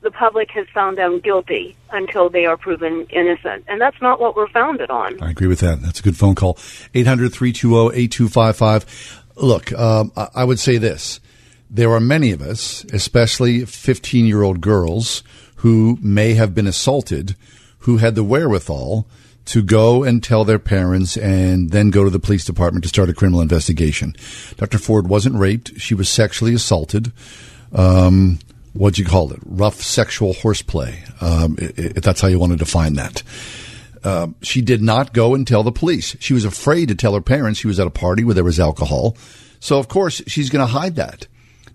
the 0.02 0.12
public 0.12 0.52
has 0.52 0.68
found 0.74 0.98
them 0.98 1.20
guilty 1.20 1.76
until 1.91 2.30
they 2.30 2.45
are 2.45 2.58
proven 2.58 3.08
innocent, 3.10 3.64
and 3.68 3.82
that's 3.82 4.00
not 4.02 4.20
what 4.20 4.36
we're 4.36 4.50
founded 4.50 4.91
on. 4.91 5.22
I 5.22 5.32
agree 5.32 5.48
with 5.48 5.62
that. 5.62 5.82
That's 5.82 6.00
a 6.00 6.04
good 6.04 6.18
phone 6.18 6.36
call. 6.36 6.58
800 6.93 7.34
320 7.34 7.98
8255. 7.98 9.26
Look, 9.38 9.72
um, 9.74 10.12
I 10.16 10.43
would 10.43 10.60
say 10.60 10.78
this. 10.78 11.20
There 11.70 11.91
are 11.91 12.00
many 12.00 12.32
of 12.32 12.41
us, 12.41 12.86
especially 12.93 13.66
15 13.66 14.26
year 14.26 14.41
old 14.41 14.62
girls, 14.62 15.24
who 15.68 15.97
may 16.01 16.34
have 16.34 16.55
been 16.55 16.65
assaulted, 16.65 17.36
who 17.80 17.97
had 17.97 18.15
the 18.15 18.24
wherewithal 18.24 19.05
to 19.43 19.61
go 19.61 20.01
and 20.01 20.24
tell 20.24 20.45
their 20.45 20.59
parents 20.59 21.18
and 21.18 21.72
then 21.72 21.89
go 21.89 22.05
to 22.05 22.09
the 22.09 22.20
police 22.20 22.45
department 22.45 22.84
to 22.84 22.89
start 22.89 23.09
a 23.09 23.13
criminal 23.13 23.41
investigation. 23.41 24.15
Dr. 24.55 24.78
Ford 24.78 25.09
wasn't 25.09 25.36
raped. 25.36 25.78
She 25.78 25.93
was 25.93 26.07
sexually 26.07 26.53
assaulted. 26.53 27.11
Um, 27.74 28.39
what'd 28.72 28.97
you 28.97 29.03
call 29.03 29.34
it? 29.34 29.41
Rough 29.43 29.82
sexual 29.82 30.32
horseplay, 30.32 31.03
um, 31.20 31.57
if 31.59 32.01
that's 32.01 32.22
how 32.22 32.30
you 32.30 32.39
want 32.39 32.53
to 32.53 32.57
define 32.57 32.93
that. 32.93 33.22
Um, 34.05 34.36
she 34.41 34.61
did 34.61 34.82
not 34.82 35.11
go 35.11 35.36
and 35.36 35.45
tell 35.45 35.63
the 35.63 35.72
police. 35.74 36.15
She 36.22 36.34
was 36.34 36.45
afraid 36.45 36.88
to 36.88 36.95
tell 36.95 37.13
her 37.13 37.20
parents 37.20 37.59
she 37.59 37.68
was 37.68 37.82
at 37.82 37.88
a 37.88 37.89
party 37.91 38.24
where 38.24 38.36
there 38.36 38.45
was 38.45 38.57
alcohol. 38.57 39.18
So, 39.59 39.80
of 39.80 39.89
course, 39.89 40.22
she's 40.28 40.49
going 40.49 40.65
to 40.65 40.72
hide 40.72 40.95
that. 40.95 41.28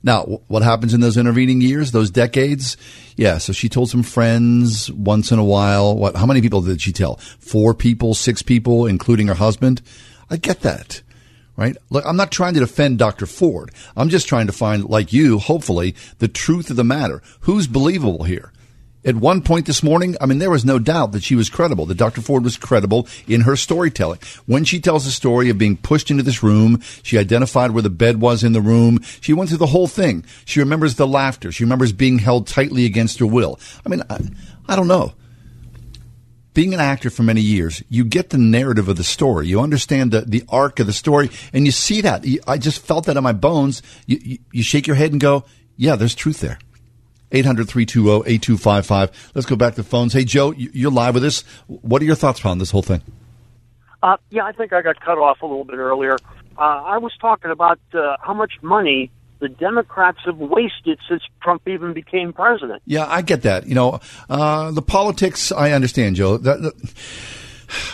Now, 0.03 0.25
what 0.49 0.63
happens 0.63 0.95
in 0.95 1.01
those 1.01 1.17
intervening 1.17 1.61
years, 1.61 1.93
those 1.93 2.11
decades? 2.11 2.77
Yeah, 3.17 3.39
so 3.39 3.53
she 3.53 3.69
told 3.69 3.91
some 3.91 4.03
friends 4.03 4.91
once 4.91 5.31
in 5.31 5.39
a 5.39 5.45
while. 5.45 5.97
What? 5.97 6.17
How 6.17 6.27
many 6.27 6.41
people 6.41 6.61
did 6.61 6.81
she 6.81 6.93
tell? 6.93 7.17
Four 7.39 7.75
people, 7.75 8.15
six 8.15 8.43
people, 8.43 8.87
including 8.87 9.29
her 9.29 9.35
husband. 9.35 9.81
I 10.29 10.39
get 10.39 10.61
that, 10.63 11.03
right? 11.57 11.77
Look, 11.91 12.05
I'm 12.07 12.17
not 12.17 12.33
trying 12.33 12.55
to 12.55 12.61
defend 12.61 12.99
Dr. 12.99 13.27
Ford. 13.27 13.71
I'm 13.97 14.09
just 14.09 14.29
trying 14.29 14.47
to 14.47 14.53
find, 14.53 14.85
like 14.85 15.13
you, 15.13 15.39
hopefully, 15.39 15.95
the 16.19 16.29
truth 16.29 16.71
of 16.71 16.77
the 16.77 16.85
matter. 16.85 17.23
Who's 17.41 17.67
believable 17.67 18.25
here? 18.25 18.51
At 19.05 19.17
one 19.17 19.43
point 19.43 19.67
this 19.67 19.83
morning, 19.83 20.17
I 20.21 20.27
mean, 20.27 20.39
there 20.39 20.51
was 20.51 20.65
no 20.65 20.79
doubt 20.79 21.11
that 21.13 21.25
she 21.25 21.35
was 21.35 21.51
credible, 21.51 21.87
that 21.87 21.97
Dr. 21.97 22.21
Ford 22.21 22.45
was 22.45 22.57
credible 22.57 23.09
in 23.27 23.41
her 23.41 23.57
storytelling. 23.57 24.21
When 24.47 24.65
she 24.65 24.79
tells 24.79 25.05
the 25.05 25.11
story 25.11 25.51
of 25.51 25.59
being 25.59 25.77
pushed 25.77 26.11
into 26.11 26.23
this 26.23 26.43
room, 26.43 26.81
she 27.03 27.19
identified 27.19 27.73
where 27.73 27.83
the 27.83 27.91
bed 27.91 28.21
was 28.21 28.45
in 28.45 28.53
the 28.53 28.61
room. 28.61 29.01
She 29.21 29.33
went 29.33 29.49
through 29.49 29.59
the 29.59 29.67
whole 29.67 29.89
thing. 29.89 30.25
She 30.45 30.61
remembers 30.61 30.95
the 30.95 31.07
laughter. 31.07 31.51
She 31.51 31.65
remembers 31.65 31.93
being 31.93 32.19
held 32.19 32.47
tightly 32.47 32.85
against 32.85 33.19
her 33.19 33.27
will. 33.27 33.59
I 33.85 33.89
mean, 33.89 34.03
I, 34.09 34.21
I 34.69 34.77
don't 34.77 34.89
know. 34.89 35.15
Being 36.55 36.75
an 36.75 36.81
actor 36.81 37.11
for 37.11 37.23
many 37.23 37.41
years, 37.41 37.83
you 37.89 38.05
get 38.05 38.31
the 38.31 38.39
narrative 38.39 38.89
of 38.89 38.97
the 38.97 39.05
story. 39.05 39.49
You 39.49 39.61
understand 39.61 40.13
the, 40.13 40.21
the 40.21 40.45
arc 40.49 40.79
of 40.79 40.87
the 40.87 40.93
story, 40.93 41.31
and 41.53 41.65
you 41.65 41.73
see 41.73 42.03
that. 42.03 42.25
I 42.47 42.59
just 42.59 42.83
felt 42.83 43.07
that 43.07 43.17
in 43.17 43.25
my 43.25 43.33
bones. 43.33 43.83
You, 44.07 44.21
you, 44.23 44.39
you 44.53 44.63
shake 44.63 44.87
your 44.87 44.95
head 44.95 45.13
and 45.13 45.21
go, 45.21 45.45
yeah, 45.77 45.97
there's 45.97 46.15
truth 46.15 46.41
there. 46.41 46.59
800 47.33 47.69
320 47.69 48.31
8255. 48.31 49.33
Let's 49.35 49.47
go 49.47 49.57
back 49.57 49.75
to 49.75 49.83
the 49.83 49.89
phones. 49.89 50.13
Hey, 50.13 50.25
Joe, 50.25 50.53
you- 50.53 50.71
you're 50.73 50.91
live 50.91 51.15
with 51.15 51.25
us. 51.25 51.43
What 51.67 52.01
are 52.03 52.05
your 52.05 52.15
thoughts 52.15 52.45
on 52.45 52.59
this 52.59 52.71
whole 52.71 52.83
thing? 52.83 53.03
Uh, 54.03 54.17
yeah, 54.31 54.45
I 54.45 54.53
think 54.53 54.73
I 54.73 54.83
got 54.83 55.01
cut 55.01 55.19
off 55.19 55.43
a 55.43 55.47
little 55.47 55.65
bit 55.65 55.77
earlier. 55.77 56.17
Uh, 56.59 56.61
I 56.61 56.99
was 56.99 57.13
talking 57.21 57.51
about 57.51 57.79
uh, 57.95 58.17
how 58.21 58.35
much 58.35 58.53
money 58.63 59.11
the 59.39 59.49
Democrats 59.49 60.19
have 60.25 60.39
wasted 60.39 60.99
since 61.09 61.23
Trump 61.43 61.63
even 61.67 61.93
became 61.95 62.33
president. 62.33 62.83
Yeah, 62.85 63.07
I 63.09 63.23
get 63.23 63.43
that. 63.43 63.67
You 63.67 63.75
know, 63.75 64.01
uh, 64.29 64.71
the 64.71 64.83
politics, 64.83 65.51
I 65.53 65.73
understand, 65.73 66.17
Joe. 66.17 66.37
That, 66.37 66.63
that- 66.63 66.75
I- 66.77 66.89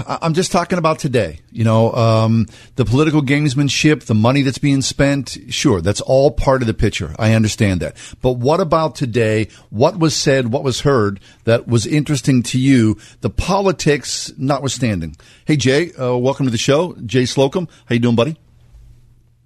I'm 0.07 0.35
just 0.35 0.51
talking 0.53 0.79
about 0.79 0.99
today. 0.99 1.41
You 1.53 1.65
know, 1.65 1.93
um, 1.93 2.47
the 2.77 2.85
political 2.85 3.23
gamesmanship, 3.23 4.05
the 4.05 4.15
money 4.15 4.43
that's 4.43 4.59
being 4.59 4.83
spent. 4.83 5.37
Sure, 5.51 5.81
that's 5.81 6.01
all 6.01 6.31
part 6.31 6.63
of 6.63 6.67
the 6.67 6.75
picture. 6.75 7.15
I 7.19 7.35
understand 7.35 7.81
that. 7.81 7.97
But 8.23 8.33
what 8.33 8.61
about 8.61 8.95
today? 8.95 9.49
What 9.71 9.99
was 9.99 10.17
said? 10.17 10.53
What 10.53 10.65
was 10.65 10.81
heard 10.81 11.21
that 11.45 11.67
was 11.69 11.87
interesting 11.87 12.43
to 12.45 12.59
you? 12.59 12.99
The 13.21 13.31
politics 13.31 14.33
notwithstanding. 14.37 15.17
Hey, 15.45 15.57
Jay, 15.57 15.93
uh, 15.95 16.17
welcome 16.17 16.47
to 16.47 16.53
the 16.53 16.59
show. 16.59 16.95
Jay 17.07 17.25
Slocum. 17.27 17.69
How 17.87 17.95
you 17.95 18.01
doing, 18.01 18.17
buddy? 18.17 18.37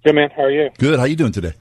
Good 0.05 0.15
man, 0.15 0.29
how 0.35 0.43
are 0.43 0.51
you? 0.51 0.69
Good. 0.77 0.99
How 0.99 1.05
you 1.05 1.15
doing 1.15 1.31
today? 1.31 1.53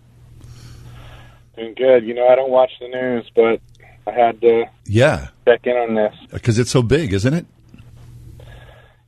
Doing 1.57 1.75
good. 1.75 2.05
You 2.05 2.15
know, 2.15 2.27
I 2.29 2.35
don't 2.35 2.51
watch 2.51 2.71
the 2.81 2.89
news, 2.89 3.31
but 3.37 3.61
I 4.07 4.11
had 4.13 4.41
to 4.41 4.65
Yeah, 4.87 5.29
check 5.45 5.61
in 5.65 5.73
on 5.77 5.95
this. 5.95 6.15
because 6.33 6.59
it's 6.59 6.71
so 6.71 6.83
big, 6.83 7.13
isn't 7.13 7.35
it? 7.35 7.47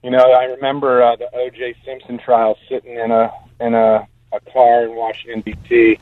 You 0.04 0.10
know, 0.10 0.32
I 0.32 0.44
remember 0.44 1.02
uh, 1.02 1.16
the 1.16 1.34
O.J. 1.34 1.76
Simpson 1.82 2.18
trial, 2.18 2.58
sitting 2.68 2.98
in 2.98 3.10
a 3.10 3.32
in 3.58 3.72
a, 3.72 4.06
a 4.34 4.40
car 4.52 4.84
in 4.84 4.94
Washington 4.94 5.40
D.C. 5.40 5.98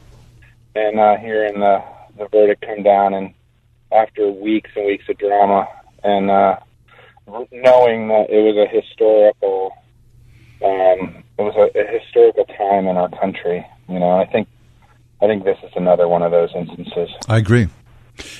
and 0.74 0.98
uh, 0.98 1.16
hearing 1.18 1.60
the 1.60 1.80
the 2.18 2.26
verdict 2.26 2.66
come 2.66 2.82
down, 2.82 3.14
and 3.14 3.32
after 3.92 4.28
weeks 4.28 4.70
and 4.74 4.86
weeks 4.86 5.04
of 5.08 5.18
drama, 5.18 5.68
and 6.02 6.32
uh, 6.32 6.56
knowing 7.52 8.08
that 8.08 8.26
it 8.28 8.42
was 8.42 8.56
a 8.56 8.66
historical, 8.66 9.70
um, 10.64 11.22
it 11.38 11.42
was 11.42 11.54
a, 11.54 11.78
a 11.78 12.00
historical 12.00 12.44
time 12.56 12.88
in 12.88 12.96
our 12.96 13.08
country. 13.08 13.64
You 13.88 14.00
know, 14.00 14.10
I 14.10 14.26
think 14.26 14.48
I 15.22 15.28
think 15.28 15.44
this 15.44 15.58
is 15.62 15.70
another 15.76 16.08
one 16.08 16.22
of 16.22 16.32
those 16.32 16.50
instances. 16.56 17.08
I 17.28 17.38
agree. 17.38 17.68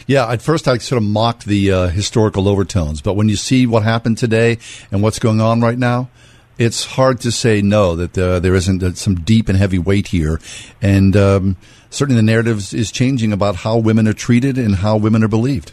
Yeah, 0.06 0.30
at 0.30 0.42
first 0.42 0.68
I 0.68 0.78
sort 0.78 1.02
of 1.02 1.08
mocked 1.08 1.46
the 1.46 1.72
uh, 1.72 1.86
historical 1.88 2.48
overtones, 2.48 3.00
but 3.00 3.14
when 3.14 3.28
you 3.28 3.36
see 3.36 3.66
what 3.66 3.82
happened 3.82 4.18
today 4.18 4.58
and 4.90 5.02
what's 5.02 5.18
going 5.18 5.40
on 5.40 5.60
right 5.60 5.78
now, 5.78 6.08
it's 6.58 6.84
hard 6.84 7.20
to 7.20 7.32
say 7.32 7.62
no 7.62 7.96
that 7.96 8.16
uh, 8.16 8.38
there 8.40 8.54
isn't 8.54 8.82
uh, 8.82 8.94
some 8.94 9.16
deep 9.16 9.48
and 9.48 9.56
heavy 9.58 9.78
weight 9.78 10.08
here, 10.08 10.40
and 10.80 11.16
um, 11.16 11.56
certainly 11.90 12.20
the 12.20 12.24
narrative 12.24 12.74
is 12.74 12.92
changing 12.92 13.32
about 13.32 13.56
how 13.56 13.78
women 13.78 14.06
are 14.06 14.12
treated 14.12 14.58
and 14.58 14.76
how 14.76 14.96
women 14.96 15.24
are 15.24 15.28
believed. 15.28 15.72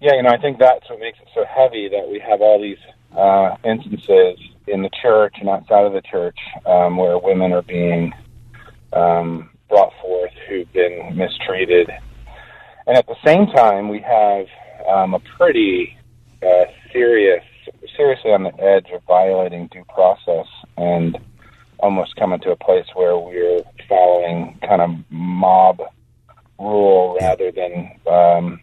Yeah, 0.00 0.14
you 0.14 0.22
know, 0.22 0.30
I 0.30 0.38
think 0.38 0.58
that's 0.58 0.88
what 0.88 1.00
makes 1.00 1.18
it 1.20 1.28
so 1.34 1.44
heavy 1.44 1.88
that 1.88 2.08
we 2.08 2.20
have 2.20 2.40
all 2.40 2.60
these 2.60 2.78
uh, 3.16 3.56
instances 3.64 4.38
in 4.68 4.82
the 4.82 4.90
church 5.02 5.36
and 5.40 5.48
outside 5.48 5.86
of 5.86 5.92
the 5.92 6.02
church 6.02 6.38
um, 6.66 6.96
where 6.96 7.18
women 7.18 7.52
are 7.52 7.62
being 7.62 8.12
um, 8.92 9.50
brought 9.68 9.92
forth 10.00 10.32
who've 10.48 10.72
been 10.72 11.16
mistreated. 11.16 11.90
And 12.86 12.96
at 12.96 13.06
the 13.06 13.16
same 13.24 13.46
time, 13.48 13.88
we 13.88 14.00
have 14.00 14.46
um, 14.88 15.14
a 15.14 15.20
pretty 15.36 15.96
uh, 16.42 16.64
serious, 16.92 17.42
seriously 17.96 18.32
on 18.32 18.44
the 18.44 18.54
edge 18.60 18.86
of 18.94 19.02
violating 19.04 19.68
due 19.68 19.84
process 19.92 20.46
and 20.76 21.18
almost 21.78 22.16
coming 22.16 22.40
to 22.40 22.50
a 22.50 22.56
place 22.56 22.86
where 22.94 23.18
we're 23.18 23.62
following 23.88 24.58
kind 24.66 24.80
of 24.80 24.90
mob 25.10 25.80
rule 26.58 27.18
rather 27.20 27.50
than 27.52 27.90
um, 28.10 28.60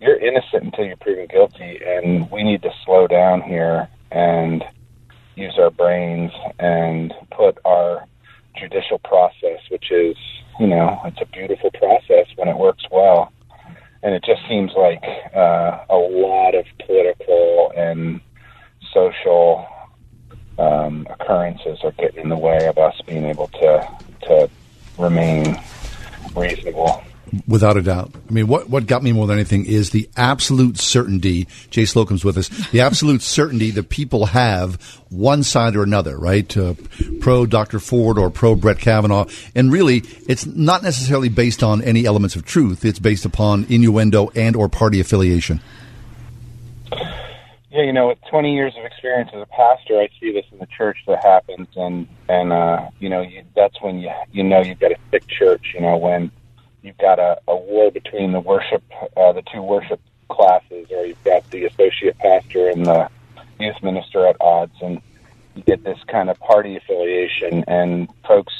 you're 0.00 0.16
innocent 0.16 0.64
until 0.64 0.84
you're 0.84 0.96
proven 0.96 1.26
guilty, 1.26 1.80
and 1.84 2.30
we 2.30 2.42
need 2.42 2.62
to 2.62 2.70
slow 2.84 3.06
down 3.06 3.42
here 3.42 3.88
and 4.10 4.64
use 5.34 5.54
our 5.58 5.70
brains 5.70 6.30
and 6.58 7.12
put 7.30 7.58
our 7.64 8.06
judicial 8.56 8.98
process, 8.98 9.60
which 9.70 9.90
is, 9.90 10.16
you 10.58 10.66
know, 10.66 11.00
it's 11.04 11.20
a 11.20 11.26
beautiful 11.26 11.70
process 11.72 12.26
when 12.36 12.48
it 12.48 12.56
works 12.56 12.84
well. 12.90 13.32
And 14.02 14.14
it 14.14 14.22
just 14.24 14.42
seems 14.48 14.72
like 14.72 15.02
uh, 15.34 15.84
a 15.88 15.96
lot 15.96 16.54
of 16.54 16.66
political 16.84 17.72
and 17.76 18.20
social 18.92 19.66
um, 20.58 21.06
occurrences 21.10 21.78
are 21.82 21.92
getting 21.92 22.24
in 22.24 22.28
the 22.28 22.36
way 22.36 22.66
of 22.66 22.78
us 22.78 22.94
being 23.06 23.24
able 23.24 23.48
to 23.48 23.88
to 24.22 24.50
remain 24.98 25.60
reasonable. 26.36 27.02
Without 27.46 27.76
a 27.76 27.82
doubt. 27.82 28.12
I 28.28 28.32
mean, 28.32 28.46
what, 28.46 28.68
what 28.68 28.86
got 28.86 29.02
me 29.02 29.12
more 29.12 29.26
than 29.26 29.36
anything 29.36 29.66
is 29.66 29.90
the 29.90 30.08
absolute 30.16 30.78
certainty. 30.78 31.46
Jay 31.70 31.84
Slocum's 31.84 32.24
with 32.24 32.38
us. 32.38 32.48
The 32.70 32.80
absolute 32.80 33.22
certainty 33.34 33.70
that 33.72 33.88
people 33.88 34.26
have 34.26 34.80
one 35.10 35.42
side 35.42 35.76
or 35.76 35.82
another, 35.82 36.18
right? 36.18 36.56
Uh, 36.56 36.74
pro 37.20 37.46
Dr. 37.46 37.78
Ford 37.78 38.18
or 38.18 38.30
pro 38.30 38.54
Brett 38.54 38.78
Kavanaugh. 38.78 39.26
And 39.54 39.72
really, 39.72 40.02
it's 40.28 40.46
not 40.46 40.82
necessarily 40.82 41.28
based 41.28 41.62
on 41.62 41.82
any 41.82 42.04
elements 42.04 42.36
of 42.36 42.44
truth. 42.44 42.84
It's 42.84 42.98
based 42.98 43.24
upon 43.24 43.66
innuendo 43.68 44.30
and 44.34 44.56
or 44.56 44.68
party 44.68 45.00
affiliation. 45.00 45.60
Yeah, 47.74 47.82
you 47.82 47.92
know, 47.92 48.06
with 48.06 48.18
20 48.30 48.54
years 48.54 48.72
of 48.78 48.84
experience 48.84 49.30
as 49.34 49.42
a 49.42 49.46
pastor, 49.46 49.98
I 49.98 50.08
see 50.20 50.32
this 50.32 50.44
in 50.52 50.58
the 50.58 50.66
church 50.66 50.98
that 51.08 51.24
happens, 51.24 51.66
and 51.74 52.06
and 52.28 52.52
uh, 52.52 52.88
you 53.00 53.08
know, 53.08 53.20
you, 53.20 53.42
that's 53.56 53.74
when 53.82 53.98
you 53.98 54.12
you 54.30 54.44
know 54.44 54.60
you've 54.60 54.78
got 54.78 54.92
a 54.92 54.96
sick 55.10 55.26
church. 55.26 55.72
You 55.74 55.80
know, 55.80 55.96
when 55.96 56.30
you've 56.84 56.98
got 56.98 57.18
a, 57.18 57.40
a 57.48 57.56
war 57.56 57.90
between 57.90 58.32
the 58.32 58.40
worship, 58.40 58.82
uh, 59.16 59.32
the 59.32 59.42
two 59.52 59.62
worship 59.62 60.00
classes, 60.28 60.86
or 60.90 61.06
you've 61.06 61.24
got 61.24 61.50
the 61.50 61.64
associate 61.64 62.16
pastor 62.18 62.68
and 62.68 62.84
the 62.86 63.08
youth 63.58 63.82
minister 63.82 64.26
at 64.26 64.36
odds, 64.40 64.74
and 64.82 65.00
you 65.56 65.62
get 65.62 65.82
this 65.82 65.98
kind 66.08 66.28
of 66.28 66.38
party 66.40 66.76
affiliation, 66.76 67.64
and 67.66 68.08
folks, 68.26 68.52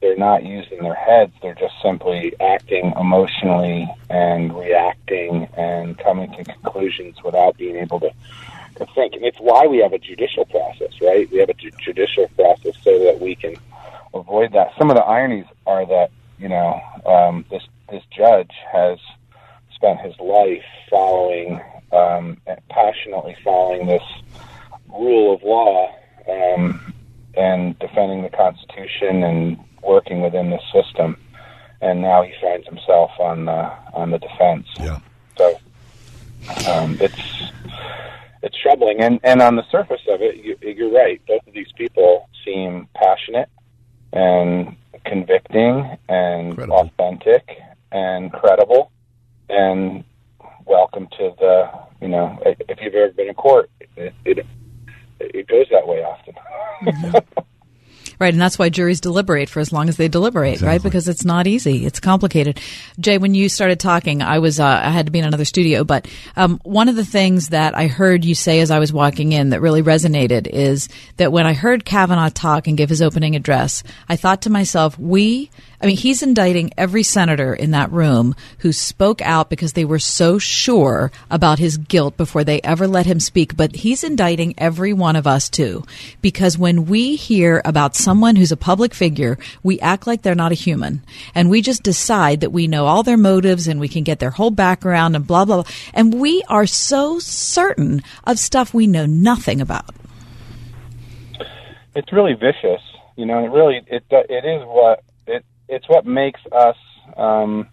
they're 0.00 0.16
not 0.16 0.44
using 0.44 0.82
their 0.82 0.94
heads; 0.94 1.32
they're 1.42 1.54
just 1.54 1.74
simply 1.82 2.32
acting 2.40 2.92
emotionally 2.98 3.86
and 4.08 4.56
reacting 4.56 5.48
and 5.56 5.98
coming 5.98 6.32
to 6.32 6.44
conclusions 6.44 7.22
without 7.22 7.56
being 7.58 7.76
able 7.76 8.00
to. 8.00 8.10
To 8.76 8.86
think, 8.94 9.14
and 9.14 9.24
it's 9.24 9.38
why 9.40 9.66
we 9.66 9.78
have 9.78 9.92
a 9.92 9.98
judicial 9.98 10.44
process, 10.44 10.92
right? 11.02 11.28
We 11.32 11.38
have 11.38 11.48
a 11.48 11.54
ju- 11.54 11.72
judicial 11.80 12.28
process 12.36 12.76
so 12.84 12.96
that 13.06 13.20
we 13.20 13.34
can 13.34 13.56
avoid 14.14 14.52
that. 14.52 14.70
Some 14.78 14.88
of 14.88 14.96
the 14.96 15.02
ironies 15.02 15.46
are 15.66 15.84
that 15.86 16.12
you 16.38 16.48
know, 16.48 16.80
um, 17.06 17.44
this 17.50 17.62
this 17.90 18.02
judge 18.16 18.52
has 18.72 18.98
spent 19.74 20.00
his 20.00 20.18
life 20.20 20.64
following, 20.90 21.60
um, 21.92 22.36
passionately 22.68 23.36
following 23.44 23.86
this 23.86 24.02
rule 24.88 25.34
of 25.34 25.42
law 25.42 25.94
um, 26.28 26.92
and 27.34 27.78
defending 27.78 28.22
the 28.22 28.30
Constitution 28.30 29.22
and 29.22 29.58
working 29.82 30.20
within 30.20 30.50
the 30.50 30.60
system. 30.72 31.16
And 31.80 32.02
now 32.02 32.22
he 32.22 32.32
finds 32.40 32.66
himself 32.66 33.12
on 33.20 33.44
the 33.44 33.72
on 33.92 34.10
the 34.10 34.18
defense. 34.18 34.66
Yeah. 34.80 34.98
So 35.36 35.58
um, 36.68 36.98
it's 37.00 37.52
it's 38.42 38.60
troubling. 38.60 39.00
And 39.00 39.20
and 39.22 39.40
on 39.40 39.56
the 39.56 39.64
surface 39.70 40.02
of 40.08 40.20
it, 40.20 40.36
you, 40.36 40.56
you're 40.60 40.92
right. 40.92 41.20
Both 41.26 41.46
of 41.46 41.54
these 41.54 41.70
people 41.76 42.28
seem 42.44 42.88
passionate 42.94 43.48
and 44.12 44.76
convicting 45.04 45.96
and 46.08 46.54
Credible. 46.54 46.76
authentic 46.76 47.58
and 47.92 48.32
credible 48.32 48.90
and 49.48 50.04
welcome 50.66 51.08
to 51.18 51.34
the 51.38 51.70
you 52.00 52.08
know 52.08 52.38
if 52.44 52.78
you've 52.80 52.94
ever 52.94 53.12
been 53.12 53.28
in 53.28 53.34
court 53.34 53.70
it 53.96 54.12
it, 54.24 54.46
it 55.20 55.48
goes 55.48 55.66
that 55.70 55.86
way 55.86 56.04
often 56.04 56.34
mm-hmm. 56.82 57.40
Right, 58.18 58.34
and 58.34 58.40
that's 58.40 58.58
why 58.58 58.68
juries 58.68 59.00
deliberate 59.00 59.48
for 59.48 59.60
as 59.60 59.72
long 59.72 59.88
as 59.88 59.96
they 59.96 60.08
deliberate, 60.08 60.60
right? 60.60 60.82
Because 60.82 61.06
it's 61.06 61.24
not 61.24 61.46
easy; 61.46 61.86
it's 61.86 62.00
complicated. 62.00 62.60
Jay, 62.98 63.16
when 63.16 63.34
you 63.34 63.48
started 63.48 63.78
talking, 63.78 64.22
I 64.22 64.40
was 64.40 64.58
uh, 64.58 64.66
I 64.66 64.90
had 64.90 65.06
to 65.06 65.12
be 65.12 65.20
in 65.20 65.24
another 65.24 65.44
studio, 65.44 65.84
but 65.84 66.08
um, 66.36 66.60
one 66.64 66.88
of 66.88 66.96
the 66.96 67.04
things 67.04 67.50
that 67.50 67.76
I 67.76 67.86
heard 67.86 68.24
you 68.24 68.34
say 68.34 68.60
as 68.60 68.72
I 68.72 68.80
was 68.80 68.92
walking 68.92 69.32
in 69.32 69.50
that 69.50 69.60
really 69.60 69.82
resonated 69.82 70.48
is 70.48 70.88
that 71.16 71.30
when 71.30 71.46
I 71.46 71.52
heard 71.52 71.84
Kavanaugh 71.84 72.30
talk 72.30 72.66
and 72.66 72.76
give 72.76 72.88
his 72.88 73.02
opening 73.02 73.36
address, 73.36 73.84
I 74.08 74.16
thought 74.16 74.42
to 74.42 74.50
myself, 74.50 74.98
we. 74.98 75.50
I 75.80 75.86
mean, 75.86 75.96
he's 75.96 76.24
indicting 76.24 76.72
every 76.76 77.04
senator 77.04 77.54
in 77.54 77.70
that 77.70 77.92
room 77.92 78.34
who 78.58 78.72
spoke 78.72 79.22
out 79.22 79.48
because 79.48 79.74
they 79.74 79.84
were 79.84 80.00
so 80.00 80.36
sure 80.40 81.12
about 81.30 81.60
his 81.60 81.76
guilt 81.76 82.16
before 82.16 82.42
they 82.42 82.60
ever 82.62 82.88
let 82.88 83.06
him 83.06 83.20
speak. 83.20 83.56
But 83.56 83.76
he's 83.76 84.02
indicting 84.02 84.54
every 84.58 84.92
one 84.92 85.14
of 85.14 85.28
us 85.28 85.48
too. 85.48 85.84
Because 86.20 86.58
when 86.58 86.86
we 86.86 87.14
hear 87.14 87.62
about 87.64 87.94
someone 88.08 88.36
who's 88.36 88.52
a 88.52 88.56
public 88.56 88.94
figure, 88.94 89.36
we 89.62 89.78
act 89.80 90.06
like 90.06 90.22
they're 90.22 90.34
not 90.34 90.50
a 90.50 90.54
human. 90.54 91.02
And 91.34 91.50
we 91.50 91.60
just 91.60 91.82
decide 91.82 92.40
that 92.40 92.52
we 92.52 92.66
know 92.66 92.86
all 92.86 93.02
their 93.02 93.18
motives 93.18 93.68
and 93.68 93.78
we 93.78 93.88
can 93.88 94.02
get 94.02 94.18
their 94.18 94.30
whole 94.30 94.50
background 94.50 95.14
and 95.14 95.26
blah, 95.26 95.44
blah, 95.44 95.62
blah. 95.62 95.72
And 95.92 96.14
we 96.14 96.42
are 96.48 96.66
so 96.66 97.18
certain 97.18 98.02
of 98.24 98.38
stuff 98.38 98.72
we 98.72 98.86
know 98.86 99.04
nothing 99.04 99.60
about. 99.60 99.94
it's 101.94 102.12
really 102.12 102.34
vicious 102.34 102.80
you 103.16 103.26
know 103.26 103.38
and 103.38 103.46
it 103.46 103.50
really 103.50 103.80
it 103.88 104.04
it 104.10 104.44
is 104.44 104.62
what 104.66 105.02
it 105.26 105.44
it's 105.68 105.88
what 105.88 106.06
makes 106.06 106.40
us 106.52 106.76
um 107.16 107.66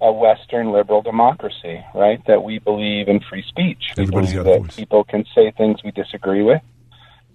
a 0.00 0.12
western 0.12 0.70
liberal 0.72 1.00
democracy 1.02 1.82
right 1.94 2.20
that 2.26 2.42
we 2.42 2.58
believe 2.58 3.08
in 3.08 3.20
free 3.30 3.44
speech 3.48 3.82
we 3.96 4.02
Everybody's 4.02 4.32
believe 4.32 4.44
got 4.44 4.56
a 4.56 4.62
that 4.62 4.76
people 4.76 5.04
can 5.04 5.24
say 5.34 5.50
things 5.56 5.82
we 5.82 5.90
disagree 5.92 6.42
with 6.42 6.60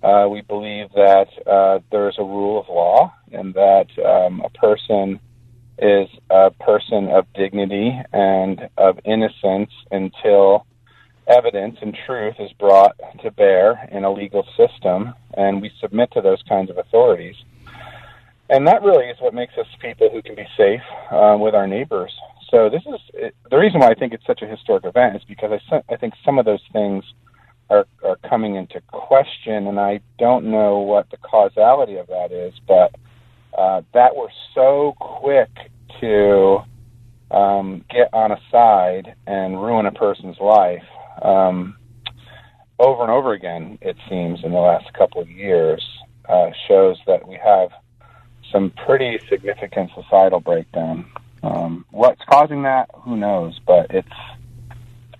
uh, 0.03 0.27
we 0.29 0.41
believe 0.41 0.91
that 0.93 1.27
uh, 1.47 1.79
there's 1.91 2.17
a 2.19 2.23
rule 2.23 2.59
of 2.59 2.69
law 2.69 3.13
and 3.31 3.53
that 3.53 3.87
um, 4.05 4.41
a 4.41 4.49
person 4.49 5.19
is 5.79 6.07
a 6.29 6.51
person 6.51 7.07
of 7.09 7.25
dignity 7.33 7.99
and 8.13 8.69
of 8.77 8.99
innocence 9.05 9.71
until 9.91 10.65
evidence 11.27 11.77
and 11.81 11.97
truth 12.05 12.35
is 12.39 12.51
brought 12.53 12.95
to 13.21 13.31
bear 13.31 13.87
in 13.91 14.03
a 14.03 14.11
legal 14.11 14.47
system, 14.55 15.13
and 15.35 15.61
we 15.61 15.71
submit 15.81 16.11
to 16.11 16.21
those 16.21 16.41
kinds 16.47 16.69
of 16.69 16.77
authorities. 16.77 17.35
And 18.49 18.65
that 18.67 18.81
really 18.81 19.05
is 19.07 19.17
what 19.19 19.33
makes 19.33 19.57
us 19.57 19.67
people 19.81 20.09
who 20.09 20.21
can 20.21 20.35
be 20.35 20.47
safe 20.55 20.81
um, 21.11 21.41
with 21.41 21.53
our 21.53 21.67
neighbors. 21.67 22.13
So 22.49 22.69
this 22.69 22.83
is 22.85 22.99
it, 23.13 23.35
the 23.51 23.57
reason 23.57 23.81
why 23.81 23.89
I 23.89 23.93
think 23.93 24.13
it's 24.13 24.25
such 24.25 24.41
a 24.41 24.47
historic 24.47 24.85
event 24.85 25.17
is 25.17 25.23
because 25.25 25.59
I, 25.69 25.81
I 25.89 25.97
think 25.97 26.13
some 26.23 26.39
of 26.39 26.45
those 26.45 26.63
things 26.71 27.03
are, 27.69 27.85
are 28.03 28.17
coming 28.29 28.55
into 28.55 28.81
question, 28.87 29.67
and 29.67 29.79
I 29.79 29.99
don't 30.17 30.45
know 30.45 30.79
what 30.79 31.09
the 31.09 31.17
causality 31.17 31.97
of 31.97 32.07
that 32.07 32.31
is, 32.31 32.53
but 32.67 32.95
uh, 33.57 33.81
that 33.93 34.15
we're 34.15 34.27
so 34.53 34.93
quick 34.99 35.49
to 35.99 36.59
um, 37.31 37.83
get 37.89 38.09
on 38.13 38.31
a 38.31 38.39
side 38.51 39.15
and 39.25 39.61
ruin 39.61 39.85
a 39.85 39.91
person's 39.91 40.39
life 40.39 40.83
um, 41.21 41.75
over 42.79 43.01
and 43.01 43.11
over 43.11 43.33
again, 43.33 43.77
it 43.81 43.97
seems, 44.09 44.43
in 44.43 44.51
the 44.51 44.59
last 44.59 44.93
couple 44.93 45.21
of 45.21 45.29
years, 45.29 45.83
uh, 46.29 46.51
shows 46.67 46.97
that 47.07 47.27
we 47.27 47.35
have 47.43 47.71
some 48.51 48.71
pretty 48.85 49.19
significant 49.29 49.91
societal 49.95 50.39
breakdown. 50.39 51.05
Um, 51.43 51.85
what's 51.91 52.21
causing 52.29 52.63
that, 52.63 52.89
who 52.93 53.17
knows, 53.17 53.59
but 53.65 53.87
it's, 53.89 54.07
it's 54.07 54.36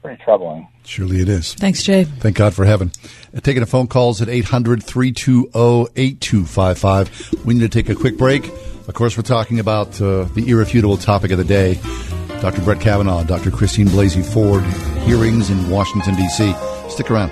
pretty 0.02 0.22
troubling. 0.24 0.68
Surely 0.86 1.22
it 1.22 1.30
is. 1.30 1.54
Thanks, 1.54 1.84
Jay. 1.84 2.06
Thank 2.06 2.38
God 2.38 2.54
for 2.54 2.66
heaven. 2.66 2.92
Uh, 3.36 3.40
taking 3.40 3.62
the 3.62 3.68
phone 3.68 3.88
calls 3.88 4.22
at 4.22 4.30
800 4.30 4.84
320 4.84 5.92
8255. 5.96 7.46
We 7.46 7.54
need 7.54 7.62
to 7.62 7.70
take 7.70 7.90
a 7.90 7.96
quick 7.96 8.18
break. 8.18 8.48
Of 8.88 8.94
course, 8.94 9.18
we're 9.18 9.24
talking 9.24 9.60
about 9.60 10.02
uh, 10.02 10.24
the 10.24 10.46
irrefutable 10.48 10.98
topic 10.98 11.32
of 11.32 11.38
the 11.38 11.44
day 11.44 11.80
Dr. 12.42 12.62
Brett 12.62 12.80
Kavanaugh, 12.80 13.24
Dr. 13.24 13.50
Christine 13.50 13.88
Blasey 13.88 14.24
Ford, 14.24 14.64
hearings 15.04 15.50
in 15.50 15.70
Washington, 15.70 16.16
D.C. 16.16 16.54
Stick 16.88 17.10
around. 17.10 17.32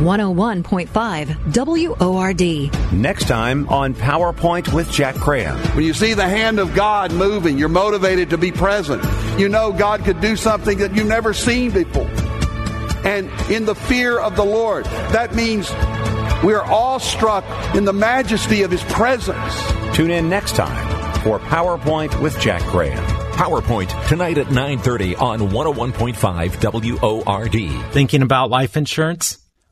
101.5 0.00 2.00
WORD. 2.00 2.92
Next 2.92 3.28
time 3.28 3.68
on 3.68 3.94
PowerPoint 3.94 4.72
with 4.72 4.90
Jack 4.90 5.14
Graham. 5.16 5.58
When 5.76 5.84
you 5.84 5.92
see 5.92 6.14
the 6.14 6.26
hand 6.26 6.58
of 6.58 6.74
God 6.74 7.12
moving, 7.12 7.58
you're 7.58 7.68
motivated 7.68 8.30
to 8.30 8.38
be 8.38 8.50
present. 8.50 9.04
You 9.38 9.48
know 9.48 9.72
God 9.72 10.04
could 10.04 10.20
do 10.20 10.36
something 10.36 10.78
that 10.78 10.94
you've 10.94 11.06
never 11.06 11.34
seen 11.34 11.70
before. 11.70 12.08
And 13.04 13.30
in 13.50 13.66
the 13.66 13.74
fear 13.74 14.18
of 14.18 14.36
the 14.36 14.44
Lord, 14.44 14.86
that 14.86 15.34
means 15.34 15.70
we 16.42 16.54
are 16.54 16.64
awestruck 16.64 17.44
in 17.74 17.84
the 17.84 17.92
majesty 17.92 18.62
of 18.62 18.70
His 18.70 18.82
presence. 18.84 19.94
Tune 19.94 20.10
in 20.10 20.30
next 20.30 20.56
time 20.56 21.20
for 21.22 21.38
PowerPoint 21.38 22.20
with 22.22 22.38
Jack 22.40 22.62
Graham. 22.70 23.04
PowerPoint 23.32 24.08
tonight 24.08 24.38
at 24.38 24.46
9:30 24.46 25.20
on 25.20 25.50
101.5 25.50 27.24
WORD. 27.24 27.92
Thinking 27.92 28.22
about 28.22 28.50
life 28.50 28.76
insurance? 28.76 29.39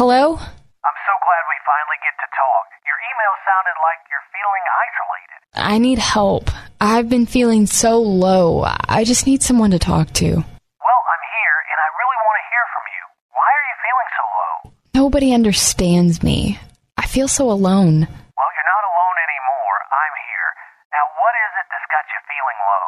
Hello? 0.00 0.32
I'm 0.32 0.98
so 1.04 1.14
glad 1.28 1.42
we 1.44 1.58
finally 1.68 2.00
get 2.00 2.16
to 2.24 2.28
talk. 2.32 2.66
Your 2.88 2.96
email 3.04 3.34
sounded 3.44 3.76
like 3.84 4.00
you're 4.08 4.28
feeling 4.32 4.64
isolated. 4.80 5.38
I 5.52 5.76
need 5.76 6.00
help. 6.00 6.48
I've 6.80 7.12
been 7.12 7.28
feeling 7.28 7.66
so 7.68 8.00
low. 8.00 8.64
I 8.64 9.04
just 9.04 9.26
need 9.26 9.42
someone 9.42 9.76
to 9.76 9.78
talk 9.78 10.08
to. 10.24 10.24
Well, 10.24 11.02
I'm 11.04 11.24
here, 11.36 11.56
and 11.68 11.78
I 11.84 11.88
really 12.00 12.18
want 12.24 12.36
to 12.40 12.46
hear 12.48 12.64
from 12.72 12.84
you. 12.96 13.02
Why 13.36 13.44
are 13.44 13.66
you 13.68 13.76
feeling 13.84 14.10
so 14.16 14.24
low? 14.40 14.72
Nobody 15.04 15.36
understands 15.36 16.22
me. 16.24 16.56
I 16.96 17.04
feel 17.04 17.28
so 17.28 17.52
alone. 17.52 18.08
Well, 18.08 18.50
you're 18.56 18.72
not 18.72 18.84
alone 18.88 19.16
anymore. 19.20 19.76
I'm 19.84 20.16
here. 20.32 20.48
Now, 20.96 21.04
what 21.12 21.34
is 21.44 21.52
it 21.60 21.68
that's 21.90 21.90
got 21.90 22.04
you 22.12 22.20
feeling 22.28 22.58
low? 22.68 22.80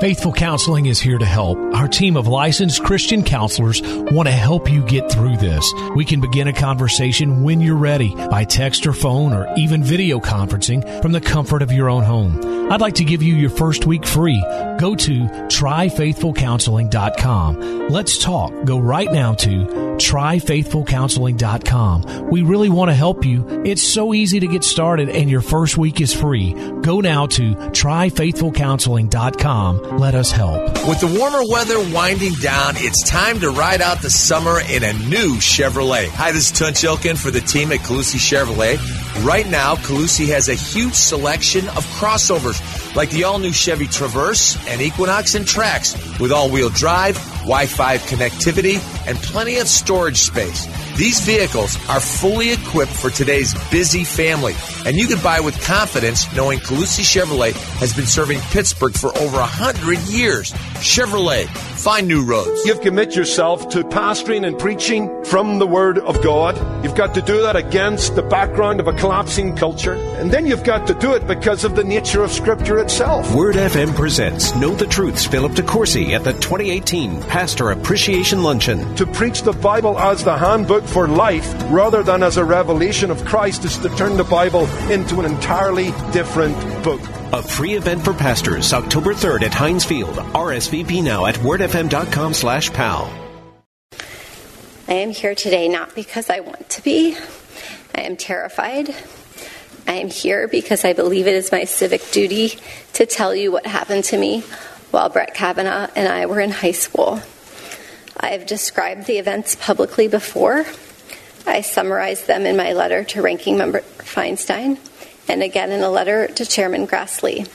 Faithful 0.00 0.32
Counseling 0.32 0.86
is 0.86 0.98
here 0.98 1.18
to 1.18 1.26
help. 1.26 1.58
Our 1.74 1.86
team 1.86 2.16
of 2.16 2.26
licensed 2.26 2.82
Christian 2.82 3.22
counselors 3.22 3.82
want 3.82 4.28
to 4.28 4.32
help 4.32 4.70
you 4.70 4.82
get 4.86 5.12
through 5.12 5.36
this. 5.36 5.70
We 5.94 6.06
can 6.06 6.22
begin 6.22 6.48
a 6.48 6.54
conversation 6.54 7.42
when 7.42 7.60
you're 7.60 7.76
ready 7.76 8.14
by 8.14 8.44
text 8.44 8.86
or 8.86 8.94
phone 8.94 9.34
or 9.34 9.52
even 9.58 9.84
video 9.84 10.18
conferencing 10.18 11.02
from 11.02 11.12
the 11.12 11.20
comfort 11.20 11.60
of 11.60 11.70
your 11.70 11.90
own 11.90 12.02
home. 12.02 12.72
I'd 12.72 12.80
like 12.80 12.94
to 12.94 13.04
give 13.04 13.22
you 13.22 13.34
your 13.34 13.50
first 13.50 13.84
week 13.84 14.06
free. 14.06 14.40
Go 14.78 14.94
to 14.94 15.24
tryfaithfulcounseling.com. 15.24 17.88
Let's 17.88 18.16
talk. 18.16 18.54
Go 18.64 18.78
right 18.78 19.12
now 19.12 19.34
to 19.34 19.66
tryfaithfulcounseling.com. 20.00 22.30
We 22.30 22.40
really 22.42 22.70
want 22.70 22.90
to 22.90 22.94
help 22.94 23.26
you. 23.26 23.44
It's 23.66 23.82
so 23.82 24.14
easy 24.14 24.40
to 24.40 24.46
get 24.46 24.64
started 24.64 25.10
and 25.10 25.28
your 25.28 25.42
first 25.42 25.76
week 25.76 26.00
is 26.00 26.14
free. 26.14 26.54
Go 26.80 27.00
now 27.00 27.26
to 27.26 27.54
tryfaithfulcounseling.com. 28.10 29.98
Let 29.98 30.14
us 30.14 30.30
help. 30.30 30.62
With 30.88 31.00
the 31.00 31.18
warmer 31.18 31.42
weather 31.48 31.78
winding 31.94 32.34
down, 32.34 32.74
it's 32.76 33.08
time 33.08 33.40
to 33.40 33.50
ride 33.50 33.80
out 33.80 34.02
the 34.02 34.10
summer 34.10 34.60
in 34.60 34.82
a 34.82 34.92
new 34.92 35.36
Chevrolet. 35.36 36.08
Hi, 36.08 36.32
this 36.32 36.50
is 36.50 36.58
Tunch 36.58 36.82
Ilkin 36.82 37.16
for 37.16 37.30
the 37.30 37.40
team 37.40 37.72
at 37.72 37.80
Colussy 37.80 38.18
Chevrolet. 38.18 38.78
Right 39.24 39.48
now, 39.48 39.74
Colussy 39.76 40.26
has 40.28 40.48
a 40.48 40.54
huge 40.54 40.94
selection 40.94 41.68
of 41.68 41.84
crossovers 41.98 42.60
like 42.96 43.10
the 43.10 43.24
all-new 43.24 43.52
Chevy 43.52 43.86
Traverse 43.86 44.56
and 44.68 44.80
Equinox 44.80 45.34
and 45.34 45.46
Trax 45.46 46.20
with 46.20 46.32
all-wheel 46.32 46.70
drive, 46.70 47.16
Wi-Fi 47.40 47.98
connectivity, 47.98 48.78
and 49.06 49.18
plenty 49.18 49.58
of 49.58 49.68
storage 49.68 50.18
space. 50.18 50.66
These 51.00 51.20
vehicles 51.20 51.78
are 51.88 51.98
fully 51.98 52.52
equipped 52.52 52.92
for 52.92 53.08
today's 53.08 53.54
busy 53.70 54.04
family, 54.04 54.52
and 54.84 54.98
you 54.98 55.06
can 55.06 55.18
buy 55.22 55.40
with 55.40 55.58
confidence 55.64 56.30
knowing 56.36 56.58
Colussy 56.58 57.04
Chevrolet 57.04 57.52
has 57.78 57.94
been 57.94 58.04
serving 58.04 58.38
Pittsburgh 58.50 58.92
for 58.92 59.16
over 59.16 59.38
a 59.38 59.46
hundred 59.46 59.98
years. 60.00 60.52
Chevrolet, 60.80 61.46
find 61.46 62.06
new 62.06 62.22
roads. 62.22 62.66
You've 62.66 62.82
commit 62.82 63.16
yourself 63.16 63.70
to 63.70 63.82
pastoring 63.82 64.46
and 64.46 64.58
preaching 64.58 65.24
from 65.24 65.58
the 65.58 65.66
Word 65.66 65.98
of 65.98 66.22
God. 66.22 66.58
You've 66.84 66.94
got 66.94 67.14
to 67.14 67.22
do 67.22 67.40
that 67.42 67.56
against 67.56 68.14
the 68.14 68.22
background 68.22 68.78
of 68.78 68.86
a 68.86 68.92
collapsing 68.92 69.56
culture. 69.56 69.94
And 69.94 70.30
then 70.30 70.46
you've 70.46 70.64
got 70.64 70.86
to 70.88 70.94
do 70.94 71.14
it 71.14 71.26
because 71.26 71.64
of 71.64 71.76
the 71.76 71.84
nature 71.84 72.22
of 72.22 72.30
Scripture 72.30 72.78
itself. 72.78 73.34
Word 73.34 73.56
FM 73.56 73.94
presents 73.94 74.54
Know 74.56 74.74
the 74.74 74.86
Truth's 74.86 75.24
Philip 75.24 75.52
DeCourcy 75.52 76.10
at 76.10 76.24
the 76.24 76.32
2018 76.32 77.22
Pastor 77.22 77.70
Appreciation 77.70 78.42
Luncheon. 78.42 78.94
To 78.96 79.06
preach 79.06 79.42
the 79.42 79.52
Bible 79.52 79.98
as 79.98 80.24
the 80.24 80.36
handbook 80.36 80.89
for 80.90 81.08
life 81.08 81.54
rather 81.70 82.02
than 82.02 82.22
as 82.22 82.36
a 82.36 82.44
revelation 82.44 83.10
of 83.10 83.24
Christ 83.24 83.64
is 83.64 83.78
to 83.78 83.88
turn 83.96 84.16
the 84.16 84.24
Bible 84.24 84.66
into 84.90 85.20
an 85.20 85.26
entirely 85.26 85.92
different 86.12 86.56
book. 86.82 87.00
A 87.32 87.42
free 87.42 87.74
event 87.74 88.04
for 88.04 88.12
pastors 88.12 88.72
October 88.72 89.14
3rd 89.14 89.42
at 89.42 89.54
Heinz 89.54 89.84
Field. 89.84 90.16
RSVP 90.16 91.02
now 91.02 91.26
at 91.26 91.36
wordfm.com 91.36 92.34
slash 92.34 92.72
pal. 92.72 93.12
I 94.88 94.94
am 94.94 95.10
here 95.10 95.36
today 95.36 95.68
not 95.68 95.94
because 95.94 96.28
I 96.28 96.40
want 96.40 96.68
to 96.70 96.82
be. 96.82 97.16
I 97.94 98.00
am 98.00 98.16
terrified. 98.16 98.94
I 99.86 99.94
am 99.94 100.08
here 100.08 100.48
because 100.48 100.84
I 100.84 100.92
believe 100.92 101.26
it 101.26 101.34
is 101.34 101.52
my 101.52 101.64
civic 101.64 102.10
duty 102.10 102.58
to 102.94 103.06
tell 103.06 103.34
you 103.34 103.52
what 103.52 103.66
happened 103.66 104.04
to 104.04 104.18
me 104.18 104.40
while 104.90 105.08
Brett 105.08 105.34
Kavanaugh 105.34 105.88
and 105.94 106.08
I 106.08 106.26
were 106.26 106.40
in 106.40 106.50
high 106.50 106.72
school. 106.72 107.20
I 108.16 108.30
have 108.30 108.46
described 108.46 109.06
the 109.06 109.18
events 109.18 109.56
publicly 109.56 110.08
before. 110.08 110.66
I 111.46 111.60
summarized 111.62 112.26
them 112.26 112.46
in 112.46 112.56
my 112.56 112.72
letter 112.72 113.04
to 113.04 113.22
Ranking 113.22 113.56
Member 113.56 113.80
Feinstein 113.80 114.78
and 115.28 115.42
again 115.42 115.70
in 115.70 115.82
a 115.82 115.90
letter 115.90 116.26
to 116.26 116.44
Chairman 116.44 116.86
Grassley. 116.86 117.48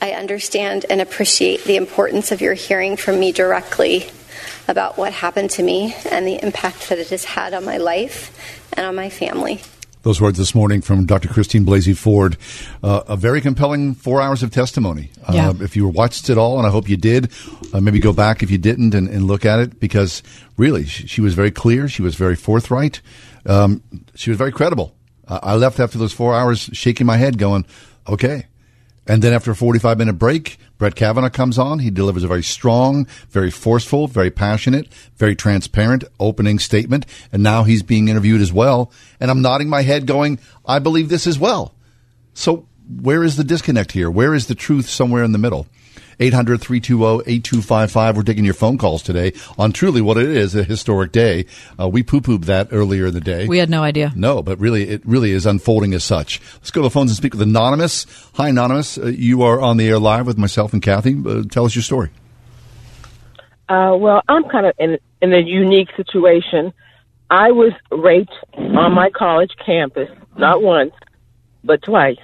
I 0.00 0.12
understand 0.12 0.84
and 0.90 1.00
appreciate 1.00 1.64
the 1.64 1.76
importance 1.76 2.32
of 2.32 2.40
your 2.40 2.54
hearing 2.54 2.96
from 2.96 3.18
me 3.18 3.32
directly 3.32 4.10
about 4.68 4.98
what 4.98 5.12
happened 5.12 5.50
to 5.50 5.62
me 5.62 5.94
and 6.10 6.26
the 6.26 6.42
impact 6.42 6.88
that 6.88 6.98
it 6.98 7.10
has 7.10 7.24
had 7.24 7.54
on 7.54 7.64
my 7.64 7.76
life 7.76 8.36
and 8.72 8.86
on 8.86 8.94
my 8.94 9.08
family. 9.08 9.62
Those 10.04 10.20
words 10.20 10.36
this 10.36 10.54
morning 10.54 10.82
from 10.82 11.06
Dr. 11.06 11.28
Christine 11.28 11.64
Blasey 11.64 11.96
Ford. 11.96 12.36
Uh, 12.82 13.04
a 13.08 13.16
very 13.16 13.40
compelling 13.40 13.94
four 13.94 14.20
hours 14.20 14.42
of 14.42 14.50
testimony. 14.50 15.08
Yeah. 15.32 15.48
Uh, 15.48 15.54
if 15.62 15.76
you 15.76 15.88
watched 15.88 16.28
it 16.28 16.36
all, 16.36 16.58
and 16.58 16.66
I 16.66 16.70
hope 16.70 16.90
you 16.90 16.98
did, 16.98 17.32
uh, 17.72 17.80
maybe 17.80 18.00
go 18.00 18.12
back 18.12 18.42
if 18.42 18.50
you 18.50 18.58
didn't 18.58 18.94
and, 18.94 19.08
and 19.08 19.26
look 19.26 19.46
at 19.46 19.60
it 19.60 19.80
because 19.80 20.22
really 20.58 20.84
she, 20.84 21.06
she 21.06 21.20
was 21.22 21.32
very 21.32 21.50
clear. 21.50 21.88
She 21.88 22.02
was 22.02 22.16
very 22.16 22.36
forthright. 22.36 23.00
Um, 23.46 23.82
she 24.14 24.28
was 24.28 24.36
very 24.36 24.52
credible. 24.52 24.94
Uh, 25.26 25.40
I 25.42 25.54
left 25.54 25.80
after 25.80 25.96
those 25.96 26.12
four 26.12 26.34
hours 26.34 26.68
shaking 26.74 27.06
my 27.06 27.16
head 27.16 27.38
going, 27.38 27.64
okay. 28.06 28.44
And 29.06 29.22
then 29.22 29.32
after 29.32 29.50
a 29.50 29.56
45 29.56 29.98
minute 29.98 30.14
break, 30.14 30.58
Brett 30.78 30.94
Kavanaugh 30.94 31.28
comes 31.30 31.58
on. 31.58 31.78
He 31.78 31.90
delivers 31.90 32.24
a 32.24 32.28
very 32.28 32.42
strong, 32.42 33.06
very 33.30 33.50
forceful, 33.50 34.08
very 34.08 34.30
passionate, 34.30 34.88
very 35.16 35.36
transparent 35.36 36.04
opening 36.18 36.58
statement. 36.58 37.06
And 37.32 37.42
now 37.42 37.64
he's 37.64 37.82
being 37.82 38.08
interviewed 38.08 38.40
as 38.40 38.52
well. 38.52 38.90
And 39.20 39.30
I'm 39.30 39.42
nodding 39.42 39.68
my 39.68 39.82
head 39.82 40.06
going, 40.06 40.38
I 40.66 40.78
believe 40.78 41.08
this 41.08 41.26
as 41.26 41.38
well. 41.38 41.74
So 42.32 42.66
where 43.00 43.22
is 43.22 43.36
the 43.36 43.44
disconnect 43.44 43.92
here? 43.92 44.10
Where 44.10 44.34
is 44.34 44.46
the 44.46 44.54
truth 44.54 44.88
somewhere 44.88 45.24
in 45.24 45.32
the 45.32 45.38
middle? 45.38 45.66
800 46.20 46.60
320 46.60 47.30
8255. 47.30 48.16
We're 48.16 48.22
taking 48.22 48.44
your 48.44 48.54
phone 48.54 48.78
calls 48.78 49.02
today 49.02 49.32
on 49.58 49.72
truly 49.72 50.00
what 50.00 50.16
it 50.16 50.28
is 50.28 50.54
a 50.54 50.64
historic 50.64 51.12
day. 51.12 51.46
Uh, 51.78 51.88
we 51.88 52.02
poo 52.02 52.20
pooed 52.20 52.44
that 52.46 52.68
earlier 52.70 53.06
in 53.06 53.14
the 53.14 53.20
day. 53.20 53.46
We 53.46 53.58
had 53.58 53.70
no 53.70 53.82
idea. 53.82 54.12
No, 54.14 54.42
but 54.42 54.58
really, 54.58 54.88
it 54.88 55.02
really 55.04 55.32
is 55.32 55.46
unfolding 55.46 55.94
as 55.94 56.04
such. 56.04 56.40
Let's 56.54 56.70
go 56.70 56.82
to 56.82 56.86
the 56.86 56.90
phones 56.90 57.10
and 57.10 57.16
speak 57.16 57.34
with 57.34 57.42
Anonymous. 57.42 58.06
Hi, 58.34 58.48
Anonymous. 58.48 58.98
Uh, 58.98 59.06
you 59.06 59.42
are 59.42 59.60
on 59.60 59.76
the 59.76 59.88
air 59.88 59.98
live 59.98 60.26
with 60.26 60.38
myself 60.38 60.72
and 60.72 60.82
Kathy. 60.82 61.16
Uh, 61.24 61.42
tell 61.50 61.64
us 61.64 61.74
your 61.74 61.82
story. 61.82 62.10
Uh, 63.68 63.96
well, 63.98 64.22
I'm 64.28 64.44
kind 64.44 64.66
of 64.66 64.74
in 64.78 64.98
in 65.22 65.32
a 65.32 65.40
unique 65.40 65.88
situation. 65.96 66.72
I 67.30 67.50
was 67.52 67.72
raped 67.90 68.34
on 68.54 68.92
my 68.92 69.10
college 69.10 69.52
campus, 69.64 70.10
not 70.36 70.62
once, 70.62 70.92
but 71.64 71.82
twice. 71.82 72.18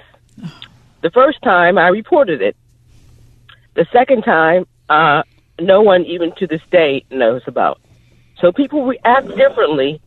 The 1.01 1.11
first 1.11 1.41
time 1.43 1.79
I 1.79 1.89
reported 1.89 2.43
it. 2.43 2.57
The 3.81 3.87
second 3.95 4.25
time, 4.25 4.67
uh, 4.91 5.23
no 5.59 5.81
one 5.81 6.05
even 6.05 6.35
to 6.37 6.47
this 6.47 6.61
day 6.71 7.03
knows 7.11 7.41
about. 7.47 7.81
So 8.39 8.53
people 8.53 8.85
react 8.85 9.27
differently 9.29 10.03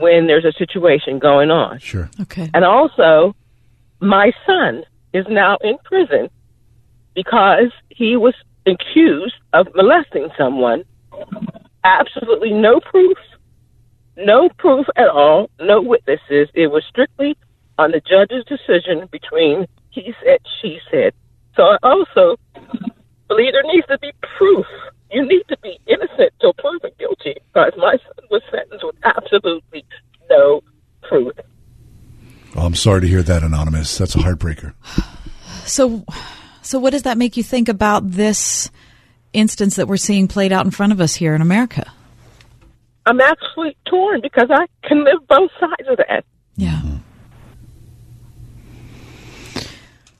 when 0.00 0.26
there's 0.26 0.44
a 0.44 0.50
situation 0.50 1.20
going 1.20 1.52
on. 1.52 1.78
Sure. 1.78 2.10
Okay. 2.22 2.50
And 2.52 2.64
also, 2.64 3.36
my 4.00 4.32
son 4.44 4.82
is 5.12 5.24
now 5.30 5.58
in 5.62 5.78
prison 5.84 6.28
because 7.14 7.70
he 7.88 8.16
was 8.16 8.34
accused 8.66 9.36
of 9.52 9.68
molesting 9.76 10.30
someone. 10.36 10.82
Absolutely 11.84 12.50
no 12.50 12.80
proof, 12.80 13.16
no 14.16 14.48
proof 14.58 14.86
at 14.96 15.06
all, 15.06 15.50
no 15.60 15.80
witnesses. 15.80 16.48
It 16.52 16.66
was 16.66 16.82
strictly 16.88 17.36
on 17.78 17.92
the 17.92 18.00
judge's 18.00 18.44
decision 18.46 19.08
between 19.12 19.68
he 19.90 20.12
said, 20.24 20.40
she 20.60 20.80
said. 20.90 21.12
So 21.54 21.62
I 21.62 21.78
also 21.84 22.36
believe 23.34 23.52
there 23.52 23.62
needs 23.64 23.86
to 23.88 23.98
be 23.98 24.12
proof. 24.36 24.66
You 25.10 25.26
need 25.26 25.42
to 25.48 25.56
be 25.62 25.78
innocent 25.86 26.32
till 26.40 26.52
proven 26.54 26.90
guilty 26.98 27.36
because 27.52 27.72
my 27.76 27.92
son 27.92 28.26
was 28.30 28.42
sentenced 28.50 28.84
with 28.84 28.96
absolutely 29.04 29.84
no 30.30 30.62
proof. 31.02 31.32
Oh, 32.56 32.66
I'm 32.66 32.74
sorry 32.74 33.02
to 33.02 33.06
hear 33.06 33.22
that, 33.22 33.42
Anonymous. 33.42 33.98
That's 33.98 34.14
a 34.14 34.18
heartbreaker. 34.18 34.74
So, 35.66 36.04
so 36.62 36.78
what 36.78 36.90
does 36.90 37.02
that 37.02 37.18
make 37.18 37.36
you 37.36 37.42
think 37.42 37.68
about 37.68 38.10
this 38.10 38.70
instance 39.32 39.76
that 39.76 39.88
we're 39.88 39.96
seeing 39.96 40.28
played 40.28 40.52
out 40.52 40.64
in 40.64 40.70
front 40.70 40.92
of 40.92 41.00
us 41.00 41.14
here 41.14 41.34
in 41.34 41.42
America? 41.42 41.90
I'm 43.06 43.20
actually 43.20 43.76
torn 43.86 44.20
because 44.20 44.48
I 44.50 44.66
can 44.86 45.04
live 45.04 45.26
both 45.28 45.50
sides 45.60 45.88
of 45.88 45.96
that. 45.98 46.24
Yeah. 46.56 46.80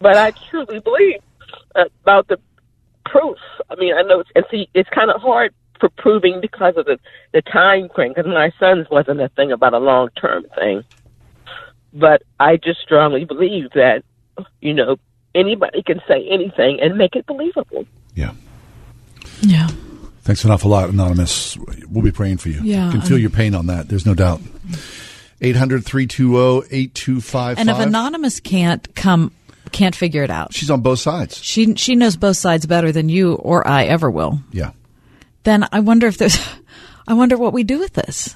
But 0.00 0.16
I 0.16 0.32
truly 0.50 0.80
believe 0.80 1.20
about 1.74 2.28
the 2.28 2.38
proof. 3.04 3.38
I 3.70 3.74
mean, 3.76 3.94
I 3.94 4.02
know 4.02 4.20
it's 4.20 4.30
and 4.34 4.44
see, 4.50 4.68
it's 4.74 4.88
kind 4.90 5.10
of 5.10 5.20
hard 5.20 5.54
for 5.80 5.88
proving 5.88 6.40
because 6.40 6.76
of 6.76 6.86
the 6.86 6.98
the 7.32 7.42
time 7.42 7.88
frame. 7.94 8.12
Because 8.14 8.26
my 8.26 8.52
son's 8.58 8.88
wasn't 8.90 9.20
a 9.20 9.28
thing 9.30 9.52
about 9.52 9.74
a 9.74 9.78
long 9.78 10.08
term 10.20 10.44
thing. 10.54 10.84
But 11.92 12.22
I 12.40 12.56
just 12.56 12.80
strongly 12.80 13.24
believe 13.24 13.70
that 13.74 14.04
you 14.60 14.74
know 14.74 14.96
anybody 15.34 15.82
can 15.82 16.00
say 16.06 16.26
anything 16.28 16.80
and 16.80 16.96
make 16.96 17.16
it 17.16 17.26
believable. 17.26 17.86
Yeah. 18.14 18.32
Yeah. 19.40 19.68
Thanks 20.22 20.42
an 20.44 20.50
awful 20.50 20.70
lot, 20.70 20.88
Anonymous. 20.88 21.58
We'll 21.86 22.02
be 22.02 22.10
praying 22.10 22.38
for 22.38 22.48
you. 22.48 22.60
Yeah, 22.62 22.90
Can 22.90 23.02
feel 23.02 23.16
um, 23.16 23.20
your 23.20 23.30
pain 23.30 23.54
on 23.54 23.66
that. 23.66 23.88
There's 23.88 24.06
no 24.06 24.14
doubt. 24.14 24.40
800 25.42 25.84
320 25.84 26.66
8255. 26.74 27.58
And 27.58 27.68
if 27.68 27.78
anonymous 27.78 28.40
can't 28.40 28.94
come, 28.94 29.32
can't 29.74 29.94
figure 29.96 30.22
it 30.22 30.30
out, 30.30 30.54
She's 30.54 30.70
on 30.70 30.80
both 30.80 30.98
sides. 31.00 31.42
she 31.42 31.74
she 31.74 31.94
knows 31.96 32.16
both 32.16 32.36
sides 32.36 32.64
better 32.66 32.92
than 32.92 33.08
you 33.08 33.34
or 33.34 33.66
I 33.66 33.84
ever 33.84 34.10
will. 34.10 34.40
Yeah. 34.52 34.70
Then 35.42 35.66
I 35.72 35.80
wonder 35.80 36.06
if 36.06 36.16
there's, 36.16 36.38
I 37.08 37.12
wonder 37.14 37.36
what 37.36 37.52
we 37.52 37.64
do 37.64 37.78
with 37.78 37.92
this. 37.92 38.34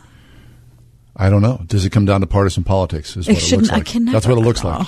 I 1.16 1.30
don't 1.30 1.42
know. 1.42 1.62
Does 1.66 1.84
it 1.84 1.90
come 1.90 2.04
down 2.04 2.20
to 2.20 2.26
partisan 2.26 2.64
politics? 2.64 3.16
Is 3.16 3.26
It 3.28 3.32
what 3.32 3.38
it, 3.42 3.44
shouldn't- 3.46 3.62
looks 3.68 3.72
I 3.72 3.76
like. 3.78 3.86
can 3.86 4.04
That's 4.04 4.26
what 4.26 4.38
it 4.38 4.40
looks 4.42 4.62
like. 4.64 4.86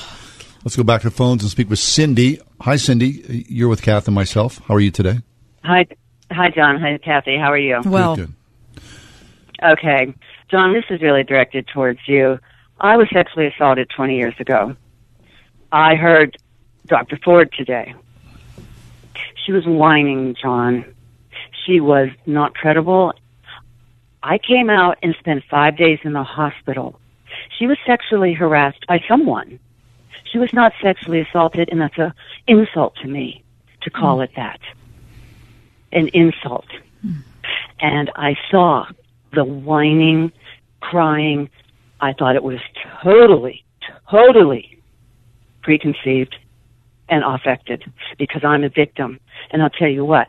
Let's 0.65 0.77
go 0.77 0.83
back 0.85 1.01
to 1.03 1.09
the 1.09 1.15
phones 1.17 1.43
and 1.43 1.51
speak 1.51 1.71
with 1.71 1.79
Cindy. 1.79 2.39
Hi, 2.61 2.77
Cindy. 2.77 3.47
You're 3.49 3.69
with 3.71 3.81
Kath 3.83 4.07
and 4.07 4.15
myself. 4.15 4.61
How 4.69 4.75
are 4.75 4.81
you 4.81 4.91
today? 4.91 5.21
Hi, 5.65 5.87
hi, 6.31 6.51
John. 6.51 6.79
Hi, 6.81 6.99
Kathy. 7.03 7.37
How 7.39 7.51
are 7.51 7.59
you? 7.59 7.81
Well, 7.87 8.17
Good, 8.17 8.35
Okay, 9.63 10.15
John. 10.51 10.73
This 10.73 10.85
is 10.91 11.01
really 11.03 11.23
directed 11.25 11.67
towards 11.69 12.01
you. 12.07 12.39
I 12.81 12.97
was 12.97 13.09
sexually 13.13 13.47
assaulted 13.49 13.91
20 13.95 14.17
years 14.17 14.35
ago. 14.39 14.75
I 15.73 15.95
heard 15.95 16.37
Dr. 16.87 17.19
Ford 17.23 17.53
today. 17.53 17.95
She 19.45 19.53
was 19.53 19.65
whining, 19.67 20.35
John. 20.41 20.85
She 21.65 21.81
was 21.81 22.09
not 22.27 22.55
credible. 22.55 23.13
I 24.23 24.39
came 24.39 24.69
out 24.69 24.99
and 25.03 25.15
spent 25.19 25.45
five 25.49 25.77
days 25.77 26.01
in 26.03 26.13
the 26.13 26.25
hospital. 26.25 26.99
She 27.57 27.67
was 27.67 27.79
sexually 27.87 28.33
harassed 28.33 28.87
by 28.87 29.03
someone. 29.09 29.59
She 30.25 30.39
was 30.39 30.53
not 30.53 30.73
sexually 30.83 31.21
assaulted, 31.21 31.69
and 31.71 31.81
that's 31.81 31.99
an 31.99 32.13
insult 32.47 32.97
to 32.97 33.09
me 33.09 33.43
to 33.83 33.91
call 33.91 34.19
mm. 34.19 34.25
it 34.25 34.31
that. 34.37 34.61
An 35.93 36.09
insult. 36.09 36.67
Hmm. 37.03 37.21
And 37.81 38.11
I 38.15 38.37
saw 38.51 38.87
the 39.33 39.45
whining, 39.45 40.33
crying. 40.81 41.49
I 42.01 42.13
thought 42.13 42.37
it 42.37 42.43
was 42.43 42.61
totally, 43.03 43.65
totally 44.11 44.80
preconceived 45.63 46.37
and 47.09 47.25
affected 47.25 47.85
because 48.19 48.45
I'm 48.45 48.65
a 48.65 48.69
victim. 48.69 49.19
And 49.51 49.63
I'll 49.63 49.71
tell 49.71 49.89
you 49.89 50.05
what, 50.05 50.29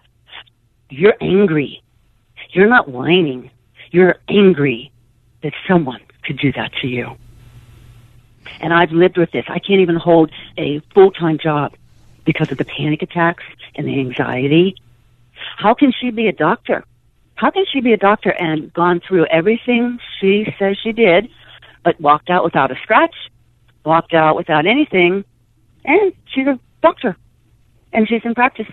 you're 0.90 1.16
angry. 1.22 1.82
You're 2.49 2.68
not 2.68 2.90
whining. 2.90 3.52
You're 3.91 4.16
angry 4.28 4.91
that 5.44 5.53
someone 5.68 6.02
could 6.24 6.38
do 6.38 6.52
that 6.53 6.72
to 6.82 6.88
you. 6.88 7.16
And 8.60 8.74
I've 8.74 8.91
lived 8.91 9.18
with 9.18 9.32
this. 9.32 9.45
I 9.48 9.60
can't 9.60 9.82
even 9.82 9.95
hold 9.95 10.32
a 10.58 10.80
full-time 10.94 11.38
job 11.38 11.74
because 12.26 12.52
of 12.52 12.58
the 12.58 12.66
panic 12.66 13.02
attacks 13.02 13.44
and 13.76 13.88
the 13.88 13.99
anxiety. 13.99 14.76
How 15.58 15.74
can 15.74 15.91
she 15.91 16.12
be 16.12 16.28
a 16.28 16.32
doctor? 16.32 16.84
How 17.36 17.49
can 17.49 17.66
she 17.72 17.82
be 17.82 17.94
a 17.94 17.98
doctor 17.98 18.32
and 18.32 18.72
gone 18.74 19.02
through 19.08 19.26
everything 19.28 19.99
she 20.20 20.53
says 20.60 20.78
she 20.82 20.91
did, 20.91 21.30
but 21.84 21.99
walked 21.99 22.30
out 22.30 22.44
without 22.44 22.72
a 22.72 22.76
scratch, 22.84 23.16
walked 23.86 24.14
out 24.14 24.36
without 24.36 24.66
anything, 24.66 25.24
and 25.86 26.14
she's 26.34 26.48
a 26.48 26.60
doctor, 26.82 27.16
and 27.94 28.08
she's 28.08 28.22
in 28.24 28.34
practice. 28.36 28.68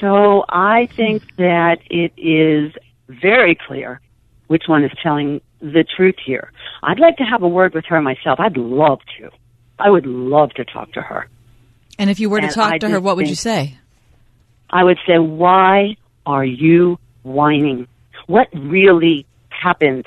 So 0.00 0.44
I 0.48 0.86
think 0.96 1.22
that 1.36 1.78
it 1.90 2.12
is 2.16 2.72
very 3.08 3.54
clear 3.66 4.00
which 4.46 4.64
one 4.66 4.84
is 4.84 4.90
telling 5.02 5.40
the 5.60 5.84
truth 5.96 6.16
here. 6.24 6.52
I'd 6.82 6.98
like 6.98 7.16
to 7.18 7.24
have 7.24 7.42
a 7.42 7.48
word 7.48 7.74
with 7.74 7.84
her 7.86 8.00
myself. 8.00 8.40
I'd 8.40 8.56
love 8.56 9.00
to. 9.18 9.30
I 9.78 9.90
would 9.90 10.06
love 10.06 10.50
to 10.54 10.64
talk 10.64 10.92
to 10.92 11.02
her. 11.02 11.28
and 11.98 12.08
if 12.10 12.18
you 12.20 12.30
were 12.30 12.40
to 12.40 12.46
And 12.46 12.54
talk 12.54 12.72
I 12.72 12.78
to 12.78 12.88
her, 12.88 13.00
what 13.00 13.16
would 13.16 13.28
you 13.28 13.34
say? 13.34 13.78
I 14.70 14.84
would 14.84 14.98
say, 15.06 15.18
why 15.18 15.96
are 16.24 16.44
you 16.44 16.98
whining? 17.22 17.86
What 18.26 18.48
really 18.54 19.26
happened? 19.48 20.06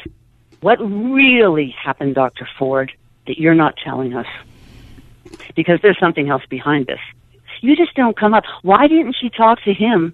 What 0.61 0.77
really 0.79 1.75
happened, 1.83 2.15
Dr. 2.15 2.47
Ford, 2.57 2.91
that 3.27 3.37
you're 3.37 3.55
not 3.55 3.75
telling 3.83 4.13
us? 4.13 4.27
Because 5.55 5.79
there's 5.81 5.99
something 5.99 6.29
else 6.29 6.43
behind 6.49 6.87
this. 6.87 6.99
You 7.61 7.75
just 7.75 7.93
don't 7.95 8.17
come 8.17 8.33
up. 8.33 8.43
Why 8.61 8.87
didn't 8.87 9.15
she 9.19 9.29
talk 9.29 9.61
to 9.63 9.73
him 9.73 10.13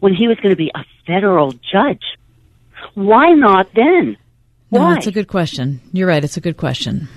when 0.00 0.14
he 0.14 0.28
was 0.28 0.36
going 0.38 0.50
to 0.50 0.56
be 0.56 0.70
a 0.74 0.84
federal 1.06 1.52
judge? 1.52 2.02
Why 2.94 3.30
not 3.32 3.68
then? 3.74 4.16
No, 4.70 4.80
Why? 4.80 4.94
that's 4.94 5.06
a 5.06 5.12
good 5.12 5.28
question. 5.28 5.80
You're 5.92 6.08
right. 6.08 6.22
It's 6.22 6.36
a 6.36 6.40
good 6.40 6.56
question. 6.56 7.08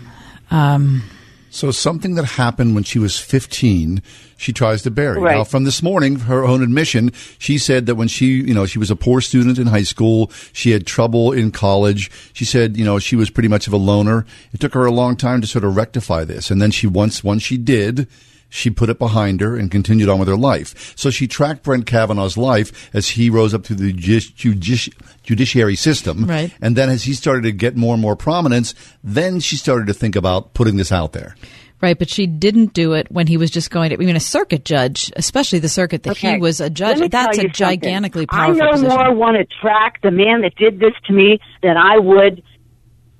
Um, 0.49 1.03
So 1.49 1.72
something 1.72 2.15
that 2.15 2.26
happened 2.26 2.76
when 2.76 2.84
she 2.84 2.99
was 2.99 3.18
15, 3.19 4.02
she 4.38 4.53
tries 4.53 4.84
to 4.84 4.91
bury. 4.91 5.19
Right. 5.19 5.38
Now, 5.38 5.44
from 5.44 5.64
this 5.64 5.82
morning, 5.82 6.19
her 6.19 6.44
own 6.44 6.61
admission, 6.61 7.11
she 7.40 7.57
said 7.57 7.86
that 7.86 7.95
when 7.95 8.07
she, 8.07 8.28
you 8.28 8.53
know, 8.53 8.65
she 8.65 8.80
was 8.80 8.91
a 8.91 8.95
poor 8.95 9.22
student 9.22 9.57
in 9.57 9.68
high 9.68 9.84
school, 9.84 10.32
she 10.53 10.72
had 10.72 10.86
trouble 10.86 11.32
in 11.32 11.52
college. 11.52 12.11
She 12.34 12.45
said, 12.45 12.78
you 12.78 12.86
know, 12.86 12.99
she 12.99 13.15
was 13.15 13.30
pretty 13.30 13.49
much 13.49 13.68
of 13.68 13.74
a 13.74 13.78
loner. 13.78 14.26
It 14.53 14.60
took 14.60 14.74
her 14.74 14.86
a 14.86 14.91
long 14.91 15.15
time 15.15 15.41
to 15.41 15.48
sort 15.48 15.64
of 15.64 15.76
rectify 15.76 16.26
this, 16.26 16.52
and 16.52 16.61
then 16.61 16.72
she 16.72 16.88
once 16.88 17.24
once 17.24 17.44
she 17.44 17.57
did. 17.57 18.07
She 18.49 18.69
put 18.69 18.90
it 18.90 18.98
behind 18.98 19.41
her 19.41 19.57
and 19.57 19.69
continued 19.69 20.07
on 20.07 20.19
with 20.19 20.28
her 20.30 20.38
life. 20.38 20.94
So 20.98 21.10
she 21.10 21.28
tracked 21.28 21.64
Brent 21.64 21.86
Kavanaugh's 21.86 22.38
life 22.38 22.90
as 22.94 23.10
he 23.10 23.30
rose 23.30 23.53
up 23.53 23.65
through 23.65 23.76
the 23.78 23.91
judici- 23.91 24.34
judici- 24.36 24.94
judiciary 25.24 25.76
system. 25.76 26.26
Right. 26.26 26.53
And 26.61 26.76
then 26.76 26.90
as 26.90 27.03
he 27.03 27.14
started 27.14 27.44
to 27.44 27.52
get 27.52 27.76
more 27.76 27.94
and 27.94 28.02
more 28.02 28.15
prominence, 28.15 28.74
then 29.03 29.40
she 29.41 29.57
started 29.57 29.88
to 29.88 29.94
think 29.94 30.15
about 30.15 30.53
putting 30.53 30.78
this 30.78 30.91
out 30.91 31.11
there. 31.11 31.36
right, 31.82 31.99
but 31.99 32.10
she 32.10 32.26
didn't 32.26 32.74
do 32.74 32.94
it 32.94 33.11
when 33.11 33.28
he 33.28 33.36
was 33.38 33.52
just 33.52 33.69
going 33.69 33.90
to. 33.90 33.95
I 33.95 33.99
mean, 33.99 34.15
a 34.15 34.19
circuit 34.22 34.64
judge, 34.65 35.11
especially 35.15 35.60
the 35.60 35.69
circuit 35.69 36.03
that 36.03 36.18
he 36.18 36.38
was 36.38 36.61
a 36.61 36.69
judge. 36.69 36.99
That's 37.10 37.38
a 37.38 37.41
you 37.41 37.49
something. 37.53 37.80
gigantically 37.82 38.26
powerful 38.28 38.64
I 38.64 38.65
no 38.65 38.72
position. 38.72 38.90
more 38.90 39.14
want 39.14 39.38
to 39.38 39.45
track 39.61 40.02
the 40.02 40.11
man 40.11 40.41
that 40.41 40.56
did 40.56 40.80
this 40.80 40.94
to 41.07 41.14
me 41.14 41.40
than 41.61 41.76
I 41.78 41.98
would 41.99 42.44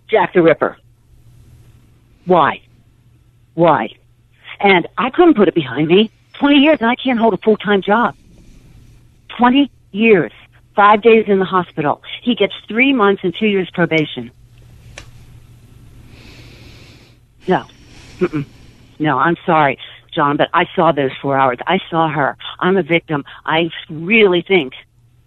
Jack 0.10 0.34
the 0.34 0.42
Ripper. 0.42 0.78
Why? 2.26 2.62
Why? 3.54 3.90
And 4.60 4.88
I 4.98 5.10
couldn't 5.10 5.36
put 5.36 5.48
it 5.48 5.56
behind 5.56 5.88
me. 5.88 6.12
20 6.34 6.58
years 6.58 6.78
and 6.80 6.90
I 6.90 6.96
can't 6.96 7.20
hold 7.20 7.34
a 7.34 7.38
full-time 7.38 7.82
job. 7.82 8.16
20 9.38 9.72
years. 9.92 10.32
Five 10.76 11.02
days 11.02 11.26
in 11.28 11.40
the 11.40 11.46
hospital. 11.46 12.04
He 12.22 12.36
gets 12.36 12.54
three 12.68 12.94
months 12.94 13.24
and 13.24 13.34
two 13.34 13.48
years 13.48 13.70
probation. 13.72 14.32
No. 17.48 17.66
Mm-mm. 18.20 18.46
No, 19.00 19.18
I'm 19.18 19.38
sorry, 19.46 19.80
John, 20.12 20.38
but 20.38 20.50
I 20.54 20.68
saw 20.76 20.92
those 20.92 21.12
four 21.22 21.38
hours. 21.38 21.58
I 21.66 21.80
saw 21.90 22.10
her. 22.10 22.38
I'm 22.60 22.78
a 22.78 22.84
victim. 22.84 23.26
I 23.46 23.70
really 23.90 24.42
think 24.42 24.74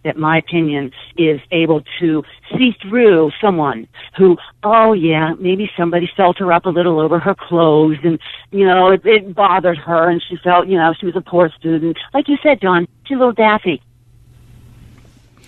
that 0.05 0.17
my 0.17 0.39
opinion 0.39 0.93
is 1.17 1.41
able 1.51 1.83
to 2.01 2.25
see 2.57 2.75
through 2.83 3.31
someone 3.41 3.87
who, 4.17 4.37
oh 4.63 4.93
yeah, 4.93 5.35
maybe 5.39 5.71
somebody 5.77 6.11
felt 6.17 6.39
her 6.39 6.53
up 6.53 6.65
a 6.67 6.71
little 6.71 7.01
over 7.01 7.19
her 7.19 7.35
clothes 7.35 7.99
and, 8.03 8.19
you 8.51 8.67
know, 8.67 8.91
it, 8.91 9.05
it 9.05 9.35
bothered 9.35 9.79
her 9.79 10.09
and 10.09 10.23
she 10.23 10.37
felt, 10.37 10.67
you 10.69 10.77
know, 10.77 10.95
she 10.99 11.07
was 11.07 11.17
a 11.17 11.21
poor 11.21 11.51
student. 11.51 11.99
Like 12.15 12.29
you 12.29 12.39
said, 12.43 12.61
John, 12.61 12.89
she's 13.05 13.17
a 13.17 13.19
little 13.19 13.33
daffy. 13.33 13.83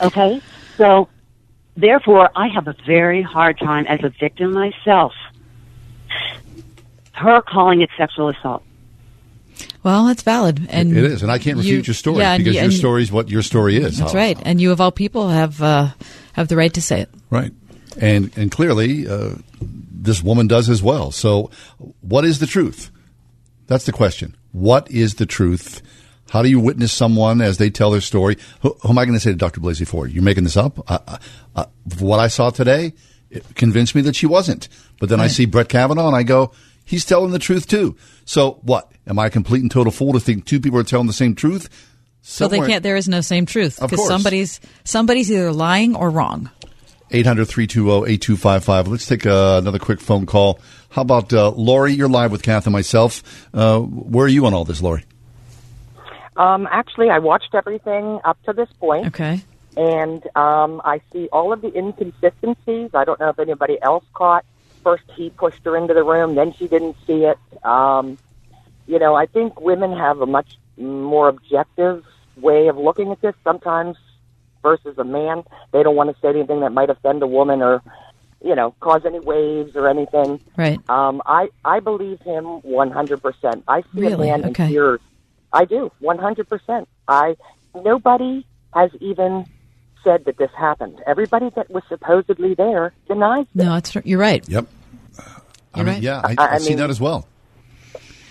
Okay? 0.00 0.40
So, 0.76 1.08
therefore, 1.76 2.30
I 2.36 2.48
have 2.48 2.68
a 2.68 2.74
very 2.86 3.22
hard 3.22 3.58
time 3.58 3.86
as 3.86 4.00
a 4.02 4.10
victim 4.10 4.52
myself. 4.52 5.14
Her 7.12 7.40
calling 7.40 7.80
it 7.80 7.90
sexual 7.96 8.28
assault. 8.28 8.62
Well, 9.82 10.06
that's 10.06 10.22
valid, 10.22 10.66
and 10.70 10.96
it 10.96 11.04
is, 11.04 11.22
and 11.22 11.32
I 11.32 11.38
can't 11.38 11.56
refute 11.56 11.78
you- 11.78 11.82
your 11.88 11.94
story 11.94 12.18
yeah, 12.18 12.38
because 12.38 12.54
you- 12.54 12.62
your 12.62 12.70
story 12.70 13.02
is 13.02 13.10
what 13.10 13.28
your 13.28 13.42
story 13.42 13.76
is. 13.76 13.98
That's 13.98 14.12
How- 14.12 14.18
right, 14.18 14.38
and 14.42 14.60
you 14.60 14.70
of 14.70 14.80
all 14.80 14.92
people 14.92 15.28
have 15.28 15.60
uh, 15.62 15.88
have 16.34 16.48
the 16.48 16.56
right 16.56 16.72
to 16.74 16.80
say 16.80 17.00
it. 17.00 17.10
Right. 17.30 17.52
And 17.98 18.30
and 18.36 18.50
clearly, 18.50 19.08
uh, 19.08 19.30
this 19.60 20.22
woman 20.22 20.46
does 20.46 20.68
as 20.70 20.82
well. 20.82 21.10
So, 21.10 21.50
what 22.00 22.24
is 22.24 22.38
the 22.38 22.46
truth? 22.46 22.90
That's 23.66 23.84
the 23.84 23.92
question. 23.92 24.36
What 24.52 24.90
is 24.90 25.14
the 25.14 25.26
truth? 25.26 25.82
How 26.30 26.42
do 26.42 26.48
you 26.48 26.60
witness 26.60 26.92
someone 26.92 27.40
as 27.42 27.58
they 27.58 27.68
tell 27.68 27.90
their 27.90 28.00
story? 28.00 28.38
Who, 28.60 28.74
who 28.82 28.88
am 28.88 28.98
I 28.98 29.04
going 29.04 29.14
to 29.16 29.20
say 29.20 29.30
to 29.30 29.36
Dr. 29.36 29.60
Blasey 29.60 29.86
Ford? 29.86 30.12
You're 30.12 30.22
making 30.22 30.44
this 30.44 30.56
up? 30.56 30.78
Uh, 30.90 31.18
uh, 31.54 31.64
what 31.98 32.20
I 32.20 32.28
saw 32.28 32.48
today 32.50 32.94
it 33.30 33.44
convinced 33.54 33.94
me 33.94 34.02
that 34.02 34.14
she 34.16 34.26
wasn't. 34.26 34.68
But 35.00 35.08
then 35.08 35.20
I 35.20 35.26
see 35.26 35.46
Brett 35.46 35.68
Kavanaugh 35.68 36.06
and 36.06 36.16
I 36.16 36.22
go, 36.22 36.52
he's 36.92 37.06
telling 37.06 37.30
the 37.30 37.38
truth 37.38 37.66
too. 37.66 37.96
So 38.26 38.60
what? 38.62 38.92
Am 39.06 39.18
I 39.18 39.26
a 39.26 39.30
complete 39.30 39.62
and 39.62 39.70
total 39.70 39.90
fool 39.90 40.12
to 40.12 40.20
think 40.20 40.44
two 40.44 40.60
people 40.60 40.78
are 40.78 40.84
telling 40.84 41.06
the 41.06 41.12
same 41.14 41.34
truth? 41.34 41.68
So 42.20 42.46
they 42.46 42.60
can't. 42.60 42.82
There 42.82 42.96
is 42.96 43.08
no 43.08 43.22
same 43.22 43.46
truth 43.46 43.82
Of 43.82 43.90
because 43.90 44.06
somebody's 44.06 44.60
somebody's 44.84 45.32
either 45.32 45.52
lying 45.52 45.96
or 45.96 46.10
wrong. 46.10 46.50
800 47.10 47.46
320 47.46 48.12
8255. 48.12 48.88
Let's 48.88 49.06
take 49.06 49.26
uh, 49.26 49.58
another 49.60 49.78
quick 49.78 50.00
phone 50.00 50.26
call. 50.26 50.60
How 50.90 51.02
about 51.02 51.32
uh, 51.32 51.50
Lori? 51.50 51.94
You're 51.94 52.08
live 52.08 52.30
with 52.30 52.42
Kath 52.42 52.66
and 52.66 52.72
myself. 52.72 53.48
Uh, 53.52 53.80
where 53.80 54.26
are 54.26 54.28
you 54.28 54.46
on 54.46 54.54
all 54.54 54.64
this, 54.64 54.80
Lori? 54.80 55.04
Um, 56.36 56.68
actually, 56.70 57.10
I 57.10 57.18
watched 57.18 57.54
everything 57.54 58.20
up 58.24 58.40
to 58.44 58.52
this 58.52 58.68
point. 58.78 59.08
Okay. 59.08 59.40
And 59.76 60.22
um, 60.36 60.80
I 60.84 61.00
see 61.12 61.28
all 61.32 61.52
of 61.52 61.60
the 61.62 61.76
inconsistencies. 61.76 62.90
I 62.94 63.04
don't 63.04 63.18
know 63.18 63.30
if 63.30 63.38
anybody 63.38 63.78
else 63.82 64.04
caught. 64.14 64.44
First, 64.82 65.04
he 65.14 65.30
pushed 65.30 65.64
her 65.64 65.76
into 65.76 65.94
the 65.94 66.02
room, 66.02 66.34
then 66.34 66.52
she 66.54 66.66
didn't 66.68 66.96
see 67.06 67.24
it. 67.24 67.38
Um, 67.64 68.18
you 68.86 68.98
know, 68.98 69.14
I 69.14 69.26
think 69.26 69.60
women 69.60 69.92
have 69.96 70.20
a 70.20 70.26
much 70.26 70.58
more 70.76 71.28
objective 71.28 72.04
way 72.36 72.68
of 72.68 72.76
looking 72.76 73.12
at 73.12 73.20
this 73.20 73.34
sometimes 73.44 73.96
versus 74.62 74.96
a 74.98 75.04
man. 75.04 75.44
They 75.72 75.82
don't 75.82 75.96
want 75.96 76.10
to 76.14 76.20
say 76.20 76.28
anything 76.30 76.60
that 76.60 76.70
might 76.72 76.90
offend 76.90 77.22
a 77.22 77.26
woman 77.26 77.62
or, 77.62 77.82
you 78.44 78.54
know, 78.54 78.74
cause 78.80 79.02
any 79.04 79.20
waves 79.20 79.76
or 79.76 79.88
anything. 79.88 80.40
Right. 80.56 80.80
Um, 80.88 81.22
I 81.26 81.48
I 81.64 81.80
believe 81.80 82.20
him 82.22 82.60
100%. 82.62 83.62
I 83.68 83.82
see 83.82 83.86
Really? 83.94 84.12
a 84.12 84.18
man 84.18 84.44
Okay. 84.44 84.64
in 84.64 84.70
tears. 84.70 85.00
I 85.52 85.64
do 85.64 85.92
100%. 86.02 86.86
I 87.08 87.36
nobody 87.74 88.44
has 88.74 88.90
even 89.00 89.46
said 90.04 90.24
that 90.26 90.36
this 90.38 90.50
happened. 90.56 91.00
Everybody 91.06 91.50
that 91.56 91.70
was 91.70 91.82
supposedly 91.88 92.54
there 92.54 92.92
denies. 93.08 93.46
No, 93.54 93.76
it's 93.76 93.94
you're 94.04 94.18
right. 94.18 94.46
Yep. 94.48 94.66
I 95.18 95.78
You're 95.78 95.84
mean, 95.86 95.94
right. 95.94 96.02
yeah, 96.02 96.20
I, 96.24 96.34
I- 96.38 96.46
I 96.46 96.54
I 96.54 96.58
see 96.58 96.70
mean- 96.70 96.78
that 96.78 96.90
as 96.90 97.00
well. 97.00 97.26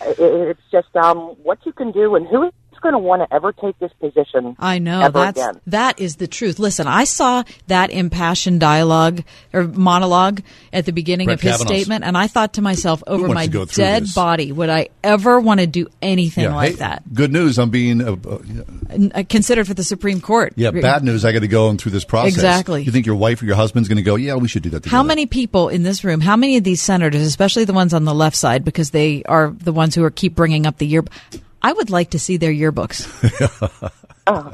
It, 0.04 0.18
it's 0.20 0.62
just 0.72 0.96
um, 0.96 1.18
what 1.44 1.60
you 1.66 1.72
can 1.74 1.92
do, 1.92 2.16
and 2.16 2.26
who 2.28 2.44
is 2.44 2.54
going 2.82 2.94
to 2.94 3.00
want 3.00 3.22
to 3.22 3.34
ever 3.34 3.54
take 3.54 3.78
this 3.80 3.92
position? 4.00 4.56
I 4.60 4.80
know 4.80 5.02
ever 5.02 5.20
that's 5.20 5.40
again. 5.40 5.62
that 5.68 6.00
is 6.00 6.18
the 6.18 6.28
truth. 6.28 6.60
Listen, 6.60 6.88
I 6.88 7.06
saw 7.06 7.44
that 7.68 7.92
impassioned 7.92 8.60
dialogue 8.60 9.24
or 9.54 9.64
monologue 9.64 10.42
at 10.74 10.86
the 10.86 10.92
beginning 10.92 11.26
Brett 11.28 11.36
of 11.36 11.42
his 11.42 11.52
Kavanaugh's. 11.54 11.78
statement, 11.78 12.04
and 12.04 12.18
I 12.18 12.28
thought 12.28 12.54
to 12.56 12.62
myself, 12.62 13.04
over 13.08 13.28
my 13.30 13.46
to 13.46 13.52
go 13.52 13.66
through 13.66 13.84
dead 13.84 14.04
this? 14.04 14.14
body, 14.16 14.52
would 14.52 14.70
I 14.70 14.90
ever 15.04 15.40
want 15.40 15.60
to 15.60 15.68
do 15.68 15.88
anything 16.02 16.44
Yeah, 16.46 16.56
like 16.56 16.72
hey, 16.72 16.76
that? 16.78 17.14
Good 17.14 17.32
news. 17.32 17.58
I'm 17.58 17.70
being 17.70 18.02
uh, 18.02 18.16
uh, 18.28 18.40
uh, 19.14 19.24
Considered 19.30 19.68
for 19.68 19.74
the 19.74 19.84
Supreme 19.84 20.20
Court. 20.20 20.54
yeah. 20.56 20.72
Bad 20.72 21.04
news. 21.04 21.24
I 21.24 21.32
got 21.32 21.40
to 21.40 21.48
go 21.48 21.70
in 21.70 21.78
through 21.78 21.92
this 21.92 22.04
process. 22.06 22.34
Exactly. 22.34 22.84
You 22.84 22.92
think 22.92 23.06
your 23.06 23.16
wife 23.16 23.42
or 23.42 23.46
your 23.46 23.56
husband's 23.56 23.88
going 23.88 23.98
to 23.98 24.04
go? 24.04 24.16
Yeah, 24.16 24.36
we 24.36 24.48
should 24.48 24.64
do 24.64 24.70
that. 24.72 24.84
Together. 24.84 24.96
How 24.96 25.04
many 25.04 25.26
people 25.26 25.70
in 25.70 25.84
this 25.84 26.04
room? 26.04 26.22
How 26.22 26.36
many 26.36 26.58
of 26.58 26.64
these 26.64 26.82
senators, 26.82 27.22
especially 27.22 27.66
the 27.66 27.74
ones 27.74 27.94
on 27.94 28.04
the 28.06 28.14
left 28.14 28.36
side, 28.36 28.66
because 28.66 28.92
they 28.92 29.24
are 29.26 29.50
the 29.52 29.72
ones 29.72 29.94
who 29.96 30.04
are 30.04 30.10
keep 30.12 30.36
bringing 30.36 30.66
up 30.66 30.78
the 30.78 30.88
year? 30.88 31.04
I 31.62 31.74
would 31.74 31.90
like 31.90 32.12
to 32.12 32.20
see 32.20 32.38
their 32.38 32.52
yearbooks. 32.52 33.92
oh, 34.28 34.54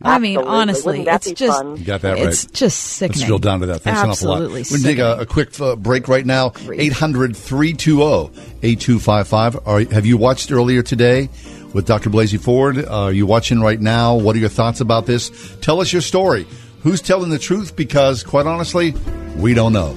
I 0.00 0.18
mean, 0.18 0.38
honestly, 0.38 1.00
Wouldn't 1.00 1.06
that 1.06 1.26
it's 1.26 1.38
just 1.38 1.58
fun? 1.58 1.76
You 1.76 1.84
got 1.84 2.02
that 2.02 2.18
right. 2.18 2.28
It's 2.28 2.46
just 2.46 2.78
sickening. 2.78 3.18
Let's 3.18 3.26
drill 3.26 3.38
down 3.38 3.60
to 3.60 3.66
that. 3.66 3.82
Thanks 3.82 4.00
Absolutely 4.00 4.60
an 4.60 4.66
awful 4.66 4.68
lot. 4.68 4.70
We're 4.70 4.78
going 4.78 4.82
to 4.82 4.88
take 4.88 4.98
a, 4.98 5.22
a 5.22 5.26
quick 5.26 5.60
uh, 5.60 5.76
break 5.76 6.06
right 6.06 6.24
now. 6.24 6.52
800 6.72 7.36
320 7.36 8.58
8255. 8.62 9.90
Have 9.92 10.06
you 10.06 10.16
watched 10.16 10.52
earlier 10.52 10.82
today 10.82 11.28
with 11.72 11.86
Dr. 11.86 12.10
Blasey 12.10 12.40
Ford? 12.40 12.78
Uh, 12.78 13.04
are 13.04 13.12
you 13.12 13.26
watching 13.26 13.60
right 13.60 13.80
now? 13.80 14.14
What 14.14 14.36
are 14.36 14.38
your 14.38 14.48
thoughts 14.48 14.80
about 14.80 15.06
this? 15.06 15.56
Tell 15.60 15.80
us 15.80 15.92
your 15.92 16.02
story. 16.02 16.46
Who's 16.82 17.02
telling 17.02 17.30
the 17.30 17.38
truth? 17.40 17.74
Because, 17.74 18.22
quite 18.22 18.46
honestly, 18.46 18.94
we 19.36 19.52
don't 19.52 19.72
know. 19.72 19.96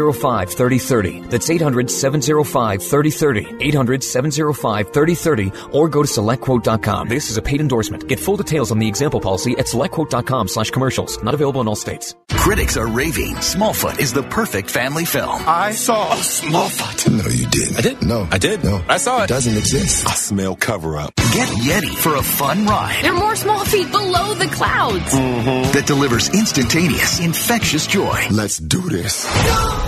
705 0.00 0.52
3030. 0.52 1.20
That's 1.28 1.50
800 1.50 1.90
705 1.90 2.82
3030. 2.82 3.66
800 3.68 4.02
705 4.02 4.92
3030 4.92 5.52
or 5.72 5.88
go 5.88 6.02
to 6.02 6.08
selectquote.com. 6.08 7.08
This 7.08 7.30
is 7.30 7.36
a 7.36 7.42
paid 7.42 7.60
endorsement. 7.60 8.08
Get 8.08 8.18
full 8.18 8.38
details 8.38 8.72
on 8.72 8.78
the 8.78 8.88
example 8.88 9.20
policy 9.20 9.52
at 9.58 9.66
selectquote.com 9.66 10.48
slash 10.48 10.70
commercials. 10.70 11.22
Not 11.22 11.34
available 11.34 11.60
in 11.60 11.68
all 11.68 11.76
states. 11.76 12.14
Critics 12.30 12.78
are 12.78 12.86
raving 12.86 13.34
Smallfoot 13.34 14.00
is 14.00 14.14
the 14.14 14.22
perfect 14.22 14.70
family 14.70 15.04
film. 15.04 15.42
I 15.46 15.72
saw 15.72 16.12
oh, 16.12 16.16
Smallfoot. 16.16 17.10
No, 17.10 17.28
you 17.28 17.46
didn't. 17.48 17.76
I 17.76 17.80
did. 17.82 18.02
No, 18.02 18.26
I 18.30 18.38
did. 18.38 18.64
No, 18.64 18.82
I 18.88 18.96
saw 18.96 19.24
it. 19.24 19.28
Doesn't 19.28 19.56
exist. 19.58 20.08
I 20.08 20.14
smell 20.14 20.56
cover 20.56 20.96
up. 20.96 21.14
Get 21.16 21.48
Yeti 21.48 21.94
for 21.94 22.14
a 22.16 22.22
fun 22.22 22.64
ride 22.64 23.04
There 23.04 23.12
are 23.12 23.18
more 23.18 23.36
small 23.36 23.64
feet 23.66 23.90
below 23.90 24.32
the 24.34 24.46
clouds. 24.46 25.12
Mm-hmm. 25.12 25.72
that 25.72 25.86
delivers 25.86 26.30
instantaneous, 26.30 27.20
infectious 27.20 27.86
joy. 27.86 28.26
Let's 28.30 28.56
do 28.58 28.80
this. 28.88 29.26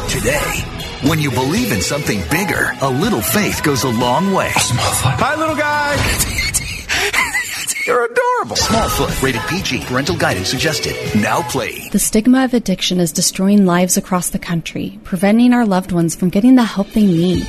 Today, 0.08 0.62
when 1.08 1.18
you 1.18 1.30
believe 1.30 1.72
in 1.72 1.80
something 1.80 2.20
bigger, 2.30 2.74
a 2.80 2.90
little 2.90 3.20
faith 3.22 3.62
goes 3.62 3.84
a 3.84 3.90
long 3.90 4.32
way. 4.32 4.50
Hi, 4.54 5.34
little 5.36 5.56
guy. 5.56 5.94
You're 7.86 8.04
adorable. 8.04 8.56
Smallfoot, 8.56 9.22
rated 9.22 9.40
PG, 9.42 9.84
parental 9.86 10.16
guidance 10.16 10.48
suggested. 10.48 10.94
Now 11.20 11.42
play. 11.42 11.88
The 11.88 11.98
stigma 11.98 12.44
of 12.44 12.54
addiction 12.54 13.00
is 13.00 13.10
destroying 13.10 13.66
lives 13.66 13.96
across 13.96 14.30
the 14.30 14.38
country, 14.38 14.98
preventing 15.04 15.52
our 15.52 15.66
loved 15.66 15.92
ones 15.92 16.14
from 16.14 16.28
getting 16.28 16.54
the 16.54 16.64
help 16.64 16.88
they 16.90 17.06
need. 17.06 17.46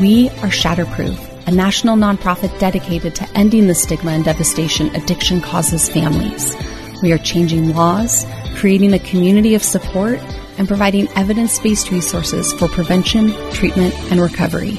We 0.00 0.28
are 0.28 0.50
Shatterproof, 0.50 1.46
a 1.46 1.50
national 1.52 1.96
nonprofit 1.96 2.58
dedicated 2.58 3.14
to 3.16 3.28
ending 3.36 3.66
the 3.66 3.74
stigma 3.74 4.12
and 4.12 4.24
devastation 4.24 4.94
addiction 4.96 5.40
causes 5.40 5.88
families. 5.88 6.56
We 7.02 7.12
are 7.12 7.18
changing 7.18 7.74
laws, 7.74 8.26
creating 8.56 8.92
a 8.92 8.98
community 8.98 9.54
of 9.54 9.62
support, 9.62 10.18
and 10.60 10.68
providing 10.68 11.08
evidence 11.16 11.58
based 11.58 11.90
resources 11.90 12.52
for 12.52 12.68
prevention, 12.68 13.30
treatment, 13.50 13.94
and 14.12 14.20
recovery. 14.20 14.76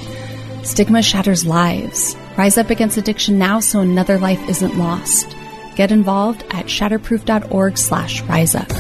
Stigma 0.64 1.02
shatters 1.02 1.44
lives. 1.44 2.16
Rise 2.38 2.60
up 2.60 2.70
against 2.70 2.98
addiction 2.98 3.40
now 3.40 3.60
so 3.60 3.80
another 3.80 4.20
life 4.20 4.48
isn't 4.48 4.78
lost. 4.78 5.36
Get 5.76 5.92
involved 5.92 6.44
at 6.52 6.68
shatterproof.org 6.68 7.80
slash 7.80 8.22
rise 8.22 8.54
up. 8.54 8.72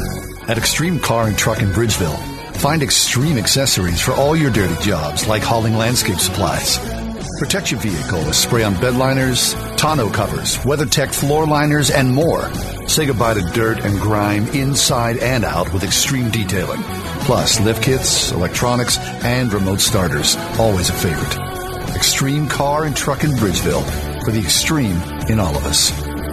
At 0.48 0.60
Extreme 0.60 0.99
Car 0.99 1.28
and 1.28 1.36
Truck 1.36 1.60
in 1.64 1.69
Bridgeville, 1.69 2.19
find 2.57 2.84
extreme 2.84 3.40
accessories 3.40 3.99
for 3.99 4.11
all 4.11 4.36
your 4.36 4.52
dirty 4.52 4.80
jobs 4.84 5.28
like 5.28 5.41
hauling 5.41 5.76
landscape 5.78 6.19
supplies. 6.19 6.78
Protect 7.40 7.72
your 7.72 7.80
vehicle 7.80 8.19
with 8.19 8.36
spray 8.36 8.64
on 8.64 8.80
bed 8.80 8.95
liners, 8.95 9.56
tonneau 9.82 10.12
covers, 10.12 10.58
WeatherTech 10.58 11.12
floor 11.12 11.48
liners, 11.48 11.90
and 11.90 12.14
more. 12.14 12.53
Say 12.88 13.08
goodbye 13.08 13.34
to 13.34 13.41
dirt 13.41 13.80
and 13.84 13.99
grime 13.99 14.45
inside 14.49 15.18
and 15.18 15.44
out 15.44 15.74
with 15.74 15.84
extreme 15.84 16.30
detailing. 16.30 16.84
Plus, 17.26 17.60
lift 17.60 17.82
kits, 17.82 18.32
electronics, 18.32 18.99
and 19.24 19.52
remote 19.52 19.80
starters. 19.80 20.36
Always 20.60 20.91
a 20.91 20.94
favorite. 20.94 21.95
Extreme 21.95 22.48
Car 22.48 22.86
and 22.86 22.95
Truck 22.95 23.24
in 23.24 23.32
Bridgeville 23.32 24.24
for 24.24 24.30
the 24.30 24.40
extreme 24.40 24.98
in 25.30 25.40
all 25.40 25.58
of 25.58 25.66
us. 25.66 25.91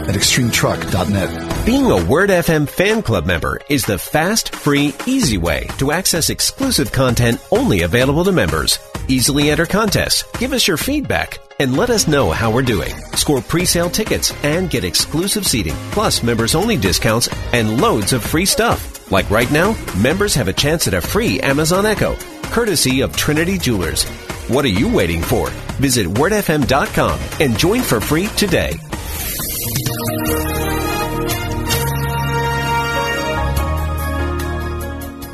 At 0.09 0.15
extremetruck.net. 0.15 1.65
Being 1.65 1.91
a 1.91 2.05
Word 2.05 2.29
FM 2.29 2.69
fan 2.69 3.01
club 3.01 3.25
member 3.25 3.63
is 3.71 3.87
the 3.87 3.99
fast, 3.99 4.55
free, 4.55 4.95
easy 5.07 5.39
way 5.39 5.69
to 5.79 5.91
access 5.91 6.29
exclusive 6.29 6.93
content 6.93 7.43
only 7.51 7.81
available 7.81 8.25
to 8.25 8.33
members. 8.33 8.79
Easily 9.09 9.51
enter 9.51 9.65
contests, 9.65 10.25
give 10.39 10.53
us 10.53 10.69
your 10.69 10.77
feedback, 10.77 11.39
and 11.59 11.77
let 11.77 11.91
us 11.91 12.09
know 12.09 12.31
how 12.31 12.51
we're 12.51 12.63
doing. 12.63 12.91
Score 13.15 13.41
pre-sale 13.41 13.91
tickets 13.91 14.33
and 14.43 14.71
get 14.71 14.85
exclusive 14.85 15.47
seating, 15.47 15.75
plus 15.91 16.23
members 16.23 16.55
only 16.55 16.77
discounts 16.77 17.29
and 17.53 17.81
loads 17.81 18.13
of 18.13 18.23
free 18.23 18.45
stuff. 18.45 19.11
Like 19.11 19.31
right 19.31 19.51
now, 19.51 19.77
members 19.97 20.35
have 20.35 20.49
a 20.49 20.53
chance 20.53 20.87
at 20.87 20.95
a 20.95 21.01
free 21.01 21.41
Amazon 21.41 21.87
Echo, 21.87 22.17
courtesy 22.45 23.01
of 23.01 23.17
Trinity 23.17 23.59
Jewelers. 23.59 24.05
What 24.49 24.65
are 24.65 24.69
you 24.69 24.93
waiting 24.93 25.23
for? 25.23 25.51
Visit 25.81 26.07
wordfm.com 26.07 27.21
and 27.41 27.59
join 27.59 27.83
for 27.83 28.01
free 28.01 28.29
today. 28.29 28.73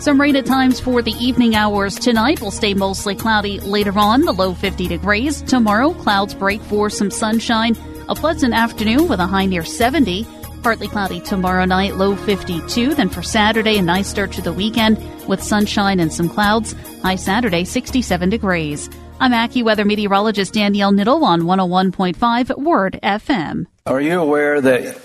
Some 0.04 0.20
rain 0.20 0.36
at 0.36 0.44
times 0.44 0.80
for 0.80 1.00
the 1.00 1.12
evening 1.12 1.54
hours 1.54 1.94
tonight 1.94 2.42
will 2.42 2.50
stay 2.50 2.74
mostly 2.74 3.14
cloudy 3.14 3.58
later 3.60 3.98
on, 3.98 4.20
the 4.20 4.34
low 4.34 4.52
50 4.52 4.86
degrees. 4.86 5.40
Tomorrow, 5.40 5.94
clouds 5.94 6.34
break 6.34 6.60
for 6.60 6.90
some 6.90 7.10
sunshine. 7.10 7.74
A 8.10 8.14
pleasant 8.14 8.52
afternoon 8.52 9.08
with 9.08 9.18
a 9.18 9.26
high 9.26 9.46
near 9.46 9.64
70. 9.64 10.26
Partly 10.62 10.88
cloudy 10.88 11.20
tomorrow 11.22 11.64
night, 11.64 11.96
low 11.96 12.16
52. 12.16 12.92
Then 12.92 13.08
for 13.08 13.22
Saturday, 13.22 13.78
a 13.78 13.82
nice 13.82 14.06
start 14.06 14.30
to 14.32 14.42
the 14.42 14.52
weekend 14.52 14.98
with 15.26 15.42
sunshine 15.42 15.98
and 15.98 16.12
some 16.12 16.28
clouds. 16.28 16.74
High 17.00 17.16
Saturday, 17.16 17.64
67 17.64 18.28
degrees. 18.28 18.90
I'm 19.20 19.32
AccuWeather 19.32 19.86
meteorologist 19.86 20.52
Danielle 20.52 20.92
Niddle 20.92 21.22
on 21.22 21.44
101.5 21.44 22.62
Word 22.62 23.00
FM. 23.02 23.64
Are 23.86 24.02
you 24.02 24.20
aware 24.20 24.60
that 24.60 25.00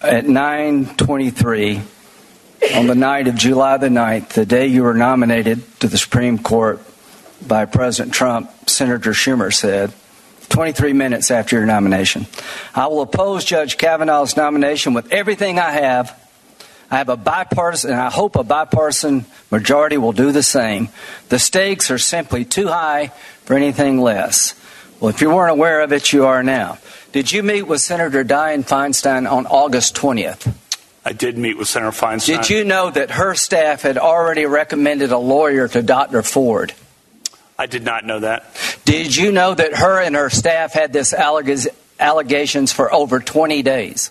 at 0.00 0.26
923 0.26 1.82
on 2.74 2.86
the 2.86 2.94
night 2.94 3.28
of 3.28 3.34
July 3.34 3.76
the 3.76 3.88
9th, 3.88 4.28
the 4.30 4.46
day 4.46 4.66
you 4.66 4.82
were 4.82 4.94
nominated 4.94 5.62
to 5.80 5.88
the 5.88 5.98
Supreme 5.98 6.38
Court 6.38 6.80
by 7.46 7.64
President 7.64 8.14
Trump, 8.14 8.50
Senator 8.68 9.10
Schumer 9.12 9.52
said, 9.52 9.92
23 10.50 10.92
minutes 10.92 11.30
after 11.30 11.56
your 11.56 11.66
nomination, 11.66 12.26
I 12.74 12.88
will 12.88 13.02
oppose 13.02 13.44
Judge 13.44 13.78
Kavanaugh's 13.78 14.36
nomination 14.36 14.94
with 14.94 15.12
everything 15.12 15.58
I 15.58 15.70
have. 15.70 16.16
I 16.90 16.98
have 16.98 17.08
a 17.08 17.16
bipartisan, 17.16 17.92
and 17.92 18.00
I 18.00 18.10
hope 18.10 18.34
a 18.34 18.42
bipartisan 18.42 19.26
majority 19.50 19.96
will 19.96 20.12
do 20.12 20.32
the 20.32 20.42
same. 20.42 20.88
The 21.28 21.38
stakes 21.38 21.90
are 21.90 21.98
simply 21.98 22.44
too 22.44 22.66
high 22.66 23.08
for 23.44 23.54
anything 23.54 24.00
less. 24.00 24.54
Well, 24.98 25.10
if 25.10 25.20
you 25.20 25.30
weren't 25.30 25.52
aware 25.52 25.82
of 25.82 25.92
it, 25.92 26.12
you 26.12 26.26
are 26.26 26.42
now. 26.42 26.78
Did 27.12 27.32
you 27.32 27.42
meet 27.42 27.62
with 27.62 27.80
Senator 27.80 28.24
Dianne 28.24 28.68
Feinstein 28.68 29.30
on 29.30 29.46
August 29.46 29.94
20th? 29.94 30.52
I 31.04 31.12
did 31.12 31.38
meet 31.38 31.56
with 31.56 31.68
Senator 31.68 31.92
Feinstein. 31.92 32.42
Did 32.42 32.50
you 32.50 32.64
know 32.64 32.90
that 32.90 33.12
her 33.12 33.34
staff 33.34 33.82
had 33.82 33.96
already 33.96 34.44
recommended 34.44 35.12
a 35.12 35.18
lawyer 35.18 35.66
to 35.68 35.82
Dr. 35.82 36.22
Ford? 36.22 36.74
I 37.58 37.66
did 37.66 37.84
not 37.84 38.04
know 38.04 38.20
that. 38.20 38.44
Did 38.84 39.14
you 39.14 39.32
know 39.32 39.54
that 39.54 39.74
her 39.74 40.00
and 40.00 40.14
her 40.14 40.30
staff 40.30 40.72
had 40.72 40.92
this 40.92 41.12
alleg- 41.12 41.68
allegations 41.98 42.72
for 42.72 42.92
over 42.92 43.20
20 43.20 43.62
days? 43.62 44.10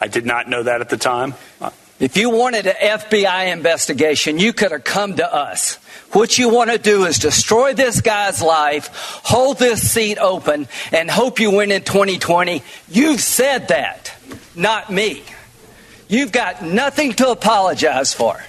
I 0.00 0.08
did 0.08 0.26
not 0.26 0.48
know 0.48 0.62
that 0.62 0.80
at 0.80 0.88
the 0.90 0.96
time. 0.96 1.34
Uh, 1.60 1.70
if 1.98 2.18
you 2.18 2.28
wanted 2.28 2.66
an 2.66 2.74
FBI 2.74 3.52
investigation, 3.52 4.38
you 4.38 4.52
could 4.52 4.72
have 4.72 4.84
come 4.84 5.16
to 5.16 5.34
us. 5.34 5.76
What 6.12 6.38
you 6.38 6.50
want 6.50 6.70
to 6.70 6.78
do 6.78 7.04
is 7.04 7.18
destroy 7.18 7.72
this 7.72 8.02
guy's 8.02 8.42
life, 8.42 8.90
hold 9.24 9.58
this 9.58 9.90
seat 9.90 10.18
open, 10.18 10.68
and 10.92 11.10
hope 11.10 11.40
you 11.40 11.50
win 11.52 11.72
in 11.72 11.82
2020. 11.82 12.62
You've 12.90 13.20
said 13.20 13.68
that, 13.68 14.14
not 14.54 14.92
me. 14.92 15.22
You've 16.08 16.32
got 16.32 16.62
nothing 16.62 17.12
to 17.14 17.30
apologize 17.30 18.14
for. 18.14 18.40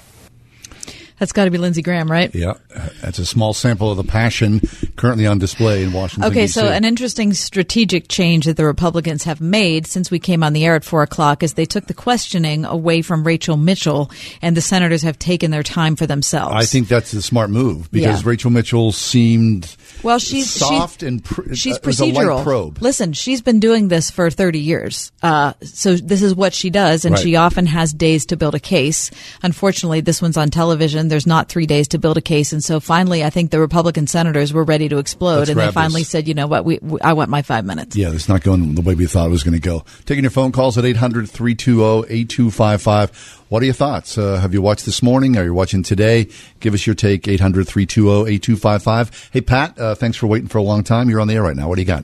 That's 1.19 1.31
got 1.31 1.45
to 1.45 1.51
be 1.51 1.57
Lindsey 1.57 1.81
Graham, 1.81 2.11
right? 2.11 2.33
Yeah, 2.35 2.53
that's 3.01 3.17
a 3.17 3.25
small 3.25 3.51
sample 3.55 3.89
of 3.89 3.97
the 3.97 4.03
passion 4.03 4.61
currently 4.97 5.25
on 5.25 5.39
display 5.39 5.81
in 5.81 5.91
Washington. 5.91 6.29
Okay, 6.31 6.43
DC. 6.45 6.49
so 6.53 6.67
an 6.67 6.85
interesting 6.85 7.33
strategic 7.33 8.07
change 8.07 8.45
that 8.45 8.55
the 8.55 8.65
Republicans 8.65 9.23
have 9.23 9.41
made 9.41 9.87
since 9.87 10.11
we 10.11 10.19
came 10.19 10.43
on 10.43 10.53
the 10.53 10.63
air 10.63 10.75
at 10.75 10.83
four 10.83 11.01
o'clock 11.01 11.41
is 11.41 11.55
they 11.55 11.65
took 11.65 11.87
the 11.87 11.95
questioning 11.95 12.65
away 12.65 13.01
from 13.01 13.23
Rachel 13.23 13.57
Mitchell, 13.57 14.11
and 14.43 14.55
the 14.55 14.61
senators 14.61 15.01
have 15.01 15.17
taken 15.17 15.49
their 15.49 15.63
time 15.63 15.95
for 15.95 16.05
themselves. 16.05 16.53
I 16.53 16.65
think 16.65 16.87
that's 16.87 17.11
a 17.13 17.21
smart 17.23 17.49
move 17.49 17.89
because 17.91 18.21
Yeah. 18.21 18.29
Rachel 18.29 18.51
Mitchell 18.51 18.91
seemed 18.91 19.75
well, 20.03 20.19
she's 20.19 20.49
soft 20.49 21.01
she- 21.01 21.07
and 21.07 21.23
pr- 21.23 21.53
she's 21.53 21.75
uh, 21.77 21.79
light 21.83 21.83
procedural. 21.83 22.43
probe. 22.43 22.81
Listen, 22.81 23.13
she's 23.13 23.41
been 23.41 23.59
doing 23.59 23.87
this 23.87 24.09
for 24.11 24.29
thirty 24.29 24.59
years, 24.59 25.11
uh, 25.23 25.53
so 25.63 25.95
this 25.95 26.21
is 26.21 26.35
what 26.35 26.53
she 26.53 26.69
does, 26.69 27.05
and 27.05 27.13
Right. 27.15 27.21
she 27.23 27.35
often 27.35 27.65
has 27.65 27.93
days 27.93 28.25
to 28.27 28.37
build 28.37 28.55
a 28.55 28.59
case. 28.59 29.11
Unfortunately, 29.43 30.01
this 30.01 30.21
one's 30.21 30.37
on 30.37 30.49
television. 30.49 31.07
There's 31.07 31.27
not 31.27 31.49
three 31.49 31.65
days 31.65 31.87
to 31.89 31.97
build 31.97 32.17
a 32.17 32.21
case, 32.21 32.53
and 32.53 32.63
so 32.63 32.79
finally, 32.79 33.23
I 33.23 33.29
think 33.29 33.51
the 33.51 33.59
Republican 33.59 34.07
senators 34.07 34.53
were 34.53 34.63
ready 34.63 34.89
to 34.89 34.97
explode, 34.97 35.39
Let's 35.39 35.49
and 35.51 35.59
they 35.59 35.71
finally 35.71 36.01
this. 36.01 36.09
said, 36.09 36.27
"You 36.27 36.33
know 36.33 36.47
what? 36.47 36.65
We, 36.65 36.79
we 36.81 36.99
I 37.01 37.13
want 37.13 37.29
my 37.29 37.41
five 37.41 37.65
minutes." 37.65 37.95
Yeah, 37.95 38.11
it's 38.11 38.29
not 38.29 38.43
going 38.43 38.75
the 38.75 38.81
way 38.81 38.95
we 38.95 39.05
thought 39.07 39.27
it 39.27 39.31
was 39.31 39.43
going 39.43 39.53
to 39.53 39.59
go. 39.59 39.83
Taking 40.05 40.23
your 40.23 40.31
phone 40.31 40.51
calls 40.51 40.77
at 40.77 40.85
800 40.85 41.29
320 41.29 42.05
8255. 42.13 43.43
What 43.49 43.61
are 43.61 43.65
your 43.65 43.73
thoughts? 43.73 44.17
Uh, 44.17 44.37
have 44.37 44.53
you 44.53 44.61
watched 44.61 44.85
this 44.85 45.01
morning? 45.01 45.37
Are 45.37 45.43
you 45.43 45.53
watching 45.53 45.81
today? 45.81 46.27
Give 46.59 46.73
us 46.73 46.85
your 46.85 46.95
take, 46.95 47.27
800 47.27 47.65
320 47.65 48.29
8255. 48.33 49.29
Hey, 49.31 49.41
Pat, 49.41 49.79
uh, 49.79 49.95
thanks 49.95 50.17
for 50.17 50.27
waiting 50.27 50.49
for 50.49 50.57
a 50.57 50.63
long 50.63 50.83
time. 50.83 51.09
You're 51.09 51.21
on 51.21 51.27
the 51.27 51.35
air 51.35 51.43
right 51.43 51.55
now. 51.55 51.69
What 51.69 51.75
do 51.75 51.81
you 51.81 51.87
got? 51.87 52.03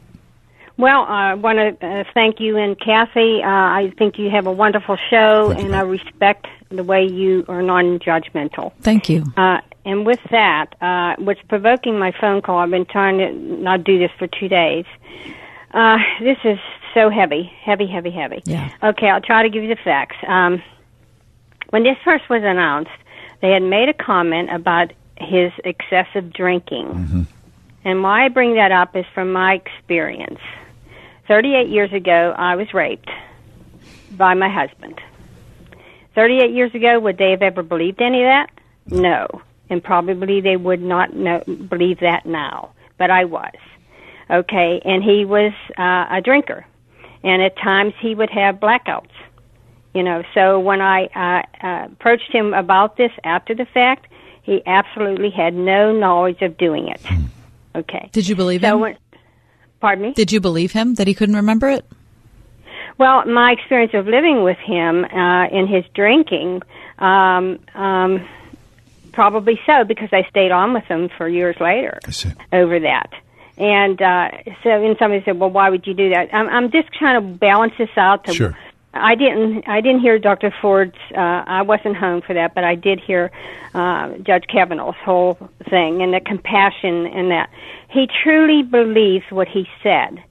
Well, 0.78 1.04
I 1.04 1.34
want 1.36 1.80
to 1.80 1.86
uh, 1.86 2.04
thank 2.14 2.40
you 2.40 2.58
and 2.58 2.80
Kathy. 2.80 3.44
Uh, 3.44 3.48
I 3.48 3.94
think 3.98 4.18
you 4.18 4.30
have 4.30 4.48
a 4.48 4.52
wonderful 4.52 4.98
show, 5.10 5.52
and 5.52 5.76
I 5.76 5.82
respect 5.82 6.48
the 6.70 6.84
way 6.84 7.06
you 7.06 7.46
are 7.48 7.62
non-judgmental. 7.62 8.72
Thank 8.82 9.10
you. 9.10 9.24
Uh, 9.38 9.60
and 9.86 10.06
with 10.06 10.20
that, 10.32 10.76
uh, 10.82 11.22
what's 11.22 11.42
provoking 11.48 12.00
my 12.00 12.14
phone 12.20 12.42
call, 12.42 12.60
I've 12.60 12.72
been 12.72 12.86
trying 12.86 13.18
to 13.20 13.34
not 13.34 13.84
do 13.84 14.00
this 14.00 14.12
for 14.18 14.28
two 14.28 14.48
days. 14.48 14.86
Uh, 15.72 15.98
this 16.22 16.38
is 16.44 16.58
so 16.94 17.10
heavy, 17.10 17.52
heavy, 17.64 17.88
heavy, 17.88 18.12
heavy. 18.12 18.42
Yeah. 18.46 18.72
Okay, 18.82 19.10
I'll 19.10 19.22
try 19.22 19.44
to 19.44 19.50
give 19.50 19.64
you 19.64 19.70
the 19.70 19.82
facts. 19.84 20.16
Um, 20.28 20.64
when 21.74 21.82
this 21.82 21.98
first 22.06 22.30
was 22.30 22.44
announced, 22.44 22.92
they 23.42 23.50
had 23.50 23.64
made 23.64 23.90
a 23.90 23.96
comment 23.96 24.54
about 24.54 24.94
his 25.18 25.52
excessive 25.66 26.32
drinking. 26.32 26.86
And 27.84 28.04
why 28.04 28.26
I 28.26 28.30
bring 28.30 28.54
that 28.54 28.72
up 28.72 28.96
is 28.96 29.06
from 29.16 29.34
my 29.34 29.56
experience. 29.56 30.40
38 31.28 31.70
years 31.70 31.92
ago, 31.92 32.36
I 32.38 32.56
was 32.58 32.72
raped 32.76 33.10
by 34.12 34.36
my 34.36 34.50
husband. 34.50 35.02
38 36.14 36.52
years 36.52 36.76
ago, 36.76 37.00
would 37.00 37.18
they 37.18 37.32
have 37.32 37.42
ever 37.42 37.64
believed 37.64 38.04
any 38.04 38.22
of 38.22 38.28
that? 38.28 38.52
No. 38.86 39.42
And 39.68 39.84
probably 39.84 40.42
they 40.42 40.58
would 40.58 40.84
not 40.84 41.16
know, 41.16 41.42
believe 41.68 42.02
that 42.02 42.28
now. 42.28 42.70
But 43.00 43.10
I 43.10 43.26
was. 43.26 43.56
Okay, 44.30 44.80
and 44.86 45.04
he 45.04 45.26
was 45.26 45.54
uh, 45.80 46.06
a 46.12 46.22
drinker. 46.24 46.68
And 47.24 47.42
at 47.42 47.58
times 47.58 47.96
he 48.00 48.14
would 48.14 48.30
have 48.30 48.58
blackouts. 48.58 49.10
You 49.94 50.04
know, 50.04 50.24
so 50.34 50.60
when 50.60 50.82
I 50.82 51.06
uh, 51.16 51.66
uh, 51.66 51.86
approached 51.92 52.32
him 52.32 52.54
about 52.54 52.98
this 52.98 53.12
after 53.24 53.54
the 53.54 53.66
fact, 53.66 54.08
he 54.42 54.62
absolutely 54.66 55.30
had 55.30 55.54
no 55.54 55.92
knowledge 55.94 56.42
of 56.42 56.58
doing 56.58 56.88
it. 56.88 57.02
Okay. 57.76 58.10
Did 58.12 58.28
you 58.28 58.36
believe 58.36 58.62
So 58.62 58.76
him? 58.76 58.80
when, 58.82 58.98
pardon 59.80 60.04
me? 60.06 60.14
Did 60.14 60.32
you 60.32 60.40
believe 60.40 60.72
him 60.72 60.96
that 60.96 61.08
he 61.08 61.14
couldn't 61.14 61.36
remember 61.36 61.70
it? 61.70 61.86
Well, 62.98 63.26
my 63.26 63.52
experience 63.52 63.94
of 63.96 64.06
living 64.08 64.44
with 64.44 64.58
him 64.58 65.06
uh, 65.06 65.48
in 65.48 65.68
his 65.68 65.84
drinking, 65.96 66.62
um, 67.00 67.60
um, 67.74 68.28
probably 69.12 69.60
so 69.66 69.84
because 69.84 70.10
I 70.12 70.28
stayed 70.30 70.52
on 70.52 70.74
with 70.74 70.84
him 70.86 71.10
for 71.18 71.28
years 71.28 71.56
later 71.60 72.00
over 72.52 72.80
that. 72.80 73.10
And 73.58 74.02
uh, 74.02 74.30
so, 74.64 74.70
and 74.70 74.96
somebody 74.98 75.24
said, 75.26 75.40
"Well, 75.40 75.50
why 75.52 75.70
would 75.70 75.86
you 75.86 75.94
do 75.94 76.10
that?" 76.10 76.34
I'm, 76.34 76.50
I'm 76.50 76.72
just 76.72 76.92
trying 76.94 77.22
to 77.22 77.38
balance 77.38 77.74
this 77.78 77.90
out. 77.98 78.26
To, 78.26 78.34
Sure. 78.34 78.58
I 78.94 79.16
didn't. 79.16 79.68
I 79.68 79.82
didn't 79.82 80.02
hear 80.02 80.20
Dr. 80.20 80.54
Ford's. 80.62 80.96
Uh, 81.16 81.44
I 81.48 81.64
wasn't 81.64 81.96
home 81.96 82.22
for 82.22 82.34
that, 82.34 82.54
but 82.54 82.64
I 82.64 82.76
did 82.76 83.00
hear 83.00 83.32
uh, 83.74 84.10
Judge 84.20 84.44
Kavanaugh's 84.48 84.96
whole 85.04 85.34
thing 85.70 86.02
and 86.04 86.14
the 86.14 86.20
compassion 86.20 87.08
and 87.08 87.32
that 87.32 87.50
he 87.90 88.08
truly 88.24 88.62
believes 88.62 89.26
what 89.30 89.48
he 89.48 89.68
said. 89.82 90.24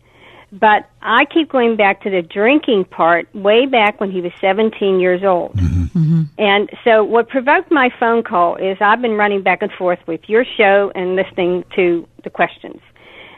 But 0.53 0.89
I 1.01 1.25
keep 1.25 1.51
going 1.51 1.77
back 1.77 2.03
to 2.03 2.11
the 2.11 2.21
drinking 2.21 2.85
part, 2.85 3.35
way 3.35 3.65
back 3.65 4.01
when 4.01 4.11
he 4.11 4.21
was 4.21 4.33
17 4.41 5.01
years 5.01 5.25
old. 5.25 5.59
And 6.39 6.71
so, 6.85 7.05
what 7.05 7.29
provoked 7.29 7.71
my 7.71 7.91
phone 7.99 8.23
call 8.23 8.57
is 8.57 8.77
I've 8.81 9.01
been 9.01 9.17
running 9.17 9.43
back 9.43 9.63
and 9.63 9.73
forth 9.73 9.99
with 10.07 10.21
your 10.29 10.45
show 10.45 10.93
and 10.95 11.17
listening 11.17 11.65
to 11.75 12.07
the 12.23 12.31
questions. 12.31 12.81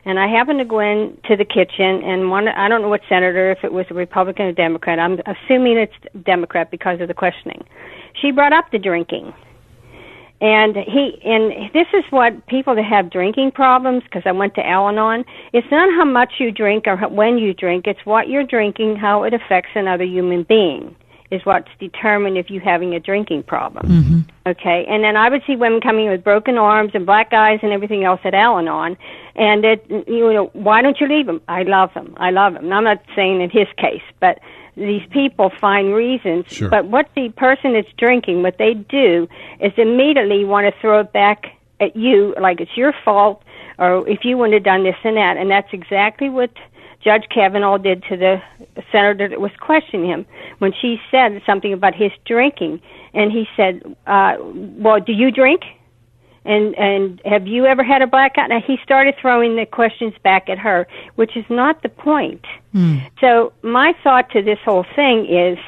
And 0.05 0.19
I 0.19 0.29
happened 0.29 0.59
to 0.59 0.65
go 0.65 0.81
into 0.81 1.37
the 1.37 1.45
kitchen, 1.45 2.03
and 2.05 2.31
one 2.31 2.49
I 2.49 2.69
don't 2.69 2.83
know 2.83 2.89
what 2.89 3.01
senator, 3.09 3.51
if 3.51 3.65
it 3.65 3.73
was 3.73 3.87
a 3.91 3.95
Republican 3.95 4.47
or 4.47 4.53
Democrat. 4.53 4.99
I'm 4.99 5.19
assuming 5.27 5.79
it's 5.79 6.25
Democrat 6.25 6.71
because 6.71 7.01
of 7.01 7.09
the 7.09 7.15
questioning. 7.15 7.65
She 8.21 8.31
brought 8.31 8.53
up 8.53 8.67
the 8.71 8.79
drinking, 8.79 9.33
and 10.41 10.77
he 10.77 11.19
and 11.25 11.73
this 11.73 11.87
is 11.95 12.05
what 12.11 12.47
people 12.47 12.75
that 12.75 12.85
have 12.85 13.11
drinking 13.11 13.53
problems 13.53 14.03
because 14.05 14.23
I 14.27 14.33
went 14.33 14.55
to 14.57 14.67
Al-Anon. 14.67 15.25
It's 15.53 15.67
not 15.71 15.89
how 15.95 16.05
much 16.05 16.35
you 16.39 16.53
drink 16.53 16.85
or 16.87 16.97
how, 16.97 17.09
when 17.09 17.39
you 17.39 17.55
drink; 17.55 17.87
it's 17.87 18.05
what 18.05 18.29
you're 18.29 18.47
drinking, 18.47 18.97
how 18.97 19.23
it 19.23 19.33
affects 19.33 19.71
another 19.75 20.05
human 20.05 20.43
being 20.45 20.97
is 21.35 21.45
what's 21.45 21.69
determined 21.79 22.39
if 22.39 22.51
you're 22.51 22.63
having 22.63 22.95
a 22.95 23.01
drinking 23.01 23.43
problem. 23.43 23.87
Mm-hmm. 23.87 24.21
Okay, 24.47 24.87
and 24.89 25.03
then 25.03 25.17
I 25.17 25.29
would 25.29 25.43
see 25.47 25.57
women 25.57 25.81
coming 25.81 26.09
with 26.09 26.23
broken 26.23 26.57
arms 26.57 26.93
and 26.95 27.05
black 27.05 27.33
eyes 27.33 27.61
and 27.63 27.73
everything 27.73 28.05
else 28.05 28.21
at 28.25 28.35
Al-Anon, 28.35 28.97
and 29.35 29.65
it, 29.65 29.85
you 29.89 30.33
know, 30.33 30.51
why 30.53 30.83
don't 30.83 31.01
you 31.01 31.09
leave 31.09 31.27
them? 31.27 31.41
I 31.49 31.63
love 31.63 31.93
them. 31.95 32.15
I 32.17 32.31
love 32.31 32.55
them. 32.55 32.73
I'm 32.73 32.85
not 32.85 33.03
saying 33.17 33.41
in 33.41 33.51
his 33.51 33.69
case, 33.77 34.03
but 34.21 34.39
these 34.77 35.03
people 35.11 35.51
find 35.61 35.95
reasons. 35.95 36.47
Sure. 36.49 36.69
But 36.69 36.87
what 36.87 37.09
the 37.15 37.31
person 37.37 37.75
that's 37.75 37.93
drinking, 37.97 38.43
what 38.43 38.59
they 38.59 38.75
do 38.75 39.29
is 39.61 39.73
immediately 39.77 40.45
want 40.45 40.73
to 40.73 40.81
throw 40.81 41.01
it 41.01 41.13
back 41.13 41.45
at 41.81 41.97
you, 41.97 42.35
like 42.41 42.61
it's 42.61 42.77
your 42.77 42.93
fault, 43.05 43.43
or 43.79 44.09
if 44.09 44.21
you 44.25 44.37
wouldn't 44.37 44.55
have 44.55 44.65
done 44.65 44.85
this 44.85 44.97
and 45.05 45.17
that, 45.17 45.37
and 45.37 45.51
that's 45.51 45.73
exactly 45.73 46.29
what 46.29 46.51
Judge 47.05 47.27
Kavanaugh 47.29 47.77
did 47.77 48.03
to 48.05 48.17
the 48.17 48.41
senator 48.91 49.29
that 49.29 49.41
was 49.41 49.53
questioning 49.61 50.09
him 50.09 50.27
when 50.59 50.73
she 50.73 50.99
said 51.11 51.43
something 51.45 51.73
about 51.73 51.95
his 51.95 52.11
drinking, 52.25 52.81
and 53.13 53.31
he 53.31 53.47
said, 53.57 53.83
uh, 54.07 54.37
"Well, 54.41 55.01
do 55.01 55.13
you 55.13 55.31
drink?" 55.31 55.63
And 56.47 56.75
and 56.79 57.21
have 57.25 57.47
you 57.47 57.67
ever 57.67 57.83
had 57.83 58.03
a 58.03 58.07
blackout? 58.07 58.49
Now 58.49 58.61
he 58.61 58.79
started 58.83 59.15
throwing 59.21 59.57
the 59.57 59.67
questions 59.67 60.15
back 60.23 60.49
at 60.49 60.59
her, 60.59 60.87
which 61.15 61.37
is 61.37 61.45
not 61.49 61.83
the 61.83 61.89
point. 61.89 62.45
So 63.21 63.53
my 63.63 63.95
thought 64.03 64.31
to 64.31 64.43
this 64.43 64.59
whole 64.65 64.85
thing 64.97 65.27
is, 65.27 65.59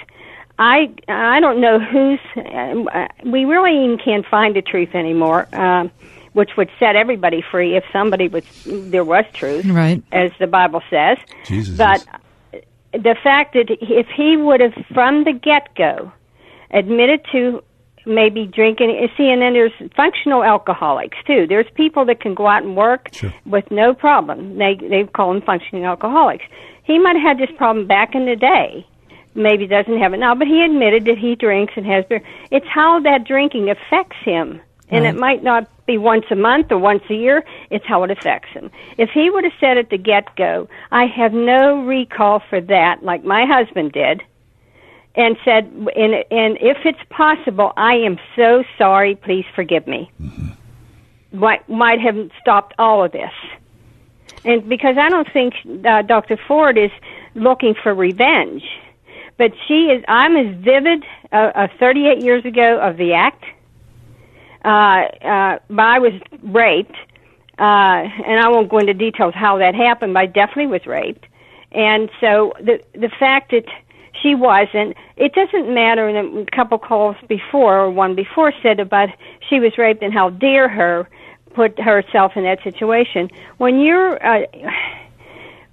I 0.59 0.91
I 1.09 1.41
don't 1.41 1.61
know 1.61 1.79
who's. 1.79 2.21
Uh, 2.37 3.09
we 3.25 3.45
really 3.45 3.85
even 3.85 3.99
can't 3.99 4.27
find 4.27 4.57
the 4.57 4.63
truth 4.63 4.95
anymore, 4.95 5.49
um, 5.55 5.91
which 6.37 6.51
would 6.59 6.69
set 6.79 6.97
everybody 6.97 7.43
free 7.51 7.77
if 7.79 7.85
somebody 7.91 8.29
was 8.29 8.45
there 8.67 9.05
was 9.05 9.25
truth, 9.33 9.65
Right. 9.65 10.03
as 10.13 10.31
the 10.39 10.47
Bible 10.47 10.83
says. 10.91 11.17
Jesus. 11.47 11.79
But 11.79 12.07
the 12.93 13.17
fact 13.25 13.55
that 13.55 13.69
if 13.81 14.07
he 14.15 14.37
would 14.37 14.61
have 14.61 14.75
from 14.93 15.25
the 15.25 15.33
get 15.33 15.75
go 15.75 16.13
admitted 16.71 17.21
to 17.33 17.63
maybe 18.05 18.45
drinking 18.47 18.91
see 19.17 19.31
and 19.31 19.41
then 19.41 19.55
there's 19.55 19.73
functional 19.97 20.45
alcoholics 20.45 21.17
too. 21.27 21.47
There's 21.49 21.67
people 21.75 22.05
that 22.05 22.21
can 22.21 22.35
go 22.35 22.47
out 22.47 22.63
and 22.65 22.77
work 22.77 23.09
with 23.47 23.65
no 23.71 23.95
problem. 23.95 24.59
They 24.59 24.75
they 24.79 25.05
call 25.05 25.33
them 25.33 25.41
functioning 25.41 25.87
alcoholics. 25.87 26.45
He 26.85 26.99
might 26.99 27.17
have 27.17 27.39
had 27.39 27.39
this 27.39 27.57
problem 27.57 27.87
back 27.87 28.15
in 28.15 28.27
the 28.27 28.37
day. 28.37 28.87
Maybe 29.35 29.67
doesn't 29.67 29.99
have 30.01 30.13
it 30.13 30.19
now 30.19 30.35
but 30.35 30.47
he 30.49 30.63
admitted 30.63 31.07
that 31.07 31.17
he 31.17 31.35
drinks 31.35 31.73
and 31.77 31.87
has 31.87 32.05
beer. 32.11 32.23
It's 32.51 32.67
how 32.69 33.01
that 33.01 33.25
drinking 33.25 33.71
affects 33.71 34.19
him 34.23 34.61
and 34.91 35.05
Right. 35.05 35.15
it 35.15 35.19
might 35.19 35.43
not 35.43 35.69
be 35.87 35.99
once 35.99 36.25
a 36.31 36.37
month 36.37 36.71
or 36.71 36.79
once 36.79 37.03
a 37.11 37.15
year 37.15 37.45
it's 37.71 37.85
how 37.87 38.03
it 38.05 38.11
affects 38.11 38.49
him 38.51 38.71
if 38.99 39.11
he 39.11 39.31
would 39.31 39.45
have 39.45 39.53
said 39.61 39.79
at 39.79 39.91
the 39.91 39.99
get 39.99 40.35
go 40.37 40.69
i 40.91 41.07
have 41.07 41.33
no 41.33 41.83
recall 41.85 42.41
for 42.51 42.61
that 42.61 43.03
like 43.03 43.25
my 43.25 43.45
husband 43.47 43.93
did 43.93 44.23
and 45.17 45.37
said, 45.45 45.65
and, 45.97 46.15
and 46.31 46.59
if 46.61 46.77
it's 46.85 46.99
possible, 47.09 47.73
I 47.77 47.95
am 47.95 48.19
so 48.37 48.65
sorry. 48.77 49.15
Please 49.15 49.47
forgive 49.55 49.87
me. 49.87 50.13
Might 51.33 51.67
might 51.69 52.01
have 52.01 52.31
stopped 52.41 52.75
all 52.79 53.03
of 53.05 53.13
this, 53.13 53.33
and 54.45 54.69
because 54.69 54.97
I 54.99 55.09
don't 55.09 55.31
think 55.33 55.55
uh, 55.87 56.03
Dr. 56.03 56.37
Ford 56.47 56.79
is 56.79 56.91
looking 57.35 57.75
for 57.83 57.95
revenge, 57.95 58.63
but 59.39 59.53
she 59.67 59.87
is. 59.87 60.05
I'm 60.07 60.37
as 60.37 60.55
vivid 60.57 61.05
uh, 61.33 61.53
uh, 61.55 61.69
38 61.79 62.23
years 62.23 62.45
ago 62.45 62.79
of 62.81 62.97
the 62.97 63.15
act. 63.15 63.45
Uh, 64.67 65.07
uh, 65.25 65.59
but 65.71 65.87
I 65.87 65.99
was 66.01 66.13
raped, 66.43 66.97
uh, 67.59 68.03
and 68.27 68.41
I 68.41 68.49
won't 68.49 68.69
go 68.69 68.79
into 68.79 68.95
details 68.95 69.33
how 69.35 69.59
that 69.59 69.77
happened. 69.77 70.13
But 70.15 70.21
I 70.21 70.27
definitely 70.27 70.67
was 70.67 70.87
raped, 70.87 71.25
and 71.71 72.11
so 72.21 72.53
the 72.59 72.83
the 72.93 73.11
fact 73.21 73.53
that 73.53 73.65
she 74.23 74.35
wasn't. 74.35 74.97
It 75.17 75.35
doesn't 75.35 75.73
matter. 75.73 76.09
And 76.09 76.49
a 76.49 76.51
couple 76.57 76.79
calls 76.79 77.17
before, 77.29 77.79
or 77.79 77.91
one 77.91 78.17
before, 78.17 78.53
said 78.63 78.81
about 78.81 79.11
she 79.49 79.61
was 79.61 79.79
raped 79.79 80.03
and 80.03 80.13
how 80.13 80.31
dare 80.31 80.69
her 80.69 81.09
put 81.55 81.79
herself 81.79 82.33
in 82.37 82.43
that 82.45 82.63
situation. 82.65 83.31
When 83.59 83.79
you're 83.79 84.25
uh, 84.27 84.47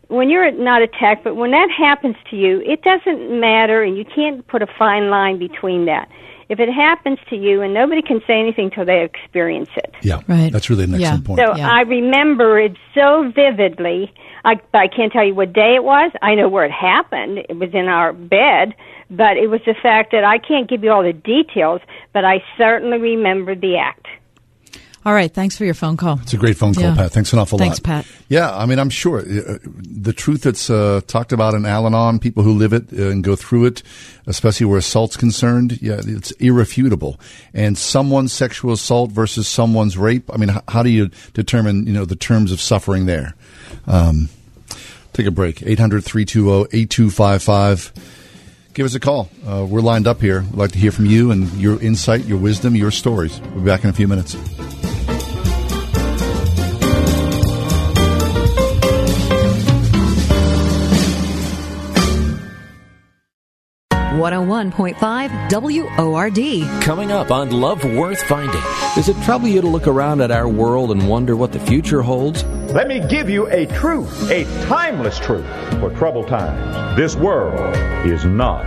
when 0.07 0.29
you're 0.29 0.51
not 0.51 0.83
attacked, 0.83 1.23
but 1.23 1.35
when 1.35 1.51
that 1.51 1.69
happens 1.75 2.15
to 2.29 2.35
you, 2.35 2.61
it 2.61 2.83
doesn't 2.83 3.39
matter, 3.39 3.81
and 3.81 3.97
you 3.97 4.05
can't 4.05 4.45
put 4.47 4.61
a 4.61 4.67
fine 4.77 5.09
line 5.09 5.39
between 5.39 5.85
that. 5.85 6.09
If 6.49 6.59
it 6.59 6.69
happens 6.69 7.19
to 7.29 7.35
you, 7.35 7.61
and 7.61 7.73
nobody 7.73 8.01
can 8.01 8.21
say 8.27 8.39
anything 8.39 8.69
till 8.69 8.85
they 8.85 9.03
experience 9.03 9.69
it. 9.75 9.93
Yeah, 10.01 10.21
right. 10.27 10.51
That's 10.51 10.69
really 10.69 10.83
an 10.83 10.95
excellent 10.95 11.25
point. 11.25 11.39
So 11.39 11.51
I 11.51 11.81
remember 11.81 12.59
it 12.59 12.75
so 12.93 13.31
vividly. 13.33 14.13
I, 14.45 14.55
but 14.55 14.79
I 14.79 14.87
can't 14.87 15.11
tell 15.11 15.25
you 15.25 15.33
what 15.33 15.53
day 15.53 15.75
it 15.75 15.83
was. 15.83 16.11
I 16.21 16.35
know 16.35 16.49
where 16.49 16.65
it 16.65 16.71
happened. 16.71 17.45
It 17.49 17.57
was 17.57 17.69
in 17.73 17.87
our 17.87 18.11
bed, 18.11 18.75
but 19.09 19.37
it 19.37 19.47
was 19.49 19.61
the 19.65 19.75
fact 19.81 20.11
that 20.11 20.25
I 20.25 20.37
can't 20.37 20.69
give 20.69 20.83
you 20.83 20.91
all 20.91 21.03
the 21.03 21.13
details, 21.13 21.81
but 22.11 22.25
I 22.25 22.43
certainly 22.57 22.97
remember 22.97 23.55
the 23.55 23.77
act. 23.77 24.07
All 25.05 25.13
right. 25.13 25.33
Thanks 25.33 25.57
for 25.57 25.65
your 25.65 25.73
phone 25.73 25.97
call. 25.97 26.19
It's 26.21 26.31
a 26.33 26.37
great 26.37 26.55
phone 26.57 26.73
call, 26.73 26.83
Yeah. 26.83 26.95
Pat. 26.95 27.11
Thanks 27.11 27.33
an 27.33 27.39
awful 27.39 27.57
Thanks, 27.57 27.79
lot. 27.79 27.83
Thanks, 27.85 28.07
Pat. 28.07 28.17
Yeah, 28.29 28.55
I 28.55 28.65
mean, 28.65 28.79
I'm 28.79 28.89
sure 28.89 29.19
uh, 29.19 29.57
the 29.65 30.13
truth 30.13 30.43
that's 30.43 30.69
uh, 30.69 31.01
talked 31.07 31.33
about 31.33 31.53
in 31.55 31.65
Al-Anon, 31.65 32.19
people 32.19 32.41
who 32.43 32.53
live 32.53 32.71
it 32.71 32.85
uh, 32.97 33.09
and 33.09 33.21
go 33.23 33.35
through 33.35 33.65
it, 33.65 33.83
especially 34.27 34.65
where 34.65 34.77
assault's 34.77 35.17
concerned, 35.17 35.81
yeah, 35.81 35.99
it's 36.05 36.31
irrefutable. 36.39 37.19
And 37.53 37.77
someone's 37.77 38.31
sexual 38.31 38.71
assault 38.71 39.11
versus 39.11 39.45
someone's 39.47 39.97
rape. 39.97 40.29
I 40.33 40.37
mean, 40.37 40.51
h- 40.51 40.61
how 40.69 40.83
do 40.83 40.89
you 40.89 41.09
determine, 41.33 41.85
you 41.85 41.91
know, 41.93 42.05
the 42.05 42.15
terms 42.15 42.53
of 42.53 42.61
suffering 42.61 43.05
there? 43.05 43.35
Um, 43.87 44.29
take 45.11 45.25
a 45.27 45.31
break. 45.31 45.57
800-320-8255. 45.57 47.91
Give 48.73 48.85
us 48.85 48.95
a 48.95 48.99
call. 48.99 49.29
Uh, 49.45 49.65
we're 49.69 49.81
lined 49.81 50.07
up 50.07 50.21
here. 50.21 50.41
We'd 50.41 50.55
like 50.55 50.71
to 50.71 50.79
hear 50.79 50.91
from 50.91 51.05
you 51.05 51.29
and 51.31 51.51
your 51.59 51.79
insight, 51.81 52.25
your 52.25 52.39
wisdom, 52.39 52.75
your 52.75 52.89
stories. 52.89 53.39
We'll 53.41 53.59
be 53.61 53.65
back 53.65 53.83
in 53.83 53.89
a 53.89 53.93
few 53.93 54.07
minutes. 54.07 54.35
101.5 64.23 65.97
WORD. 65.97 66.81
Coming 66.81 67.11
up 67.11 67.29
on 67.29 67.51
Love 67.51 67.83
Worth 67.83 68.21
Finding. 68.23 68.61
Does 68.95 69.09
it 69.09 69.21
trouble 69.23 69.49
you 69.49 69.59
to 69.59 69.67
look 69.67 69.85
around 69.85 70.21
at 70.21 70.31
our 70.31 70.47
world 70.47 70.91
and 70.91 71.09
wonder 71.09 71.35
what 71.35 71.51
the 71.51 71.59
future 71.59 72.01
holds? 72.01 72.45
Let 72.71 72.87
me 72.87 73.05
give 73.05 73.29
you 73.29 73.47
a 73.49 73.65
truth, 73.65 74.31
a 74.31 74.45
timeless 74.65 75.19
truth 75.19 75.45
for 75.81 75.89
troubled 75.97 76.29
times. 76.29 76.95
This 76.95 77.17
world 77.17 77.75
is 78.07 78.23
not 78.23 78.63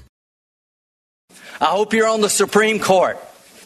I 1.59 1.65
hope 1.65 1.93
you're 1.93 2.07
on 2.07 2.21
the 2.21 2.29
Supreme 2.29 2.79
Court. 2.79 3.17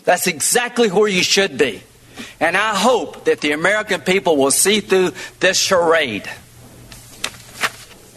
That's 0.03 0.27
exactly 0.27 0.89
where 0.89 1.07
you 1.07 1.23
should 1.23 1.57
be. 1.57 1.81
And 2.39 2.55
I 2.55 2.75
hope 2.75 3.25
that 3.25 3.41
the 3.41 3.51
American 3.51 4.01
people 4.01 4.37
will 4.37 4.51
see 4.51 4.79
through 4.79 5.11
this 5.39 5.59
charade. 5.59 6.29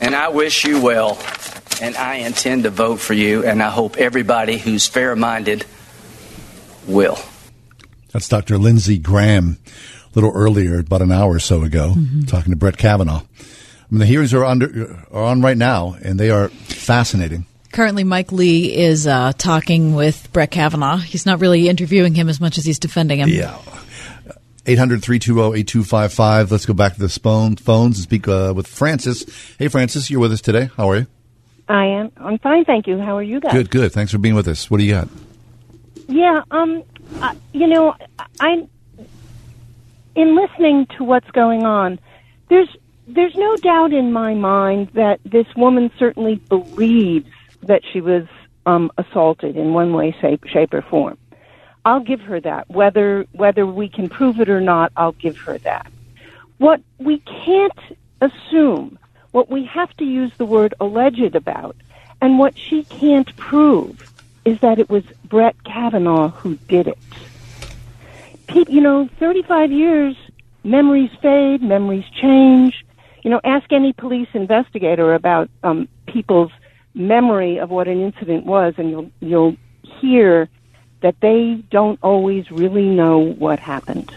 And 0.00 0.14
I 0.14 0.28
wish 0.28 0.64
you 0.64 0.80
well. 0.80 1.18
And 1.80 1.96
I 1.96 2.16
intend 2.16 2.64
to 2.64 2.70
vote 2.70 3.00
for 3.00 3.14
you. 3.14 3.44
And 3.44 3.62
I 3.62 3.70
hope 3.70 3.96
everybody 3.96 4.58
who's 4.58 4.86
fair 4.86 5.16
minded 5.16 5.64
will. 6.86 7.18
That's 8.14 8.28
Dr. 8.28 8.58
Lindsey 8.58 8.96
Graham 8.96 9.58
a 9.66 10.14
little 10.14 10.30
earlier, 10.32 10.78
about 10.78 11.02
an 11.02 11.10
hour 11.10 11.34
or 11.34 11.40
so 11.40 11.64
ago, 11.64 11.94
mm-hmm. 11.96 12.22
talking 12.22 12.52
to 12.52 12.56
Brett 12.56 12.76
Kavanaugh. 12.76 13.22
I 13.22 13.86
mean, 13.90 13.98
the 13.98 14.06
hearings 14.06 14.32
are, 14.32 14.44
under, 14.44 15.04
are 15.10 15.24
on 15.24 15.42
right 15.42 15.56
now, 15.56 15.96
and 16.00 16.18
they 16.18 16.30
are 16.30 16.48
fascinating. 16.48 17.44
Currently, 17.72 18.04
Mike 18.04 18.30
Lee 18.30 18.72
is 18.72 19.08
uh, 19.08 19.32
talking 19.36 19.96
with 19.96 20.32
Brett 20.32 20.52
Kavanaugh. 20.52 20.98
He's 20.98 21.26
not 21.26 21.40
really 21.40 21.68
interviewing 21.68 22.14
him 22.14 22.28
as 22.28 22.40
much 22.40 22.56
as 22.56 22.64
he's 22.64 22.78
defending 22.78 23.18
him. 23.18 23.28
Yeah. 23.28 23.58
800 24.64 25.02
320 25.02 25.58
8255. 25.58 26.52
Let's 26.52 26.66
go 26.66 26.72
back 26.72 26.94
to 26.94 27.00
the 27.00 27.08
phone, 27.08 27.56
phones 27.56 27.96
and 27.98 28.04
speak 28.04 28.28
uh, 28.28 28.52
with 28.54 28.68
Francis. 28.68 29.24
Hey, 29.58 29.66
Francis, 29.66 30.08
you're 30.08 30.20
with 30.20 30.32
us 30.32 30.40
today. 30.40 30.70
How 30.76 30.88
are 30.90 30.98
you? 30.98 31.06
I 31.68 31.86
am. 31.86 32.12
I'm 32.18 32.38
fine, 32.38 32.64
thank 32.64 32.86
you. 32.86 33.00
How 33.00 33.16
are 33.16 33.22
you 33.24 33.40
guys? 33.40 33.52
Good, 33.52 33.70
good. 33.70 33.92
Thanks 33.92 34.12
for 34.12 34.18
being 34.18 34.36
with 34.36 34.46
us. 34.46 34.70
What 34.70 34.78
do 34.78 34.84
you 34.84 34.92
got? 34.92 35.08
Yeah, 36.06 36.42
um, 36.52 36.84
uh, 37.20 37.35
you 37.52 37.66
know, 37.66 37.94
I 38.40 38.66
in 40.14 40.36
listening 40.36 40.86
to 40.98 41.05
what's 41.05 41.31
going 41.31 41.64
on, 41.64 41.98
there's 42.48 42.68
there's 43.06 43.35
no 43.35 43.56
doubt 43.56 43.93
in 43.93 44.12
my 44.12 44.35
mind 44.35 44.89
that 44.94 45.20
this 45.24 45.47
woman 45.56 45.90
certainly 45.98 46.36
believes 46.48 47.28
that 47.62 47.82
she 47.93 48.01
was 48.01 48.24
um, 48.66 48.90
assaulted 48.97 49.56
in 49.56 49.74
one 49.74 49.93
way, 49.93 50.16
shape, 50.20 50.44
shape, 50.47 50.72
or 50.72 50.82
form. 50.82 51.18
I'll 51.85 52.01
give 52.01 52.20
her 52.22 52.40
that. 52.40 52.70
Whether 52.70 53.26
whether 53.32 53.66
we 53.66 53.89
can 53.89 54.09
prove 54.09 54.40
it 54.40 54.48
or 54.48 54.60
not, 54.60 54.93
I'll 54.97 55.12
give 55.12 55.36
her 55.39 55.59
that. 55.59 55.90
What 56.59 56.81
we 56.98 57.18
can't 57.18 57.78
assume, 58.20 58.98
what 59.32 59.51
we 59.51 59.64
have 59.66 59.94
to 59.98 60.05
use 60.05 60.32
the 60.39 60.47
word 60.47 60.74
alleged 60.81 61.35
about, 61.35 61.76
and 62.22 62.39
what 62.39 62.56
she 62.56 62.85
can't 62.85 63.35
prove 63.36 64.13
is 64.44 64.60
that 64.60 64.78
it 64.78 64.88
was 64.88 65.04
Brett 65.24 65.56
Kavanaugh 65.64 66.28
who 66.28 66.56
did 66.68 66.88
it. 66.88 66.98
You 68.68 68.80
know, 68.80 69.08
35 69.18 69.72
years, 69.72 70.16
memories 70.62 71.10
fade, 71.20 71.62
memories 71.62 72.04
change. 72.10 72.84
You 73.22 73.30
know, 73.30 73.40
ask 73.42 73.72
any 73.72 73.92
police 73.92 74.28
investigator 74.34 75.14
about 75.14 75.50
um, 75.62 75.88
people's 76.06 76.52
memory 76.94 77.58
of 77.58 77.70
what 77.70 77.88
an 77.88 78.00
incident 78.00 78.46
was, 78.46 78.74
and 78.76 78.90
you'll 78.90 79.10
you'll 79.20 79.56
hear 79.82 80.48
that 81.00 81.20
they 81.20 81.62
don't 81.70 81.98
always 82.02 82.50
really 82.50 82.88
know 82.88 83.18
what 83.18 83.58
happened. 83.58 84.14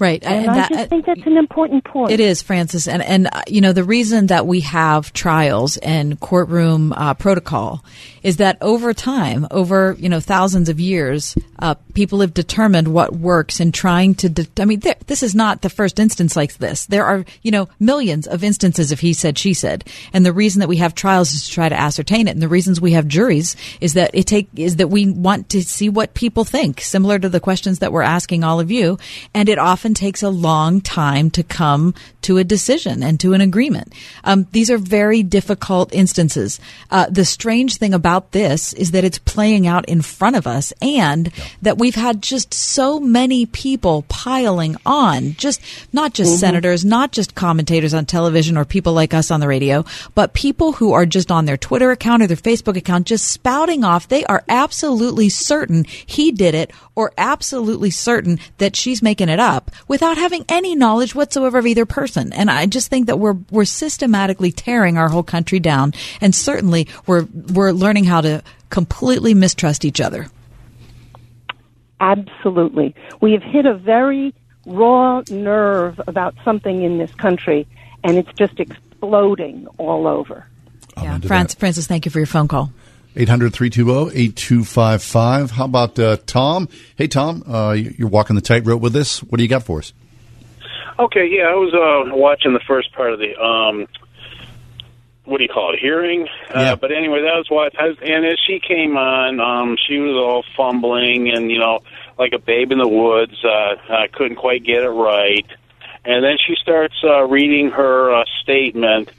Right, 0.00 0.22
and, 0.22 0.44
and 0.44 0.50
I 0.50 0.54
that, 0.54 0.68
just 0.70 0.90
think 0.90 1.06
that's 1.06 1.26
an 1.26 1.36
important 1.36 1.84
point. 1.84 2.12
It 2.12 2.20
is, 2.20 2.40
Francis, 2.40 2.86
and 2.86 3.02
and 3.02 3.26
uh, 3.32 3.42
you 3.48 3.60
know 3.60 3.72
the 3.72 3.82
reason 3.82 4.28
that 4.28 4.46
we 4.46 4.60
have 4.60 5.12
trials 5.12 5.76
and 5.76 6.20
courtroom 6.20 6.92
uh, 6.92 7.14
protocol 7.14 7.84
is 8.22 8.36
that 8.36 8.58
over 8.60 8.94
time, 8.94 9.48
over 9.50 9.96
you 9.98 10.08
know 10.08 10.20
thousands 10.20 10.68
of 10.68 10.78
years, 10.78 11.34
uh, 11.58 11.74
people 11.94 12.20
have 12.20 12.32
determined 12.32 12.88
what 12.88 13.12
works 13.12 13.58
in 13.58 13.72
trying 13.72 14.14
to. 14.16 14.28
De- 14.28 14.62
I 14.62 14.66
mean, 14.66 14.80
this 15.06 15.24
is 15.24 15.34
not 15.34 15.62
the 15.62 15.70
first 15.70 15.98
instance 15.98 16.36
like 16.36 16.56
this. 16.58 16.86
There 16.86 17.04
are 17.04 17.24
you 17.42 17.50
know 17.50 17.68
millions 17.80 18.28
of 18.28 18.44
instances 18.44 18.92
of 18.92 19.00
he 19.00 19.12
said 19.12 19.36
she 19.36 19.52
said, 19.52 19.84
and 20.12 20.24
the 20.24 20.32
reason 20.32 20.60
that 20.60 20.68
we 20.68 20.76
have 20.76 20.94
trials 20.94 21.32
is 21.32 21.48
to 21.48 21.52
try 21.52 21.68
to 21.68 21.78
ascertain 21.78 22.28
it, 22.28 22.32
and 22.32 22.42
the 22.42 22.46
reasons 22.46 22.80
we 22.80 22.92
have 22.92 23.08
juries 23.08 23.56
is 23.80 23.94
that 23.94 24.12
it 24.14 24.28
take 24.28 24.48
is 24.54 24.76
that 24.76 24.90
we 24.90 25.10
want 25.10 25.48
to 25.48 25.64
see 25.64 25.88
what 25.88 26.14
people 26.14 26.44
think, 26.44 26.80
similar 26.80 27.18
to 27.18 27.28
the 27.28 27.40
questions 27.40 27.80
that 27.80 27.92
we're 27.92 28.02
asking 28.02 28.44
all 28.44 28.60
of 28.60 28.70
you, 28.70 28.96
and 29.34 29.48
it 29.48 29.58
often 29.58 29.87
takes 29.94 30.22
a 30.22 30.30
long 30.30 30.80
time 30.80 31.30
to 31.30 31.42
come 31.42 31.94
to 32.22 32.38
a 32.38 32.44
decision 32.44 33.02
and 33.02 33.18
to 33.20 33.32
an 33.32 33.40
agreement. 33.40 33.92
Um, 34.24 34.46
these 34.52 34.70
are 34.70 34.78
very 34.78 35.22
difficult 35.22 35.94
instances. 35.94 36.60
Uh, 36.90 37.06
the 37.08 37.24
strange 37.24 37.76
thing 37.76 37.94
about 37.94 38.08
about 38.08 38.32
this 38.32 38.72
is 38.72 38.92
that 38.92 39.04
it's 39.04 39.18
playing 39.18 39.66
out 39.66 39.84
in 39.86 40.00
front 40.00 40.34
of 40.34 40.46
us 40.46 40.72
and 40.82 41.30
yeah. 41.36 41.44
that 41.62 41.78
we've 41.78 41.94
had 41.94 42.22
just 42.22 42.54
so 42.54 42.98
many 42.98 43.44
people 43.44 44.04
piling 44.08 44.76
on, 44.86 45.34
just 45.34 45.60
not 45.92 46.14
just 46.14 46.30
mm-hmm. 46.30 46.40
senators, 46.40 46.84
not 46.86 47.12
just 47.12 47.34
commentators 47.34 47.92
on 47.92 48.06
television 48.06 48.56
or 48.56 48.64
people 48.64 48.94
like 48.94 49.12
us 49.12 49.30
on 49.30 49.40
the 49.40 49.46
radio, 49.46 49.84
but 50.14 50.32
people 50.32 50.72
who 50.72 50.94
are 50.94 51.04
just 51.04 51.30
on 51.30 51.44
their 51.44 51.58
Twitter 51.58 51.90
account 51.90 52.22
or 52.22 52.26
their 52.26 52.36
Facebook 52.36 52.76
account 52.76 53.06
just 53.06 53.30
spouting 53.30 53.84
off. 53.84 54.08
They 54.08 54.24
are 54.24 54.42
absolutely 54.48 55.28
certain 55.28 55.84
he 55.84 56.32
did 56.32 56.54
it 56.54 56.72
or 56.94 57.12
absolutely 57.18 57.90
certain 57.90 58.40
that 58.56 58.74
she's 58.74 59.02
making 59.02 59.28
it 59.28 59.38
up 59.38 59.70
without 59.86 60.16
having 60.16 60.44
any 60.48 60.74
knowledge 60.74 61.14
whatsoever 61.14 61.58
of 61.58 61.66
either 61.66 61.86
person. 61.86 62.32
And 62.32 62.50
I 62.50 62.66
just 62.66 62.88
think 62.88 63.06
that 63.06 63.18
we're 63.18 63.36
we're 63.50 63.64
systematically 63.64 64.52
tearing 64.52 64.96
our 64.96 65.08
whole 65.08 65.22
country 65.22 65.60
down, 65.60 65.94
and 66.20 66.34
certainly 66.34 66.88
we're 67.06 67.26
we're 67.52 67.72
learning 67.72 68.04
how 68.04 68.20
to 68.22 68.42
completely 68.70 69.34
mistrust 69.34 69.84
each 69.84 70.00
other. 70.00 70.26
Absolutely. 72.00 72.94
We 73.20 73.32
have 73.32 73.42
hit 73.42 73.66
a 73.66 73.74
very 73.74 74.34
raw 74.66 75.22
nerve 75.30 76.00
about 76.06 76.34
something 76.44 76.82
in 76.82 76.98
this 76.98 77.12
country, 77.14 77.66
and 78.04 78.16
it's 78.16 78.32
just 78.34 78.60
exploding 78.60 79.66
all 79.78 80.06
over. 80.06 80.46
yeah, 80.96 81.18
Francis, 81.18 81.58
Francis, 81.58 81.86
thank 81.86 82.04
you 82.04 82.10
for 82.10 82.18
your 82.18 82.26
phone 82.26 82.48
call. 82.48 82.72
800 83.18 83.52
320 83.52 84.16
8255. 84.16 85.50
How 85.50 85.64
about 85.64 85.98
uh, 85.98 86.16
Tom? 86.24 86.68
Hey, 86.96 87.08
Tom, 87.08 87.42
uh, 87.48 87.72
you're 87.72 88.08
walking 88.08 88.36
the 88.36 88.42
tightrope 88.42 88.80
with 88.80 88.94
us. 88.94 89.24
What 89.24 89.38
do 89.38 89.42
you 89.42 89.48
got 89.48 89.64
for 89.64 89.80
us? 89.80 89.92
Okay, 91.00 91.28
yeah, 91.28 91.48
I 91.48 91.54
was 91.54 91.74
uh, 91.74 92.14
watching 92.16 92.52
the 92.52 92.60
first 92.66 92.92
part 92.92 93.12
of 93.12 93.18
the 93.18 93.36
um, 93.36 93.88
what 95.24 95.38
do 95.38 95.44
you 95.44 95.48
call 95.48 95.74
it, 95.74 95.80
hearing? 95.80 96.26
Uh, 96.48 96.76
but 96.76 96.90
anyway, 96.90 97.20
that 97.22 97.36
was 97.36 97.46
what. 97.50 97.72
And 97.78 98.24
as 98.24 98.38
she 98.46 98.60
came 98.60 98.96
on, 98.96 99.40
um, 99.40 99.76
she 99.86 99.98
was 99.98 100.16
all 100.16 100.44
fumbling 100.56 101.30
and 101.30 101.50
you 101.50 101.58
know, 101.58 101.80
like 102.18 102.32
a 102.32 102.38
babe 102.38 102.72
in 102.72 102.78
the 102.78 102.88
woods. 102.88 103.44
Uh, 103.44 103.74
I 103.90 104.06
couldn't 104.12 104.36
quite 104.36 104.64
get 104.64 104.84
it 104.84 104.88
right. 104.88 105.46
And 106.04 106.24
then 106.24 106.36
she 106.46 106.54
starts 106.54 106.94
uh, 107.04 107.24
reading 107.24 107.70
her 107.70 108.14
uh, 108.14 108.24
statement, 108.42 109.10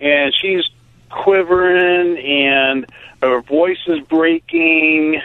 and 0.00 0.32
she's 0.40 0.64
quivering, 1.10 2.18
and 2.18 2.86
her 3.22 3.40
voice 3.42 3.78
is 3.86 4.00
breaking, 4.08 5.20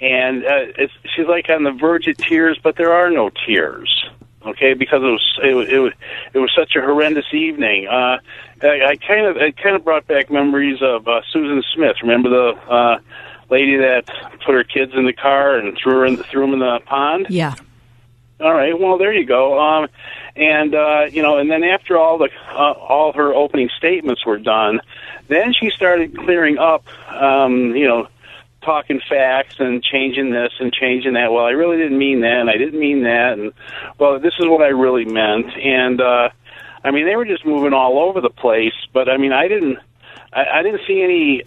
and 0.00 0.44
uh, 0.44 0.66
she's 1.14 1.26
like 1.26 1.48
on 1.48 1.64
the 1.64 1.72
verge 1.72 2.06
of 2.06 2.16
tears, 2.16 2.58
but 2.62 2.76
there 2.76 2.92
are 2.92 3.10
no 3.10 3.30
tears 3.46 4.10
okay, 4.46 4.74
because 4.74 5.02
it 5.02 5.06
was 5.06 5.38
it, 5.42 5.72
it 5.72 5.94
it 6.34 6.38
was 6.38 6.50
such 6.56 6.76
a 6.76 6.80
horrendous 6.80 7.32
evening. 7.32 7.86
Uh, 7.86 8.18
I, 8.62 8.90
I 8.90 8.96
kind 8.96 9.26
of 9.26 9.36
it 9.36 9.56
kind 9.56 9.76
of 9.76 9.84
brought 9.84 10.06
back 10.06 10.30
memories 10.30 10.78
of 10.82 11.06
uh, 11.08 11.22
Susan 11.32 11.62
Smith. 11.74 11.96
Remember 12.02 12.28
the 12.28 12.60
uh, 12.70 12.98
lady 13.50 13.76
that 13.76 14.06
put 14.44 14.54
her 14.54 14.64
kids 14.64 14.92
in 14.94 15.06
the 15.06 15.12
car 15.12 15.56
and 15.56 15.76
threw 15.76 15.92
her 15.92 16.06
in, 16.06 16.16
threw 16.16 16.42
them 16.42 16.54
in 16.54 16.60
the 16.60 16.80
pond? 16.86 17.26
Yeah. 17.30 17.54
All 18.40 18.54
right. 18.54 18.78
Well, 18.78 18.98
there 18.98 19.12
you 19.12 19.26
go. 19.26 19.58
Um, 19.58 19.88
and 20.34 20.74
uh, 20.74 21.02
you 21.10 21.22
know, 21.22 21.38
and 21.38 21.50
then 21.50 21.62
after 21.62 21.98
all 21.98 22.18
the 22.18 22.30
uh, 22.50 22.72
all 22.72 23.12
her 23.12 23.34
opening 23.34 23.68
statements 23.76 24.24
were 24.24 24.38
done, 24.38 24.80
then 25.28 25.52
she 25.52 25.70
started 25.70 26.16
clearing 26.16 26.58
up. 26.58 26.84
Um, 27.10 27.76
you 27.76 27.86
know, 27.86 28.08
talking 28.62 29.00
facts 29.08 29.56
and 29.58 29.82
changing 29.82 30.30
this 30.30 30.52
and 30.60 30.72
changing 30.72 31.14
that. 31.14 31.32
Well, 31.32 31.44
I 31.44 31.50
really 31.50 31.76
didn't 31.76 31.98
mean 31.98 32.20
that, 32.20 32.40
and 32.40 32.50
I 32.50 32.56
didn't 32.56 32.78
mean 32.78 33.02
that, 33.04 33.38
and 33.38 33.52
well, 33.98 34.18
this 34.18 34.34
is 34.38 34.46
what 34.46 34.62
I 34.62 34.68
really 34.68 35.04
meant. 35.04 35.46
And 35.56 36.00
uh, 36.00 36.28
I 36.84 36.90
mean, 36.90 37.06
they 37.06 37.16
were 37.16 37.24
just 37.24 37.44
moving 37.44 37.72
all 37.72 37.98
over 37.98 38.20
the 38.20 38.30
place. 38.30 38.74
But 38.92 39.08
I 39.08 39.16
mean, 39.16 39.32
I 39.32 39.48
didn't, 39.48 39.78
I, 40.32 40.44
I 40.60 40.62
didn't 40.62 40.82
see 40.86 41.02
any 41.02 41.42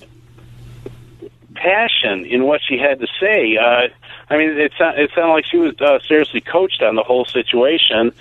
passion 1.55 2.25
in 2.25 2.43
what 2.43 2.61
she 2.67 2.77
had 2.77 2.99
to 2.99 3.07
say. 3.19 3.57
Uh, 3.57 3.87
I 4.29 4.37
mean, 4.37 4.49
it, 4.57 4.71
sound- 4.77 4.97
it 4.99 5.11
sounded 5.15 5.33
like 5.33 5.45
she 5.45 5.57
was 5.57 5.79
uh, 5.81 5.99
seriously 6.07 6.41
coached 6.41 6.81
on 6.81 6.95
the 6.95 7.03
whole 7.03 7.25
situation, 7.25 8.11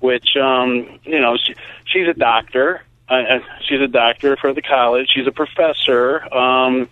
which, 0.00 0.36
um, 0.36 0.98
you 1.04 1.18
know, 1.20 1.36
she, 1.36 1.54
she's 1.86 2.08
a 2.08 2.14
doctor. 2.14 2.82
Uh, 3.08 3.14
uh, 3.14 3.38
she's 3.66 3.80
a 3.80 3.88
doctor 3.88 4.36
for 4.36 4.52
the 4.52 4.62
college. 4.62 5.08
She's 5.14 5.26
a 5.26 5.32
professor. 5.32 6.22
Um, 6.34 6.88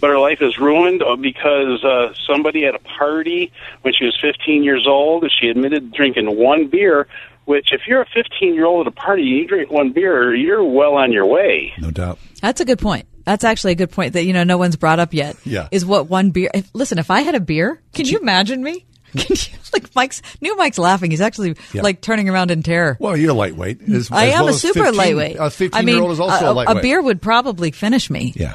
but 0.00 0.10
her 0.10 0.18
life 0.18 0.42
is 0.42 0.58
ruined 0.58 1.02
uh, 1.02 1.16
because 1.16 1.82
uh, 1.84 2.12
somebody 2.26 2.66
at 2.66 2.74
a 2.74 2.78
party 2.78 3.50
when 3.82 3.94
she 3.94 4.04
was 4.04 4.16
15 4.20 4.62
years 4.62 4.86
old, 4.86 5.30
she 5.40 5.48
admitted 5.48 5.92
drinking 5.92 6.36
one 6.36 6.68
beer. 6.68 7.06
Which, 7.46 7.72
if 7.72 7.82
you're 7.86 8.00
a 8.00 8.06
15 8.06 8.54
year 8.54 8.64
old 8.64 8.86
at 8.86 8.92
a 8.92 8.96
party 8.96 9.22
and 9.22 9.30
you 9.30 9.46
drink 9.46 9.70
one 9.70 9.92
beer, 9.92 10.34
you're 10.34 10.64
well 10.64 10.94
on 10.94 11.12
your 11.12 11.26
way. 11.26 11.72
No 11.78 11.90
doubt. 11.90 12.18
That's 12.40 12.60
a 12.60 12.64
good 12.64 12.78
point. 12.78 13.06
That's 13.24 13.44
actually 13.44 13.72
a 13.72 13.76
good 13.76 13.90
point 13.90 14.12
that 14.14 14.24
you 14.24 14.32
know 14.32 14.44
no 14.44 14.58
one's 14.58 14.76
brought 14.76 15.00
up 15.00 15.14
yet. 15.14 15.36
Yeah. 15.44 15.68
is 15.70 15.84
what 15.86 16.08
one 16.08 16.30
beer? 16.30 16.50
If, 16.54 16.68
listen, 16.74 16.98
if 16.98 17.10
I 17.10 17.20
had 17.20 17.34
a 17.34 17.40
beer, 17.40 17.80
can 17.94 18.06
you 18.06 18.18
imagine 18.18 18.62
me? 18.62 18.84
Can 19.16 19.36
you, 19.36 19.58
like 19.72 19.94
Mike's 19.94 20.22
new 20.40 20.56
Mike's 20.56 20.76
laughing. 20.76 21.12
He's 21.12 21.20
actually 21.20 21.54
Yeah. 21.72 21.82
like 21.82 22.00
turning 22.00 22.28
around 22.28 22.50
in 22.50 22.64
terror. 22.64 22.96
Well, 22.98 23.16
you're 23.16 23.32
lightweight. 23.32 23.80
As, 23.82 24.10
I 24.10 24.26
as 24.26 24.34
am 24.34 24.44
well 24.46 24.54
a 24.54 24.58
super 24.58 24.80
15 24.86 24.96
lightweight. 24.96 25.36
A 25.38 25.50
15 25.50 25.78
I 25.78 25.84
mean, 25.84 25.94
year 25.94 26.02
old 26.02 26.10
is 26.10 26.18
also 26.18 26.46
a, 26.46 26.50
a 26.50 26.52
lightweight. 26.52 26.78
a 26.78 26.80
beer 26.82 27.00
would 27.00 27.22
probably 27.22 27.70
finish 27.70 28.10
me. 28.10 28.32
Yeah. 28.34 28.54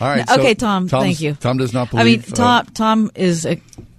All 0.00 0.08
right. 0.08 0.26
No, 0.26 0.34
so 0.34 0.40
okay, 0.40 0.54
Tom. 0.54 0.88
Tom's- 0.88 1.04
thank 1.04 1.20
you. 1.20 1.34
Tom 1.34 1.56
does 1.56 1.72
not 1.72 1.90
believe. 1.90 2.00
I 2.00 2.04
mean, 2.04 2.20
believe. 2.20 2.32
uh, 2.32 2.36
Tom. 2.36 2.66
Tom 2.74 3.10
is, 3.14 3.46
uh, 3.46 3.54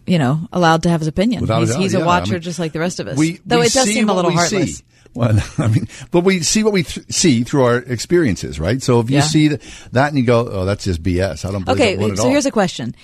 you 0.06 0.19
know, 0.19 0.45
allowed 0.52 0.84
to 0.84 0.90
have 0.90 0.99
his 0.99 1.07
opinion. 1.07 1.40
Without 1.40 1.64
a 1.64 1.68
doubt, 1.68 1.80
he's 1.80 1.94
yeah, 1.94 1.99
a 1.99 2.03
I 2.03 2.06
watcher 2.06 2.34
mean, 2.34 2.41
just 2.41 2.60
like 2.60 2.73
the 2.73 2.81
rest 2.81 2.99
of 2.99 3.07
us. 3.07 3.18
we, 3.18 3.40
Though 3.45 3.61
we 3.61 3.68
it 3.68 3.72
does 3.73 3.88
seem 3.88 4.10
a 4.10 4.14
little 4.14 4.31
heartless. 4.31 4.80
See. 4.80 4.84
Well, 5.15 5.38
I 5.57 5.68
mean, 5.68 5.88
but 6.11 6.22
we 6.23 6.41
see 6.41 6.64
what 6.64 6.73
we 6.73 6.84
th- 6.84 7.06
see 7.11 7.44
through 7.44 7.64
our 7.64 7.77
experiences, 7.77 8.60
right? 8.60 8.81
So 8.81 8.99
if 8.99 9.10
you 9.10 9.18
Yeah. 9.18 9.22
see 9.23 9.49
th- 9.49 9.61
that 9.91 10.10
and 10.10 10.18
you 10.18 10.23
go, 10.26 10.48
"Oh, 10.49 10.65
that's 10.65 10.84
just 10.85 11.03
BS," 11.03 11.45
I 11.45 11.52
don't 11.52 11.64
believe 11.65 11.80
Okay, 11.81 11.95
that 11.95 12.02
one 12.02 12.11
at 12.11 12.18
so 12.18 12.23
all. 12.26 12.30
here's 12.30 12.45
a 12.45 12.52
question. 12.52 12.95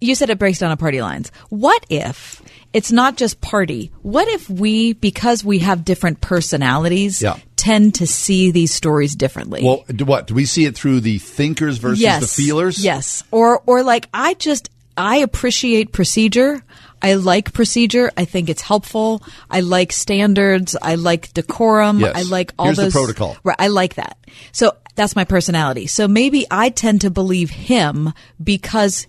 You 0.00 0.14
said 0.14 0.30
it 0.30 0.38
breaks 0.38 0.58
down 0.60 0.70
on 0.70 0.76
party 0.76 1.00
lines. 1.02 1.32
What 1.48 1.84
if 1.90 2.40
it's 2.72 2.92
not 2.92 3.16
just 3.16 3.40
party? 3.40 3.90
What 4.02 4.28
if 4.28 4.48
we, 4.48 4.92
because 4.92 5.42
we 5.42 5.58
have 5.60 5.84
different 5.84 6.20
personalities, 6.20 7.20
Yeah. 7.22 7.36
tend 7.56 7.94
to 7.96 8.06
see 8.06 8.50
these 8.52 8.72
stories 8.72 9.16
differently? 9.16 9.64
well, 9.64 9.84
do 9.88 10.04
what 10.04 10.26
do 10.28 10.34
we 10.34 10.44
see 10.44 10.66
it 10.66 10.76
through 10.76 11.00
the 11.00 11.18
thinkers 11.18 11.78
versus 11.78 12.00
yes, 12.00 12.20
the 12.20 12.28
feelers? 12.28 12.84
Yes, 12.84 13.24
or 13.32 13.60
or 13.66 13.82
like 13.82 14.08
I 14.14 14.34
just 14.34 14.68
I 14.96 15.16
appreciate 15.18 15.92
procedure. 15.92 16.62
I 17.00 17.14
like 17.14 17.52
procedure. 17.52 18.10
I 18.16 18.24
think 18.24 18.48
it's 18.48 18.62
helpful. 18.62 19.22
I 19.50 19.60
like 19.60 19.92
standards. 19.92 20.76
I 20.80 20.96
like 20.96 21.32
decorum. 21.32 22.00
Yes. 22.00 22.16
I 22.16 22.22
like 22.22 22.52
all 22.58 22.66
Here's 22.66 22.76
the 22.76 22.82
those 22.84 22.92
protocol. 22.92 23.36
Right, 23.44 23.56
I 23.58 23.68
like 23.68 23.94
that. 23.94 24.18
So 24.52 24.76
that's 24.94 25.14
my 25.14 25.24
personality. 25.24 25.86
So 25.86 26.08
maybe 26.08 26.46
I 26.50 26.70
tend 26.70 27.02
to 27.02 27.10
believe 27.10 27.50
him 27.50 28.12
because 28.42 29.06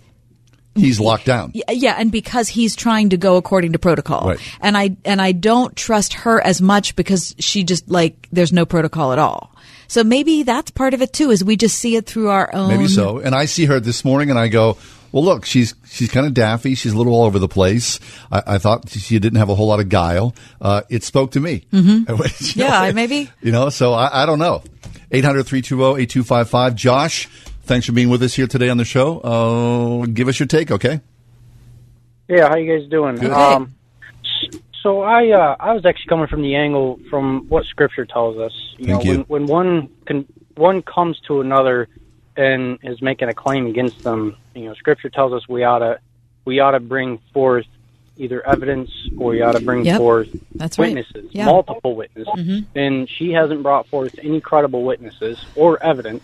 He's 0.76 1.00
locked 1.00 1.26
down. 1.26 1.52
yeah, 1.54 1.72
yeah, 1.72 1.96
and 1.98 2.12
because 2.12 2.48
he's 2.48 2.76
trying 2.76 3.10
to 3.10 3.18
go 3.18 3.36
according 3.36 3.74
to 3.74 3.80
protocol. 3.80 4.30
Right. 4.30 4.58
And 4.62 4.78
I 4.78 4.96
and 5.04 5.22
I 5.22 5.34
don't 5.34 5.76
trust 5.76 6.14
her 6.14 6.40
as 6.40 6.62
much 6.62 6.96
because 6.96 7.36
she 7.40 7.64
just 7.64 7.90
like 7.90 8.28
there's 8.32 8.54
no 8.54 8.66
protocol 8.66 9.12
at 9.12 9.20
all. 9.20 9.54
So 9.88 10.04
maybe 10.04 10.44
that's 10.44 10.72
part 10.72 10.94
of 10.94 11.02
it 11.02 11.12
too, 11.12 11.32
is 11.32 11.44
we 11.44 11.58
just 11.58 11.78
see 11.78 11.96
it 11.96 12.06
through 12.06 12.30
our 12.30 12.54
own 12.54 12.70
Maybe 12.70 12.88
so. 12.88 13.18
And 13.18 13.34
I 13.34 13.46
see 13.46 13.66
her 13.66 13.80
this 13.80 14.06
morning, 14.06 14.30
and 14.30 14.38
I 14.38 14.48
go, 14.48 14.78
"Well, 15.12 15.24
look, 15.24 15.46
she's 15.46 15.76
she's 15.88 16.10
kind 16.12 16.26
of 16.26 16.34
daffy. 16.34 16.76
She's 16.76 16.94
a 16.94 16.98
little 16.98 17.14
all 17.14 17.26
over 17.26 17.40
the 17.40 17.48
place. 17.48 18.00
I, 18.32 18.44
I 18.48 18.58
thought 18.58 18.90
she 18.90 19.20
didn't 19.20 19.40
have 19.40 19.50
a 19.50 19.56
whole 19.56 19.68
lot 19.68 19.80
of 19.80 19.90
guile. 19.90 20.36
Uh, 20.62 20.82
it 20.90 21.04
spoke 21.04 21.32
to 21.32 21.40
me. 21.40 21.66
Mhm. 21.72 22.08
You 22.56 22.64
know, 22.64 22.68
Yeah, 22.68 22.92
maybe. 22.92 23.30
You 23.42 23.52
know, 23.52 23.70
so 23.70 23.94
I, 23.94 24.24
I 24.24 24.26
don't 24.26 24.40
know. 24.40 24.64
800-320-8255. 25.12 26.76
Josh, 26.76 27.28
thanks 27.64 27.86
for 27.86 27.92
being 27.94 28.10
with 28.10 28.22
us 28.24 28.34
here 28.34 28.48
today 28.48 28.70
on 28.70 28.78
the 28.78 28.86
show. 28.86 29.20
Uh, 29.20 30.06
give 30.06 30.28
us 30.28 30.40
your 30.40 30.48
take, 30.48 30.72
okay? 30.72 31.02
Yeah, 32.28 32.48
how 32.50 32.58
you 32.58 32.78
guys 32.80 32.88
doing? 32.90 33.16
Good. 33.16 33.32
Um, 33.32 33.74
so 34.84 35.02
I 35.02 35.30
uh, 35.32 35.56
I 35.60 35.74
was 35.74 35.86
actually 35.86 36.08
coming 36.10 36.28
from 36.28 36.42
the 36.44 36.56
angle 36.56 37.00
from 37.10 37.48
what 37.50 37.66
Scripture 37.66 38.06
tells 38.06 38.38
us. 38.38 38.54
You 38.78 38.86
Thank 38.86 39.06
know, 39.06 39.12
you. 39.12 39.18
when 39.28 39.46
when 39.46 39.46
one 39.48 39.90
can 40.06 40.26
one 40.56 40.82
comes 40.84 41.20
to 41.28 41.42
another 41.42 41.88
and 42.40 42.80
is 42.84 43.02
making 43.02 43.28
a 43.28 43.34
claim 43.34 43.66
against 43.68 44.04
them, 44.04 44.36
you 44.56 44.66
know, 44.66 44.74
Scripture 44.76 45.10
tells 45.10 45.34
us 45.34 45.48
we 45.50 45.64
ought 45.64 45.80
to 45.80 46.00
we 46.46 46.60
ought 46.62 46.72
to 46.72 46.80
bring 46.80 47.20
forth 47.34 47.66
either 48.18 48.46
evidence 48.48 48.90
or 49.18 49.32
we 49.32 49.42
ought 49.42 49.56
to 49.56 49.64
bring 49.64 49.86
Yep. 49.86 49.98
forth 49.98 50.30
That's 50.56 50.80
right. 50.80 50.96
witnesses, 50.96 51.30
Yeah. 51.32 51.46
multiple 51.46 51.96
witnesses. 51.96 52.34
Mhm. 52.36 52.66
And 52.76 53.10
she 53.10 53.32
hasn't 53.34 53.62
brought 53.62 53.88
forth 53.88 54.16
any 54.24 54.42
credible 54.42 54.84
witnesses 54.84 55.38
or 55.56 55.82
evidence, 55.84 56.24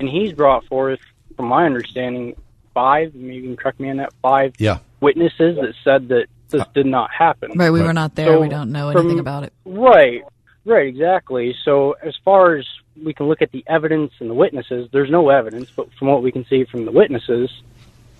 and 0.00 0.08
he's 0.08 0.32
brought 0.32 0.64
forth, 0.64 1.00
from 1.36 1.46
my 1.46 1.66
understanding, 1.66 2.34
five. 2.72 3.14
Maybe 3.14 3.34
you 3.36 3.42
can 3.42 3.56
correct 3.56 3.78
me 3.80 3.90
on 3.90 3.98
that. 3.98 4.12
Five 4.22 4.54
Yeah. 4.58 4.78
witnesses 5.00 5.56
that 5.56 5.74
said 5.84 6.08
that 6.08 6.26
this 6.50 6.64
did 6.74 6.86
not 6.86 7.10
happen. 7.10 7.52
Right, 7.56 7.70
we 7.70 7.82
were 7.82 7.92
not 7.92 8.14
there. 8.14 8.28
So 8.28 8.40
we 8.40 8.48
don't 8.48 8.72
know 8.72 8.90
from- 8.92 9.02
anything 9.02 9.20
about 9.20 9.42
it. 9.44 9.52
Right, 9.66 10.22
right, 10.64 10.86
exactly. 10.86 11.54
So 11.64 11.94
as 12.02 12.16
far 12.24 12.56
as 12.56 12.66
we 13.02 13.14
can 13.14 13.26
look 13.26 13.42
at 13.42 13.52
the 13.52 13.64
evidence 13.66 14.12
and 14.20 14.28
the 14.30 14.34
witnesses, 14.34 14.88
there's 14.92 15.10
no 15.10 15.28
evidence, 15.30 15.70
but 15.74 15.92
from 15.94 16.08
what 16.08 16.22
we 16.22 16.32
can 16.32 16.44
see 16.46 16.64
from 16.64 16.84
the 16.84 16.92
witnesses, 16.92 17.50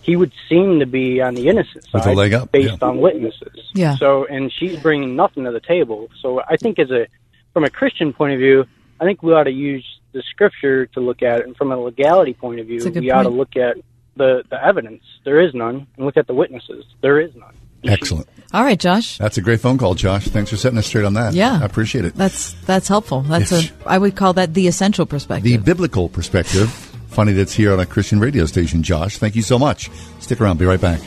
he 0.02 0.16
would 0.16 0.32
seem 0.48 0.80
to 0.80 0.86
be 0.86 1.20
on 1.20 1.34
the 1.34 1.48
innocent 1.48 1.86
With 1.92 2.04
side 2.04 2.12
a 2.12 2.16
leg 2.16 2.32
up, 2.32 2.50
based 2.50 2.78
yeah. 2.80 2.88
on 2.88 2.98
witnesses. 2.98 3.70
Yeah. 3.74 3.96
So 3.96 4.24
and 4.24 4.52
she's 4.52 4.78
bringing 4.80 5.16
nothing 5.16 5.44
to 5.44 5.50
the 5.50 5.60
table. 5.60 6.08
So 6.20 6.40
I 6.40 6.56
think 6.56 6.78
as 6.78 6.90
a 6.90 7.06
from 7.52 7.64
a 7.64 7.70
Christian 7.70 8.12
point 8.12 8.32
of 8.32 8.38
view, 8.38 8.64
I 9.00 9.04
think 9.04 9.22
we 9.22 9.32
ought 9.32 9.44
to 9.44 9.50
use 9.50 9.84
the 10.12 10.22
scripture 10.30 10.86
to 10.86 11.00
look 11.00 11.22
at 11.22 11.40
it, 11.40 11.46
and 11.46 11.56
from 11.56 11.72
a 11.72 11.76
legality 11.76 12.32
point 12.32 12.60
of 12.60 12.66
view, 12.66 12.78
That's 12.78 12.86
a 12.86 12.90
good 12.92 13.02
we 13.02 13.10
ought 13.10 13.24
to 13.24 13.28
look 13.28 13.56
at 13.56 13.76
the 14.16 14.44
the 14.48 14.64
evidence. 14.64 15.02
There 15.24 15.40
is 15.40 15.54
none, 15.54 15.86
and 15.96 16.06
look 16.06 16.16
at 16.16 16.26
the 16.26 16.34
witnesses. 16.34 16.84
There 17.00 17.20
is 17.20 17.34
none. 17.34 17.54
Excellent. 17.84 18.28
All 18.52 18.64
right, 18.64 18.78
Josh. 18.78 19.18
That's 19.18 19.36
a 19.36 19.42
great 19.42 19.60
phone 19.60 19.76
call, 19.78 19.94
Josh. 19.94 20.26
Thanks 20.28 20.50
for 20.50 20.56
setting 20.56 20.78
us 20.78 20.86
straight 20.86 21.04
on 21.04 21.14
that. 21.14 21.34
Yeah. 21.34 21.58
I 21.60 21.64
appreciate 21.64 22.04
it. 22.04 22.14
That's 22.14 22.52
that's 22.66 22.88
helpful. 22.88 23.20
That's 23.22 23.52
Yes. 23.52 23.70
a 23.84 23.88
I 23.88 23.98
would 23.98 24.16
call 24.16 24.32
that 24.34 24.54
the 24.54 24.66
essential 24.68 25.04
perspective. 25.06 25.44
The 25.44 25.58
biblical 25.58 26.08
perspective. 26.08 26.70
Funny 27.08 27.32
that's 27.32 27.52
here 27.54 27.72
on 27.72 27.80
a 27.80 27.86
Christian 27.86 28.20
radio 28.20 28.46
station, 28.46 28.82
Josh. 28.82 29.18
Thank 29.18 29.34
you 29.36 29.42
so 29.42 29.58
much. 29.58 29.90
Stick 30.20 30.40
around. 30.40 30.58
Be 30.58 30.64
right 30.66 30.80
back. 30.80 31.00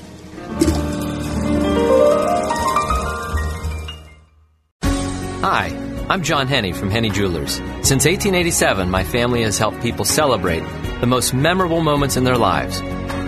Hi, 4.84 5.68
I'm 6.10 6.22
John 6.24 6.48
Henne 6.48 6.74
from 6.74 6.92
Henne 6.92 7.12
Jewelers. 7.12 7.56
Since 7.82 8.06
1887, 8.06 8.90
my 8.90 9.04
family 9.04 9.42
has 9.44 9.58
helped 9.58 9.82
people 9.82 10.06
celebrate 10.06 10.64
the 11.00 11.08
most 11.08 11.34
memorable 11.34 11.82
moments 11.82 12.16
in 12.18 12.24
their 12.24 12.38
lives. 12.38 12.80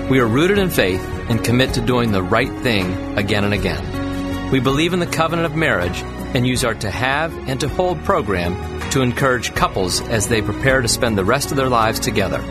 We 0.10 0.20
are 0.20 0.28
rooted 0.28 0.58
in 0.58 0.70
faith 0.70 1.02
and 1.30 1.44
commit 1.44 1.74
to 1.76 1.82
doing 1.82 2.12
the 2.12 2.22
right 2.22 2.52
thing 2.62 3.18
again 3.18 3.44
and 3.44 3.54
again. 3.54 4.52
We 4.52 4.60
believe 4.60 4.94
in 4.94 5.00
the 5.00 5.08
covenant 5.08 5.46
of 5.46 5.56
marriage 5.56 6.02
and 6.36 6.46
use 6.46 6.64
our 6.64 6.74
To 6.76 6.92
Have 6.92 7.36
and 7.48 7.60
To 7.62 7.70
Hold 7.70 8.04
program 8.04 8.54
to 8.92 9.02
encourage 9.02 9.56
couples 9.56 10.02
as 10.02 10.28
they 10.28 10.42
prepare 10.42 10.82
to 10.82 10.88
spend 10.88 11.18
the 11.18 11.26
rest 11.26 11.52
of 11.52 11.58
their 11.58 11.70
lives 11.70 12.00
together. 12.00 12.44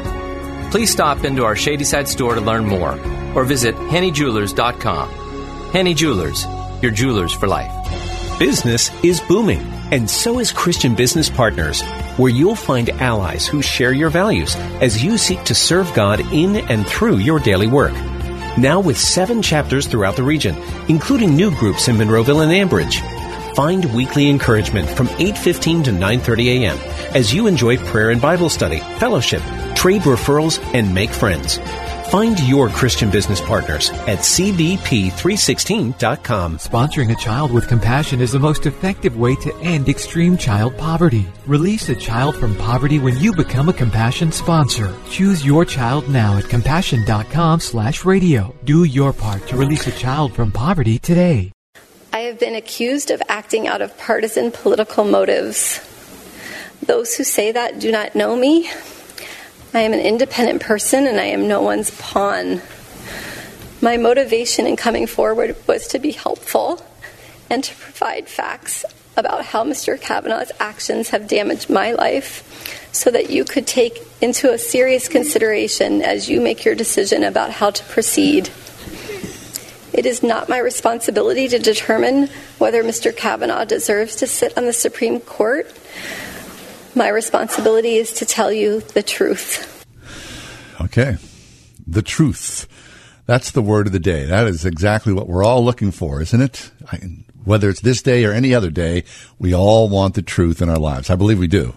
Please 0.70 0.90
stop 0.90 1.24
into 1.24 1.44
our 1.44 1.54
Shadyside 1.54 2.08
store 2.08 2.34
to 2.34 2.40
learn 2.40 2.64
more 2.64 2.98
or 3.34 3.44
visit 3.44 3.74
hennejewelers.com. 3.74 5.08
Henne 5.72 5.94
Jewelers, 5.94 6.46
your 6.82 6.90
jewelers 6.90 7.32
for 7.32 7.46
life. 7.46 7.70
Business 8.42 8.90
is 9.04 9.20
booming, 9.20 9.62
and 9.92 10.10
so 10.10 10.40
is 10.40 10.50
Christian 10.50 10.96
Business 10.96 11.30
Partners, 11.30 11.80
where 12.16 12.32
you'll 12.32 12.56
find 12.56 12.90
allies 12.90 13.46
who 13.46 13.62
share 13.62 13.92
your 13.92 14.10
values 14.10 14.56
as 14.80 15.00
you 15.00 15.16
seek 15.16 15.44
to 15.44 15.54
serve 15.54 15.94
God 15.94 16.18
in 16.32 16.56
and 16.56 16.84
through 16.84 17.18
your 17.18 17.38
daily 17.38 17.68
work. 17.68 17.92
Now 18.58 18.80
with 18.80 18.98
seven 18.98 19.42
chapters 19.42 19.86
throughout 19.86 20.16
the 20.16 20.24
region, 20.24 20.56
including 20.88 21.36
new 21.36 21.52
groups 21.54 21.86
in 21.86 21.94
Monroeville 21.94 22.42
and 22.42 22.50
Ambridge. 22.50 22.98
Find 23.54 23.84
weekly 23.94 24.28
encouragement 24.28 24.88
from 24.88 25.06
8:15 25.20 25.84
to 25.84 25.92
9:30 25.92 26.64
a.m. 26.64 26.78
as 27.14 27.32
you 27.32 27.46
enjoy 27.46 27.76
prayer 27.76 28.10
and 28.10 28.20
Bible 28.20 28.48
study, 28.48 28.80
fellowship, 28.98 29.42
trade 29.76 30.02
referrals, 30.02 30.58
and 30.74 30.92
make 30.92 31.10
friends. 31.10 31.60
Find 32.12 32.38
your 32.40 32.68
Christian 32.68 33.10
business 33.10 33.40
partners 33.40 33.88
at 33.90 34.18
cbp316.com. 34.18 36.58
Sponsoring 36.58 37.10
a 37.10 37.16
child 37.16 37.50
with 37.50 37.68
compassion 37.68 38.20
is 38.20 38.32
the 38.32 38.38
most 38.38 38.66
effective 38.66 39.16
way 39.16 39.34
to 39.36 39.56
end 39.62 39.88
extreme 39.88 40.36
child 40.36 40.76
poverty. 40.76 41.26
Release 41.46 41.88
a 41.88 41.96
child 41.96 42.36
from 42.36 42.54
poverty 42.56 42.98
when 42.98 43.18
you 43.18 43.34
become 43.34 43.70
a 43.70 43.72
compassion 43.72 44.30
sponsor. 44.30 44.94
Choose 45.08 45.42
your 45.42 45.64
child 45.64 46.06
now 46.10 46.36
at 46.36 46.50
compassion.com 46.50 47.60
slash 47.60 48.04
radio. 48.04 48.54
Do 48.64 48.84
your 48.84 49.14
part 49.14 49.46
to 49.46 49.56
release 49.56 49.86
a 49.86 49.92
child 49.92 50.34
from 50.34 50.52
poverty 50.52 50.98
today. 50.98 51.50
I 52.12 52.18
have 52.18 52.38
been 52.38 52.56
accused 52.56 53.10
of 53.10 53.22
acting 53.30 53.66
out 53.66 53.80
of 53.80 53.96
partisan 53.96 54.50
political 54.50 55.04
motives. 55.04 55.80
Those 56.86 57.14
who 57.14 57.24
say 57.24 57.52
that 57.52 57.78
do 57.78 57.90
not 57.90 58.14
know 58.14 58.36
me. 58.36 58.68
I 59.74 59.80
am 59.80 59.94
an 59.94 60.00
independent 60.00 60.60
person 60.60 61.06
and 61.06 61.18
I 61.18 61.24
am 61.24 61.48
no 61.48 61.62
one's 61.62 61.90
pawn. 61.92 62.60
My 63.80 63.96
motivation 63.96 64.66
in 64.66 64.76
coming 64.76 65.06
forward 65.06 65.56
was 65.66 65.88
to 65.88 65.98
be 65.98 66.10
helpful 66.10 66.84
and 67.48 67.64
to 67.64 67.74
provide 67.76 68.28
facts 68.28 68.84
about 69.16 69.46
how 69.46 69.64
Mr. 69.64 69.98
Kavanaugh's 69.98 70.52
actions 70.60 71.08
have 71.08 71.26
damaged 71.26 71.70
my 71.70 71.92
life 71.92 72.46
so 72.92 73.10
that 73.10 73.30
you 73.30 73.46
could 73.46 73.66
take 73.66 73.98
into 74.20 74.52
a 74.52 74.58
serious 74.58 75.08
consideration 75.08 76.02
as 76.02 76.28
you 76.28 76.42
make 76.42 76.66
your 76.66 76.74
decision 76.74 77.24
about 77.24 77.50
how 77.50 77.70
to 77.70 77.84
proceed. 77.84 78.50
It 79.94 80.04
is 80.04 80.22
not 80.22 80.50
my 80.50 80.58
responsibility 80.58 81.48
to 81.48 81.58
determine 81.58 82.28
whether 82.58 82.84
Mr. 82.84 83.16
Kavanaugh 83.16 83.64
deserves 83.64 84.16
to 84.16 84.26
sit 84.26 84.56
on 84.58 84.66
the 84.66 84.72
Supreme 84.74 85.20
Court. 85.20 85.72
My 86.94 87.08
responsibility 87.08 87.96
is 87.96 88.12
to 88.14 88.26
tell 88.26 88.52
you 88.52 88.80
the 88.80 89.02
truth. 89.02 89.86
Okay. 90.80 91.16
The 91.86 92.02
truth. 92.02 92.68
That's 93.26 93.52
the 93.52 93.62
word 93.62 93.86
of 93.86 93.92
the 93.92 94.00
day. 94.00 94.24
That 94.26 94.46
is 94.46 94.64
exactly 94.64 95.12
what 95.12 95.28
we're 95.28 95.44
all 95.44 95.64
looking 95.64 95.90
for, 95.90 96.20
isn't 96.20 96.40
it? 96.42 96.70
I, 96.90 96.98
whether 97.44 97.68
it's 97.70 97.80
this 97.80 98.02
day 98.02 98.24
or 98.24 98.32
any 98.32 98.54
other 98.54 98.70
day, 98.70 99.04
we 99.38 99.54
all 99.54 99.88
want 99.88 100.14
the 100.14 100.22
truth 100.22 100.60
in 100.60 100.68
our 100.68 100.78
lives. 100.78 101.08
I 101.08 101.16
believe 101.16 101.38
we 101.38 101.46
do. 101.46 101.74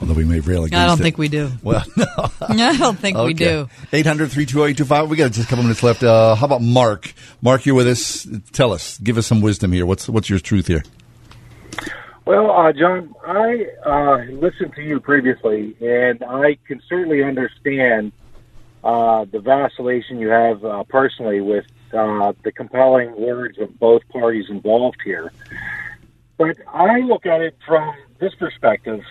Although 0.00 0.14
we 0.14 0.24
may 0.24 0.40
rail 0.40 0.64
against 0.64 0.80
I 0.80 0.86
don't 0.86 1.00
it. 1.00 1.02
think 1.02 1.18
we 1.18 1.28
do. 1.28 1.50
Well, 1.62 1.84
no. 1.96 2.06
I 2.40 2.76
don't 2.76 2.98
think 2.98 3.18
we 3.18 3.34
do. 3.34 3.68
800 3.92 4.30
320 4.30 5.06
We 5.08 5.16
got 5.16 5.32
just 5.32 5.46
a 5.46 5.48
couple 5.48 5.64
minutes 5.64 5.82
left. 5.82 6.02
Uh, 6.02 6.34
how 6.34 6.46
about 6.46 6.62
Mark? 6.62 7.12
Mark, 7.42 7.66
you're 7.66 7.74
with 7.74 7.88
us. 7.88 8.26
Tell 8.52 8.72
us. 8.72 8.98
Give 8.98 9.18
us 9.18 9.26
some 9.26 9.40
wisdom 9.40 9.72
here. 9.72 9.84
What's 9.86 10.08
what's 10.08 10.30
your 10.30 10.38
truth 10.38 10.66
here? 10.66 10.82
Well, 12.30 12.52
uh, 12.52 12.72
John, 12.72 13.12
I 13.26 13.66
uh, 13.84 14.18
listened 14.30 14.76
to 14.76 14.82
you 14.82 15.00
previously, 15.00 15.74
and 15.80 16.22
I 16.22 16.58
can 16.64 16.80
certainly 16.88 17.24
understand 17.24 18.12
uh, 18.84 19.24
the 19.24 19.40
vacillation 19.40 20.20
you 20.20 20.28
have 20.28 20.64
uh, 20.64 20.84
personally 20.84 21.40
with 21.40 21.66
uh, 21.92 22.32
the 22.44 22.52
compelling 22.52 23.20
words 23.20 23.58
of 23.58 23.76
both 23.80 24.08
parties 24.10 24.44
involved 24.48 24.98
here. 25.04 25.32
But 26.38 26.58
I 26.72 27.00
look 27.00 27.26
at 27.26 27.40
it 27.40 27.56
from 27.66 27.96
this 28.20 28.32
perspective. 28.36 29.02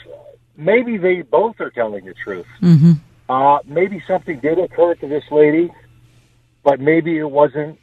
Maybe 0.55 0.95
they 0.95 1.21
both 1.21 1.59
are 1.59 1.71
telling 1.71 2.05
the 2.05 2.13
truth. 2.13 2.47
Mm-hmm. 2.61 2.93
Uh, 3.27 3.59
maybe 3.65 4.01
something 4.07 4.39
did 4.39 4.59
occur 4.59 4.95
to 4.95 5.07
this 5.09 5.25
lady, 5.29 5.69
but 6.63 6.79
maybe 6.79 7.17
it 7.17 7.29
wasn't 7.29 7.79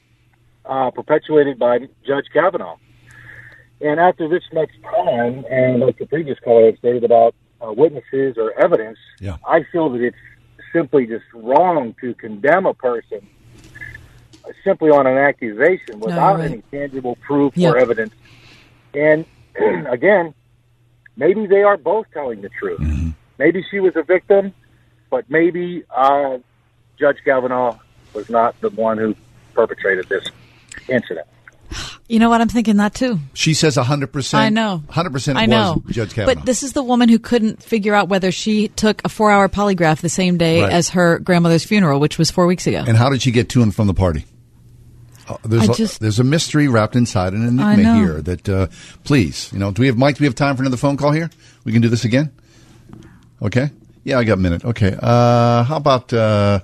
uh, 0.64 0.92
perpetuated 0.92 1.58
by 1.58 1.80
Judge 2.06 2.24
Kavanaugh. 2.32 2.78
And 3.80 4.00
after 4.00 4.28
this 4.28 4.42
much 4.52 4.70
time, 4.82 5.44
and 5.50 5.80
like 5.80 5.98
the 5.98 6.06
previous 6.06 6.38
caller 6.40 6.66
had 6.66 6.78
stated 6.78 7.04
about 7.04 7.34
uh, 7.60 7.72
witnesses 7.72 8.36
or 8.38 8.52
evidence, 8.52 8.98
yeah. 9.20 9.36
I 9.46 9.64
feel 9.64 9.90
that 9.90 10.00
it's 10.00 10.16
simply 10.72 11.06
just 11.06 11.24
wrong 11.34 11.94
to 12.00 12.14
condemn 12.14 12.66
a 12.66 12.74
person 12.74 13.26
simply 14.64 14.90
on 14.90 15.06
an 15.06 15.16
accusation 15.18 16.00
without 16.00 16.36
right. 16.36 16.50
any 16.50 16.62
tangible 16.70 17.16
proof 17.16 17.56
Yep. 17.56 17.74
or 17.74 17.78
evidence. 17.78 18.14
And 18.94 19.24
again, 19.88 20.34
maybe 21.16 21.46
they 21.46 21.62
are 21.62 21.76
both 21.76 22.06
telling 22.12 22.42
the 22.42 22.48
truth. 22.48 22.80
Maybe 23.38 23.64
she 23.70 23.80
was 23.80 23.94
a 23.96 24.02
victim, 24.02 24.54
but 25.10 25.28
maybe 25.28 25.84
uh, 25.94 26.38
Judge 26.98 27.18
Kavanaugh 27.24 27.78
was 28.14 28.30
not 28.30 28.58
the 28.60 28.70
one 28.70 28.98
who 28.98 29.14
perpetrated 29.54 30.08
this 30.08 30.26
incident. 30.88 31.26
You 32.08 32.20
know 32.20 32.28
what? 32.30 32.40
I'm 32.40 32.48
thinking 32.48 32.76
that 32.76 32.94
too. 32.94 33.18
She 33.34 33.52
says 33.52 33.76
100%. 33.76 34.34
I 34.34 34.48
know. 34.48 34.82
100% 34.88 35.34
I 35.36 35.46
know. 35.46 35.82
was 35.84 35.94
Judge 35.96 36.14
Kavanaugh. 36.14 36.34
But 36.36 36.46
this 36.46 36.62
is 36.62 36.72
the 36.72 36.82
woman 36.84 37.08
who 37.08 37.18
couldn't 37.18 37.62
figure 37.62 37.94
out 37.94 38.08
whether 38.08 38.30
she 38.30 38.68
took 38.68 39.02
a 39.04 39.08
four 39.08 39.32
hour 39.32 39.48
polygraph 39.48 40.00
the 40.02 40.08
same 40.08 40.38
day 40.38 40.62
Right. 40.62 40.72
as 40.72 40.90
her 40.90 41.18
grandmother's 41.18 41.64
funeral, 41.64 41.98
which 41.98 42.16
was 42.16 42.30
four 42.30 42.46
weeks 42.46 42.66
ago. 42.68 42.84
and 42.86 42.96
how 42.96 43.08
did 43.10 43.22
she 43.22 43.32
get 43.32 43.48
to 43.50 43.62
and 43.62 43.74
from 43.74 43.88
the 43.88 43.94
party? 43.94 44.24
Uh, 45.28 45.36
there's, 45.44 45.68
I 45.68 45.72
a, 45.72 45.74
just- 45.76 45.98
there's 46.00 46.20
a 46.20 46.24
mystery 46.24 46.68
wrapped 46.68 46.94
inside 46.94 47.32
an 47.32 47.42
enigma 47.48 47.96
here 47.96 48.22
that, 48.22 48.48
uh, 48.48 48.66
please, 49.02 49.50
you 49.52 49.58
know, 49.58 49.72
do 49.72 49.80
we 49.82 49.88
have, 49.88 49.98
Mike, 49.98 50.18
do 50.18 50.22
we 50.22 50.26
have 50.26 50.36
time 50.36 50.54
for 50.56 50.62
another 50.62 50.76
phone 50.76 50.96
call 50.96 51.10
here? 51.10 51.28
We 51.64 51.72
can 51.72 51.82
do 51.82 51.88
this 51.88 52.04
again? 52.04 52.30
Okay. 53.42 53.70
Yeah, 54.04 54.20
I 54.20 54.24
got 54.24 54.34
a 54.34 54.36
minute. 54.36 54.64
Okay. 54.64 54.96
Uh, 55.02 55.64
how 55.64 55.76
about, 55.78 56.12
uh, 56.12 56.60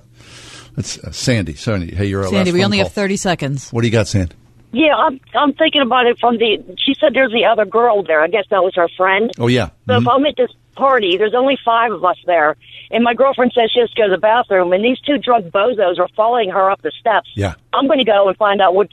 let's, 0.77 0.97
uh, 0.99 1.11
Sandy. 1.11 1.55
Sandy, 1.55 1.93
hey, 1.93 2.05
you're 2.05 2.23
our 2.23 2.29
Sandy, 2.29 2.53
we 2.53 2.63
only 2.63 2.77
call. 2.77 2.85
have 2.85 2.93
30 2.93 3.17
seconds. 3.17 3.69
What 3.71 3.81
do 3.81 3.87
you 3.87 3.91
got, 3.91 4.07
Sandy? 4.07 4.33
Yeah, 4.73 4.95
I'm 4.95 5.19
I'm 5.35 5.53
thinking 5.53 5.81
about 5.81 6.07
it 6.07 6.19
from 6.19 6.37
the. 6.37 6.57
She 6.83 6.95
said 6.99 7.13
there's 7.13 7.31
the 7.31 7.45
other 7.45 7.63
girl 7.63 8.01
there. 8.01 8.21
I 8.21 8.27
guess 8.27 8.45
that 8.49 8.63
was 8.63 8.73
her 8.75 8.89
friend. 8.97 9.31
Oh, 9.37 9.47
yeah. 9.47 9.67
So 9.85 9.93
if 9.93 9.99
mm-hmm. 9.99 10.09
I'm 10.09 10.25
at 10.25 10.35
this 10.35 10.49
party, 10.75 11.15
there's 11.17 11.35
only 11.35 11.59
five 11.63 11.91
of 11.91 12.03
us 12.03 12.17
there, 12.25 12.57
and 12.89 13.03
my 13.03 13.13
girlfriend 13.13 13.53
says 13.53 13.69
she 13.71 13.81
has 13.81 13.91
to 13.91 13.95
go 13.95 14.07
to 14.07 14.15
the 14.15 14.17
bathroom, 14.17 14.73
and 14.73 14.83
these 14.83 14.99
two 15.01 15.19
drunk 15.19 15.53
bozos 15.53 15.99
are 15.99 16.07
following 16.15 16.49
her 16.49 16.71
up 16.71 16.81
the 16.81 16.91
steps. 16.99 17.29
Yeah. 17.35 17.53
I'm 17.71 17.85
going 17.85 17.99
to 17.99 18.05
go 18.05 18.27
and 18.27 18.35
find 18.35 18.61
out 18.61 18.73
what. 18.73 18.89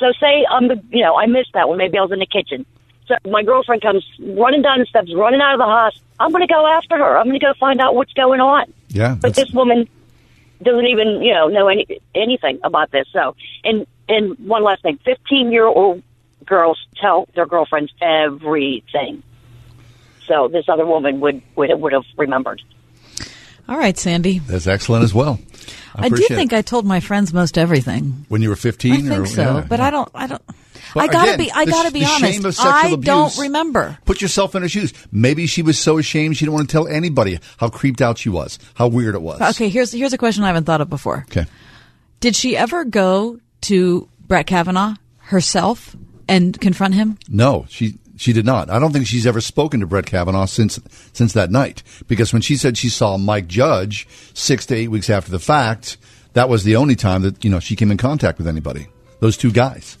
So 0.00 0.10
say 0.18 0.44
I'm 0.50 0.66
the, 0.66 0.82
you 0.90 1.04
know, 1.04 1.14
I 1.14 1.26
missed 1.26 1.52
that 1.54 1.68
one. 1.68 1.78
Maybe 1.78 1.96
I 1.98 2.02
was 2.02 2.10
in 2.10 2.18
the 2.18 2.26
kitchen. 2.26 2.66
So 3.06 3.14
my 3.30 3.44
girlfriend 3.44 3.82
comes 3.82 4.04
running 4.18 4.62
down 4.62 4.80
the 4.80 4.86
steps, 4.86 5.14
running 5.14 5.40
out 5.40 5.54
of 5.54 5.58
the 5.58 5.66
house. 5.66 6.00
I'm 6.18 6.32
going 6.32 6.46
to 6.46 6.52
go 6.52 6.66
after 6.66 6.96
her. 6.96 7.16
I'm 7.16 7.26
going 7.26 7.38
to 7.38 7.46
go 7.46 7.52
find 7.60 7.80
out 7.80 7.94
what's 7.94 8.12
going 8.12 8.40
on. 8.40 8.72
Yeah. 8.88 9.16
But 9.20 9.36
this 9.36 9.52
woman 9.52 9.88
doesn't 10.62 10.86
even, 10.86 11.22
you 11.22 11.32
know, 11.32 11.48
know 11.48 11.68
any 11.68 11.86
anything 12.14 12.60
about 12.62 12.90
this. 12.90 13.06
So, 13.12 13.34
and 13.64 13.86
and 14.08 14.38
one 14.38 14.62
last 14.62 14.82
thing: 14.82 14.98
fifteen-year-old 15.04 16.02
girls 16.46 16.78
tell 16.96 17.28
their 17.34 17.46
girlfriends 17.46 17.92
everything. 18.00 19.22
So 20.26 20.48
this 20.48 20.68
other 20.68 20.86
woman 20.86 21.20
would 21.20 21.42
would 21.56 21.70
would 21.80 21.92
have 21.92 22.04
remembered. 22.16 22.62
All 23.68 23.78
right, 23.78 23.96
Sandy. 23.96 24.38
That's 24.40 24.66
excellent 24.66 25.04
as 25.04 25.14
well. 25.14 25.38
I, 25.94 26.08
do 26.08 26.16
think 26.16 26.52
it. 26.52 26.56
I 26.56 26.62
told 26.62 26.84
my 26.84 27.00
friends 27.00 27.32
most 27.32 27.58
everything. 27.58 28.24
When 28.28 28.42
you 28.42 28.48
were 28.48 28.56
15? 28.56 28.92
I 28.92 28.96
think 28.96 29.12
or, 29.12 29.26
so, 29.26 29.42
yeah, 29.42 29.66
but 29.68 29.78
yeah. 29.78 29.86
I 29.86 29.90
don't. 29.90 30.08
I 30.14 30.26
don't. 30.26 30.42
Well, 30.94 31.04
I 31.04 31.08
gotta 31.08 31.34
again, 31.34 31.46
be. 31.46 31.52
I 31.52 31.64
gotta 31.64 31.90
be 31.90 32.00
the 32.00 32.06
honest. 32.06 32.44
of 32.44 32.54
sexual 32.54 32.72
I 32.72 32.86
abuse. 32.88 33.04
don't 33.04 33.38
remember. 33.38 33.98
Put 34.04 34.20
yourself 34.20 34.54
in 34.54 34.62
her 34.62 34.68
shoes. 34.68 34.92
Maybe 35.10 35.46
she 35.46 35.62
was 35.62 35.78
so 35.78 35.98
ashamed 35.98 36.36
she 36.36 36.44
didn't 36.44 36.54
want 36.54 36.68
to 36.68 36.72
tell 36.72 36.86
anybody 36.88 37.38
how 37.58 37.68
creeped 37.68 38.00
out 38.00 38.18
she 38.18 38.28
was, 38.28 38.58
how 38.74 38.88
weird 38.88 39.14
it 39.14 39.22
was. 39.22 39.40
Okay, 39.40 39.68
here's 39.68 39.92
here's 39.92 40.12
a 40.12 40.18
question 40.18 40.44
I 40.44 40.48
haven't 40.48 40.64
thought 40.64 40.80
of 40.80 40.90
before. 40.90 41.24
Okay. 41.30 41.46
Did 42.20 42.36
she 42.36 42.56
ever 42.56 42.84
go 42.84 43.40
to 43.62 44.08
Brett 44.26 44.46
Kavanaugh 44.46 44.94
herself 45.18 45.96
and 46.28 46.58
confront 46.60 46.94
him? 46.94 47.18
No, 47.28 47.66
she 47.68 47.98
she 48.16 48.32
did 48.32 48.44
not. 48.46 48.70
I 48.70 48.78
don't 48.78 48.92
think 48.92 49.06
she's 49.06 49.26
ever 49.26 49.40
spoken 49.40 49.80
to 49.80 49.86
Brett 49.86 50.06
Kavanaugh 50.06 50.44
since 50.46 50.78
since 51.12 51.32
that 51.32 51.50
night. 51.50 51.82
Because 52.06 52.32
when 52.32 52.42
she 52.42 52.56
said 52.56 52.76
she 52.76 52.88
saw 52.88 53.16
Mike 53.16 53.48
Judge 53.48 54.06
six 54.34 54.66
to 54.66 54.76
eight 54.76 54.88
weeks 54.88 55.10
after 55.10 55.30
the 55.30 55.40
fact, 55.40 55.96
that 56.34 56.48
was 56.48 56.64
the 56.64 56.76
only 56.76 56.94
time 56.96 57.22
that 57.22 57.44
you 57.44 57.50
know 57.50 57.60
she 57.60 57.76
came 57.76 57.90
in 57.90 57.96
contact 57.96 58.38
with 58.38 58.46
anybody. 58.46 58.86
Those 59.20 59.36
two 59.36 59.50
guys. 59.52 59.96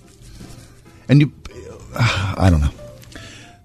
And 1.08 1.20
you, 1.20 1.32
I 1.94 2.48
don't 2.50 2.60
know. 2.60 2.70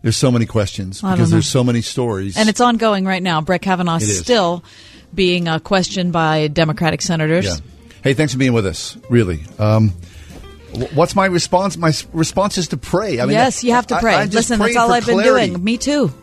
There's 0.02 0.18
so 0.18 0.32
many 0.32 0.46
questions 0.46 1.04
I 1.04 1.16
because 1.16 1.32
there's 1.32 1.48
so 1.48 1.64
many 1.64 1.82
stories. 1.82 2.38
And 2.38 2.48
it's 2.50 2.62
ongoing 2.62 3.06
right 3.06 3.22
now. 3.22 3.42
Brett 3.42 3.62
Kavanaugh 3.62 4.00
still 4.00 4.64
being 5.14 5.48
uh, 5.48 5.60
questioned 5.60 6.14
by 6.14 6.48
Democratic 6.48 7.02
senators. 7.02 7.46
Yeah. 7.46 7.56
Hey, 8.04 8.14
thanks 8.14 8.34
for 8.34 8.40
being 8.40 8.54
with 8.54 8.66
us. 8.66 8.98
Really. 9.10 9.42
Um, 9.60 9.94
what's 10.94 11.16
my 11.16 11.26
response? 11.26 11.78
My 11.78 11.92
response 12.14 12.58
is 12.58 12.70
to 12.70 12.78
pray. 12.78 13.20
I 13.20 13.26
mean, 13.26 13.34
yes, 13.34 13.64
you 13.64 13.72
have 13.72 13.88
to 13.88 14.00
pray. 14.00 14.16
I 14.16 14.26
just 14.26 14.50
Listen, 14.50 14.60
that's 14.60 14.76
all 14.76 14.92
I've 14.92 15.06
been 15.06 15.20
clarity. 15.20 15.48
doing. 15.52 15.64
Me 15.64 15.78
too. 15.78 16.14